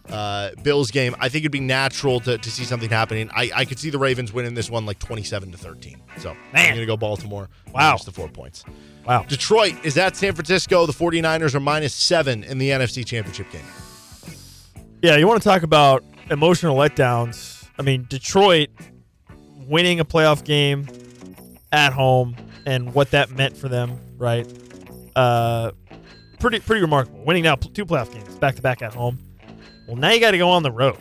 uh, 0.09 0.49
Bills 0.63 0.89
game. 0.89 1.15
I 1.19 1.29
think 1.29 1.43
it'd 1.43 1.51
be 1.51 1.59
natural 1.59 2.19
to, 2.21 2.39
to 2.39 2.51
see 2.51 2.63
something 2.63 2.89
happening. 2.89 3.29
I, 3.31 3.51
I 3.53 3.65
could 3.65 3.77
see 3.77 3.91
the 3.91 3.99
Ravens 3.99 4.33
winning 4.33 4.55
this 4.55 4.71
one 4.71 4.87
like 4.87 4.97
27 4.97 5.51
to 5.51 5.57
13. 5.57 6.01
So 6.17 6.35
I'm 6.53 6.65
going 6.65 6.79
to 6.79 6.85
go 6.87 6.97
Baltimore. 6.97 7.47
Wow. 7.67 7.89
minus 7.91 8.05
the 8.05 8.11
four 8.11 8.27
points. 8.27 8.63
Wow. 9.09 9.25
Detroit 9.27 9.73
is 9.83 9.97
at 9.97 10.15
San 10.15 10.35
Francisco. 10.35 10.85
The 10.85 10.93
49ers 10.93 11.55
are 11.55 11.59
minus 11.59 11.95
seven 11.95 12.43
in 12.43 12.59
the 12.59 12.69
NFC 12.69 13.03
Championship 13.03 13.49
game. 13.51 13.65
Yeah, 15.01 15.17
you 15.17 15.27
want 15.27 15.41
to 15.41 15.49
talk 15.49 15.63
about 15.63 16.03
emotional 16.29 16.77
letdowns. 16.77 17.67
I 17.79 17.81
mean, 17.81 18.05
Detroit 18.07 18.69
winning 19.67 19.99
a 19.99 20.05
playoff 20.05 20.43
game 20.43 20.87
at 21.71 21.91
home 21.91 22.35
and 22.67 22.93
what 22.93 23.09
that 23.09 23.31
meant 23.31 23.57
for 23.57 23.67
them, 23.67 23.99
right? 24.19 24.47
Uh, 25.15 25.71
pretty 26.39 26.59
pretty 26.59 26.83
remarkable. 26.83 27.25
Winning 27.25 27.41
now 27.41 27.55
two 27.55 27.87
playoff 27.87 28.13
games 28.13 28.35
back 28.35 28.57
to 28.57 28.61
back 28.61 28.83
at 28.83 28.93
home. 28.93 29.17
Well, 29.87 29.95
now 29.95 30.11
you 30.11 30.19
got 30.19 30.31
to 30.31 30.37
go 30.37 30.51
on 30.51 30.61
the 30.61 30.71
road. 30.71 30.99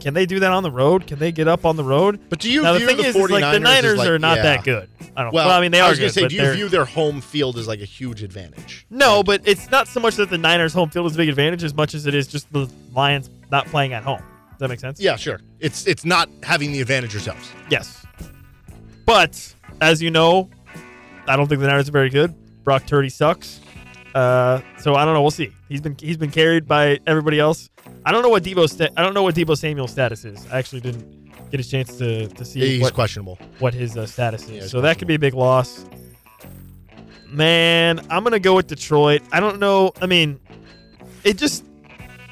Can 0.00 0.14
they 0.14 0.26
do 0.26 0.40
that 0.40 0.52
on 0.52 0.62
the 0.62 0.70
road? 0.70 1.06
Can 1.06 1.18
they 1.18 1.32
get 1.32 1.48
up 1.48 1.64
on 1.64 1.76
the 1.76 1.84
road? 1.84 2.20
But 2.28 2.38
do 2.38 2.50
you 2.50 2.62
now 2.62 2.74
the 2.74 2.80
thing 2.80 2.98
the 2.98 3.04
is, 3.04 3.16
is, 3.16 3.22
49ers 3.22 3.30
like 3.40 3.52
the 3.52 3.60
Niners 3.60 3.98
like, 3.98 4.08
are 4.08 4.18
not 4.18 4.36
yeah. 4.38 4.42
that 4.42 4.64
good. 4.64 4.88
I 5.16 5.22
don't. 5.24 5.34
Well, 5.34 5.48
Well, 5.48 5.58
I 5.58 5.60
mean 5.60 5.72
they 5.72 5.80
I 5.80 5.86
are 5.86 5.90
was 5.90 5.98
going 5.98 6.08
good. 6.08 6.14
to 6.14 6.14
say, 6.14 6.22
but 6.22 6.30
do 6.30 6.36
you 6.36 6.52
view 6.52 6.68
their 6.68 6.84
home 6.84 7.20
field 7.20 7.58
as 7.58 7.66
like 7.66 7.80
a 7.80 7.84
huge 7.84 8.22
advantage? 8.22 8.86
No, 8.90 9.22
but 9.22 9.42
it's 9.44 9.70
not 9.70 9.88
so 9.88 9.98
much 10.00 10.16
that 10.16 10.30
the 10.30 10.38
Niners' 10.38 10.72
home 10.72 10.90
field 10.90 11.06
is 11.06 11.14
a 11.14 11.18
big 11.18 11.28
advantage 11.28 11.64
as 11.64 11.74
much 11.74 11.94
as 11.94 12.06
it 12.06 12.14
is 12.14 12.26
just 12.28 12.52
the 12.52 12.70
Lions 12.94 13.28
not 13.50 13.66
playing 13.66 13.92
at 13.92 14.02
home. 14.04 14.20
Does 14.50 14.58
that 14.60 14.68
make 14.68 14.80
sense? 14.80 15.00
Yeah, 15.00 15.16
sure. 15.16 15.40
It's 15.60 15.86
it's 15.86 16.04
not 16.04 16.28
having 16.42 16.72
the 16.72 16.80
advantage 16.80 17.12
yourselves. 17.12 17.50
Yes. 17.70 18.04
But 19.04 19.54
as 19.80 20.02
you 20.02 20.10
know, 20.10 20.50
I 21.26 21.36
don't 21.36 21.48
think 21.48 21.60
the 21.60 21.66
Niners 21.66 21.88
are 21.88 21.92
very 21.92 22.10
good. 22.10 22.34
Brock 22.64 22.84
Turdy 22.84 23.10
sucks. 23.10 23.60
Uh, 24.14 24.60
so 24.78 24.94
I 24.94 25.04
don't 25.04 25.14
know. 25.14 25.22
We'll 25.22 25.30
see. 25.30 25.52
He's 25.68 25.80
been 25.80 25.96
he's 25.98 26.16
been 26.16 26.30
carried 26.30 26.66
by 26.66 26.98
everybody 27.06 27.38
else. 27.38 27.70
I 28.08 28.10
don't 28.10 28.22
know 28.22 28.30
what 28.30 28.42
Deebo 28.42 28.66
sta- 28.70 28.88
I 28.96 29.02
don't 29.02 29.12
know 29.12 29.22
what 29.22 29.34
Deebo 29.34 29.54
Samuel's 29.54 29.90
status 29.90 30.24
is. 30.24 30.46
I 30.50 30.58
actually 30.58 30.80
didn't 30.80 31.50
get 31.50 31.60
a 31.60 31.68
chance 31.68 31.98
to 31.98 32.26
to 32.28 32.42
see 32.42 32.60
He's 32.60 32.80
what, 32.80 32.94
questionable. 32.94 33.38
what 33.58 33.74
his 33.74 33.98
uh, 33.98 34.06
status 34.06 34.44
is. 34.44 34.50
Yeah, 34.50 34.66
so 34.66 34.80
that 34.80 34.98
could 34.98 35.08
be 35.08 35.16
a 35.16 35.18
big 35.18 35.34
loss. 35.34 35.84
Man, 37.26 38.00
I'm 38.08 38.24
gonna 38.24 38.38
go 38.40 38.56
with 38.56 38.66
Detroit. 38.66 39.20
I 39.30 39.40
don't 39.40 39.58
know. 39.58 39.92
I 40.00 40.06
mean, 40.06 40.40
it 41.22 41.36
just 41.36 41.64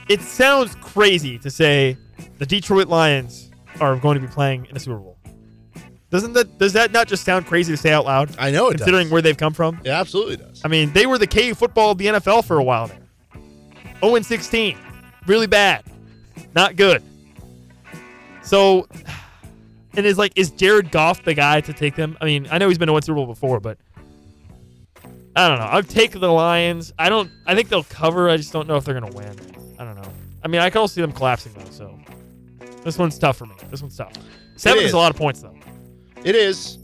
it 0.09 0.23
sounds 0.23 0.75
crazy 0.77 1.39
to 1.41 1.51
say 1.51 1.99
the 2.39 2.47
Detroit 2.47 2.89
Lions 2.89 3.51
are 3.79 3.97
going 3.97 4.19
to 4.19 4.27
be 4.27 4.33
playing 4.33 4.65
in 4.71 4.77
a 4.77 4.81
Super 4.81 4.97
Bowl. 4.97 5.19
Doesn't 6.09 6.33
that 6.33 6.57
does 6.57 6.73
that 6.73 6.91
not 6.91 7.07
just 7.07 7.23
sound 7.23 7.45
crazy 7.45 7.75
to 7.75 7.77
say 7.77 7.93
out 7.93 8.07
loud? 8.07 8.35
I 8.39 8.51
know 8.51 8.69
it 8.69 8.79
considering 8.79 9.09
does. 9.09 9.13
where 9.13 9.21
they've 9.21 9.37
come 9.37 9.53
from. 9.53 9.79
It 9.85 9.91
absolutely 9.91 10.39
does. 10.39 10.63
I 10.65 10.69
mean, 10.69 10.91
they 10.95 11.05
were 11.05 11.19
the 11.19 11.27
KU 11.27 11.55
football 11.55 11.91
of 11.91 11.99
the 11.99 12.07
NFL 12.07 12.45
for 12.47 12.57
a 12.57 12.65
while 12.65 12.87
there. 12.87 13.03
0 14.01 14.23
16. 14.23 14.79
Really 15.27 15.47
bad. 15.47 15.85
Not 16.55 16.77
good. 16.77 17.03
So, 18.43 18.87
and 19.95 20.07
is 20.07 20.19
like, 20.19 20.33
is 20.37 20.51
Jared 20.51 20.91
Goff 20.91 21.25
the 21.25 21.35
guy 21.35 21.61
to 21.61 21.73
take 21.73 21.97
them? 21.97 22.17
I 22.21 22.25
mean, 22.25 22.47
I 22.51 22.59
know 22.59 22.69
he's 22.69 22.79
been 22.79 22.87
to 22.87 22.93
one 22.93 23.03
Super 23.03 23.17
Bowl 23.17 23.27
before, 23.27 23.61
but 23.61 23.79
I 25.35 25.49
don't 25.49 25.59
know. 25.59 25.67
I'll 25.67 25.83
take 25.83 26.13
the 26.13 26.33
Lions. 26.33 26.93
I 26.99 27.09
don't, 27.09 27.31
I 27.47 27.55
think 27.55 27.69
they'll 27.69 27.85
cover. 27.85 28.31
I 28.31 28.37
just 28.37 28.53
don't 28.53 28.69
know 28.69 28.77
if 28.77 28.85
they're 28.85 28.99
going 28.99 29.11
to 29.11 29.17
win. 29.17 29.37
I 29.79 29.85
don't 29.85 29.97
know. 29.97 30.09
I 30.45 30.49
mean, 30.49 30.61
I 30.61 30.71
can 30.71 30.79
also 30.79 30.95
see 30.95 31.01
them 31.01 31.13
collapsing, 31.13 31.53
though, 31.55 31.71
so 31.71 31.99
this 32.85 32.99
one's 32.99 33.19
tough 33.19 33.37
for 33.37 33.47
me. 33.47 33.55
This 33.69 33.83
one's 33.83 33.97
tough. 33.97 34.13
Seven 34.55 34.79
is 34.79 34.91
is. 34.91 34.93
a 34.93 34.97
lot 34.97 35.11
of 35.11 35.17
points, 35.17 35.43
though. 35.43 35.57
It 36.25 36.37
is. 36.37 36.79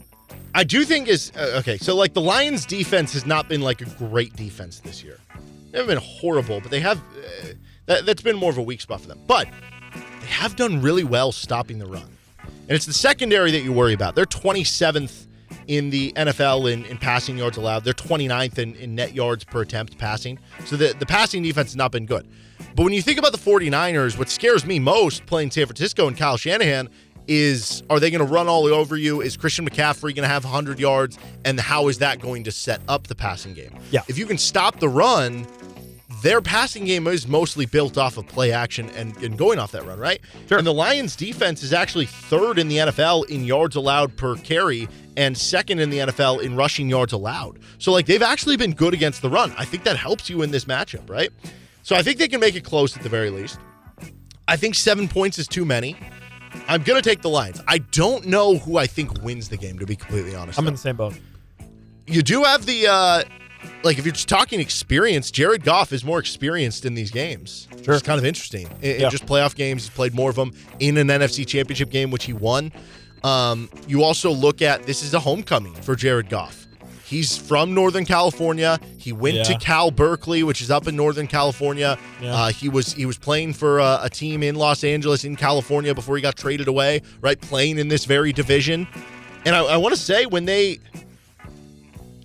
I 0.54 0.64
do 0.64 0.84
think 0.84 1.08
is 1.08 1.32
uh, 1.36 1.58
okay. 1.60 1.78
So 1.78 1.96
like 1.96 2.12
the 2.12 2.20
Lions' 2.20 2.66
defense 2.66 3.12
has 3.14 3.24
not 3.24 3.48
been 3.48 3.62
like 3.62 3.80
a 3.80 3.86
great 3.86 4.36
defense 4.36 4.80
this 4.80 5.02
year. 5.02 5.18
They 5.70 5.78
haven't 5.78 5.94
been 5.94 6.04
horrible, 6.04 6.60
but 6.60 6.70
they 6.70 6.80
have. 6.80 6.98
Uh, 6.98 7.48
that, 7.86 8.06
that's 8.06 8.22
been 8.22 8.36
more 8.36 8.50
of 8.50 8.58
a 8.58 8.62
weak 8.62 8.80
spot 8.80 9.00
for 9.00 9.08
them. 9.08 9.20
But 9.26 9.48
they 10.20 10.26
have 10.26 10.56
done 10.56 10.80
really 10.82 11.04
well 11.04 11.32
stopping 11.32 11.78
the 11.78 11.86
run. 11.86 12.08
And 12.42 12.70
it's 12.70 12.86
the 12.86 12.92
secondary 12.92 13.50
that 13.50 13.60
you 13.60 13.72
worry 13.72 13.92
about. 13.92 14.14
They're 14.14 14.24
27th 14.24 15.26
in 15.66 15.90
the 15.90 16.12
NFL 16.12 16.72
in, 16.72 16.84
in 16.86 16.98
passing 16.98 17.38
yards 17.38 17.56
allowed. 17.56 17.84
They're 17.84 17.92
29th 17.92 18.58
in, 18.58 18.74
in 18.76 18.94
net 18.94 19.14
yards 19.14 19.44
per 19.44 19.62
attempt 19.62 19.98
passing. 19.98 20.38
So 20.64 20.76
the, 20.76 20.94
the 20.98 21.06
passing 21.06 21.42
defense 21.42 21.70
has 21.70 21.76
not 21.76 21.92
been 21.92 22.06
good. 22.06 22.26
But 22.74 22.84
when 22.84 22.92
you 22.92 23.02
think 23.02 23.18
about 23.18 23.32
the 23.32 23.38
49ers, 23.38 24.18
what 24.18 24.28
scares 24.28 24.64
me 24.64 24.78
most 24.78 25.26
playing 25.26 25.50
San 25.50 25.66
Francisco 25.66 26.08
and 26.08 26.16
Kyle 26.16 26.36
Shanahan 26.36 26.88
is 27.28 27.82
are 27.88 28.00
they 28.00 28.10
going 28.10 28.24
to 28.26 28.32
run 28.32 28.48
all 28.48 28.66
over 28.66 28.96
you? 28.96 29.20
Is 29.20 29.36
Christian 29.36 29.68
McCaffrey 29.68 30.14
going 30.14 30.22
to 30.22 30.28
have 30.28 30.44
100 30.44 30.80
yards? 30.80 31.18
And 31.44 31.58
how 31.60 31.88
is 31.88 31.98
that 31.98 32.20
going 32.20 32.44
to 32.44 32.52
set 32.52 32.80
up 32.88 33.06
the 33.06 33.14
passing 33.14 33.54
game? 33.54 33.76
Yeah. 33.90 34.02
If 34.08 34.18
you 34.18 34.26
can 34.26 34.38
stop 34.38 34.80
the 34.80 34.88
run, 34.88 35.46
their 36.22 36.40
passing 36.40 36.84
game 36.84 37.06
is 37.08 37.26
mostly 37.26 37.66
built 37.66 37.98
off 37.98 38.16
of 38.16 38.26
play 38.26 38.52
action 38.52 38.88
and, 38.90 39.16
and 39.18 39.36
going 39.36 39.58
off 39.58 39.72
that 39.72 39.84
run, 39.84 39.98
right? 39.98 40.20
Sure. 40.48 40.58
And 40.58 40.66
the 40.66 40.72
Lions 40.72 41.16
defense 41.16 41.62
is 41.62 41.72
actually 41.72 42.06
third 42.06 42.58
in 42.58 42.68
the 42.68 42.76
NFL 42.78 43.28
in 43.28 43.44
yards 43.44 43.76
allowed 43.76 44.16
per 44.16 44.36
carry 44.36 44.88
and 45.16 45.36
second 45.36 45.80
in 45.80 45.90
the 45.90 45.98
NFL 45.98 46.42
in 46.42 46.54
rushing 46.54 46.88
yards 46.88 47.12
allowed. 47.12 47.58
So 47.78 47.92
like 47.92 48.06
they've 48.06 48.22
actually 48.22 48.56
been 48.56 48.72
good 48.72 48.94
against 48.94 49.20
the 49.20 49.28
run. 49.28 49.52
I 49.58 49.64
think 49.64 49.82
that 49.84 49.96
helps 49.96 50.30
you 50.30 50.42
in 50.42 50.50
this 50.50 50.64
matchup, 50.64 51.10
right? 51.10 51.30
So 51.82 51.96
I 51.96 52.02
think 52.02 52.18
they 52.18 52.28
can 52.28 52.40
make 52.40 52.54
it 52.54 52.64
close 52.64 52.96
at 52.96 53.02
the 53.02 53.08
very 53.08 53.30
least. 53.30 53.58
I 54.46 54.56
think 54.56 54.74
seven 54.76 55.08
points 55.08 55.38
is 55.38 55.48
too 55.48 55.64
many. 55.64 55.96
I'm 56.68 56.82
gonna 56.82 57.02
take 57.02 57.22
the 57.22 57.30
Lions. 57.30 57.60
I 57.66 57.78
don't 57.78 58.26
know 58.26 58.56
who 58.58 58.76
I 58.76 58.86
think 58.86 59.22
wins 59.22 59.48
the 59.48 59.56
game, 59.56 59.78
to 59.78 59.86
be 59.86 59.96
completely 59.96 60.34
honest. 60.34 60.58
I'm 60.58 60.64
though 60.64 60.68
in 60.68 60.74
the 60.74 60.80
same 60.80 60.96
boat. 60.96 61.14
you 62.06 62.22
do 62.22 62.44
have 62.44 62.66
the 62.66 62.86
uh 62.86 63.22
like 63.82 63.98
if 63.98 64.04
you're 64.04 64.12
just 64.14 64.28
talking 64.28 64.60
experience, 64.60 65.30
Jared 65.30 65.64
Goff 65.64 65.92
is 65.92 66.04
more 66.04 66.18
experienced 66.18 66.84
in 66.84 66.94
these 66.94 67.10
games. 67.10 67.68
Sure. 67.84 67.94
It's 67.94 68.02
kind 68.02 68.18
of 68.18 68.24
interesting. 68.24 68.66
In, 68.80 68.96
in 68.96 69.00
Yeah. 69.02 69.08
just 69.08 69.26
playoff 69.26 69.54
games, 69.54 69.84
he's 69.84 69.90
played 69.94 70.14
more 70.14 70.30
of 70.30 70.36
them 70.36 70.52
in 70.80 70.96
an 70.96 71.08
NFC 71.08 71.44
championship 71.46 71.90
game, 71.90 72.10
which 72.10 72.24
he 72.24 72.32
won. 72.32 72.72
Um, 73.24 73.68
you 73.86 74.02
also 74.02 74.30
look 74.30 74.62
at 74.62 74.84
this 74.84 75.02
is 75.02 75.14
a 75.14 75.20
homecoming 75.20 75.74
for 75.74 75.94
Jared 75.94 76.28
Goff. 76.28 76.66
He's 77.04 77.36
from 77.36 77.74
Northern 77.74 78.06
California. 78.06 78.80
He 78.96 79.12
went 79.12 79.36
Yeah. 79.36 79.42
to 79.44 79.58
Cal 79.58 79.90
Berkeley, 79.90 80.42
which 80.42 80.62
is 80.62 80.70
up 80.70 80.88
in 80.88 80.96
Northern 80.96 81.26
California. 81.26 81.98
Yeah. 82.22 82.34
Uh, 82.34 82.48
he 82.48 82.68
was 82.70 82.94
he 82.94 83.04
was 83.04 83.18
playing 83.18 83.52
for 83.52 83.80
a, 83.80 84.00
a 84.04 84.08
team 84.10 84.42
in 84.42 84.54
Los 84.54 84.82
Angeles, 84.82 85.22
in 85.24 85.36
California, 85.36 85.94
before 85.94 86.16
he 86.16 86.22
got 86.22 86.36
traded 86.36 86.68
away. 86.68 87.02
Right, 87.20 87.38
playing 87.40 87.78
in 87.78 87.88
this 87.88 88.06
very 88.06 88.32
division. 88.32 88.88
And 89.44 89.54
I, 89.54 89.60
I 89.62 89.76
want 89.76 89.94
to 89.94 90.00
say 90.00 90.24
when 90.26 90.46
they 90.46 90.78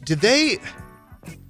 did 0.06 0.22
they 0.22 0.58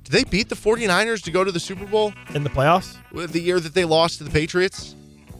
did 0.07 0.25
they 0.25 0.29
beat 0.29 0.49
the 0.49 0.55
49ers 0.55 1.21
to 1.23 1.31
go 1.31 1.43
to 1.43 1.51
the 1.51 1.59
Super 1.59 1.85
Bowl 1.85 2.13
In 2.33 2.43
the 2.43 2.49
playoffs? 2.49 2.97
the 3.31 3.39
year 3.41 3.59
that 3.59 3.73
they 3.73 3.85
lost 3.85 4.19
to 4.19 4.23
the 4.23 4.29
Patriots? 4.31 4.95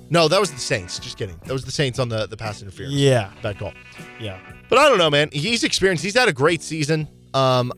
No, 0.10 0.28
that 0.28 0.40
was 0.40 0.52
the 0.52 0.60
Saints. 0.60 1.00
Just 1.00 1.18
kidding. 1.18 1.38
That 1.46 1.54
was 1.54 1.66
the 1.66 1.72
Saints 1.72 2.00
on 2.00 2.10
the 2.10 2.28
the 2.28 2.38
pass 2.38 2.62
interference. 2.62 2.94
Yeah. 2.94 3.32
Bad 3.42 3.60
call. 3.60 3.74
Yeah. 4.20 4.40
But 4.70 4.80
I 4.80 4.88
don't 4.90 4.98
know, 4.98 5.10
man. 5.10 5.30
He's 5.32 5.64
experienced. 5.64 6.04
He's 6.04 6.16
had 6.18 6.28
a 6.30 6.34
great 6.34 6.62
season. 6.62 7.08
Um, 7.34 7.74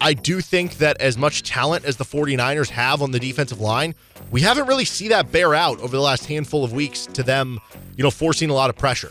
I 0.00 0.14
do 0.14 0.40
think 0.40 0.78
that 0.78 1.00
as 1.00 1.18
much 1.18 1.42
talent 1.42 1.84
as 1.84 1.96
the 1.96 2.04
49ers 2.04 2.70
have 2.70 3.02
on 3.02 3.10
the 3.10 3.18
defensive 3.18 3.60
line, 3.60 3.94
we 4.30 4.40
haven't 4.40 4.66
really 4.66 4.84
see 4.84 5.08
that 5.08 5.32
bear 5.32 5.54
out 5.54 5.80
over 5.80 5.96
the 5.96 6.02
last 6.02 6.26
handful 6.26 6.64
of 6.64 6.72
weeks 6.72 7.06
to 7.06 7.22
them, 7.22 7.58
you 7.96 8.04
know, 8.04 8.10
forcing 8.10 8.48
a 8.48 8.54
lot 8.54 8.70
of 8.70 8.76
pressure. 8.76 9.10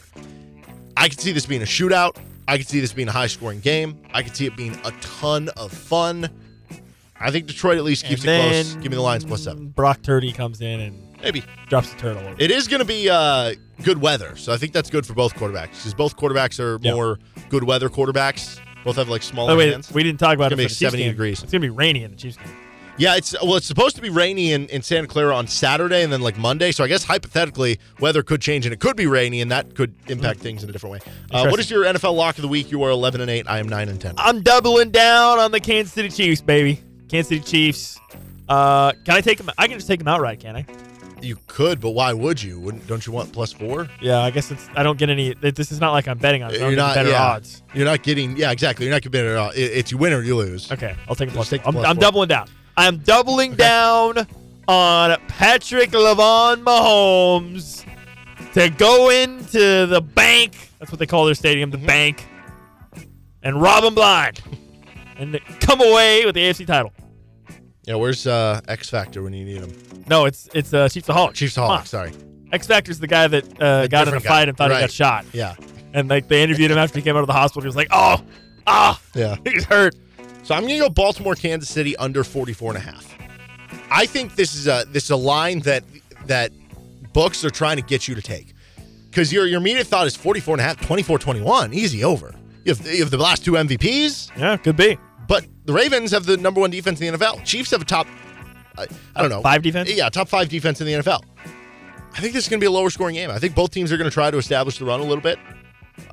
I 0.95 1.09
could 1.09 1.19
see 1.19 1.31
this 1.33 1.45
being 1.45 1.61
a 1.61 1.65
shootout. 1.65 2.17
I 2.47 2.57
could 2.57 2.67
see 2.67 2.79
this 2.79 2.93
being 2.93 3.09
a 3.09 3.11
high 3.11 3.27
scoring 3.27 3.59
game. 3.59 4.01
I 4.13 4.23
could 4.23 4.35
see 4.35 4.45
it 4.45 4.55
being 4.55 4.79
a 4.85 4.91
ton 5.01 5.49
of 5.57 5.71
fun. 5.73 6.29
I 7.19 7.31
think 7.31 7.47
Detroit 7.47 7.77
at 7.77 7.83
least 7.83 8.05
keeps 8.05 8.23
it 8.23 8.27
close. 8.27 8.73
Give 8.75 8.91
me 8.91 8.95
the 8.95 9.01
Lions 9.01 9.25
plus 9.25 9.43
seven. 9.43 9.69
Brock 9.69 10.01
Turdy 10.01 10.33
comes 10.33 10.61
in 10.61 10.79
and 10.79 11.01
Maybe. 11.21 11.43
drops 11.67 11.91
the 11.91 11.97
turtle. 11.99 12.35
It 12.37 12.51
is 12.51 12.67
going 12.67 12.79
to 12.79 12.85
be 12.85 13.09
uh, 13.09 13.55
good 13.83 13.99
weather, 13.99 14.35
so 14.35 14.53
I 14.53 14.57
think 14.57 14.71
that's 14.73 14.89
good 14.89 15.05
for 15.05 15.13
both 15.13 15.33
quarterbacks 15.35 15.69
because 15.71 15.93
both 15.95 16.15
quarterbacks 16.15 16.59
are 16.59 16.77
Yeah. 16.81 16.93
more 16.93 17.19
good 17.49 17.63
weather 17.63 17.89
quarterbacks. 17.89 18.59
Both 18.83 18.97
have 18.97 19.09
like 19.09 19.23
smaller 19.23 19.51
the 19.53 19.57
way, 19.57 19.71
hands. 19.71 19.91
we 19.91 20.03
didn't 20.03 20.19
talk 20.19 20.35
about 20.35 20.51
It's 20.51 20.53
it. 20.53 20.57
be 20.57 20.63
the 20.63 20.69
Chiefs 20.69 20.79
70 20.79 21.03
game. 21.03 21.11
degrees. 21.11 21.43
It's 21.43 21.51
gonna 21.51 21.59
be 21.61 21.69
rainy 21.69 22.03
in 22.03 22.11
the 22.11 22.17
Chiefs 22.17 22.37
game. 22.37 22.53
Yeah, 22.99 23.15
it's 23.15 23.35
well, 23.43 23.57
it's 23.57 23.67
supposed 23.67 23.95
to 23.97 24.01
be 24.01 24.09
rainy 24.09 24.53
in, 24.53 24.65
in 24.69 24.81
Santa 24.81 25.07
Clara 25.07 25.35
on 25.35 25.45
Saturday 25.47 26.01
and 26.03 26.11
then 26.11 26.21
like 26.21 26.35
Monday. 26.37 26.71
So 26.71 26.83
I 26.83 26.87
guess 26.87 27.03
hypothetically, 27.03 27.79
weather 27.99 28.23
could 28.23 28.41
change 28.41 28.65
and 28.65 28.73
it 28.73 28.79
could 28.79 28.95
be 28.95 29.05
rainy, 29.05 29.41
and 29.41 29.51
that 29.51 29.75
could 29.75 29.93
impact 30.07 30.39
things 30.39 30.63
in 30.63 30.69
a 30.69 30.71
different 30.71 30.93
way. 30.93 30.99
Uh, 31.29 31.47
what 31.49 31.59
is 31.59 31.69
your 31.69 31.83
NFL 31.83 32.15
lock 32.15 32.37
of 32.37 32.41
the 32.43 32.47
week? 32.47 32.71
You 32.71 32.81
are 32.83 32.89
eleven 32.89 33.21
and 33.21 33.29
eight. 33.29 33.45
I 33.47 33.59
am 33.59 33.67
nine 33.69 33.89
and 33.89 33.99
ten. 34.01 34.15
I'm 34.17 34.41
doubling 34.41 34.89
down 34.91 35.37
on 35.39 35.51
the 35.51 35.59
Kansas 35.59 35.93
City 35.93 36.09
Chiefs, 36.09 36.41
baby. 36.41 36.81
Kansas 37.09 37.29
City 37.29 37.41
Chiefs. 37.41 37.99
Uh, 38.49 38.91
can 39.05 39.15
I 39.15 39.21
take 39.21 39.37
them? 39.37 39.49
I 39.57 39.67
can 39.67 39.77
just 39.77 39.87
take 39.87 39.99
them 39.99 40.07
outright, 40.07 40.39
can 40.39 40.55
I? 40.55 40.65
You 41.21 41.37
could, 41.47 41.81
but 41.81 41.91
why 41.91 42.13
would 42.13 42.41
you? 42.41 42.59
Wouldn't 42.59 42.85
don't 42.85 43.05
you 43.07 43.11
want 43.11 43.31
plus 43.33 43.51
four? 43.51 43.87
Yeah, 43.99 44.19
I 44.19 44.29
guess 44.29 44.51
it's. 44.51 44.69
I 44.75 44.83
don't 44.83 44.99
get 44.99 45.09
any. 45.09 45.33
This 45.33 45.71
is 45.71 45.79
not 45.79 45.91
like 45.91 46.07
I'm 46.07 46.17
betting 46.19 46.43
on. 46.43 46.53
it. 46.53 46.59
You're 46.59 46.71
not 46.73 46.93
better 46.95 47.09
yeah. 47.09 47.23
odds. 47.23 47.63
You're 47.73 47.85
not 47.85 48.03
getting 48.03 48.37
yeah 48.37 48.51
exactly. 48.51 48.85
You're 48.85 48.93
not 48.93 49.01
getting 49.01 49.21
it 49.25 49.29
at 49.31 49.35
all. 49.37 49.49
It- 49.49 49.59
it's 49.59 49.91
you 49.91 49.97
win 49.97 50.13
or 50.13 50.21
you 50.21 50.35
lose. 50.35 50.71
Okay, 50.71 50.95
I'll 51.09 51.15
take 51.15 51.29
a 51.29 51.31
plus. 51.31 51.49
take 51.49 51.61
the 51.63 51.69
I'm, 51.69 51.73
plus 51.73 51.87
I'm 51.87 51.97
doubling 51.97 52.27
down. 52.29 52.47
I'm 52.77 52.97
doubling 52.99 53.55
down 53.55 54.27
on 54.67 55.17
Patrick 55.27 55.89
Lavon 55.91 56.63
Mahomes 56.63 57.83
to 58.53 58.69
go 58.69 59.09
into 59.09 59.87
the 59.87 60.01
bank. 60.01 60.69
That's 60.77 60.91
what 60.91 60.99
they 60.99 61.07
call 61.07 61.25
their 61.25 61.33
stadium, 61.33 61.71
Mm-hmm. 61.71 61.81
the 61.81 61.87
bank, 61.87 62.25
and 63.41 63.59
rob 63.59 63.83
them 63.83 63.95
blind, 63.95 64.39
and 65.17 65.39
come 65.59 65.81
away 65.81 66.25
with 66.25 66.35
the 66.35 66.41
AFC 66.41 66.65
title. 66.65 66.91
Yeah, 67.85 67.95
where's 67.95 68.27
uh, 68.27 68.59
X 68.67 68.89
Factor 68.89 69.23
when 69.23 69.33
you 69.33 69.45
need 69.45 69.57
him? 69.61 69.73
No, 70.09 70.25
it's 70.25 70.49
it's 70.53 70.73
uh, 70.73 70.89
Chiefs 70.89 71.07
the 71.07 71.13
Hawk. 71.13 71.33
Chiefs 71.33 71.57
on. 71.57 71.85
Sorry. 71.85 72.11
X 72.51 72.67
Factor's 72.67 72.99
the 72.99 73.07
guy 73.07 73.27
that 73.27 73.61
uh, 73.61 73.87
got 73.87 74.07
in 74.07 74.13
a 74.13 74.19
guy. 74.19 74.27
fight 74.27 74.49
and 74.49 74.57
thought 74.57 74.71
he 74.71 74.79
got 74.79 74.91
shot, 74.91 75.25
Yeah. 75.33 75.55
and 75.93 76.09
like 76.09 76.27
they 76.27 76.43
interviewed 76.43 76.71
him 76.71 76.77
after 76.77 76.97
he 76.99 77.03
came 77.03 77.15
out 77.15 77.21
of 77.21 77.27
the 77.27 77.33
hospital. 77.33 77.61
He 77.61 77.67
was 77.67 77.75
like, 77.75 77.87
"Oh, 77.91 78.21
ah, 78.67 78.99
Yeah. 79.15 79.35
he's 79.45 79.63
hurt." 79.65 79.95
So 80.43 80.55
I'm 80.55 80.65
to 80.67 80.77
go 80.77 80.89
Baltimore, 80.89 81.35
Kansas 81.35 81.69
City 81.69 81.95
under 81.97 82.23
44 82.23 82.71
and 82.75 82.77
a 82.77 82.81
half. 82.81 83.17
I 83.91 84.05
think 84.05 84.35
this 84.35 84.55
is 84.55 84.67
a 84.67 84.85
this 84.89 85.03
is 85.05 85.09
a 85.11 85.15
line 85.17 85.59
that 85.61 85.83
that 86.25 86.51
books 87.13 87.43
are 87.45 87.49
trying 87.49 87.77
to 87.77 87.83
get 87.83 88.07
you 88.07 88.15
to 88.15 88.21
take. 88.21 88.53
Cuz 89.13 89.31
your 89.33 89.45
your 89.45 89.59
immediate 89.59 89.87
thought 89.87 90.07
is 90.07 90.15
44 90.15 90.55
and 90.55 90.61
a 90.61 90.63
half, 90.63 90.77
24-21, 90.81 91.73
easy 91.73 92.03
over. 92.03 92.33
You 92.65 92.73
have, 92.75 92.85
you 92.85 92.99
have 92.99 93.11
the 93.11 93.17
last 93.17 93.43
two 93.45 93.53
MVPs, 93.53 94.31
Yeah, 94.37 94.57
could 94.57 94.75
be. 94.75 94.97
But 95.27 95.45
the 95.65 95.73
Ravens 95.73 96.11
have 96.11 96.25
the 96.25 96.37
number 96.37 96.59
1 96.61 96.71
defense 96.71 97.01
in 97.01 97.11
the 97.11 97.17
NFL. 97.17 97.43
Chiefs 97.45 97.71
have 97.71 97.81
a 97.81 97.85
top 97.85 98.07
I, 98.77 98.85
I 99.15 99.21
don't 99.21 99.31
know. 99.31 99.41
Five 99.41 99.63
defense? 99.63 99.91
Yeah, 99.91 100.07
top 100.09 100.27
5 100.29 100.49
defense 100.49 100.79
in 100.81 100.87
the 100.87 100.93
NFL. 100.93 101.23
I 102.13 102.19
think 102.19 102.33
this 102.33 102.45
is 102.45 102.49
going 102.49 102.59
to 102.59 102.63
be 102.63 102.67
a 102.67 102.71
lower 102.71 102.89
scoring 102.89 103.15
game. 103.15 103.29
I 103.31 103.39
think 103.39 103.55
both 103.55 103.71
teams 103.71 103.91
are 103.91 103.97
going 103.97 104.09
to 104.09 104.13
try 104.13 104.29
to 104.31 104.37
establish 104.37 104.77
the 104.77 104.85
run 104.85 104.99
a 104.99 105.03
little 105.03 105.21
bit. 105.21 105.39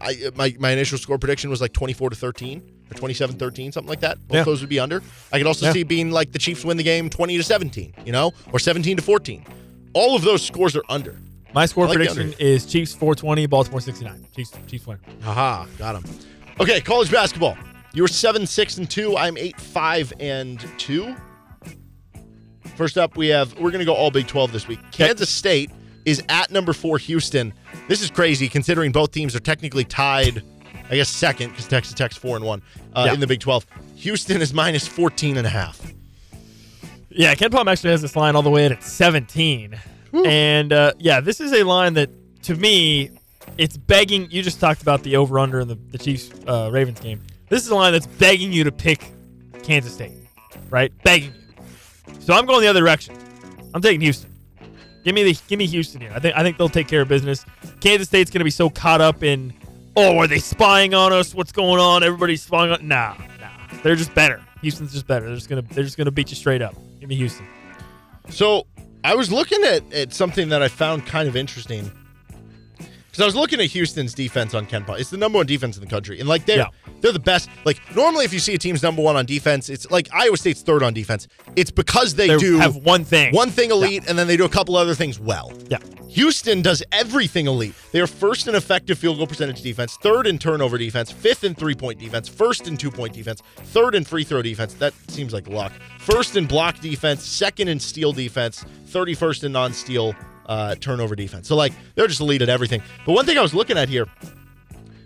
I 0.00 0.16
uh, 0.26 0.30
my, 0.34 0.56
my 0.58 0.70
initial 0.70 0.96
score 0.96 1.18
prediction 1.18 1.50
was 1.50 1.60
like 1.60 1.74
24 1.74 2.10
to 2.10 2.16
13 2.16 2.62
or 2.90 2.94
27 2.94 3.36
13 3.36 3.72
something 3.72 3.88
like 3.88 4.00
that. 4.00 4.16
Both 4.26 4.34
Yeah. 4.36 4.44
those 4.44 4.60
would 4.60 4.70
be 4.70 4.80
under. 4.80 5.02
I 5.30 5.38
could 5.38 5.46
also 5.46 5.66
Yeah. 5.66 5.72
see 5.72 5.82
being 5.82 6.10
like 6.10 6.32
the 6.32 6.38
Chiefs 6.38 6.64
win 6.64 6.78
the 6.78 6.82
game 6.82 7.10
20 7.10 7.36
to 7.36 7.42
17, 7.42 7.94
you 8.06 8.12
know, 8.12 8.32
or 8.52 8.58
17 8.58 8.96
to 8.96 9.02
14. 9.02 9.44
All 9.92 10.16
of 10.16 10.22
those 10.22 10.42
scores 10.44 10.74
are 10.74 10.84
under. 10.88 11.18
My 11.52 11.66
score 11.66 11.86
like 11.86 11.96
prediction 11.96 12.34
is 12.38 12.64
Chiefs 12.64 12.92
420, 12.94 13.46
Baltimore 13.46 13.80
69. 13.80 14.26
Chiefs, 14.34 14.52
Chiefs 14.66 14.86
win. 14.86 14.98
Haha, 15.22 15.66
got 15.78 15.96
him. 16.02 16.04
Okay, 16.60 16.80
college 16.80 17.10
basketball. 17.10 17.56
You 17.94 18.02
were 18.02 18.08
7 18.08 18.46
6 18.46 18.78
and 18.78 18.90
2. 18.90 19.16
I'm 19.16 19.36
8 19.38 19.60
5 19.60 20.12
and 20.20 20.60
2. 20.78 21.14
First 22.76 22.98
up, 22.98 23.16
we 23.16 23.28
have 23.28 23.54
we're 23.54 23.70
going 23.70 23.78
to 23.80 23.84
go 23.84 23.94
all 23.94 24.10
Big 24.10 24.26
12 24.26 24.52
this 24.52 24.66
week. 24.66 24.80
Kansas 24.90 25.30
State 25.30 25.70
is 26.04 26.22
at 26.28 26.50
number 26.50 26.72
4 26.72 26.98
Houston. 26.98 27.54
This 27.88 28.02
is 28.02 28.10
crazy 28.10 28.48
considering 28.48 28.90
both 28.92 29.12
teams 29.12 29.34
are 29.36 29.40
technically 29.40 29.84
tied 29.84 30.42
I 30.90 30.96
guess 30.96 31.08
second 31.08 31.54
cuz 31.54 31.68
Texas 31.68 31.94
Tech's 31.94 32.16
4 32.16 32.36
and 32.36 32.44
1 32.44 32.62
uh, 32.94 33.04
Yeah. 33.06 33.14
in 33.14 33.20
the 33.20 33.26
Big 33.26 33.40
12. 33.40 33.64
Houston 33.96 34.42
is 34.42 34.52
minus 34.52 34.86
14 34.86 35.36
and 35.36 35.46
a 35.46 35.50
half. 35.50 35.80
Yeah, 37.10 37.34
KenPom 37.36 37.70
actually 37.70 37.90
has 37.90 38.02
this 38.02 38.16
line 38.16 38.34
all 38.34 38.42
the 38.42 38.50
way 38.50 38.66
at 38.66 38.82
17. 38.82 39.78
And 40.26 40.72
uh, 40.72 40.92
yeah, 40.98 41.20
this 41.20 41.40
is 41.40 41.52
a 41.52 41.62
line 41.62 41.94
that, 41.94 42.10
to 42.42 42.56
me, 42.56 43.10
it's 43.56 43.76
begging. 43.76 44.28
You 44.30 44.42
just 44.42 44.58
talked 44.60 44.82
about 44.82 45.04
the 45.04 45.16
over 45.16 45.38
under 45.38 45.60
in 45.60 45.68
the, 45.68 45.76
the 45.90 45.98
Chiefs 45.98 46.30
uh, 46.46 46.70
Ravens 46.72 46.98
game. 47.00 47.20
This 47.48 47.64
is 47.64 47.70
a 47.70 47.74
line 47.74 47.92
that's 47.92 48.06
begging 48.06 48.52
you 48.52 48.64
to 48.64 48.72
pick 48.72 49.10
Kansas 49.62 49.94
State, 49.94 50.12
right? 50.70 50.92
Begging 51.02 51.32
you. 51.34 52.20
So 52.20 52.34
I'm 52.34 52.46
going 52.46 52.62
the 52.62 52.68
other 52.68 52.80
direction. 52.80 53.16
I'm 53.74 53.82
taking 53.82 54.00
Houston. 54.00 54.32
Give 55.04 55.14
me 55.14 55.22
the 55.22 55.38
give 55.48 55.58
me 55.58 55.66
Houston 55.66 56.00
here. 56.00 56.12
I 56.14 56.18
think 56.18 56.34
I 56.36 56.42
think 56.42 56.56
they'll 56.56 56.68
take 56.68 56.88
care 56.88 57.02
of 57.02 57.08
business. 57.08 57.44
Kansas 57.80 58.08
State's 58.08 58.30
going 58.30 58.40
to 58.40 58.44
be 58.44 58.50
so 58.50 58.70
caught 58.70 59.02
up 59.02 59.22
in, 59.22 59.52
oh, 59.96 60.16
are 60.18 60.26
they 60.26 60.38
spying 60.38 60.94
on 60.94 61.12
us? 61.12 61.34
What's 61.34 61.52
going 61.52 61.78
on? 61.78 62.02
Everybody's 62.02 62.42
spying 62.42 62.72
on. 62.72 62.88
Nah, 62.88 63.14
nah. 63.38 63.78
They're 63.82 63.96
just 63.96 64.14
better. 64.14 64.42
Houston's 64.62 64.92
just 64.92 65.06
better. 65.06 65.26
They're 65.26 65.34
just 65.34 65.50
gonna 65.50 65.62
they're 65.62 65.84
just 65.84 65.98
gonna 65.98 66.10
beat 66.10 66.30
you 66.30 66.36
straight 66.36 66.62
up. 66.62 66.74
Give 67.00 67.10
me 67.10 67.16
Houston. 67.16 67.46
So 68.30 68.66
I 69.04 69.14
was 69.14 69.30
looking 69.30 69.62
at, 69.64 69.92
at 69.92 70.14
something 70.14 70.48
that 70.48 70.62
I 70.62 70.68
found 70.68 71.04
kind 71.04 71.28
of 71.28 71.36
interesting. 71.36 71.92
Because 73.14 73.22
I 73.22 73.26
was 73.26 73.36
looking 73.36 73.60
at 73.60 73.66
Houston's 73.66 74.12
defense 74.12 74.54
on 74.54 74.66
KenPom. 74.66 74.98
It's 74.98 75.10
the 75.10 75.16
number 75.16 75.36
one 75.38 75.46
defense 75.46 75.76
in 75.76 75.84
the 75.84 75.88
country, 75.88 76.18
and 76.18 76.28
like 76.28 76.46
they're 76.46 76.56
Yeah. 76.58 76.66
they're 77.00 77.12
the 77.12 77.20
best. 77.20 77.48
Like 77.64 77.78
normally, 77.94 78.24
if 78.24 78.32
you 78.32 78.40
see 78.40 78.54
a 78.54 78.58
team's 78.58 78.82
number 78.82 79.02
one 79.02 79.14
on 79.14 79.24
defense, 79.24 79.68
it's 79.68 79.88
like 79.88 80.08
Iowa 80.12 80.36
State's 80.36 80.62
third 80.62 80.82
on 80.82 80.92
defense. 80.94 81.28
It's 81.54 81.70
because 81.70 82.16
they 82.16 82.26
They 82.26 82.38
do 82.38 82.58
have 82.58 82.74
one 82.74 83.04
thing. 83.04 83.32
one 83.32 83.50
thing 83.50 83.70
elite, 83.70 84.02
and 84.08 84.18
then 84.18 84.26
they 84.26 84.36
do 84.36 84.44
a 84.44 84.48
couple 84.48 84.74
other 84.76 84.96
things 84.96 85.20
well. 85.20 85.52
Yeah. 85.70 85.78
Houston 86.08 86.60
does 86.60 86.82
everything 86.90 87.46
elite. 87.46 87.74
They 87.92 88.00
are 88.00 88.08
first 88.08 88.48
in 88.48 88.56
effective 88.56 88.98
field 88.98 89.18
goal 89.18 89.28
percentage 89.28 89.62
defense, 89.62 89.96
third 90.02 90.26
in 90.26 90.38
turnover 90.40 90.76
defense, 90.76 91.12
fifth 91.12 91.44
in 91.44 91.54
three 91.54 91.74
point 91.76 92.00
defense, 92.00 92.28
first 92.28 92.66
in 92.66 92.76
two 92.76 92.90
point 92.90 93.12
defense, 93.12 93.42
third 93.56 93.94
in 93.94 94.02
free 94.02 94.24
throw 94.24 94.42
defense. 94.42 94.74
That 94.74 94.92
seems 95.06 95.32
like 95.32 95.46
luck. 95.46 95.72
First 96.00 96.34
in 96.36 96.46
block 96.46 96.80
defense, 96.80 97.24
second 97.24 97.68
in 97.68 97.78
steal 97.78 98.12
defense, 98.12 98.64
31st 98.90 99.44
in 99.44 99.52
non 99.52 99.72
steal 99.72 100.14
uh, 100.46 100.74
turnover 100.76 101.14
defense. 101.16 101.48
So, 101.48 101.56
like, 101.56 101.72
they're 101.94 102.06
just 102.06 102.20
elite 102.20 102.42
at 102.42 102.48
everything. 102.48 102.82
But 103.06 103.12
one 103.12 103.24
thing 103.26 103.38
I 103.38 103.42
was 103.42 103.54
looking 103.54 103.76
at 103.78 103.88
here, 103.88 104.06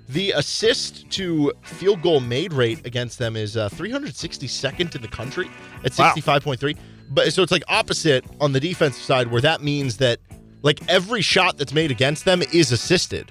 the 0.09 0.33
assist 0.33 1.09
to 1.11 1.53
field 1.63 2.03
goal 2.03 2.21
made 2.21 2.53
rate 2.53 2.87
against 2.87 3.19
them 3.19 3.37
is 3.37 3.57
uh, 3.57 3.69
362nd 3.71 4.95
in 4.97 5.03
the 5.03 5.09
country 5.09 5.51
at 5.85 5.97
Wow. 5.99 6.13
65.3. 6.15 6.77
But 7.11 7.33
so 7.33 7.43
it's 7.43 7.53
like 7.53 7.63
opposite 7.69 8.25
on 8.41 8.53
the 8.53 8.61
defensive 8.61 9.03
side, 9.03 9.31
where 9.31 9.41
that 9.41 9.63
means 9.63 9.97
that 9.99 10.19
like 10.63 10.81
every 10.89 11.23
shot 11.23 11.57
that's 11.57 11.73
made 11.73 11.91
against 11.91 12.25
them 12.25 12.43
is 12.53 12.73
assisted. 12.73 13.31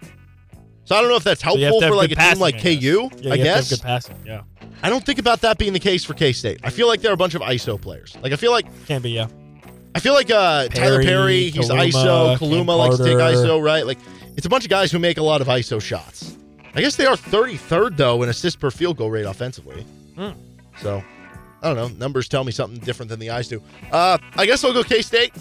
So 0.85 0.95
I 0.95 1.01
don't 1.01 1.09
know 1.09 1.17
if 1.17 1.23
that's 1.23 1.41
So 1.41 1.57
helpful 1.57 1.81
have 1.81 1.89
for 1.89 1.95
like 1.95 2.05
a 2.11 2.15
good 2.15 2.21
team 2.21 2.23
passing, 2.27 2.41
like 2.41 2.55
I 2.55 2.59
KU. 2.75 3.09
Yeah, 3.19 3.33
I 3.33 3.37
guess 3.37 3.69
good 3.69 3.81
passing. 3.81 4.15
Yeah, 4.25 4.41
I 4.81 4.89
don't 4.89 5.05
think 5.05 5.19
about 5.19 5.41
that 5.41 5.57
being 5.57 5.73
the 5.73 5.79
case 5.79 6.03
for 6.05 6.13
K 6.13 6.31
State. 6.31 6.59
I 6.63 6.69
feel 6.69 6.87
like 6.87 7.01
they're 7.01 7.13
a 7.13 7.17
bunch 7.17 7.35
of 7.35 7.41
ISO 7.41 7.79
players. 7.79 8.15
Like 8.21 8.31
I 8.33 8.35
feel 8.37 8.51
like 8.51 8.65
can 8.87 9.01
be. 9.01 9.11
Yeah, 9.11 9.27
I 9.97 9.99
feel 9.99 10.13
like 10.13 10.29
uh, 10.29 10.67
Tylor 10.67 10.97
Perry, 11.01 11.05
Perry, 11.05 11.49
he's 11.49 11.69
Kaluma, 11.71 11.89
ISO. 11.89 12.37
Cam 12.37 12.37
Kaluma 12.37 12.77
likes 12.77 12.97
to 12.97 13.03
take 13.03 13.17
ISO, 13.17 13.59
right? 13.59 13.83
Like 13.83 13.97
it's 14.35 14.45
a 14.45 14.49
bunch 14.49 14.63
of 14.63 14.69
guys 14.69 14.91
who 14.91 14.99
make 14.99 15.17
a 15.17 15.23
lot 15.23 15.41
of 15.41 15.47
ISO 15.47 15.81
shots. 15.81 16.37
I 16.75 16.81
guess 16.81 16.95
they 16.95 17.07
are 17.07 17.15
33rd 17.15 17.97
though 17.97 18.21
in 18.21 18.29
assist 18.29 18.59
per 18.59 18.69
field 18.69 18.97
goal 18.97 19.09
rate 19.09 19.25
offensively. 19.25 19.81
Hmm. 20.15 20.33
So 20.81 21.03
I 21.63 21.73
don't 21.73 21.75
know. 21.75 21.97
Numbers 21.97 22.29
tell 22.29 22.43
me 22.43 22.51
something 22.51 22.79
different 22.79 23.09
than 23.09 23.19
the 23.19 23.31
eyes 23.31 23.47
do. 23.47 23.59
Uh, 23.91 24.19
I 24.35 24.45
guess 24.45 24.63
I'll 24.63 24.71
go 24.71 24.83
K 24.83 25.01
State. 25.01 25.33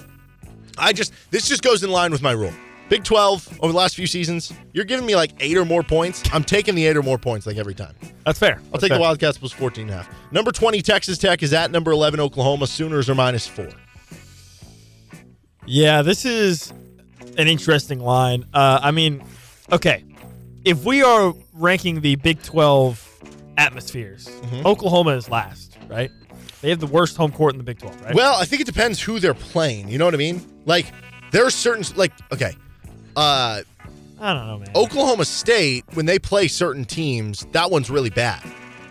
I 0.79 0.95
just 0.95 1.13
this 1.31 1.47
just 1.47 1.63
goes 1.63 1.85
in 1.85 1.91
line 1.91 2.11
with 2.11 2.23
my 2.23 2.33
rule. 2.33 2.53
Big 2.89 3.05
12 3.05 3.59
over 3.61 3.73
the 3.73 3.79
last 3.79 3.95
few 3.95 4.07
seasons, 4.07 4.55
you're 4.73 4.87
giving 4.87 5.05
me 5.05 5.17
like 5.17 5.33
eight 5.41 5.59
or 5.59 5.67
more 5.67 5.83
points. 5.83 6.23
I'm 6.33 6.45
taking 6.45 6.75
the 6.75 6.87
eight 6.87 6.97
or 6.97 7.03
more 7.03 7.19
points 7.19 7.47
like 7.47 7.59
every 7.59 7.75
time. 7.75 7.95
that's 8.25 8.39
fair. 8.39 8.63
I'll 8.73 8.81
take 8.81 8.93
the 8.93 8.99
Wildcats 9.01 9.37
plus 9.37 9.53
14 9.53 9.83
and 9.83 9.91
a 9.91 9.95
half. 9.97 10.33
Number 10.33 10.51
20, 10.51 10.81
Texas 10.81 11.19
Tech 11.19 11.43
is 11.43 11.53
at 11.53 11.71
number 11.73 11.91
11, 11.91 12.21
Oklahoma. 12.21 12.67
Sooners 12.69 13.11
are 13.11 13.15
minus 13.15 13.47
four. 13.47 13.69
Yeah, 15.67 16.03
this 16.03 16.25
is 16.25 16.73
an 17.39 17.49
interesting 17.49 17.99
line. 18.01 18.45
Uh, 18.55 18.79
I 18.83 18.91
mean, 18.91 19.23
okay, 19.73 20.05
if 20.65 20.85
we 20.85 21.03
are 21.03 21.35
ranking 21.55 22.01
the 22.01 22.17
Big 22.17 22.43
12 22.43 23.03
atmospheres, 23.59 24.27
Mm-hmm. 24.27 24.67
Oklahoma 24.67 25.11
is 25.17 25.29
last, 25.29 25.77
right? 25.89 26.11
They 26.63 26.71
have 26.71 26.81
the 26.81 26.87
worst 26.87 27.17
home 27.17 27.33
court 27.33 27.53
in 27.55 27.59
the 27.59 27.65
Big 27.65 27.79
12, 27.79 28.03
right? 28.03 28.15
Well, 28.15 28.35
I 28.37 28.45
think 28.45 28.63
it 28.63 28.67
depends 28.67 29.01
who 29.03 29.19
they're 29.19 29.35
playing. 29.35 29.89
You 29.89 29.99
know 29.99 30.05
what 30.05 30.15
I 30.15 30.19
mean? 30.19 30.41
Like, 30.67 30.87
there 31.33 31.45
are 31.45 31.51
certain, 31.51 31.85
like, 31.97 32.13
okay, 32.33 32.53
uh, 33.17 33.63
I 34.21 34.33
don't 34.33 34.47
know, 34.47 34.59
man. 34.59 34.69
Oklahoma 34.75 35.25
State, 35.25 35.85
when 35.95 36.07
they 36.07 36.19
play 36.19 36.49
certain 36.49 36.85
teams, 36.85 37.45
that 37.53 37.71
one's 37.71 37.91
really 37.91 38.11
bad. 38.11 38.41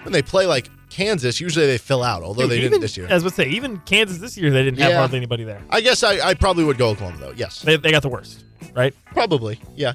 When 0.03 0.11
they 0.13 0.21
play, 0.21 0.45
like, 0.45 0.69
Kansas, 0.95 1.41
usually 1.41 1.65
they 1.67 1.77
fill 1.77 2.03
out, 2.03 2.23
although 2.23 2.43
Dude, 2.43 2.51
they 2.51 2.57
even, 2.59 2.69
didn't 2.71 2.81
this 2.83 2.95
year. 2.95 3.05
As 3.09 3.21
would 3.25 3.33
say, 3.33 3.47
even 3.49 3.79
Kansas 3.85 4.19
this 4.19 4.37
year, 4.37 4.49
they 4.49 4.63
didn't 4.63 4.79
have 4.79 4.91
Yeah. 4.91 4.97
hardly 4.99 5.17
anybody 5.17 5.43
there. 5.43 5.61
I 5.69 5.81
guess 5.81 6.03
I, 6.03 6.19
I 6.29 6.33
probably 6.35 6.63
would 6.63 6.77
go 6.77 6.87
Oklahoma, 6.89 7.17
though. 7.19 7.33
Yes. 7.35 7.61
They, 7.61 7.75
they 7.75 7.91
got 7.91 8.01
the 8.01 8.07
worst, 8.07 8.45
right? 8.73 8.95
Probably. 9.07 9.59
Yeah. 9.75 9.91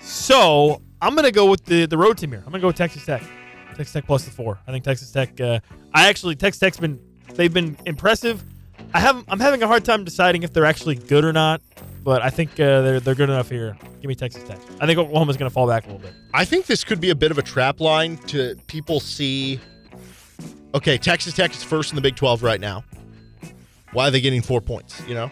So 0.00 0.82
I'm 1.00 1.14
gonna 1.16 1.30
go 1.32 1.46
with 1.50 1.64
the 1.64 1.86
the 1.86 1.96
road 1.96 2.18
team 2.18 2.30
here. 2.30 2.42
I'm 2.44 2.52
gonna 2.52 2.60
go 2.60 2.66
with 2.66 2.76
Texas 2.76 3.06
Tech. 3.06 3.22
Texas 3.70 3.92
Tech 3.92 4.06
plus 4.06 4.24
the 4.26 4.30
four. 4.30 4.58
I 4.66 4.70
think 4.70 4.84
Texas 4.84 5.10
Tech. 5.10 5.40
Uh, 5.40 5.60
I 5.94 6.08
actually 6.08 6.36
Texas 6.36 6.60
Tech's 6.60 6.76
been 6.76 7.00
they've 7.34 7.52
been 7.52 7.76
impressive. 7.86 8.42
I 8.92 9.00
have 9.00 9.24
I'm 9.28 9.40
having 9.40 9.62
a 9.62 9.66
hard 9.66 9.84
time 9.84 10.04
deciding 10.04 10.42
if 10.42 10.52
they're 10.52 10.66
actually 10.66 10.96
good 10.96 11.24
or 11.24 11.32
not, 11.32 11.62
but 12.02 12.20
I 12.20 12.28
think 12.28 12.52
uh, 12.60 12.82
they're 12.82 13.00
they're 13.00 13.14
good 13.14 13.30
enough 13.30 13.48
here. 13.48 13.78
Give 14.02 14.08
me 14.08 14.14
Texas 14.14 14.44
Tech. 14.44 14.58
I 14.80 14.84
think 14.86 14.98
Oklahoma's 14.98 15.38
gonna 15.38 15.48
fall 15.50 15.66
back 15.66 15.84
a 15.84 15.86
little 15.86 16.02
bit. 16.02 16.12
I 16.34 16.44
think 16.44 16.66
this 16.66 16.84
could 16.84 17.00
be 17.00 17.08
a 17.10 17.14
bit 17.14 17.30
of 17.30 17.38
a 17.38 17.42
trap 17.42 17.80
line 17.80 18.18
to 18.28 18.56
people 18.66 19.00
see. 19.00 19.58
Okay, 20.74 20.98
Texas 20.98 21.34
Tech 21.34 21.52
is 21.52 21.62
first 21.62 21.92
in 21.92 21.96
the 21.96 22.02
Big 22.02 22.16
12 22.16 22.42
right 22.42 22.60
now. 22.60 22.84
Why 23.92 24.08
are 24.08 24.10
they 24.10 24.20
getting 24.20 24.42
four 24.42 24.60
points? 24.60 25.00
You 25.06 25.14
know? 25.14 25.30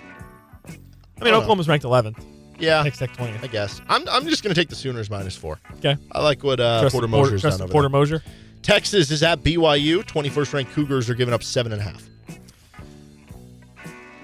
I 1.20 1.24
mean. 1.24 1.34
Oklahoma's 1.34 1.68
ranked 1.68 1.84
11th. 1.84 2.24
Yeah, 2.58 2.82
Texas 2.84 3.00
Tech 3.08 3.16
20th. 3.16 3.42
I 3.42 3.48
guess. 3.48 3.80
I'm, 3.88 4.08
I'm 4.08 4.24
just 4.28 4.44
going 4.44 4.54
to 4.54 4.60
take 4.60 4.68
the 4.68 4.76
Sooners 4.76 5.10
minus 5.10 5.36
four. 5.36 5.58
Okay. 5.78 5.96
I 6.12 6.22
like 6.22 6.44
what 6.44 6.60
uh, 6.60 6.88
Porter 6.90 7.08
Moser's 7.08 7.40
trust 7.40 7.58
done 7.58 7.64
over 7.64 7.72
Porter 7.72 7.88
there. 7.88 7.98
Mosier. 7.98 8.22
Texas 8.62 9.10
is 9.10 9.24
at 9.24 9.42
BYU. 9.42 10.04
21st 10.04 10.54
ranked 10.54 10.72
Cougars 10.72 11.10
are 11.10 11.14
giving 11.14 11.34
up 11.34 11.42
seven 11.42 11.72
and 11.72 11.80
a 11.80 11.84
half. 11.84 12.08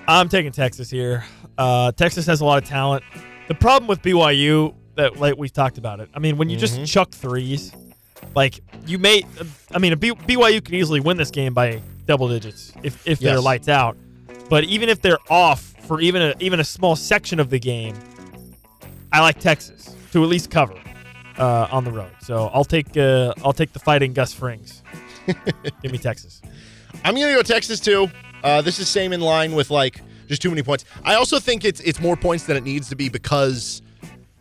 I'm 0.07 0.29
taking 0.29 0.53
Texas 0.53 0.89
here. 0.89 1.25
Uh, 1.59 1.91
Texas 1.93 2.27
has 2.27 2.41
a 2.41 2.45
lot 2.45 2.63
of 2.63 2.69
talent. 2.69 3.03
The 3.49 3.55
problem 3.55 3.89
with 3.89 4.01
BYU 4.03 4.75
that 4.95 5.19
like 5.19 5.37
we've 5.37 5.53
talked 5.53 5.77
about 5.79 5.99
it. 6.01 6.09
I 6.15 6.21
mean, 6.21 6.37
when 6.37 6.49
you 6.49 6.57
Mm-hmm. 6.57 6.83
just 6.85 6.93
chuck 6.93 7.11
threes, 7.11 7.73
like 8.35 8.61
you 8.87 8.99
may. 8.99 9.23
I 9.73 9.79
mean, 9.79 9.93
a 9.93 9.97
B, 9.97 10.11
BYU 10.11 10.65
could 10.65 10.75
easily 10.75 11.01
win 11.01 11.17
this 11.17 11.31
game 11.31 11.55
by 11.55 11.81
double 12.07 12.29
digits 12.29 12.73
if 12.83 13.07
if 13.07 13.19
they're 13.19 13.41
lights 13.41 13.69
out. 13.69 13.97
But 14.49 14.65
even 14.65 14.89
if 14.89 15.03
they're 15.03 15.19
off 15.31 15.75
for 15.87 16.01
even 16.01 16.23
a 16.23 16.35
even 16.41 16.61
a 16.61 16.65
small 16.65 16.97
section 16.97 17.41
of 17.41 17.51
the 17.51 17.59
game, 17.59 17.95
I 19.13 19.21
like 19.21 19.39
Texas 19.39 19.95
to 20.13 20.23
at 20.23 20.29
least 20.29 20.51
cover 20.51 20.79
uh, 21.39 21.69
on 21.71 21.85
the 21.85 21.93
road. 21.93 22.11
So 22.21 22.49
I'll 22.53 22.65
take 22.65 22.97
uh, 22.97 23.35
I'll 23.45 23.53
take 23.53 23.73
the 23.73 23.79
fighting 23.79 24.13
Gus 24.13 24.35
Frings. 24.35 24.83
Give 25.83 25.93
me 25.93 25.99
Texas. 25.99 26.41
I'm 27.05 27.15
going 27.15 27.29
to 27.29 27.35
go 27.35 27.43
Texas 27.43 27.81
too. 27.81 28.09
Uh, 28.43 28.63
this 28.63 28.79
is 28.79 28.89
same 28.89 29.13
in 29.13 29.21
line 29.21 29.55
with 29.55 29.71
like 29.71 30.01
just 30.27 30.43
too 30.43 30.51
many 30.51 30.63
points. 30.63 30.85
I 31.05 31.15
also 31.15 31.39
think 31.39 31.65
it's 31.65 31.81
it's 31.81 32.01
more 32.01 32.17
points 32.17 32.45
than 32.45 32.57
it 32.57 32.65
needs 32.65 32.89
to 32.89 32.97
be 32.97 33.09
because 33.09 33.83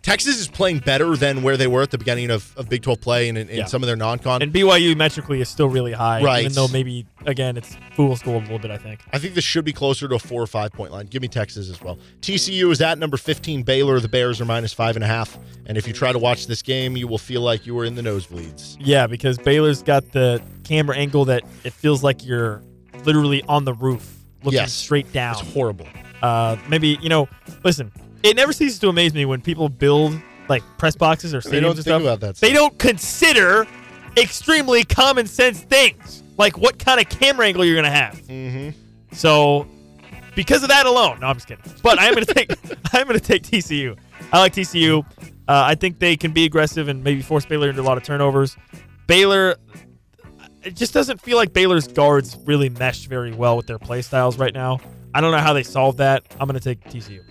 Texas 0.02 0.40
is 0.40 0.48
playing 0.48 0.80
better 0.80 1.15
than 1.18 1.44
where 1.44 1.57
they 1.57 1.68
were 1.68 1.82
at 1.82 1.91
the 1.91 1.98
beginning 1.98 2.30
of, 2.30 2.56
of 2.57 2.69
Big 2.69 2.82
12 2.82 3.02
play 3.02 3.28
and 3.30 3.38
in, 3.38 3.49
in 3.49 3.57
Yeah. 3.57 3.65
some 3.65 3.84
of 3.84 3.88
their 3.88 3.95
non-con. 3.98 4.41
And 4.41 4.53
BYU 4.53 4.95
metrically 4.95 5.41
is 5.41 5.49
still 5.49 5.68
really 5.68 5.91
high, 5.91 6.22
Right. 6.24 6.41
even 6.41 6.53
though 6.53 6.68
maybe 6.69 7.06
again 7.26 7.57
it's 7.57 7.76
fool's 7.95 8.22
gold 8.22 8.38
a 8.44 8.45
little 8.45 8.60
bit. 8.60 8.72
I 8.72 8.78
think. 8.78 9.02
I 9.11 9.19
think 9.19 9.34
this 9.34 9.44
should 9.44 9.65
be 9.65 9.74
closer 9.74 10.07
to 10.07 10.15
a 10.15 10.19
four 10.19 10.41
or 10.41 10.48
five 10.48 10.72
point 10.72 10.91
line. 10.94 11.07
Give 11.07 11.22
me 11.22 11.28
Texas 11.28 11.69
as 11.69 11.82
well. 11.82 11.98
TCU 12.22 12.72
is 12.72 12.82
at 12.82 12.98
number 12.98 13.18
15. 13.18 13.64
Baylor, 13.64 13.99
the 13.99 14.07
Bears 14.07 14.40
are 14.40 14.45
minus 14.45 14.72
five 14.74 14.95
and 14.95 15.03
a 15.03 15.07
half. 15.07 15.38
And 15.65 15.78
if 15.78 15.86
you 15.88 15.94
try 15.94 16.14
to 16.14 16.19
watch 16.19 16.48
this 16.48 16.61
game, 16.61 16.95
you 16.95 17.07
will 17.07 17.18
feel 17.18 17.41
like 17.41 17.65
you 17.65 17.76
were 17.76 17.84
in 17.84 17.95
the 17.95 18.02
nosebleeds. 18.02 18.78
Yeah, 18.80 19.07
because 19.07 19.38
Baylor's 19.38 19.84
got 19.84 20.14
the 20.14 20.41
camera 20.64 20.95
angle 20.95 21.26
that 21.26 21.44
it 21.65 21.74
feels 21.74 22.02
like 22.03 22.26
you're 22.26 22.61
literally 23.03 23.44
on 23.44 23.65
the 23.65 23.74
roof 23.74 24.14
looking 24.44 24.57
Yes. 24.60 24.72
straight 24.74 25.11
down. 25.11 25.34
It's 25.38 25.53
horrible. 25.53 25.88
Uh, 26.22 26.56
maybe 26.69 26.98
you 27.02 27.10
know, 27.10 27.28
listen, 27.64 27.91
it 28.23 28.35
never 28.35 28.53
ceases 28.53 28.80
to 28.80 28.89
amaze 28.89 29.14
me 29.14 29.26
when 29.26 29.41
people 29.41 29.69
build 29.69 30.19
like 30.49 30.64
press 30.77 30.95
boxes 30.95 31.34
or 31.34 31.39
stadiums 31.39 31.49
They 31.52 31.60
don't 31.60 31.65
and 31.72 31.76
think 31.77 31.84
stuff. 31.85 32.02
about 32.02 32.19
that 32.22 32.35
They 32.38 32.49
stuff. 32.49 32.57
don't 32.60 32.80
consider 32.80 33.68
extremely 34.15 34.84
common 34.84 35.27
sense 35.27 35.60
things 35.61 36.23
like 36.38 36.57
what 36.57 36.80
kind 36.80 36.99
of 36.99 37.10
camera 37.10 37.45
angle 37.48 37.65
you're 37.65 37.76
gonna 37.76 37.89
have. 37.89 38.15
Mm-hmm. 38.22 38.69
So, 39.14 39.68
because 40.35 40.61
of 40.64 40.69
that 40.69 40.85
alone, 40.85 41.19
no, 41.19 41.27
I'm 41.27 41.35
just 41.35 41.48
kidding. 41.48 41.64
But 41.81 41.99
I'm 41.99 42.14
gonna 42.14 42.26
take 42.27 42.52
I'm 42.94 43.07
gonna 43.07 43.19
take 43.19 43.44
TCU. 43.44 43.98
I 44.31 44.39
like 44.39 44.53
TCU. 44.53 45.03
Uh, 45.49 45.64
I 45.65 45.76
think 45.76 45.99
they 45.99 46.15
can 46.18 46.31
be 46.31 46.45
aggressive 46.45 46.88
and 46.89 47.03
maybe 47.03 47.22
force 47.22 47.45
Baylor 47.45 47.69
into 47.69 47.81
a 47.81 47.84
lot 47.84 47.98
of 47.98 48.03
turnovers. 48.03 48.57
Baylor, 49.07 49.56
it 50.64 50.76
just 50.76 50.94
doesn't 50.94 51.22
feel 51.22 51.38
like 51.38 51.53
Baylor's 51.53 51.88
guards 51.88 52.38
really 52.45 52.69
mesh 52.69 53.06
very 53.06 53.34
well 53.34 53.56
with 53.56 53.65
their 53.68 53.80
play 53.80 54.02
styles 54.02 54.38
right 54.38 54.53
now. 54.53 54.80
I 55.14 55.22
don't 55.22 55.31
know 55.31 55.38
how 55.38 55.53
they 55.53 55.64
solve 55.64 55.98
that. 55.98 56.23
I'm 56.39 56.48
gonna 56.48 56.60
take 56.60 56.84
TCU. 56.84 57.23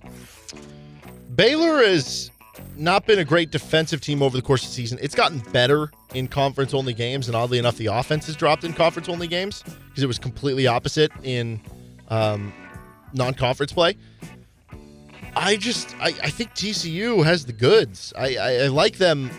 Baylor 1.36 1.84
has 1.84 2.30
not 2.76 3.06
been 3.06 3.18
a 3.18 3.24
great 3.24 3.50
defensive 3.50 4.00
team 4.00 4.22
over 4.22 4.36
the 4.36 4.42
course 4.42 4.62
of 4.62 4.70
the 4.70 4.74
season. 4.74 4.98
It's 5.02 5.14
gotten 5.14 5.38
better 5.52 5.90
in 6.14 6.28
conference 6.28 6.72
only 6.72 6.94
games, 6.94 7.28
and 7.28 7.36
oddly 7.36 7.58
enough, 7.58 7.76
the 7.76 7.86
offense 7.86 8.26
has 8.26 8.36
dropped 8.36 8.64
in 8.64 8.72
conference 8.72 9.08
only 9.08 9.28
games 9.28 9.62
because 9.62 10.02
it 10.02 10.06
was 10.06 10.18
completely 10.18 10.66
opposite 10.66 11.12
in 11.22 11.60
um, 12.08 12.52
non 13.12 13.34
conference 13.34 13.72
play. 13.72 13.96
I 15.34 15.56
just, 15.56 15.94
I, 15.96 16.14
I 16.22 16.30
think 16.30 16.52
TCU 16.52 17.22
has 17.22 17.44
the 17.44 17.52
goods. 17.52 18.14
I, 18.16 18.36
I, 18.36 18.54
I 18.64 18.66
like 18.68 18.96
them 18.96 19.30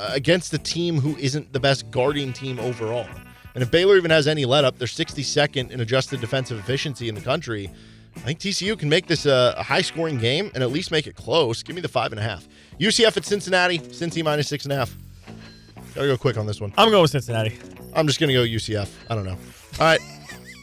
uh, 0.00 0.10
against 0.12 0.54
a 0.54 0.58
team 0.58 0.98
who 0.98 1.16
isn't 1.18 1.52
the 1.52 1.60
best 1.60 1.90
guarding 1.90 2.32
team 2.32 2.58
overall. 2.58 3.06
And 3.54 3.62
if 3.62 3.70
Baylor 3.70 3.98
even 3.98 4.10
has 4.10 4.26
any 4.26 4.46
let 4.46 4.64
up, 4.64 4.78
they're 4.78 4.88
62nd 4.88 5.70
in 5.70 5.80
adjusted 5.80 6.22
defensive 6.22 6.58
efficiency 6.58 7.10
in 7.10 7.14
the 7.14 7.20
country. 7.20 7.70
I 8.16 8.20
think 8.20 8.38
TCU 8.40 8.78
can 8.78 8.88
make 8.88 9.06
this 9.06 9.26
a, 9.26 9.54
a 9.56 9.62
high 9.62 9.80
scoring 9.82 10.18
game 10.18 10.50
and 10.54 10.62
at 10.62 10.70
least 10.70 10.90
make 10.90 11.06
it 11.06 11.16
close. 11.16 11.62
Give 11.62 11.74
me 11.74 11.82
the 11.82 11.88
five 11.88 12.12
and 12.12 12.20
a 12.20 12.22
half. 12.22 12.46
UCF 12.78 13.16
at 13.16 13.24
Cincinnati, 13.24 13.78
Cincy 13.78 14.22
minus 14.22 14.48
six 14.48 14.64
and 14.64 14.72
a 14.72 14.76
half. 14.76 14.94
Gotta 15.94 16.06
go 16.08 16.16
quick 16.16 16.36
on 16.36 16.46
this 16.46 16.60
one. 16.60 16.72
I'm 16.76 16.90
going 16.90 17.02
with 17.02 17.10
Cincinnati. 17.10 17.58
I'm 17.94 18.06
just 18.06 18.20
gonna 18.20 18.32
go 18.32 18.42
UCF. 18.44 18.88
I 19.10 19.14
don't 19.14 19.24
know. 19.24 19.32
All 19.78 19.86
right. 19.86 20.00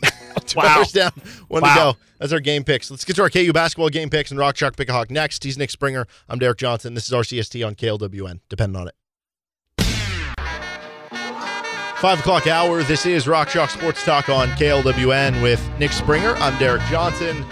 Two 0.45 0.57
Wow. 0.59 0.65
hours 0.77 0.91
down, 0.91 1.11
one 1.47 1.61
Wow. 1.61 1.73
to 1.73 1.79
go. 1.93 1.97
That's 2.19 2.33
our 2.33 2.39
game 2.39 2.63
picks. 2.63 2.89
Let's 2.89 3.05
get 3.05 3.15
to 3.17 3.21
our 3.23 3.29
KU 3.29 3.51
basketball 3.53 3.89
game 3.89 4.09
picks 4.09 4.31
and 4.31 4.39
Rock 4.39 4.55
Chalk 4.55 4.75
Pick 4.77 4.89
a 4.89 4.93
Hawk 4.93 5.09
next. 5.11 5.43
He's 5.43 5.57
Nick 5.57 5.69
Springer. 5.69 6.07
I'm 6.27 6.39
Derek 6.39 6.57
Johnson. 6.57 6.93
This 6.93 7.05
is 7.07 7.11
RCST 7.13 7.65
on 7.65 7.75
KLWN. 7.75 8.39
Depending 8.49 8.79
on 8.81 8.87
it. 8.87 8.95
Five 11.99 12.21
o'clock 12.21 12.47
hour. 12.47 12.81
This 12.81 13.05
is 13.05 13.27
Rock 13.27 13.49
Chalk 13.49 13.69
Sports 13.69 14.05
Talk 14.05 14.29
on 14.29 14.47
KLWN 14.51 15.41
with 15.43 15.61
Nick 15.79 15.91
Springer. 15.91 16.33
I'm 16.35 16.57
Derek 16.57 16.81
Johnson. 16.83 17.43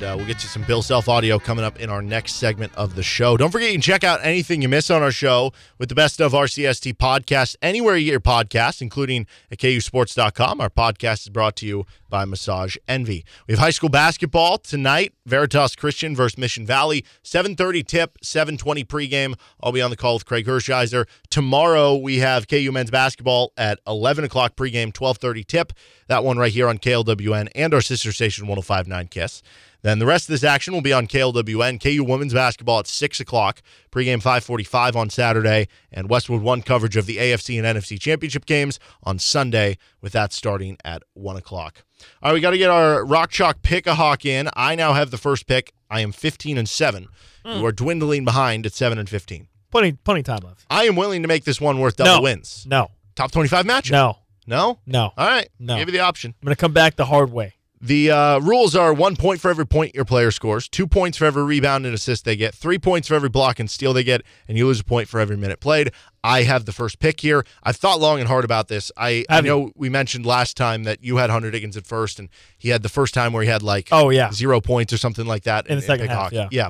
And 0.00 0.08
uh, 0.08 0.14
we'll 0.16 0.26
get 0.26 0.42
you 0.42 0.48
some 0.48 0.62
Bill 0.62 0.80
Self 0.80 1.10
audio 1.10 1.38
coming 1.38 1.62
up 1.62 1.78
in 1.78 1.90
our 1.90 2.00
next 2.00 2.36
segment 2.36 2.74
of 2.74 2.94
the 2.94 3.02
show. 3.02 3.36
Don't 3.36 3.50
forget, 3.50 3.68
you 3.68 3.74
can 3.74 3.82
check 3.82 4.02
out 4.02 4.20
anything 4.22 4.62
you 4.62 4.68
miss 4.68 4.90
on 4.90 5.02
our 5.02 5.10
show 5.10 5.52
with 5.76 5.90
the 5.90 5.94
best 5.94 6.22
of 6.22 6.32
RCST 6.32 6.94
podcast 6.94 7.56
anywhere 7.60 7.96
you 7.96 8.06
get 8.06 8.12
your 8.12 8.20
podcasts, 8.20 8.80
including 8.80 9.26
at 9.50 9.58
KUSports.com. 9.58 10.58
Our 10.58 10.70
podcast 10.70 11.24
is 11.24 11.28
brought 11.28 11.54
to 11.56 11.66
you 11.66 11.84
by 12.08 12.24
Massage 12.24 12.78
Envy. 12.88 13.26
We 13.46 13.52
have 13.52 13.58
high 13.58 13.70
school 13.70 13.90
basketball 13.90 14.56
tonight. 14.56 15.12
Veritas 15.26 15.76
Christian 15.76 16.16
versus 16.16 16.38
Mission 16.38 16.64
Valley. 16.64 17.04
7:30 17.22 17.82
tip, 17.86 18.16
7:20 18.22 18.86
pregame. 18.86 19.38
I'll 19.62 19.70
be 19.70 19.82
on 19.82 19.90
the 19.90 19.98
call 19.98 20.14
with 20.14 20.24
Craig 20.24 20.46
Hershiser. 20.46 21.06
Tomorrow 21.28 21.96
we 21.96 22.20
have 22.20 22.48
KU 22.48 22.72
men's 22.72 22.90
basketball 22.90 23.52
at 23.58 23.78
11 23.86 24.24
o'clock 24.24 24.56
pregame, 24.56 24.94
12:30 24.94 25.44
tip. 25.44 25.74
That 26.08 26.24
one 26.24 26.38
right 26.38 26.52
here 26.52 26.68
on 26.68 26.78
KLWN 26.78 27.50
and 27.54 27.74
our 27.74 27.82
sister 27.82 28.12
station 28.12 28.46
105.9 28.46 29.10
Kiss. 29.10 29.42
Then 29.82 29.98
the 29.98 30.06
rest 30.06 30.24
of 30.28 30.32
this 30.32 30.44
action 30.44 30.74
will 30.74 30.82
be 30.82 30.92
on 30.92 31.06
KLWN. 31.06 31.82
KU 31.82 32.04
women's 32.04 32.34
basketball 32.34 32.80
at 32.80 32.86
6 32.86 33.20
o'clock, 33.20 33.62
pregame 33.90 34.16
545 34.22 34.96
on 34.96 35.10
Saturday, 35.10 35.68
and 35.90 36.10
Westwood 36.10 36.42
One 36.42 36.62
coverage 36.62 36.96
of 36.96 37.06
the 37.06 37.16
AFC 37.16 37.58
and 37.62 37.78
NFC 37.78 37.98
championship 37.98 38.46
games 38.46 38.78
on 39.02 39.18
Sunday, 39.18 39.78
with 40.00 40.12
that 40.12 40.32
starting 40.32 40.76
at 40.84 41.02
1 41.14 41.36
o'clock. 41.36 41.84
All 42.22 42.30
right, 42.30 42.34
we 42.34 42.40
got 42.40 42.50
to 42.50 42.58
get 42.58 42.70
our 42.70 43.04
Rock 43.04 43.30
Chalk 43.30 43.62
pick 43.62 43.86
a 43.86 43.94
hawk 43.94 44.24
in. 44.24 44.48
I 44.54 44.74
now 44.74 44.92
have 44.92 45.10
the 45.10 45.18
first 45.18 45.46
pick. 45.46 45.72
I 45.90 46.00
am 46.00 46.12
15 46.12 46.58
and 46.58 46.68
7. 46.68 47.08
You 47.44 47.52
hmm. 47.52 47.64
are 47.64 47.72
dwindling 47.72 48.24
behind 48.24 48.66
at 48.66 48.72
7 48.72 48.98
and 48.98 49.08
15. 49.08 49.48
Plenty, 49.70 49.92
plenty 49.92 50.22
time 50.22 50.40
left. 50.44 50.66
I 50.68 50.84
am 50.84 50.96
willing 50.96 51.22
to 51.22 51.28
make 51.28 51.44
this 51.44 51.60
one 51.60 51.78
worth 51.78 51.96
double 51.96 52.16
No. 52.16 52.22
wins. 52.22 52.66
No, 52.68 52.90
Top 53.14 53.30
25 53.30 53.66
matchup. 53.66 53.92
no, 53.92 54.18
No? 54.46 54.78
no. 54.86 55.12
All 55.16 55.26
right. 55.28 55.48
No. 55.58 55.76
Give 55.76 55.88
you 55.88 55.92
the 55.92 56.00
option. 56.00 56.34
I'm 56.40 56.46
gonna 56.46 56.56
come 56.56 56.72
back 56.72 56.96
the 56.96 57.06
hard 57.06 57.30
way. 57.32 57.54
The 57.82 58.10
uh, 58.10 58.38
rules 58.40 58.76
are 58.76 58.92
one 58.92 59.16
point 59.16 59.40
for 59.40 59.48
every 59.50 59.66
point 59.66 59.94
your 59.94 60.04
player 60.04 60.30
scores, 60.30 60.68
two 60.68 60.86
points 60.86 61.16
for 61.16 61.24
every 61.24 61.42
rebound 61.44 61.86
and 61.86 61.94
assist 61.94 62.26
they 62.26 62.36
get, 62.36 62.54
three 62.54 62.78
points 62.78 63.08
for 63.08 63.14
every 63.14 63.30
block 63.30 63.58
and 63.58 63.70
steal 63.70 63.94
they 63.94 64.04
get, 64.04 64.20
and 64.46 64.58
you 64.58 64.66
lose 64.66 64.80
a 64.80 64.84
point 64.84 65.08
for 65.08 65.18
every 65.18 65.36
minute 65.36 65.60
played. 65.60 65.90
I 66.22 66.42
have 66.42 66.66
the 66.66 66.72
first 66.72 66.98
pick 66.98 67.20
here. 67.20 67.42
I've 67.62 67.76
thought 67.76 67.98
long 67.98 68.18
and 68.18 68.28
hard 68.28 68.44
about 68.44 68.68
this. 68.68 68.92
I, 68.98 69.24
I 69.30 69.38
you? 69.38 69.42
know 69.44 69.72
we 69.74 69.88
mentioned 69.88 70.26
last 70.26 70.58
time 70.58 70.84
that 70.84 71.02
you 71.02 71.16
had 71.16 71.30
Hunter 71.30 71.50
Diggins 71.50 71.74
at 71.78 71.86
first, 71.86 72.18
and 72.18 72.28
he 72.58 72.68
had 72.68 72.82
the 72.82 72.90
first 72.90 73.14
time 73.14 73.32
where 73.32 73.42
he 73.42 73.48
had 73.48 73.62
like 73.62 73.88
Oh 73.90 74.10
yeah. 74.10 74.30
zero 74.30 74.60
points 74.60 74.92
or 74.92 74.98
something 74.98 75.24
like 75.24 75.44
that 75.44 75.66
In 75.66 75.76
the 75.76 75.82
second 75.82 76.08
half, 76.08 76.32
yeah. 76.32 76.48
yeah, 76.50 76.68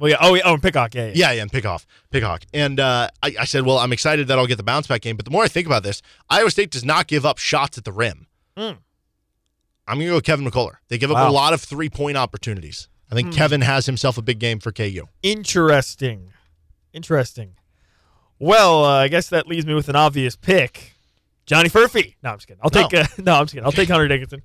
Well, 0.00 0.10
yeah. 0.10 0.16
Oh, 0.20 0.34
yeah. 0.34 0.42
Oh, 0.44 0.58
and. 0.58 0.92
Yeah, 0.96 1.06
yeah. 1.06 1.12
yeah, 1.14 1.32
yeah, 1.34 1.42
and 1.42 1.52
pick 1.52 1.66
off, 1.66 1.86
pick 2.10 2.24
hawk. 2.24 2.42
And 2.52 2.80
uh, 2.80 3.10
I, 3.22 3.36
I 3.38 3.44
said, 3.44 3.64
well, 3.64 3.78
I'm 3.78 3.92
excited 3.92 4.26
that 4.26 4.38
I'll 4.40 4.48
get 4.48 4.56
the 4.56 4.64
bounce 4.64 4.88
back 4.88 5.02
game. 5.02 5.14
But 5.14 5.24
the 5.24 5.30
more 5.30 5.44
I 5.44 5.48
think 5.48 5.66
about 5.68 5.84
this, 5.84 6.02
Iowa 6.28 6.50
State 6.50 6.72
does 6.72 6.84
not 6.84 7.06
give 7.06 7.24
up 7.24 7.38
shots 7.38 7.78
at 7.78 7.84
the 7.84 7.92
rim. 7.92 8.26
Mm. 8.56 8.78
I'm 9.88 9.96
going 9.96 10.06
to 10.06 10.10
go 10.10 10.14
with 10.16 10.24
Kevin 10.24 10.44
McCullar. 10.46 10.74
They 10.88 10.98
give 10.98 11.10
up 11.10 11.16
Wow. 11.16 11.30
a 11.30 11.32
lot 11.32 11.52
of 11.54 11.60
three 11.62 11.88
point 11.88 12.16
opportunities. 12.16 12.88
I 13.10 13.14
think 13.14 13.32
Kevin 13.34 13.62
has 13.62 13.86
himself 13.86 14.18
a 14.18 14.22
big 14.22 14.38
game 14.38 14.58
for 14.60 14.70
KU. 14.70 15.06
Interesting. 15.22 16.30
Interesting. 16.92 17.54
Well, 18.38 18.84
uh, 18.84 18.98
I 19.04 19.08
guess 19.08 19.28
that 19.30 19.46
leaves 19.48 19.64
me 19.66 19.74
with 19.74 19.88
an 19.88 19.96
obvious 19.96 20.36
pick. 20.36 20.94
Johnny 21.46 21.70
Furphy. 21.70 22.16
No, 22.22 22.30
I'm 22.30 22.36
just 22.36 22.46
kidding. 22.46 22.60
I'll 22.62 22.70
take. 22.70 22.92
No. 22.92 23.00
Uh, 23.00 23.06
no, 23.18 23.34
I'm 23.36 23.44
just 23.44 23.54
kidding. 23.54 23.64
I'll 23.64 23.72
take 23.72 23.88
Hunter 23.88 24.06
Dickinson. 24.08 24.42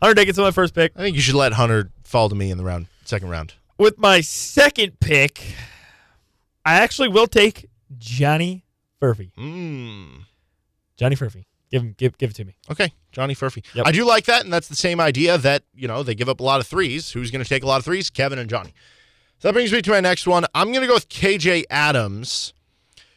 Hunter 0.00 0.14
Dickinson, 0.14 0.42
my 0.44 0.50
first 0.50 0.74
pick. 0.74 0.92
I 0.96 1.00
think 1.00 1.14
you 1.14 1.20
should 1.22 1.34
let 1.34 1.52
Hunter 1.52 1.90
fall 2.02 2.30
to 2.30 2.34
me 2.34 2.50
in 2.50 2.56
the 2.56 2.64
round, 2.64 2.86
second 3.04 3.28
round. 3.28 3.52
With 3.76 3.98
my 3.98 4.22
second 4.22 4.98
pick, 5.00 5.54
I 6.64 6.74
actually 6.76 7.08
will 7.08 7.26
take 7.26 7.68
Johnny 7.98 8.64
Furphy. 9.00 9.30
Mm. 9.38 10.24
Johnny 10.96 11.16
Furphy. 11.16 11.44
Give 11.70 11.82
him. 11.82 11.94
Give. 11.96 12.16
Give 12.18 12.30
it 12.30 12.34
to 12.34 12.44
me. 12.44 12.56
Okay, 12.70 12.92
Johnny 13.12 13.34
Furphy. 13.34 13.64
Yep. 13.74 13.86
I 13.86 13.92
do 13.92 14.04
like 14.04 14.24
that, 14.24 14.44
and 14.44 14.52
that's 14.52 14.68
the 14.68 14.76
same 14.76 15.00
idea 15.00 15.38
that 15.38 15.62
you 15.74 15.86
know 15.88 16.02
they 16.02 16.14
give 16.14 16.28
up 16.28 16.40
a 16.40 16.42
lot 16.42 16.60
of 16.60 16.66
threes. 16.66 17.12
Who's 17.12 17.30
going 17.30 17.42
to 17.42 17.48
take 17.48 17.62
a 17.62 17.66
lot 17.66 17.78
of 17.78 17.84
threes? 17.84 18.10
Kevin 18.10 18.38
and 18.38 18.50
Johnny. 18.50 18.74
So 19.38 19.48
that 19.48 19.52
brings 19.54 19.72
me 19.72 19.80
to 19.80 19.90
my 19.90 20.00
next 20.00 20.26
one. 20.26 20.44
I'm 20.54 20.68
going 20.68 20.82
to 20.82 20.86
go 20.86 20.94
with 20.94 21.08
KJ 21.08 21.64
Adams. 21.70 22.52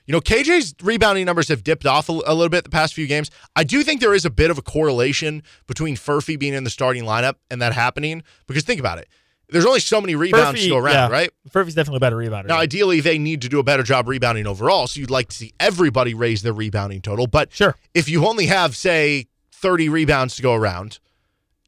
You 0.05 0.11
know, 0.11 0.21
KJ's 0.21 0.75
rebounding 0.81 1.25
numbers 1.25 1.47
have 1.47 1.63
dipped 1.63 1.85
off 1.85 2.09
a, 2.09 2.11
a 2.11 2.33
little 2.33 2.49
bit 2.49 2.63
the 2.63 2.69
past 2.69 2.93
few 2.93 3.07
games. 3.07 3.31
I 3.55 3.63
do 3.63 3.83
think 3.83 4.01
there 4.01 4.13
is 4.13 4.25
a 4.25 4.29
bit 4.29 4.51
of 4.51 4.57
a 4.57 4.61
correlation 4.61 5.43
between 5.65 5.95
Furphy 5.95 6.37
being 6.37 6.53
in 6.53 6.63
the 6.65 6.69
starting 6.69 7.03
lineup 7.03 7.35
and 7.49 7.61
that 7.61 7.73
happening. 7.73 8.23
Because 8.47 8.63
think 8.63 8.79
about 8.79 8.99
it, 8.99 9.07
there's 9.53 9.65
only 9.65 9.79
so 9.79 10.01
many 10.01 10.15
rebounds 10.15 10.59
to 10.59 10.65
Furphy, 10.65 10.69
go 10.69 10.77
around, 10.77 10.93
yeah. 10.93 11.07
right? 11.09 11.29
Furphy's 11.49 11.75
definitely 11.75 11.97
a 11.97 11.99
better 12.01 12.17
rebounder. 12.17 12.47
Now, 12.47 12.57
ideally, 12.57 12.99
they 12.99 13.17
need 13.17 13.41
to 13.43 13.49
do 13.49 13.59
a 13.59 13.63
better 13.63 13.83
job 13.83 14.07
rebounding 14.07 14.47
overall. 14.47 14.87
So 14.87 14.99
you'd 14.99 15.11
like 15.11 15.29
to 15.29 15.35
see 15.35 15.53
everybody 15.59 16.13
raise 16.13 16.41
their 16.41 16.53
rebounding 16.53 17.01
total. 17.01 17.27
But 17.27 17.53
Sure. 17.53 17.75
if 17.93 18.09
you 18.09 18.25
only 18.25 18.47
have, 18.47 18.75
say, 18.75 19.27
30 19.51 19.89
rebounds 19.89 20.35
to 20.35 20.41
go 20.41 20.53
around, 20.53 20.99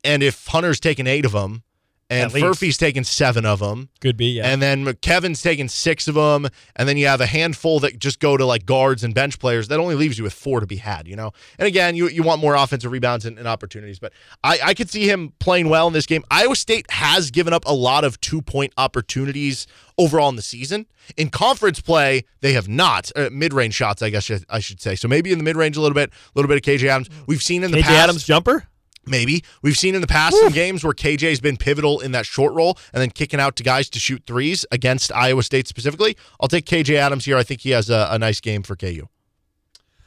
and 0.03 0.21
if 0.23 0.47
Hunter's 0.47 0.79
taking 0.79 1.07
eight 1.07 1.25
of 1.25 1.31
them, 1.31 1.63
and. 2.10 2.32
Furphy's 2.32 2.77
taking 2.77 3.03
seven 3.03 3.45
of 3.45 3.60
them, 3.60 3.90
Could 4.02 4.18
be. 4.18 4.27
Yeah. 4.27 4.48
and 4.48 4.61
then 4.61 4.94
Kevin's 5.02 5.41
taken 5.41 5.68
six 5.69 6.07
of 6.07 6.15
them, 6.15 6.48
and 6.76 6.88
then 6.88 6.98
you 6.98 7.07
have 7.07 7.22
a 7.22 7.26
handful 7.26 7.80
that 7.82 7.99
just 7.99 8.19
go 8.19 8.38
to 8.38 8.45
like 8.45 8.65
guards 8.65 9.03
and 9.03 9.14
bench 9.14 9.40
players, 9.40 9.68
that 9.69 9.80
only 9.80 9.95
leaves 9.95 10.18
you 10.18 10.23
with 10.23 10.34
four 10.34 10.60
to 10.60 10.68
be 10.68 10.77
had, 10.77 11.07
you 11.07 11.15
know? 11.15 11.32
And 11.57 11.68
again, 11.68 11.95
you, 11.95 12.07
you 12.10 12.23
want 12.23 12.41
more 12.41 12.56
offensive 12.56 12.91
rebounds 12.91 13.26
and, 13.26 13.38
and 13.38 13.48
opportunities, 13.48 13.99
but 13.99 14.14
I, 14.44 14.60
I 14.64 14.73
could 14.73 14.90
see 14.90 15.10
him 15.10 15.34
playing 15.40 15.69
well 15.69 15.88
in 15.88 15.94
this 15.94 16.06
game. 16.06 16.23
Iowa 16.30 16.56
State 16.56 16.90
has 16.91 17.32
given 17.32 17.53
up 17.53 17.65
a 17.65 17.73
lot 17.73 18.03
of 18.03 18.19
two 18.22 18.41
point 18.41 18.73
opportunities 18.77 19.68
overall 19.98 20.30
in 20.30 20.36
the 20.36 20.41
season. 20.41 20.86
In 21.18 21.30
conference 21.30 21.82
play, 21.82 22.23
they 22.41 22.53
have 22.53 22.68
not. 22.68 23.11
Uh, 23.15 23.30
mid 23.32 23.53
range 23.53 23.73
shots, 23.73 24.02
I 24.02 24.10
guess 24.10 24.30
I 24.49 24.60
should 24.60 24.82
say. 24.82 24.95
So 24.95 25.07
maybe 25.07 25.32
in 25.32 25.38
the 25.38 25.44
mid 25.44 25.56
range 25.56 25.77
a 25.77 25.82
little 25.82 25.95
bit, 25.95 26.10
a 26.10 26.14
little 26.36 26.49
bit 26.49 26.57
of 26.57 26.61
KJ 26.61 26.88
Adams. 26.88 27.10
We've 27.27 27.41
seen 27.44 27.64
in 27.64 27.72
the 27.72 27.77
KJ 27.77 27.84
past. 27.84 28.03
Adams 28.03 28.23
jumper. 28.23 28.68
Maybe. 29.07 29.44
We've 29.61 29.77
seen 29.77 29.95
in 29.95 30.02
the 30.02 30.07
past 30.07 30.36
some 30.40 30.52
games 30.52 30.84
where 30.84 30.94
KJ's 30.94 31.40
been 31.40 31.57
pivotal 31.57 31.99
in 31.99 32.11
that 32.14 32.26
short 32.26 32.53
role 32.53 32.77
and 32.94 33.02
then 33.02 33.10
kicking 33.11 33.40
out 33.40 33.56
to 33.57 33.64
guys 33.64 33.90
to 33.91 33.99
shoot 33.99 34.23
threes 34.26 34.65
against 34.72 35.11
Iowa 35.14 35.44
State 35.44 35.68
specifically. 35.68 36.18
I'll 36.40 36.48
take 36.48 36.65
KJ 36.65 36.95
Adams 36.95 37.26
here. 37.26 37.38
I 37.38 37.44
think 37.44 37.61
he 37.61 37.69
has 37.72 37.90
a, 37.90 38.07
a 38.11 38.18
nice 38.19 38.40
game 38.41 38.64
for 38.64 38.76
KU. 38.76 39.07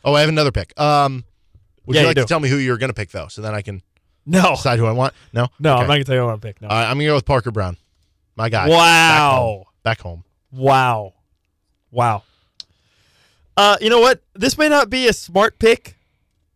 Oh, 0.05 0.15
I 0.15 0.21
have 0.21 0.29
another 0.29 0.53
pick. 0.53 0.79
Um, 0.81 1.25
would 1.87 1.95
Yeah, 1.95 2.03
you 2.03 2.09
you 2.09 2.15
like 2.15 2.17
to 2.17 2.25
tell 2.25 2.41
me 2.41 2.49
who 2.49 2.57
you're 2.57 2.79
going 2.79 2.91
to 2.91 2.95
pick, 2.95 3.11
though, 3.11 3.29
so 3.29 3.43
then 3.43 3.55
I 3.55 3.63
can 3.63 3.83
No. 4.27 4.51
decide 4.57 4.79
who 4.79 4.87
I 4.87 4.93
want? 4.93 5.15
No? 5.33 5.49
No, 5.59 5.75
Okay. 5.75 5.83
I'm 5.83 5.87
not 5.89 5.95
gonna 5.95 6.05
tell 6.05 6.15
you 6.17 6.25
what 6.25 6.33
I'm 6.35 6.41
pick. 6.41 6.61
No. 6.63 6.69
Right, 6.69 6.83
I'm 6.85 6.97
going 6.97 7.07
to 7.07 7.07
go 7.07 7.15
with 7.17 7.25
Parker 7.27 7.51
Braun. 7.51 7.77
My 8.37 8.49
guy. 8.49 8.69
wow. 8.69 9.65
Back 9.83 10.01
home. 10.01 10.25
Wow. 10.53 11.15
Wow. 11.91 12.23
Uh, 13.57 13.77
you 13.81 13.91
know 13.91 14.01
what? 14.01 14.23
This 14.35 14.57
may 14.57 14.69
not 14.69 14.89
be 14.91 15.09
a 15.09 15.13
smart 15.13 15.59
pick. 15.59 15.97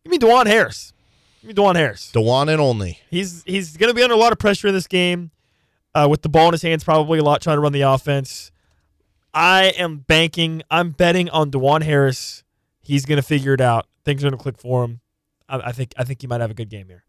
Give 0.04 0.10
me 0.12 0.18
Dajuan 0.18 0.46
Harris. 0.46 0.92
Dajuan 1.44 1.76
Harris. 1.76 2.10
Dajuan 2.14 2.48
and 2.48 2.60
only. 2.60 3.00
He's 3.10 3.42
he's 3.44 3.76
going 3.76 3.88
to 3.90 3.94
be 3.94 4.02
under 4.02 4.14
a 4.14 4.18
lot 4.18 4.32
of 4.32 4.38
pressure 4.38 4.68
in 4.68 4.74
this 4.74 4.86
game, 4.86 5.30
uh, 5.94 6.06
with 6.10 6.22
the 6.22 6.28
ball 6.28 6.46
in 6.46 6.52
his 6.52 6.62
hands, 6.62 6.84
probably 6.84 7.18
a 7.18 7.24
lot 7.24 7.42
trying 7.42 7.56
to 7.56 7.60
run 7.60 7.72
the 7.72 7.82
offense. 7.82 8.50
I 9.34 9.72
am 9.78 9.98
banking. 9.98 10.62
I'm 10.70 10.90
betting 10.90 11.28
on 11.30 11.50
Dajuan 11.50 11.82
Harris. 11.82 12.44
He's 12.80 13.04
going 13.06 13.16
to 13.16 13.26
figure 13.26 13.54
it 13.54 13.60
out. 13.60 13.86
Things 14.04 14.22
are 14.22 14.28
going 14.28 14.36
to 14.38 14.42
click 14.42 14.58
for 14.58 14.84
him. 14.84 15.00
I, 15.48 15.58
I 15.68 15.72
think 15.72 15.92
I 15.96 16.04
think 16.04 16.20
he 16.20 16.26
might 16.26 16.40
have 16.40 16.50
a 16.50 16.54
good 16.54 16.68
game 16.70 16.86
here. 16.88 17.04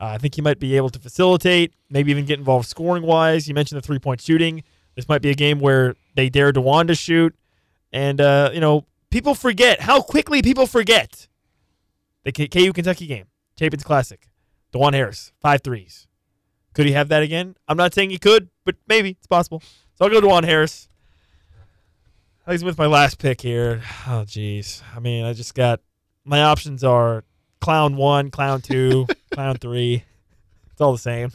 Uh, 0.00 0.06
I 0.06 0.18
think 0.18 0.34
he 0.34 0.42
might 0.42 0.60
be 0.60 0.76
able 0.76 0.90
to 0.90 0.98
facilitate, 0.98 1.74
maybe 1.90 2.10
even 2.10 2.24
get 2.24 2.38
involved 2.38 2.68
scoring 2.68 3.02
wise. 3.02 3.48
You 3.48 3.54
mentioned 3.54 3.78
the 3.82 3.86
three 3.86 3.98
point 3.98 4.20
shooting. 4.20 4.62
This 4.94 5.08
might 5.08 5.22
be 5.22 5.30
a 5.30 5.34
game 5.34 5.60
where 5.60 5.94
they 6.14 6.28
dare 6.28 6.52
Dajuan 6.52 6.86
to 6.88 6.94
shoot, 6.94 7.34
and 7.92 8.20
uh, 8.20 8.50
you 8.52 8.60
know 8.60 8.84
people 9.10 9.34
forget 9.34 9.80
how 9.80 10.00
quickly 10.00 10.42
people 10.42 10.66
forget 10.66 11.28
the 12.24 12.32
K- 12.32 12.48
KU 12.48 12.72
Kentucky 12.72 13.06
game, 13.06 13.26
Champions 13.58 13.82
Classic. 13.84 14.28
Dajuan 14.72 14.92
Harris, 14.92 15.32
five 15.40 15.62
threes. 15.62 16.06
Could 16.74 16.86
he 16.86 16.92
have 16.92 17.08
that 17.08 17.22
again? 17.22 17.56
I'm 17.66 17.76
not 17.76 17.94
saying 17.94 18.10
he 18.10 18.18
could, 18.18 18.48
but 18.64 18.76
maybe 18.86 19.10
it's 19.10 19.26
possible. 19.26 19.62
So 19.94 20.04
I'll 20.04 20.10
go 20.10 20.20
Dajuan 20.20 20.44
Harris. 20.44 20.88
He's 22.48 22.64
with 22.64 22.78
my 22.78 22.86
last 22.86 23.18
pick 23.18 23.42
here. 23.42 23.82
Oh, 24.06 24.24
jeez. 24.24 24.82
I 24.96 25.00
mean, 25.00 25.24
I 25.24 25.34
just 25.34 25.54
got 25.54 25.80
my 26.24 26.42
options 26.42 26.82
are 26.82 27.24
clown 27.60 27.96
one, 27.96 28.30
clown 28.30 28.62
two, 28.62 29.06
clown 29.32 29.56
three. 29.56 30.04
It's 30.72 30.80
all 30.80 30.92
the 30.92 30.98
same. 30.98 31.30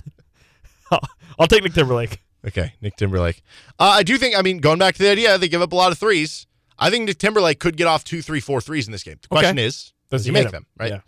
I'll, 0.92 1.02
I'll 1.40 1.48
take 1.48 1.64
Nick 1.64 1.74
Timberlake. 1.74 2.20
Okay, 2.46 2.74
Nick 2.82 2.96
Timberlake. 2.96 3.44
Uh, 3.80 3.84
I 3.84 4.04
do 4.04 4.18
think, 4.18 4.38
I 4.38 4.42
mean, 4.42 4.60
going 4.60 4.80
back 4.80 4.96
to 4.96 5.04
the 5.04 5.10
idea, 5.10 5.38
they 5.38 5.48
give 5.48 5.62
up 5.62 5.72
a 5.72 5.76
lot 5.76 5.92
of 5.92 5.98
threes. 5.98 6.48
I 6.80 6.90
think 6.90 7.06
Nick 7.06 7.20
Timberlake 7.20 7.60
could 7.60 7.78
get 7.78 7.88
off 7.88 8.04
two, 8.04 8.22
three, 8.22 8.40
four 8.40 8.60
threes 8.60 8.88
in 8.88 8.92
this 8.92 9.04
game. 9.04 9.18
The 9.22 9.28
question 9.28 9.60
is, 9.60 9.94
does, 10.10 10.26
he, 10.26 10.32
hit 10.32 10.34
make 10.34 10.46
him? 10.46 10.52
them, 10.52 10.66
right? 10.78 10.92
Yeah. 10.92 11.00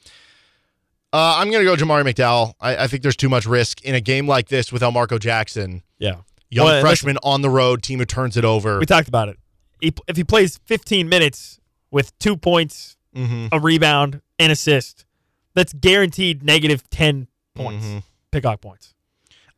Uh, 1.15 1.35
I'm 1.37 1.49
going 1.49 1.65
to 1.65 1.75
go 1.75 1.81
Jamari 1.81 2.03
McDowell. 2.03 2.53
I, 2.59 2.75
I 2.83 2.87
think 2.87 3.01
there's 3.03 3.15
too 3.15 3.29
much 3.29 3.45
risk 3.45 3.81
in 3.85 3.95
a 3.95 4.01
game 4.01 4.27
like 4.27 4.49
this 4.49 4.71
without 4.73 4.91
Marco 4.91 5.17
Jackson. 5.17 5.81
Yeah. 5.97 6.15
Young 6.49 6.65
Well, 6.65 6.81
freshman 6.81 7.17
on 7.23 7.41
the 7.41 7.49
road, 7.49 7.83
team 7.83 7.99
who 7.99 8.05
turns 8.05 8.35
it 8.35 8.43
over. 8.43 8.79
We 8.79 8.85
talked 8.85 9.07
about 9.07 9.29
it. 9.29 9.37
He, 9.79 9.93
if 10.09 10.17
he 10.17 10.23
plays 10.25 10.59
15 10.65 11.07
minutes 11.07 11.59
with 11.89 12.17
two 12.19 12.35
points, 12.35 12.97
Mhm. 13.15 13.47
a 13.53 13.59
rebound, 13.61 14.19
and 14.39 14.51
assist, 14.51 15.05
that's 15.53 15.71
guaranteed 15.71 16.43
negative 16.43 16.89
10 16.89 17.27
points. 17.55 17.85
Mhm. 17.85 18.03
Pickock 18.33 18.59
points. 18.59 18.93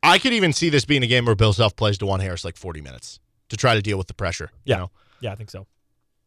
I 0.04 0.20
could 0.20 0.34
even 0.34 0.54
see 0.54 0.70
this 0.70 0.86
being 0.86 1.02
a 1.02 1.08
game 1.08 1.26
where 1.26 1.34
Bill 1.36 1.54
Self 1.54 1.76
plays 1.76 1.98
Dajuan 1.98 2.22
Harris 2.22 2.46
like 2.46 2.56
40 2.56 2.82
minutes 2.82 3.20
to 3.50 3.58
try 3.58 3.74
to 3.74 3.82
deal 3.82 3.98
with 3.98 4.06
the 4.08 4.14
pressure. 4.14 4.52
Yeah. 4.64 4.76
You 4.76 4.80
know? 4.82 4.92
Yeah, 5.22 5.32
I 5.32 5.36
think 5.36 5.50
so. 5.50 5.66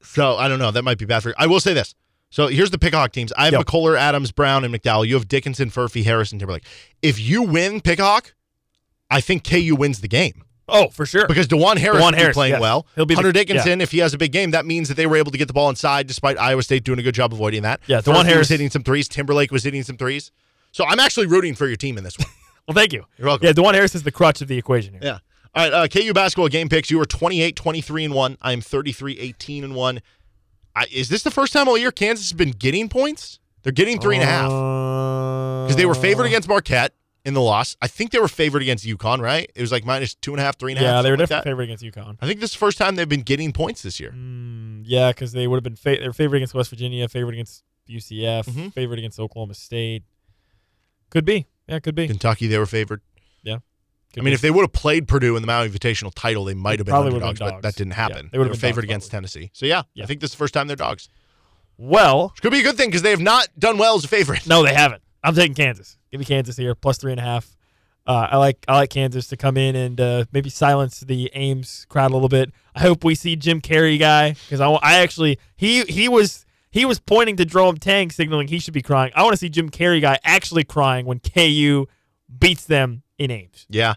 So 0.02 0.36
I 0.36 0.48
don't 0.48 0.58
know. 0.58 0.72
That 0.72 0.82
might 0.82 0.98
be 0.98 1.04
bad 1.04 1.22
for 1.22 1.28
you. 1.28 1.34
I 1.38 1.46
will 1.46 1.60
say 1.60 1.72
this. 1.72 1.94
So 2.30 2.46
here's 2.46 2.70
the 2.70 2.78
Pickhawk 2.78 3.12
teams. 3.12 3.32
I 3.36 3.44
have 3.46 3.52
Yep. 3.54 3.66
McCullar, 3.66 3.98
Adams, 3.98 4.30
Brown, 4.32 4.64
and 4.64 4.72
McDowell. 4.74 5.06
You 5.06 5.14
have 5.14 5.26
Dickinson, 5.28 5.70
Furphy, 5.70 6.04
Harris, 6.04 6.30
and 6.30 6.40
Timberlake. 6.40 6.64
If 7.02 7.18
you 7.18 7.42
win 7.42 7.80
Pickhawk, 7.80 8.34
I 9.10 9.20
think 9.20 9.42
KU 9.44 9.74
wins 9.76 10.00
the 10.00 10.06
game 10.08 10.44
Oh, 10.68 10.88
for 10.90 11.04
sure. 11.04 11.26
because 11.26 11.48
Dajuan 11.48 11.78
Harris 11.78 12.00
Dajuan 12.00 12.14
Harris, 12.14 12.34
playing 12.34 12.52
yes. 12.52 12.60
well. 12.60 12.86
He'll 12.94 13.04
be 13.06 13.14
the- 13.14 13.18
Hunter 13.18 13.32
Dickinson, 13.32 13.80
if 13.80 13.90
he 13.90 13.98
has 13.98 14.14
a 14.14 14.18
big 14.18 14.30
game, 14.30 14.52
that 14.52 14.64
means 14.64 14.86
that 14.88 14.94
they 14.94 15.06
were 15.06 15.16
able 15.16 15.32
to 15.32 15.38
get 15.38 15.48
the 15.48 15.52
ball 15.54 15.68
inside 15.68 16.06
despite 16.06 16.38
Iowa 16.38 16.62
State 16.62 16.84
doing 16.84 17.00
a 17.00 17.02
good 17.02 17.14
job 17.16 17.32
avoiding 17.32 17.62
that. 17.62 17.80
Yeah, 17.88 18.00
Furphy 18.00 18.14
Dajuan 18.14 18.24
Harris- 18.26 18.38
was 18.38 18.48
hitting 18.50 18.70
some 18.70 18.84
threes. 18.84 19.08
Timberlake 19.08 19.50
was 19.50 19.64
hitting 19.64 19.82
some 19.82 19.96
threes. 19.96 20.30
So 20.70 20.84
I'm 20.86 21.00
actually 21.00 21.26
rooting 21.26 21.56
for 21.56 21.66
your 21.66 21.76
team 21.76 21.98
in 21.98 22.04
this 22.04 22.16
one. 22.16 22.28
well, 22.68 22.76
thank 22.76 22.92
you. 22.92 23.04
You're 23.18 23.26
welcome. 23.26 23.46
Yeah, 23.48 23.52
Dajuan 23.52 23.74
Harris 23.74 23.96
is 23.96 24.04
the 24.04 24.12
crutch 24.12 24.40
of 24.40 24.46
the 24.46 24.56
equation 24.56 24.92
here. 24.92 25.00
Yeah. 25.02 25.18
All 25.52 25.64
right, 25.68 25.72
uh, 25.72 25.88
KU 25.88 26.12
basketball 26.12 26.46
game 26.46 26.68
picks. 26.68 26.92
You 26.92 27.00
are 27.00 27.04
28, 27.04 27.56
23 27.56 28.04
and 28.04 28.14
1. 28.14 28.38
I'm 28.40 28.60
33, 28.60 29.18
18 29.18 29.64
and 29.64 29.74
1. 29.74 30.00
I, 30.76 30.86
is 30.92 31.08
this 31.08 31.22
the 31.22 31.30
first 31.30 31.52
time 31.52 31.68
all 31.68 31.76
year 31.78 31.90
Kansas 31.92 32.26
has 32.30 32.36
been 32.36 32.50
getting 32.52 32.88
points? 32.88 33.38
They're 33.62 33.72
getting 33.72 34.00
three 34.00 34.16
and 34.16 34.22
a 34.22 34.26
half 34.26 34.48
because 35.64 35.76
they 35.76 35.84
were 35.86 35.94
favored 35.94 36.24
against 36.24 36.48
Marquette 36.48 36.94
in 37.26 37.34
the 37.34 37.40
loss. 37.42 37.76
I 37.82 37.86
think 37.88 38.10
they 38.10 38.18
were 38.18 38.28
favored 38.28 38.62
against 38.62 38.86
UConn, 38.86 39.20
right? 39.20 39.50
It 39.54 39.60
was 39.60 39.70
like 39.70 39.84
minus 39.84 40.14
two 40.14 40.32
and 40.32 40.40
a 40.40 40.44
half, 40.44 40.58
three 40.58 40.72
and 40.72 40.80
a 40.80 40.82
half. 40.84 40.96
Yeah, 40.98 41.02
they 41.02 41.10
were 41.10 41.16
something 41.18 41.22
like 41.22 41.28
definitely 41.44 41.50
favored 41.50 41.62
against 41.80 41.84
UConn. 41.84 42.16
I 42.22 42.26
think 42.26 42.40
this 42.40 42.50
is 42.50 42.54
the 42.54 42.58
first 42.58 42.78
time 42.78 42.94
they've 42.96 43.08
been 43.08 43.20
getting 43.22 43.52
points 43.52 43.82
this 43.82 44.00
year. 44.00 44.12
Mm, 44.16 44.84
yeah, 44.86 45.10
because 45.10 45.32
they 45.32 45.46
would 45.46 45.56
have 45.56 45.64
been 45.64 45.76
fa- 45.76 45.98
they 46.00 46.06
were 46.06 46.12
favored 46.14 46.36
against 46.36 46.54
West 46.54 46.70
Virginia, 46.70 47.06
favored 47.08 47.34
against 47.34 47.62
UCF, 47.86 48.46
Mhm. 48.46 48.72
favored 48.72 48.98
against 48.98 49.20
Oklahoma 49.20 49.54
State. 49.54 50.04
Could 51.10 51.24
be. 51.26 51.46
Yeah, 51.68 51.80
could 51.80 51.94
be. 51.94 52.06
Kentucky, 52.06 52.46
they 52.46 52.58
were 52.58 52.66
favored. 52.66 53.02
I 54.18 54.22
mean, 54.22 54.34
if 54.34 54.40
they 54.40 54.50
would 54.50 54.62
have 54.62 54.72
played 54.72 55.06
Purdue 55.06 55.36
in 55.36 55.42
the 55.42 55.46
Mountain 55.46 55.72
Invitational 55.72 56.12
title, 56.14 56.44
they 56.44 56.54
might 56.54 56.78
have 56.80 56.86
been 56.86 56.94
underdogs, 56.94 57.38
been 57.38 57.48
but 57.50 57.62
that 57.62 57.76
didn't 57.76 57.92
happen. 57.92 58.26
they 58.26 58.30
they 58.32 58.38
would've 58.38 58.50
were 58.50 58.54
been 58.54 58.60
favored 58.60 58.80
dogs, 58.82 58.84
against 58.84 59.10
probably. 59.10 59.28
Tennessee. 59.30 59.50
So 59.54 59.66
yeah, 59.66 59.82
Yeah. 59.94 60.04
I 60.04 60.06
think 60.06 60.20
this 60.20 60.30
is 60.30 60.32
the 60.34 60.38
first 60.38 60.52
time 60.54 60.66
they're 60.66 60.76
dogs. 60.76 61.08
well, 61.78 62.28
Which 62.30 62.42
could 62.42 62.52
be 62.52 62.60
a 62.60 62.62
good 62.62 62.76
thing 62.76 62.88
because 62.88 63.02
they 63.02 63.10
have 63.10 63.20
not 63.20 63.48
done 63.58 63.78
well 63.78 63.94
as 63.96 64.04
a 64.04 64.08
favorite. 64.08 64.46
no, 64.46 64.62
they 64.64 64.74
haven't. 64.74 65.02
I'm 65.22 65.34
taking 65.34 65.54
Kansas. 65.54 65.96
Give 66.10 66.18
me 66.18 66.24
Kansas 66.24 66.56
here, 66.56 66.74
plus 66.74 66.98
three 66.98 67.12
and 67.12 67.20
a 67.20 67.24
half. 67.24 67.56
Uh, 68.06 68.26
I 68.32 68.36
like 68.38 68.64
I 68.66 68.76
like 68.76 68.90
Kansas 68.90 69.28
to 69.28 69.36
come 69.36 69.56
in 69.56 69.76
and 69.76 70.00
uh, 70.00 70.24
maybe 70.32 70.50
silence 70.50 71.00
the 71.00 71.30
Ames 71.34 71.86
crowd 71.88 72.10
a 72.10 72.14
little 72.14 72.28
bit. 72.30 72.50
I 72.74 72.80
hope 72.80 73.04
we 73.04 73.14
see 73.14 73.36
Jim 73.36 73.60
Carrey 73.60 73.98
guy 73.98 74.30
because 74.32 74.60
I, 74.60 74.68
I 74.70 74.94
actually 75.00 75.38
he 75.56 75.82
he 75.82 76.08
was 76.08 76.44
he 76.70 76.84
was 76.86 76.98
pointing 76.98 77.36
to 77.36 77.44
Jerome 77.44 77.76
Tang, 77.76 78.10
signaling 78.10 78.48
he 78.48 78.58
should 78.58 78.74
be 78.74 78.82
crying. 78.82 79.12
I 79.14 79.22
want 79.22 79.34
to 79.34 79.36
see 79.36 79.50
Jim 79.50 79.68
Carrey 79.70 80.00
guy 80.00 80.18
actually 80.24 80.64
crying 80.64 81.04
when 81.06 81.20
KU 81.20 81.86
beats 82.38 82.64
them 82.64 83.02
in 83.20 83.30
Ames. 83.30 83.66
Yeah. 83.68 83.94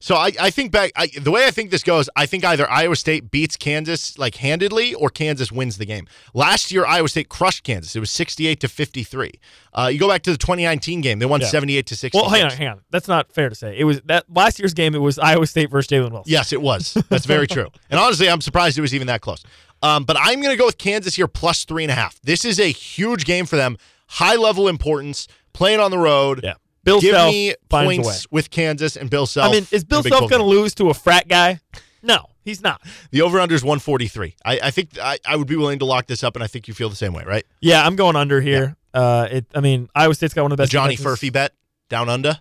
So 0.00 0.16
I, 0.16 0.32
I 0.40 0.50
think 0.50 0.72
back 0.72 0.90
I, 0.96 1.06
the 1.20 1.30
way 1.30 1.46
I 1.46 1.52
think 1.52 1.70
this 1.70 1.84
goes, 1.84 2.10
I 2.16 2.26
think 2.26 2.44
either 2.44 2.68
Iowa 2.68 2.96
State 2.96 3.30
beats 3.30 3.56
Kansas 3.56 4.18
like 4.18 4.34
handedly 4.34 4.94
or 4.94 5.10
Kansas 5.10 5.52
wins 5.52 5.78
the 5.78 5.86
game. 5.86 6.08
Last 6.34 6.72
year 6.72 6.84
Iowa 6.84 7.08
State 7.08 7.28
crushed 7.28 7.62
Kansas. 7.62 7.94
It 7.94 8.00
was 8.00 8.10
68 8.10 8.58
to 8.58 8.68
53. 8.68 9.30
Uh, 9.72 9.90
you 9.92 10.00
go 10.00 10.08
back 10.08 10.22
to 10.22 10.32
the 10.32 10.36
2019 10.38 11.02
game, 11.02 11.20
they 11.20 11.26
won 11.26 11.40
Yeah. 11.40 11.46
78 11.46 11.86
to 11.86 11.96
60. 11.96 12.18
Well, 12.18 12.30
hang 12.30 12.42
on, 12.46 12.50
hang 12.50 12.66
on. 12.68 12.80
That's 12.90 13.06
not 13.06 13.30
fair 13.30 13.48
to 13.48 13.54
say. 13.54 13.78
It 13.78 13.84
was 13.84 14.00
that 14.06 14.24
last 14.28 14.58
year's 14.58 14.74
game. 14.74 14.96
It 14.96 14.98
was 14.98 15.20
Iowa 15.20 15.46
State 15.46 15.70
versus 15.70 15.88
Jalen 15.88 16.10
Wilson. 16.10 16.32
Yes, 16.32 16.52
it 16.52 16.60
was. 16.60 16.94
That's 17.08 17.26
very 17.26 17.46
true. 17.46 17.68
And 17.90 18.00
honestly, 18.00 18.28
I'm 18.28 18.40
surprised 18.40 18.76
it 18.78 18.80
was 18.80 18.94
even 18.96 19.06
that 19.06 19.20
close. 19.20 19.44
Um, 19.84 20.02
but 20.02 20.16
I'm 20.18 20.40
going 20.40 20.52
to 20.52 20.58
go 20.58 20.66
with 20.66 20.78
Kansas 20.78 21.14
here 21.14 21.28
plus 21.28 21.64
three 21.64 21.84
and 21.84 21.92
a 21.92 21.94
half. 21.94 22.20
This 22.22 22.44
is 22.44 22.58
a 22.58 22.72
huge 22.72 23.24
game 23.24 23.46
for 23.46 23.54
them. 23.56 23.76
High 24.08 24.34
level 24.36 24.66
importance. 24.66 25.28
Playing 25.52 25.78
on 25.78 25.90
the 25.92 25.98
road. 25.98 26.40
Yeah. 26.42 26.54
Bill 26.84 27.00
Give 27.00 27.14
Self 27.14 27.32
me 27.32 27.54
finds 27.70 27.86
a 27.86 27.88
way. 27.88 27.96
points 28.04 28.26
with 28.30 28.50
Kansas 28.50 28.96
and 28.96 29.08
Bill 29.08 29.26
Self. 29.26 29.48
I 29.48 29.52
mean, 29.52 29.66
is 29.70 29.84
Bill 29.84 30.02
Self 30.02 30.28
going 30.30 30.40
to 30.42 30.46
lose 30.48 30.74
to 30.76 30.90
a 30.90 30.94
frat 30.94 31.28
guy? 31.28 31.60
No, 32.02 32.26
he's 32.44 32.60
not. 32.62 32.80
The 33.12 33.22
over 33.22 33.38
under 33.38 33.54
is 33.54 33.62
143. 33.62 34.34
I, 34.44 34.58
I 34.64 34.70
think 34.72 34.98
I, 35.00 35.18
I 35.24 35.36
would 35.36 35.46
be 35.46 35.54
willing 35.56 35.78
to 35.78 35.84
lock 35.84 36.06
this 36.08 36.24
up, 36.24 36.34
and 36.34 36.42
I 36.42 36.48
think 36.48 36.66
you 36.66 36.74
feel 36.74 36.88
the 36.88 36.96
same 36.96 37.12
way, 37.12 37.22
right? 37.24 37.44
Yeah, 37.60 37.86
I'm 37.86 37.94
going 37.94 38.16
under 38.16 38.40
here. 38.40 38.76
Uh, 38.92 39.28
it. 39.30 39.46
I 39.54 39.60
mean, 39.60 39.88
Iowa 39.94 40.14
State's 40.14 40.34
got 40.34 40.42
one 40.42 40.50
of 40.52 40.56
the 40.56 40.62
The 40.62 40.64
best. 40.64 40.72
Johnny 40.72 40.96
defenses. 40.96 41.20
Furphy 41.28 41.32
bet 41.32 41.52
down 41.88 42.08
under. 42.08 42.40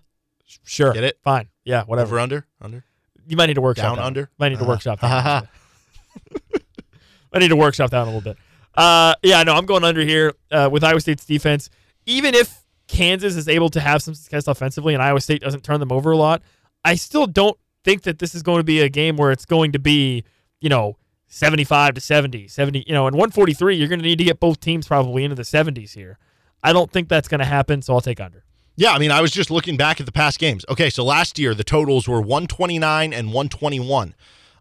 Sure. 0.66 0.92
Get 0.94 1.04
it? 1.04 1.20
Fine. 1.24 1.48
Yeah. 1.64 1.84
Whatever. 1.84 2.16
Over 2.16 2.20
under 2.20 2.48
under. 2.60 2.84
You 3.28 3.38
might 3.38 3.46
need 3.46 3.54
to 3.54 3.62
workshop 3.62 3.86
Down 3.86 3.96
that. 3.98 4.04
under? 4.06 4.30
Might 4.40 4.50
need 4.50 4.58
to 4.60 4.66
Uh, 4.66 4.68
workshop 4.68 5.00
that. 5.02 5.48
I 7.34 7.40
need 7.40 7.48
to 7.50 7.56
workshop 7.56 7.92
that 7.92 8.02
a 8.02 8.06
little 8.06 8.20
bit. 8.22 8.38
Uh, 8.76 9.14
yeah, 9.24 9.44
no, 9.44 9.54
I'm 9.54 9.66
going 9.66 9.84
under 9.84 10.02
here 10.02 10.34
uh, 10.52 10.70
with 10.72 10.84
Iowa 10.84 11.00
State's 11.00 11.26
defense. 11.26 11.70
Even 12.06 12.34
if 12.36 12.61
Kansas 12.92 13.38
is 13.38 13.48
able 13.48 13.70
to 13.70 13.80
have 13.80 14.02
some 14.02 14.14
success 14.14 14.48
offensively 14.48 14.94
and 14.94 15.02
Iowa 15.02 15.22
State 15.22 15.42
doesn't 15.42 15.64
turn 15.64 15.80
them 15.80 15.92
over 15.92 16.12
a 16.12 16.18
lot, 16.18 16.44
I 16.84 16.96
still 16.96 17.26
don't 17.26 17.58
think 17.86 18.04
that 18.04 18.20
this 18.20 18.36
is 18.36 18.44
going 18.44 18.60
to 18.60 18.66
be 18.66 18.82
a 18.82 18.90
game 18.90 19.16
where 19.16 19.32
it's 19.32 19.46
going 19.46 19.72
to 19.72 19.80
be, 19.80 20.26
you 20.60 20.68
know, 20.68 20.98
75 21.28 21.94
to 21.94 22.02
70, 22.02 22.50
70, 22.50 22.84
you 22.86 22.94
know, 22.94 23.08
and 23.08 23.16
143, 23.16 23.78
you're 23.78 23.88
going 23.88 24.00
to 24.00 24.06
need 24.06 24.18
to 24.18 24.26
get 24.26 24.42
both 24.42 24.60
teams 24.60 24.88
probably 24.88 25.24
into 25.24 25.36
the 25.36 25.44
70s 25.44 25.94
here. 25.94 26.18
I 26.62 26.74
don't 26.74 26.92
think 26.92 27.08
that's 27.08 27.30
going 27.30 27.40
to 27.40 27.46
happen, 27.46 27.82
so 27.82 27.94
I'll 27.94 28.02
take 28.02 28.20
under. 28.20 28.44
Yeah, 28.76 28.92
I 28.92 29.00
mean, 29.00 29.12
I 29.12 29.22
was 29.22 29.32
just 29.32 29.50
looking 29.50 29.78
back 29.78 30.02
at 30.02 30.06
the 30.06 30.12
past 30.12 30.38
games. 30.38 30.66
Okay, 30.68 30.90
so 30.90 31.06
last 31.06 31.40
year 31.40 31.56
the 31.56 31.64
totals 31.64 32.10
were 32.10 32.20
129 32.20 33.14
and 33.14 33.28
121. 33.28 34.16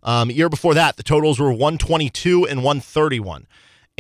Um, 0.05 0.31
year 0.31 0.49
before 0.49 0.75
that, 0.75 0.97
the 0.97 1.03
totals 1.03 1.41
were 1.41 1.51
122 1.51 2.47
and 2.47 2.63
131. 2.63 3.47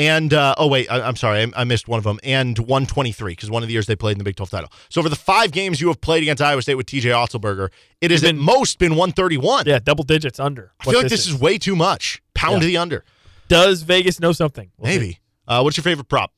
And 0.00 0.32
uh, 0.32 0.54
oh 0.56 0.66
wait, 0.66 0.90
I, 0.90 1.02
I'm 1.02 1.14
sorry, 1.16 1.42
I, 1.42 1.60
I 1.60 1.64
missed 1.64 1.86
one 1.86 1.98
of 1.98 2.04
them. 2.04 2.18
And 2.22 2.58
123 2.58 3.32
because 3.32 3.50
one 3.50 3.62
of 3.62 3.66
the 3.68 3.74
years 3.74 3.84
they 3.86 3.94
played 3.96 4.12
in 4.12 4.18
the 4.18 4.24
Big 4.24 4.34
12 4.36 4.48
title. 4.48 4.72
So 4.88 5.02
for 5.02 5.10
the 5.10 5.14
five 5.16 5.52
games 5.52 5.78
you 5.78 5.88
have 5.88 6.00
played 6.00 6.22
against 6.22 6.42
Iowa 6.42 6.62
State 6.62 6.76
with 6.76 6.86
T.J. 6.86 7.10
Otzelberger, 7.10 7.68
it 8.00 8.10
has 8.10 8.24
at 8.24 8.34
most 8.34 8.78
been 8.78 8.92
131. 8.92 9.64
Yeah, 9.66 9.78
double 9.78 10.02
digits 10.04 10.40
under. 10.40 10.72
I 10.80 10.84
feel 10.84 11.00
like 11.00 11.08
this 11.10 11.26
is. 11.28 11.38
way 11.38 11.58
too 11.58 11.76
much. 11.76 12.22
Pound 12.32 12.62
Yeah. 12.62 12.68
the 12.68 12.76
under, 12.78 13.04
Does 13.48 13.82
Vegas 13.82 14.20
know 14.20 14.32
something? 14.32 14.70
We'll 14.78 14.90
maybe. 14.90 15.18
Uh, 15.46 15.60
what's 15.60 15.76
your 15.76 15.84
favorite 15.84 16.08
prop? 16.08 16.32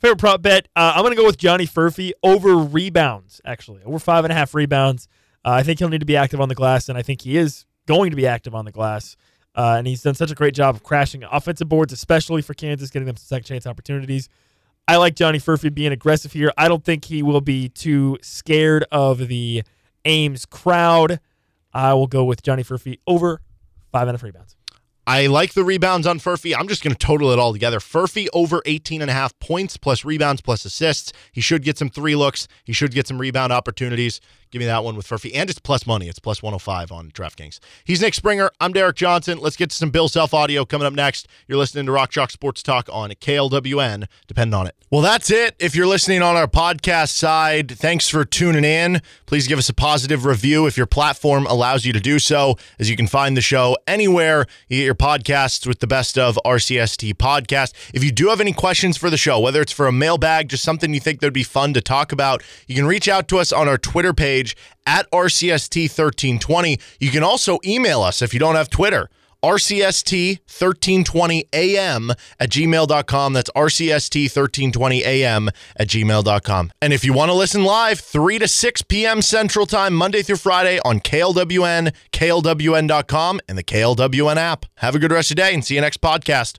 Favorite 0.00 0.18
prop 0.18 0.42
bet? 0.42 0.66
Uh, 0.74 0.94
I'm 0.96 1.02
going 1.02 1.12
to 1.14 1.20
go 1.20 1.26
with 1.26 1.38
Johnny 1.38 1.66
Furphy 1.68 2.10
over 2.24 2.56
rebounds, 2.56 3.40
actually. 3.44 3.82
Over 3.84 4.00
five 4.00 4.24
and 4.24 4.32
a 4.32 4.34
half 4.34 4.54
rebounds. 4.54 5.06
Uh, 5.44 5.50
I 5.50 5.62
think 5.62 5.78
he'll 5.78 5.88
need 5.88 6.00
to 6.00 6.06
be 6.06 6.16
active 6.16 6.40
on 6.40 6.48
the 6.48 6.54
glass, 6.56 6.88
and 6.88 6.98
I 6.98 7.02
think 7.02 7.22
he 7.22 7.36
is 7.36 7.64
going 7.86 8.10
to 8.10 8.16
be 8.16 8.26
active 8.26 8.56
on 8.56 8.64
the 8.64 8.72
glass. 8.72 9.16
Uh, 9.58 9.74
and 9.76 9.88
he's 9.88 10.02
done 10.02 10.14
such 10.14 10.30
a 10.30 10.36
great 10.36 10.54
job 10.54 10.76
of 10.76 10.84
crashing 10.84 11.24
offensive 11.24 11.68
boards, 11.68 11.92
especially 11.92 12.40
for 12.42 12.54
Kansas, 12.54 12.90
getting 12.90 13.06
them 13.06 13.16
some 13.16 13.26
second 13.26 13.44
chance 13.44 13.66
opportunities. 13.66 14.28
I 14.86 14.98
like 14.98 15.16
Johnny 15.16 15.40
Furphy 15.40 15.74
being 15.74 15.90
aggressive 15.90 16.32
here. 16.32 16.52
I 16.56 16.68
don't 16.68 16.84
think 16.84 17.06
he 17.06 17.24
will 17.24 17.40
be 17.40 17.68
too 17.68 18.18
scared 18.22 18.84
of 18.92 19.26
the 19.26 19.64
Ames 20.04 20.46
crowd. 20.46 21.18
I 21.74 21.92
will 21.94 22.06
go 22.06 22.24
with 22.24 22.44
Johnny 22.44 22.62
Furphy 22.62 23.00
over 23.08 23.42
five 23.90 24.02
and 24.02 24.10
a 24.10 24.12
half 24.12 24.22
rebounds. 24.22 24.54
I 25.08 25.26
like 25.26 25.54
the 25.54 25.64
rebounds 25.64 26.06
on 26.06 26.20
Furphy. 26.20 26.54
I'm 26.56 26.68
just 26.68 26.84
going 26.84 26.94
to 26.94 26.98
total 26.98 27.32
it 27.32 27.40
all 27.40 27.52
together. 27.52 27.80
Furphy 27.80 28.28
over 28.32 28.62
18 28.64 29.02
and 29.02 29.10
a 29.10 29.14
half 29.14 29.36
points 29.40 29.76
plus 29.76 30.04
rebounds 30.04 30.40
plus 30.40 30.64
assists. 30.66 31.12
He 31.32 31.40
should 31.40 31.64
get 31.64 31.78
some 31.78 31.88
three 31.88 32.14
looks. 32.14 32.46
He 32.62 32.72
should 32.72 32.92
get 32.92 33.08
some 33.08 33.18
rebound 33.18 33.52
opportunities. 33.52 34.20
Give 34.50 34.60
me 34.60 34.66
that 34.66 34.82
one 34.82 34.96
with 34.96 35.06
Furphy. 35.06 35.32
And 35.34 35.50
it's 35.50 35.58
plus 35.58 35.86
money. 35.86 36.08
It's 36.08 36.18
plus 36.18 36.42
105 36.42 36.90
on 36.90 37.10
DraftKings. 37.10 37.60
He's 37.84 38.00
Nick 38.00 38.14
Springer. 38.14 38.50
I'm 38.60 38.72
Derek 38.72 38.96
Johnson. 38.96 39.38
Let's 39.38 39.56
get 39.56 39.70
to 39.70 39.76
some 39.76 39.90
Bill 39.90 40.08
Self 40.08 40.32
audio 40.32 40.64
coming 40.64 40.86
up 40.86 40.94
next. 40.94 41.28
You're 41.46 41.58
listening 41.58 41.86
to 41.86 41.92
Rock 41.92 42.10
Chalk 42.10 42.30
Sports 42.30 42.62
Talk 42.62 42.88
on 42.90 43.10
KLWN. 43.10 44.06
Depend 44.26 44.54
on 44.54 44.66
it. 44.66 44.74
Well, 44.90 45.02
that's 45.02 45.30
it. 45.30 45.54
If 45.58 45.76
you're 45.76 45.86
listening 45.86 46.22
on 46.22 46.36
our 46.36 46.46
podcast 46.46 47.10
side, 47.10 47.70
thanks 47.70 48.08
for 48.08 48.24
tuning 48.24 48.64
in. 48.64 49.02
Please 49.26 49.46
give 49.46 49.58
us 49.58 49.68
a 49.68 49.74
positive 49.74 50.24
review 50.24 50.66
if 50.66 50.78
your 50.78 50.86
platform 50.86 51.46
allows 51.46 51.84
you 51.84 51.92
to 51.92 52.00
do 52.00 52.18
so, 52.18 52.56
as 52.78 52.88
you 52.88 52.96
can 52.96 53.06
find 53.06 53.36
the 53.36 53.42
show 53.42 53.76
anywhere 53.86 54.46
you 54.66 54.78
get 54.78 54.84
your 54.84 54.94
podcasts 54.94 55.66
with 55.66 55.80
the 55.80 55.86
best 55.86 56.16
of 56.16 56.38
RCST 56.42 57.14
podcast. 57.16 57.74
If 57.92 58.02
you 58.02 58.10
do 58.10 58.28
have 58.28 58.40
any 58.40 58.54
questions 58.54 58.96
for 58.96 59.10
the 59.10 59.18
show, 59.18 59.38
whether 59.38 59.60
it's 59.60 59.72
for 59.72 59.86
a 59.86 59.92
mailbag, 59.92 60.48
just 60.48 60.64
something 60.64 60.94
you 60.94 61.00
think 61.00 61.20
that'd 61.20 61.34
be 61.34 61.42
fun 61.42 61.74
to 61.74 61.82
talk 61.82 62.10
about, 62.10 62.42
you 62.66 62.74
can 62.74 62.86
reach 62.86 63.08
out 63.08 63.28
to 63.28 63.38
us 63.38 63.52
on 63.52 63.68
our 63.68 63.76
Twitter 63.76 64.14
page 64.14 64.37
at 64.86 65.10
RCST1320. 65.10 66.80
You 67.00 67.10
can 67.10 67.22
also 67.22 67.58
email 67.64 68.02
us 68.02 68.22
if 68.22 68.32
you 68.32 68.40
don't 68.40 68.54
have 68.54 68.70
Twitter. 68.70 69.10
RCST1320AM 69.42 72.10
at 72.40 72.50
gmail.com. 72.50 73.32
That's 73.32 73.50
RCST1320AM 73.50 75.48
at 75.76 75.88
gmail.com. 75.88 76.72
And 76.82 76.92
if 76.92 77.04
you 77.04 77.12
want 77.12 77.30
to 77.30 77.34
listen 77.34 77.62
live, 77.64 78.00
3 78.00 78.38
to 78.40 78.48
6 78.48 78.82
p.m. 78.82 79.22
Central 79.22 79.66
Time, 79.66 79.94
Monday 79.94 80.22
through 80.22 80.36
Friday 80.36 80.80
on 80.84 80.98
KLWN, 81.00 81.94
KLWN.com, 82.12 83.40
and 83.48 83.56
the 83.56 83.64
KLWN 83.64 84.36
app. 84.36 84.66
Have 84.76 84.94
a 84.94 84.98
good 84.98 85.12
rest 85.12 85.30
of 85.30 85.36
the 85.36 85.42
day 85.42 85.54
and 85.54 85.64
see 85.64 85.76
you 85.76 85.80
next 85.80 86.00
podcast. 86.00 86.56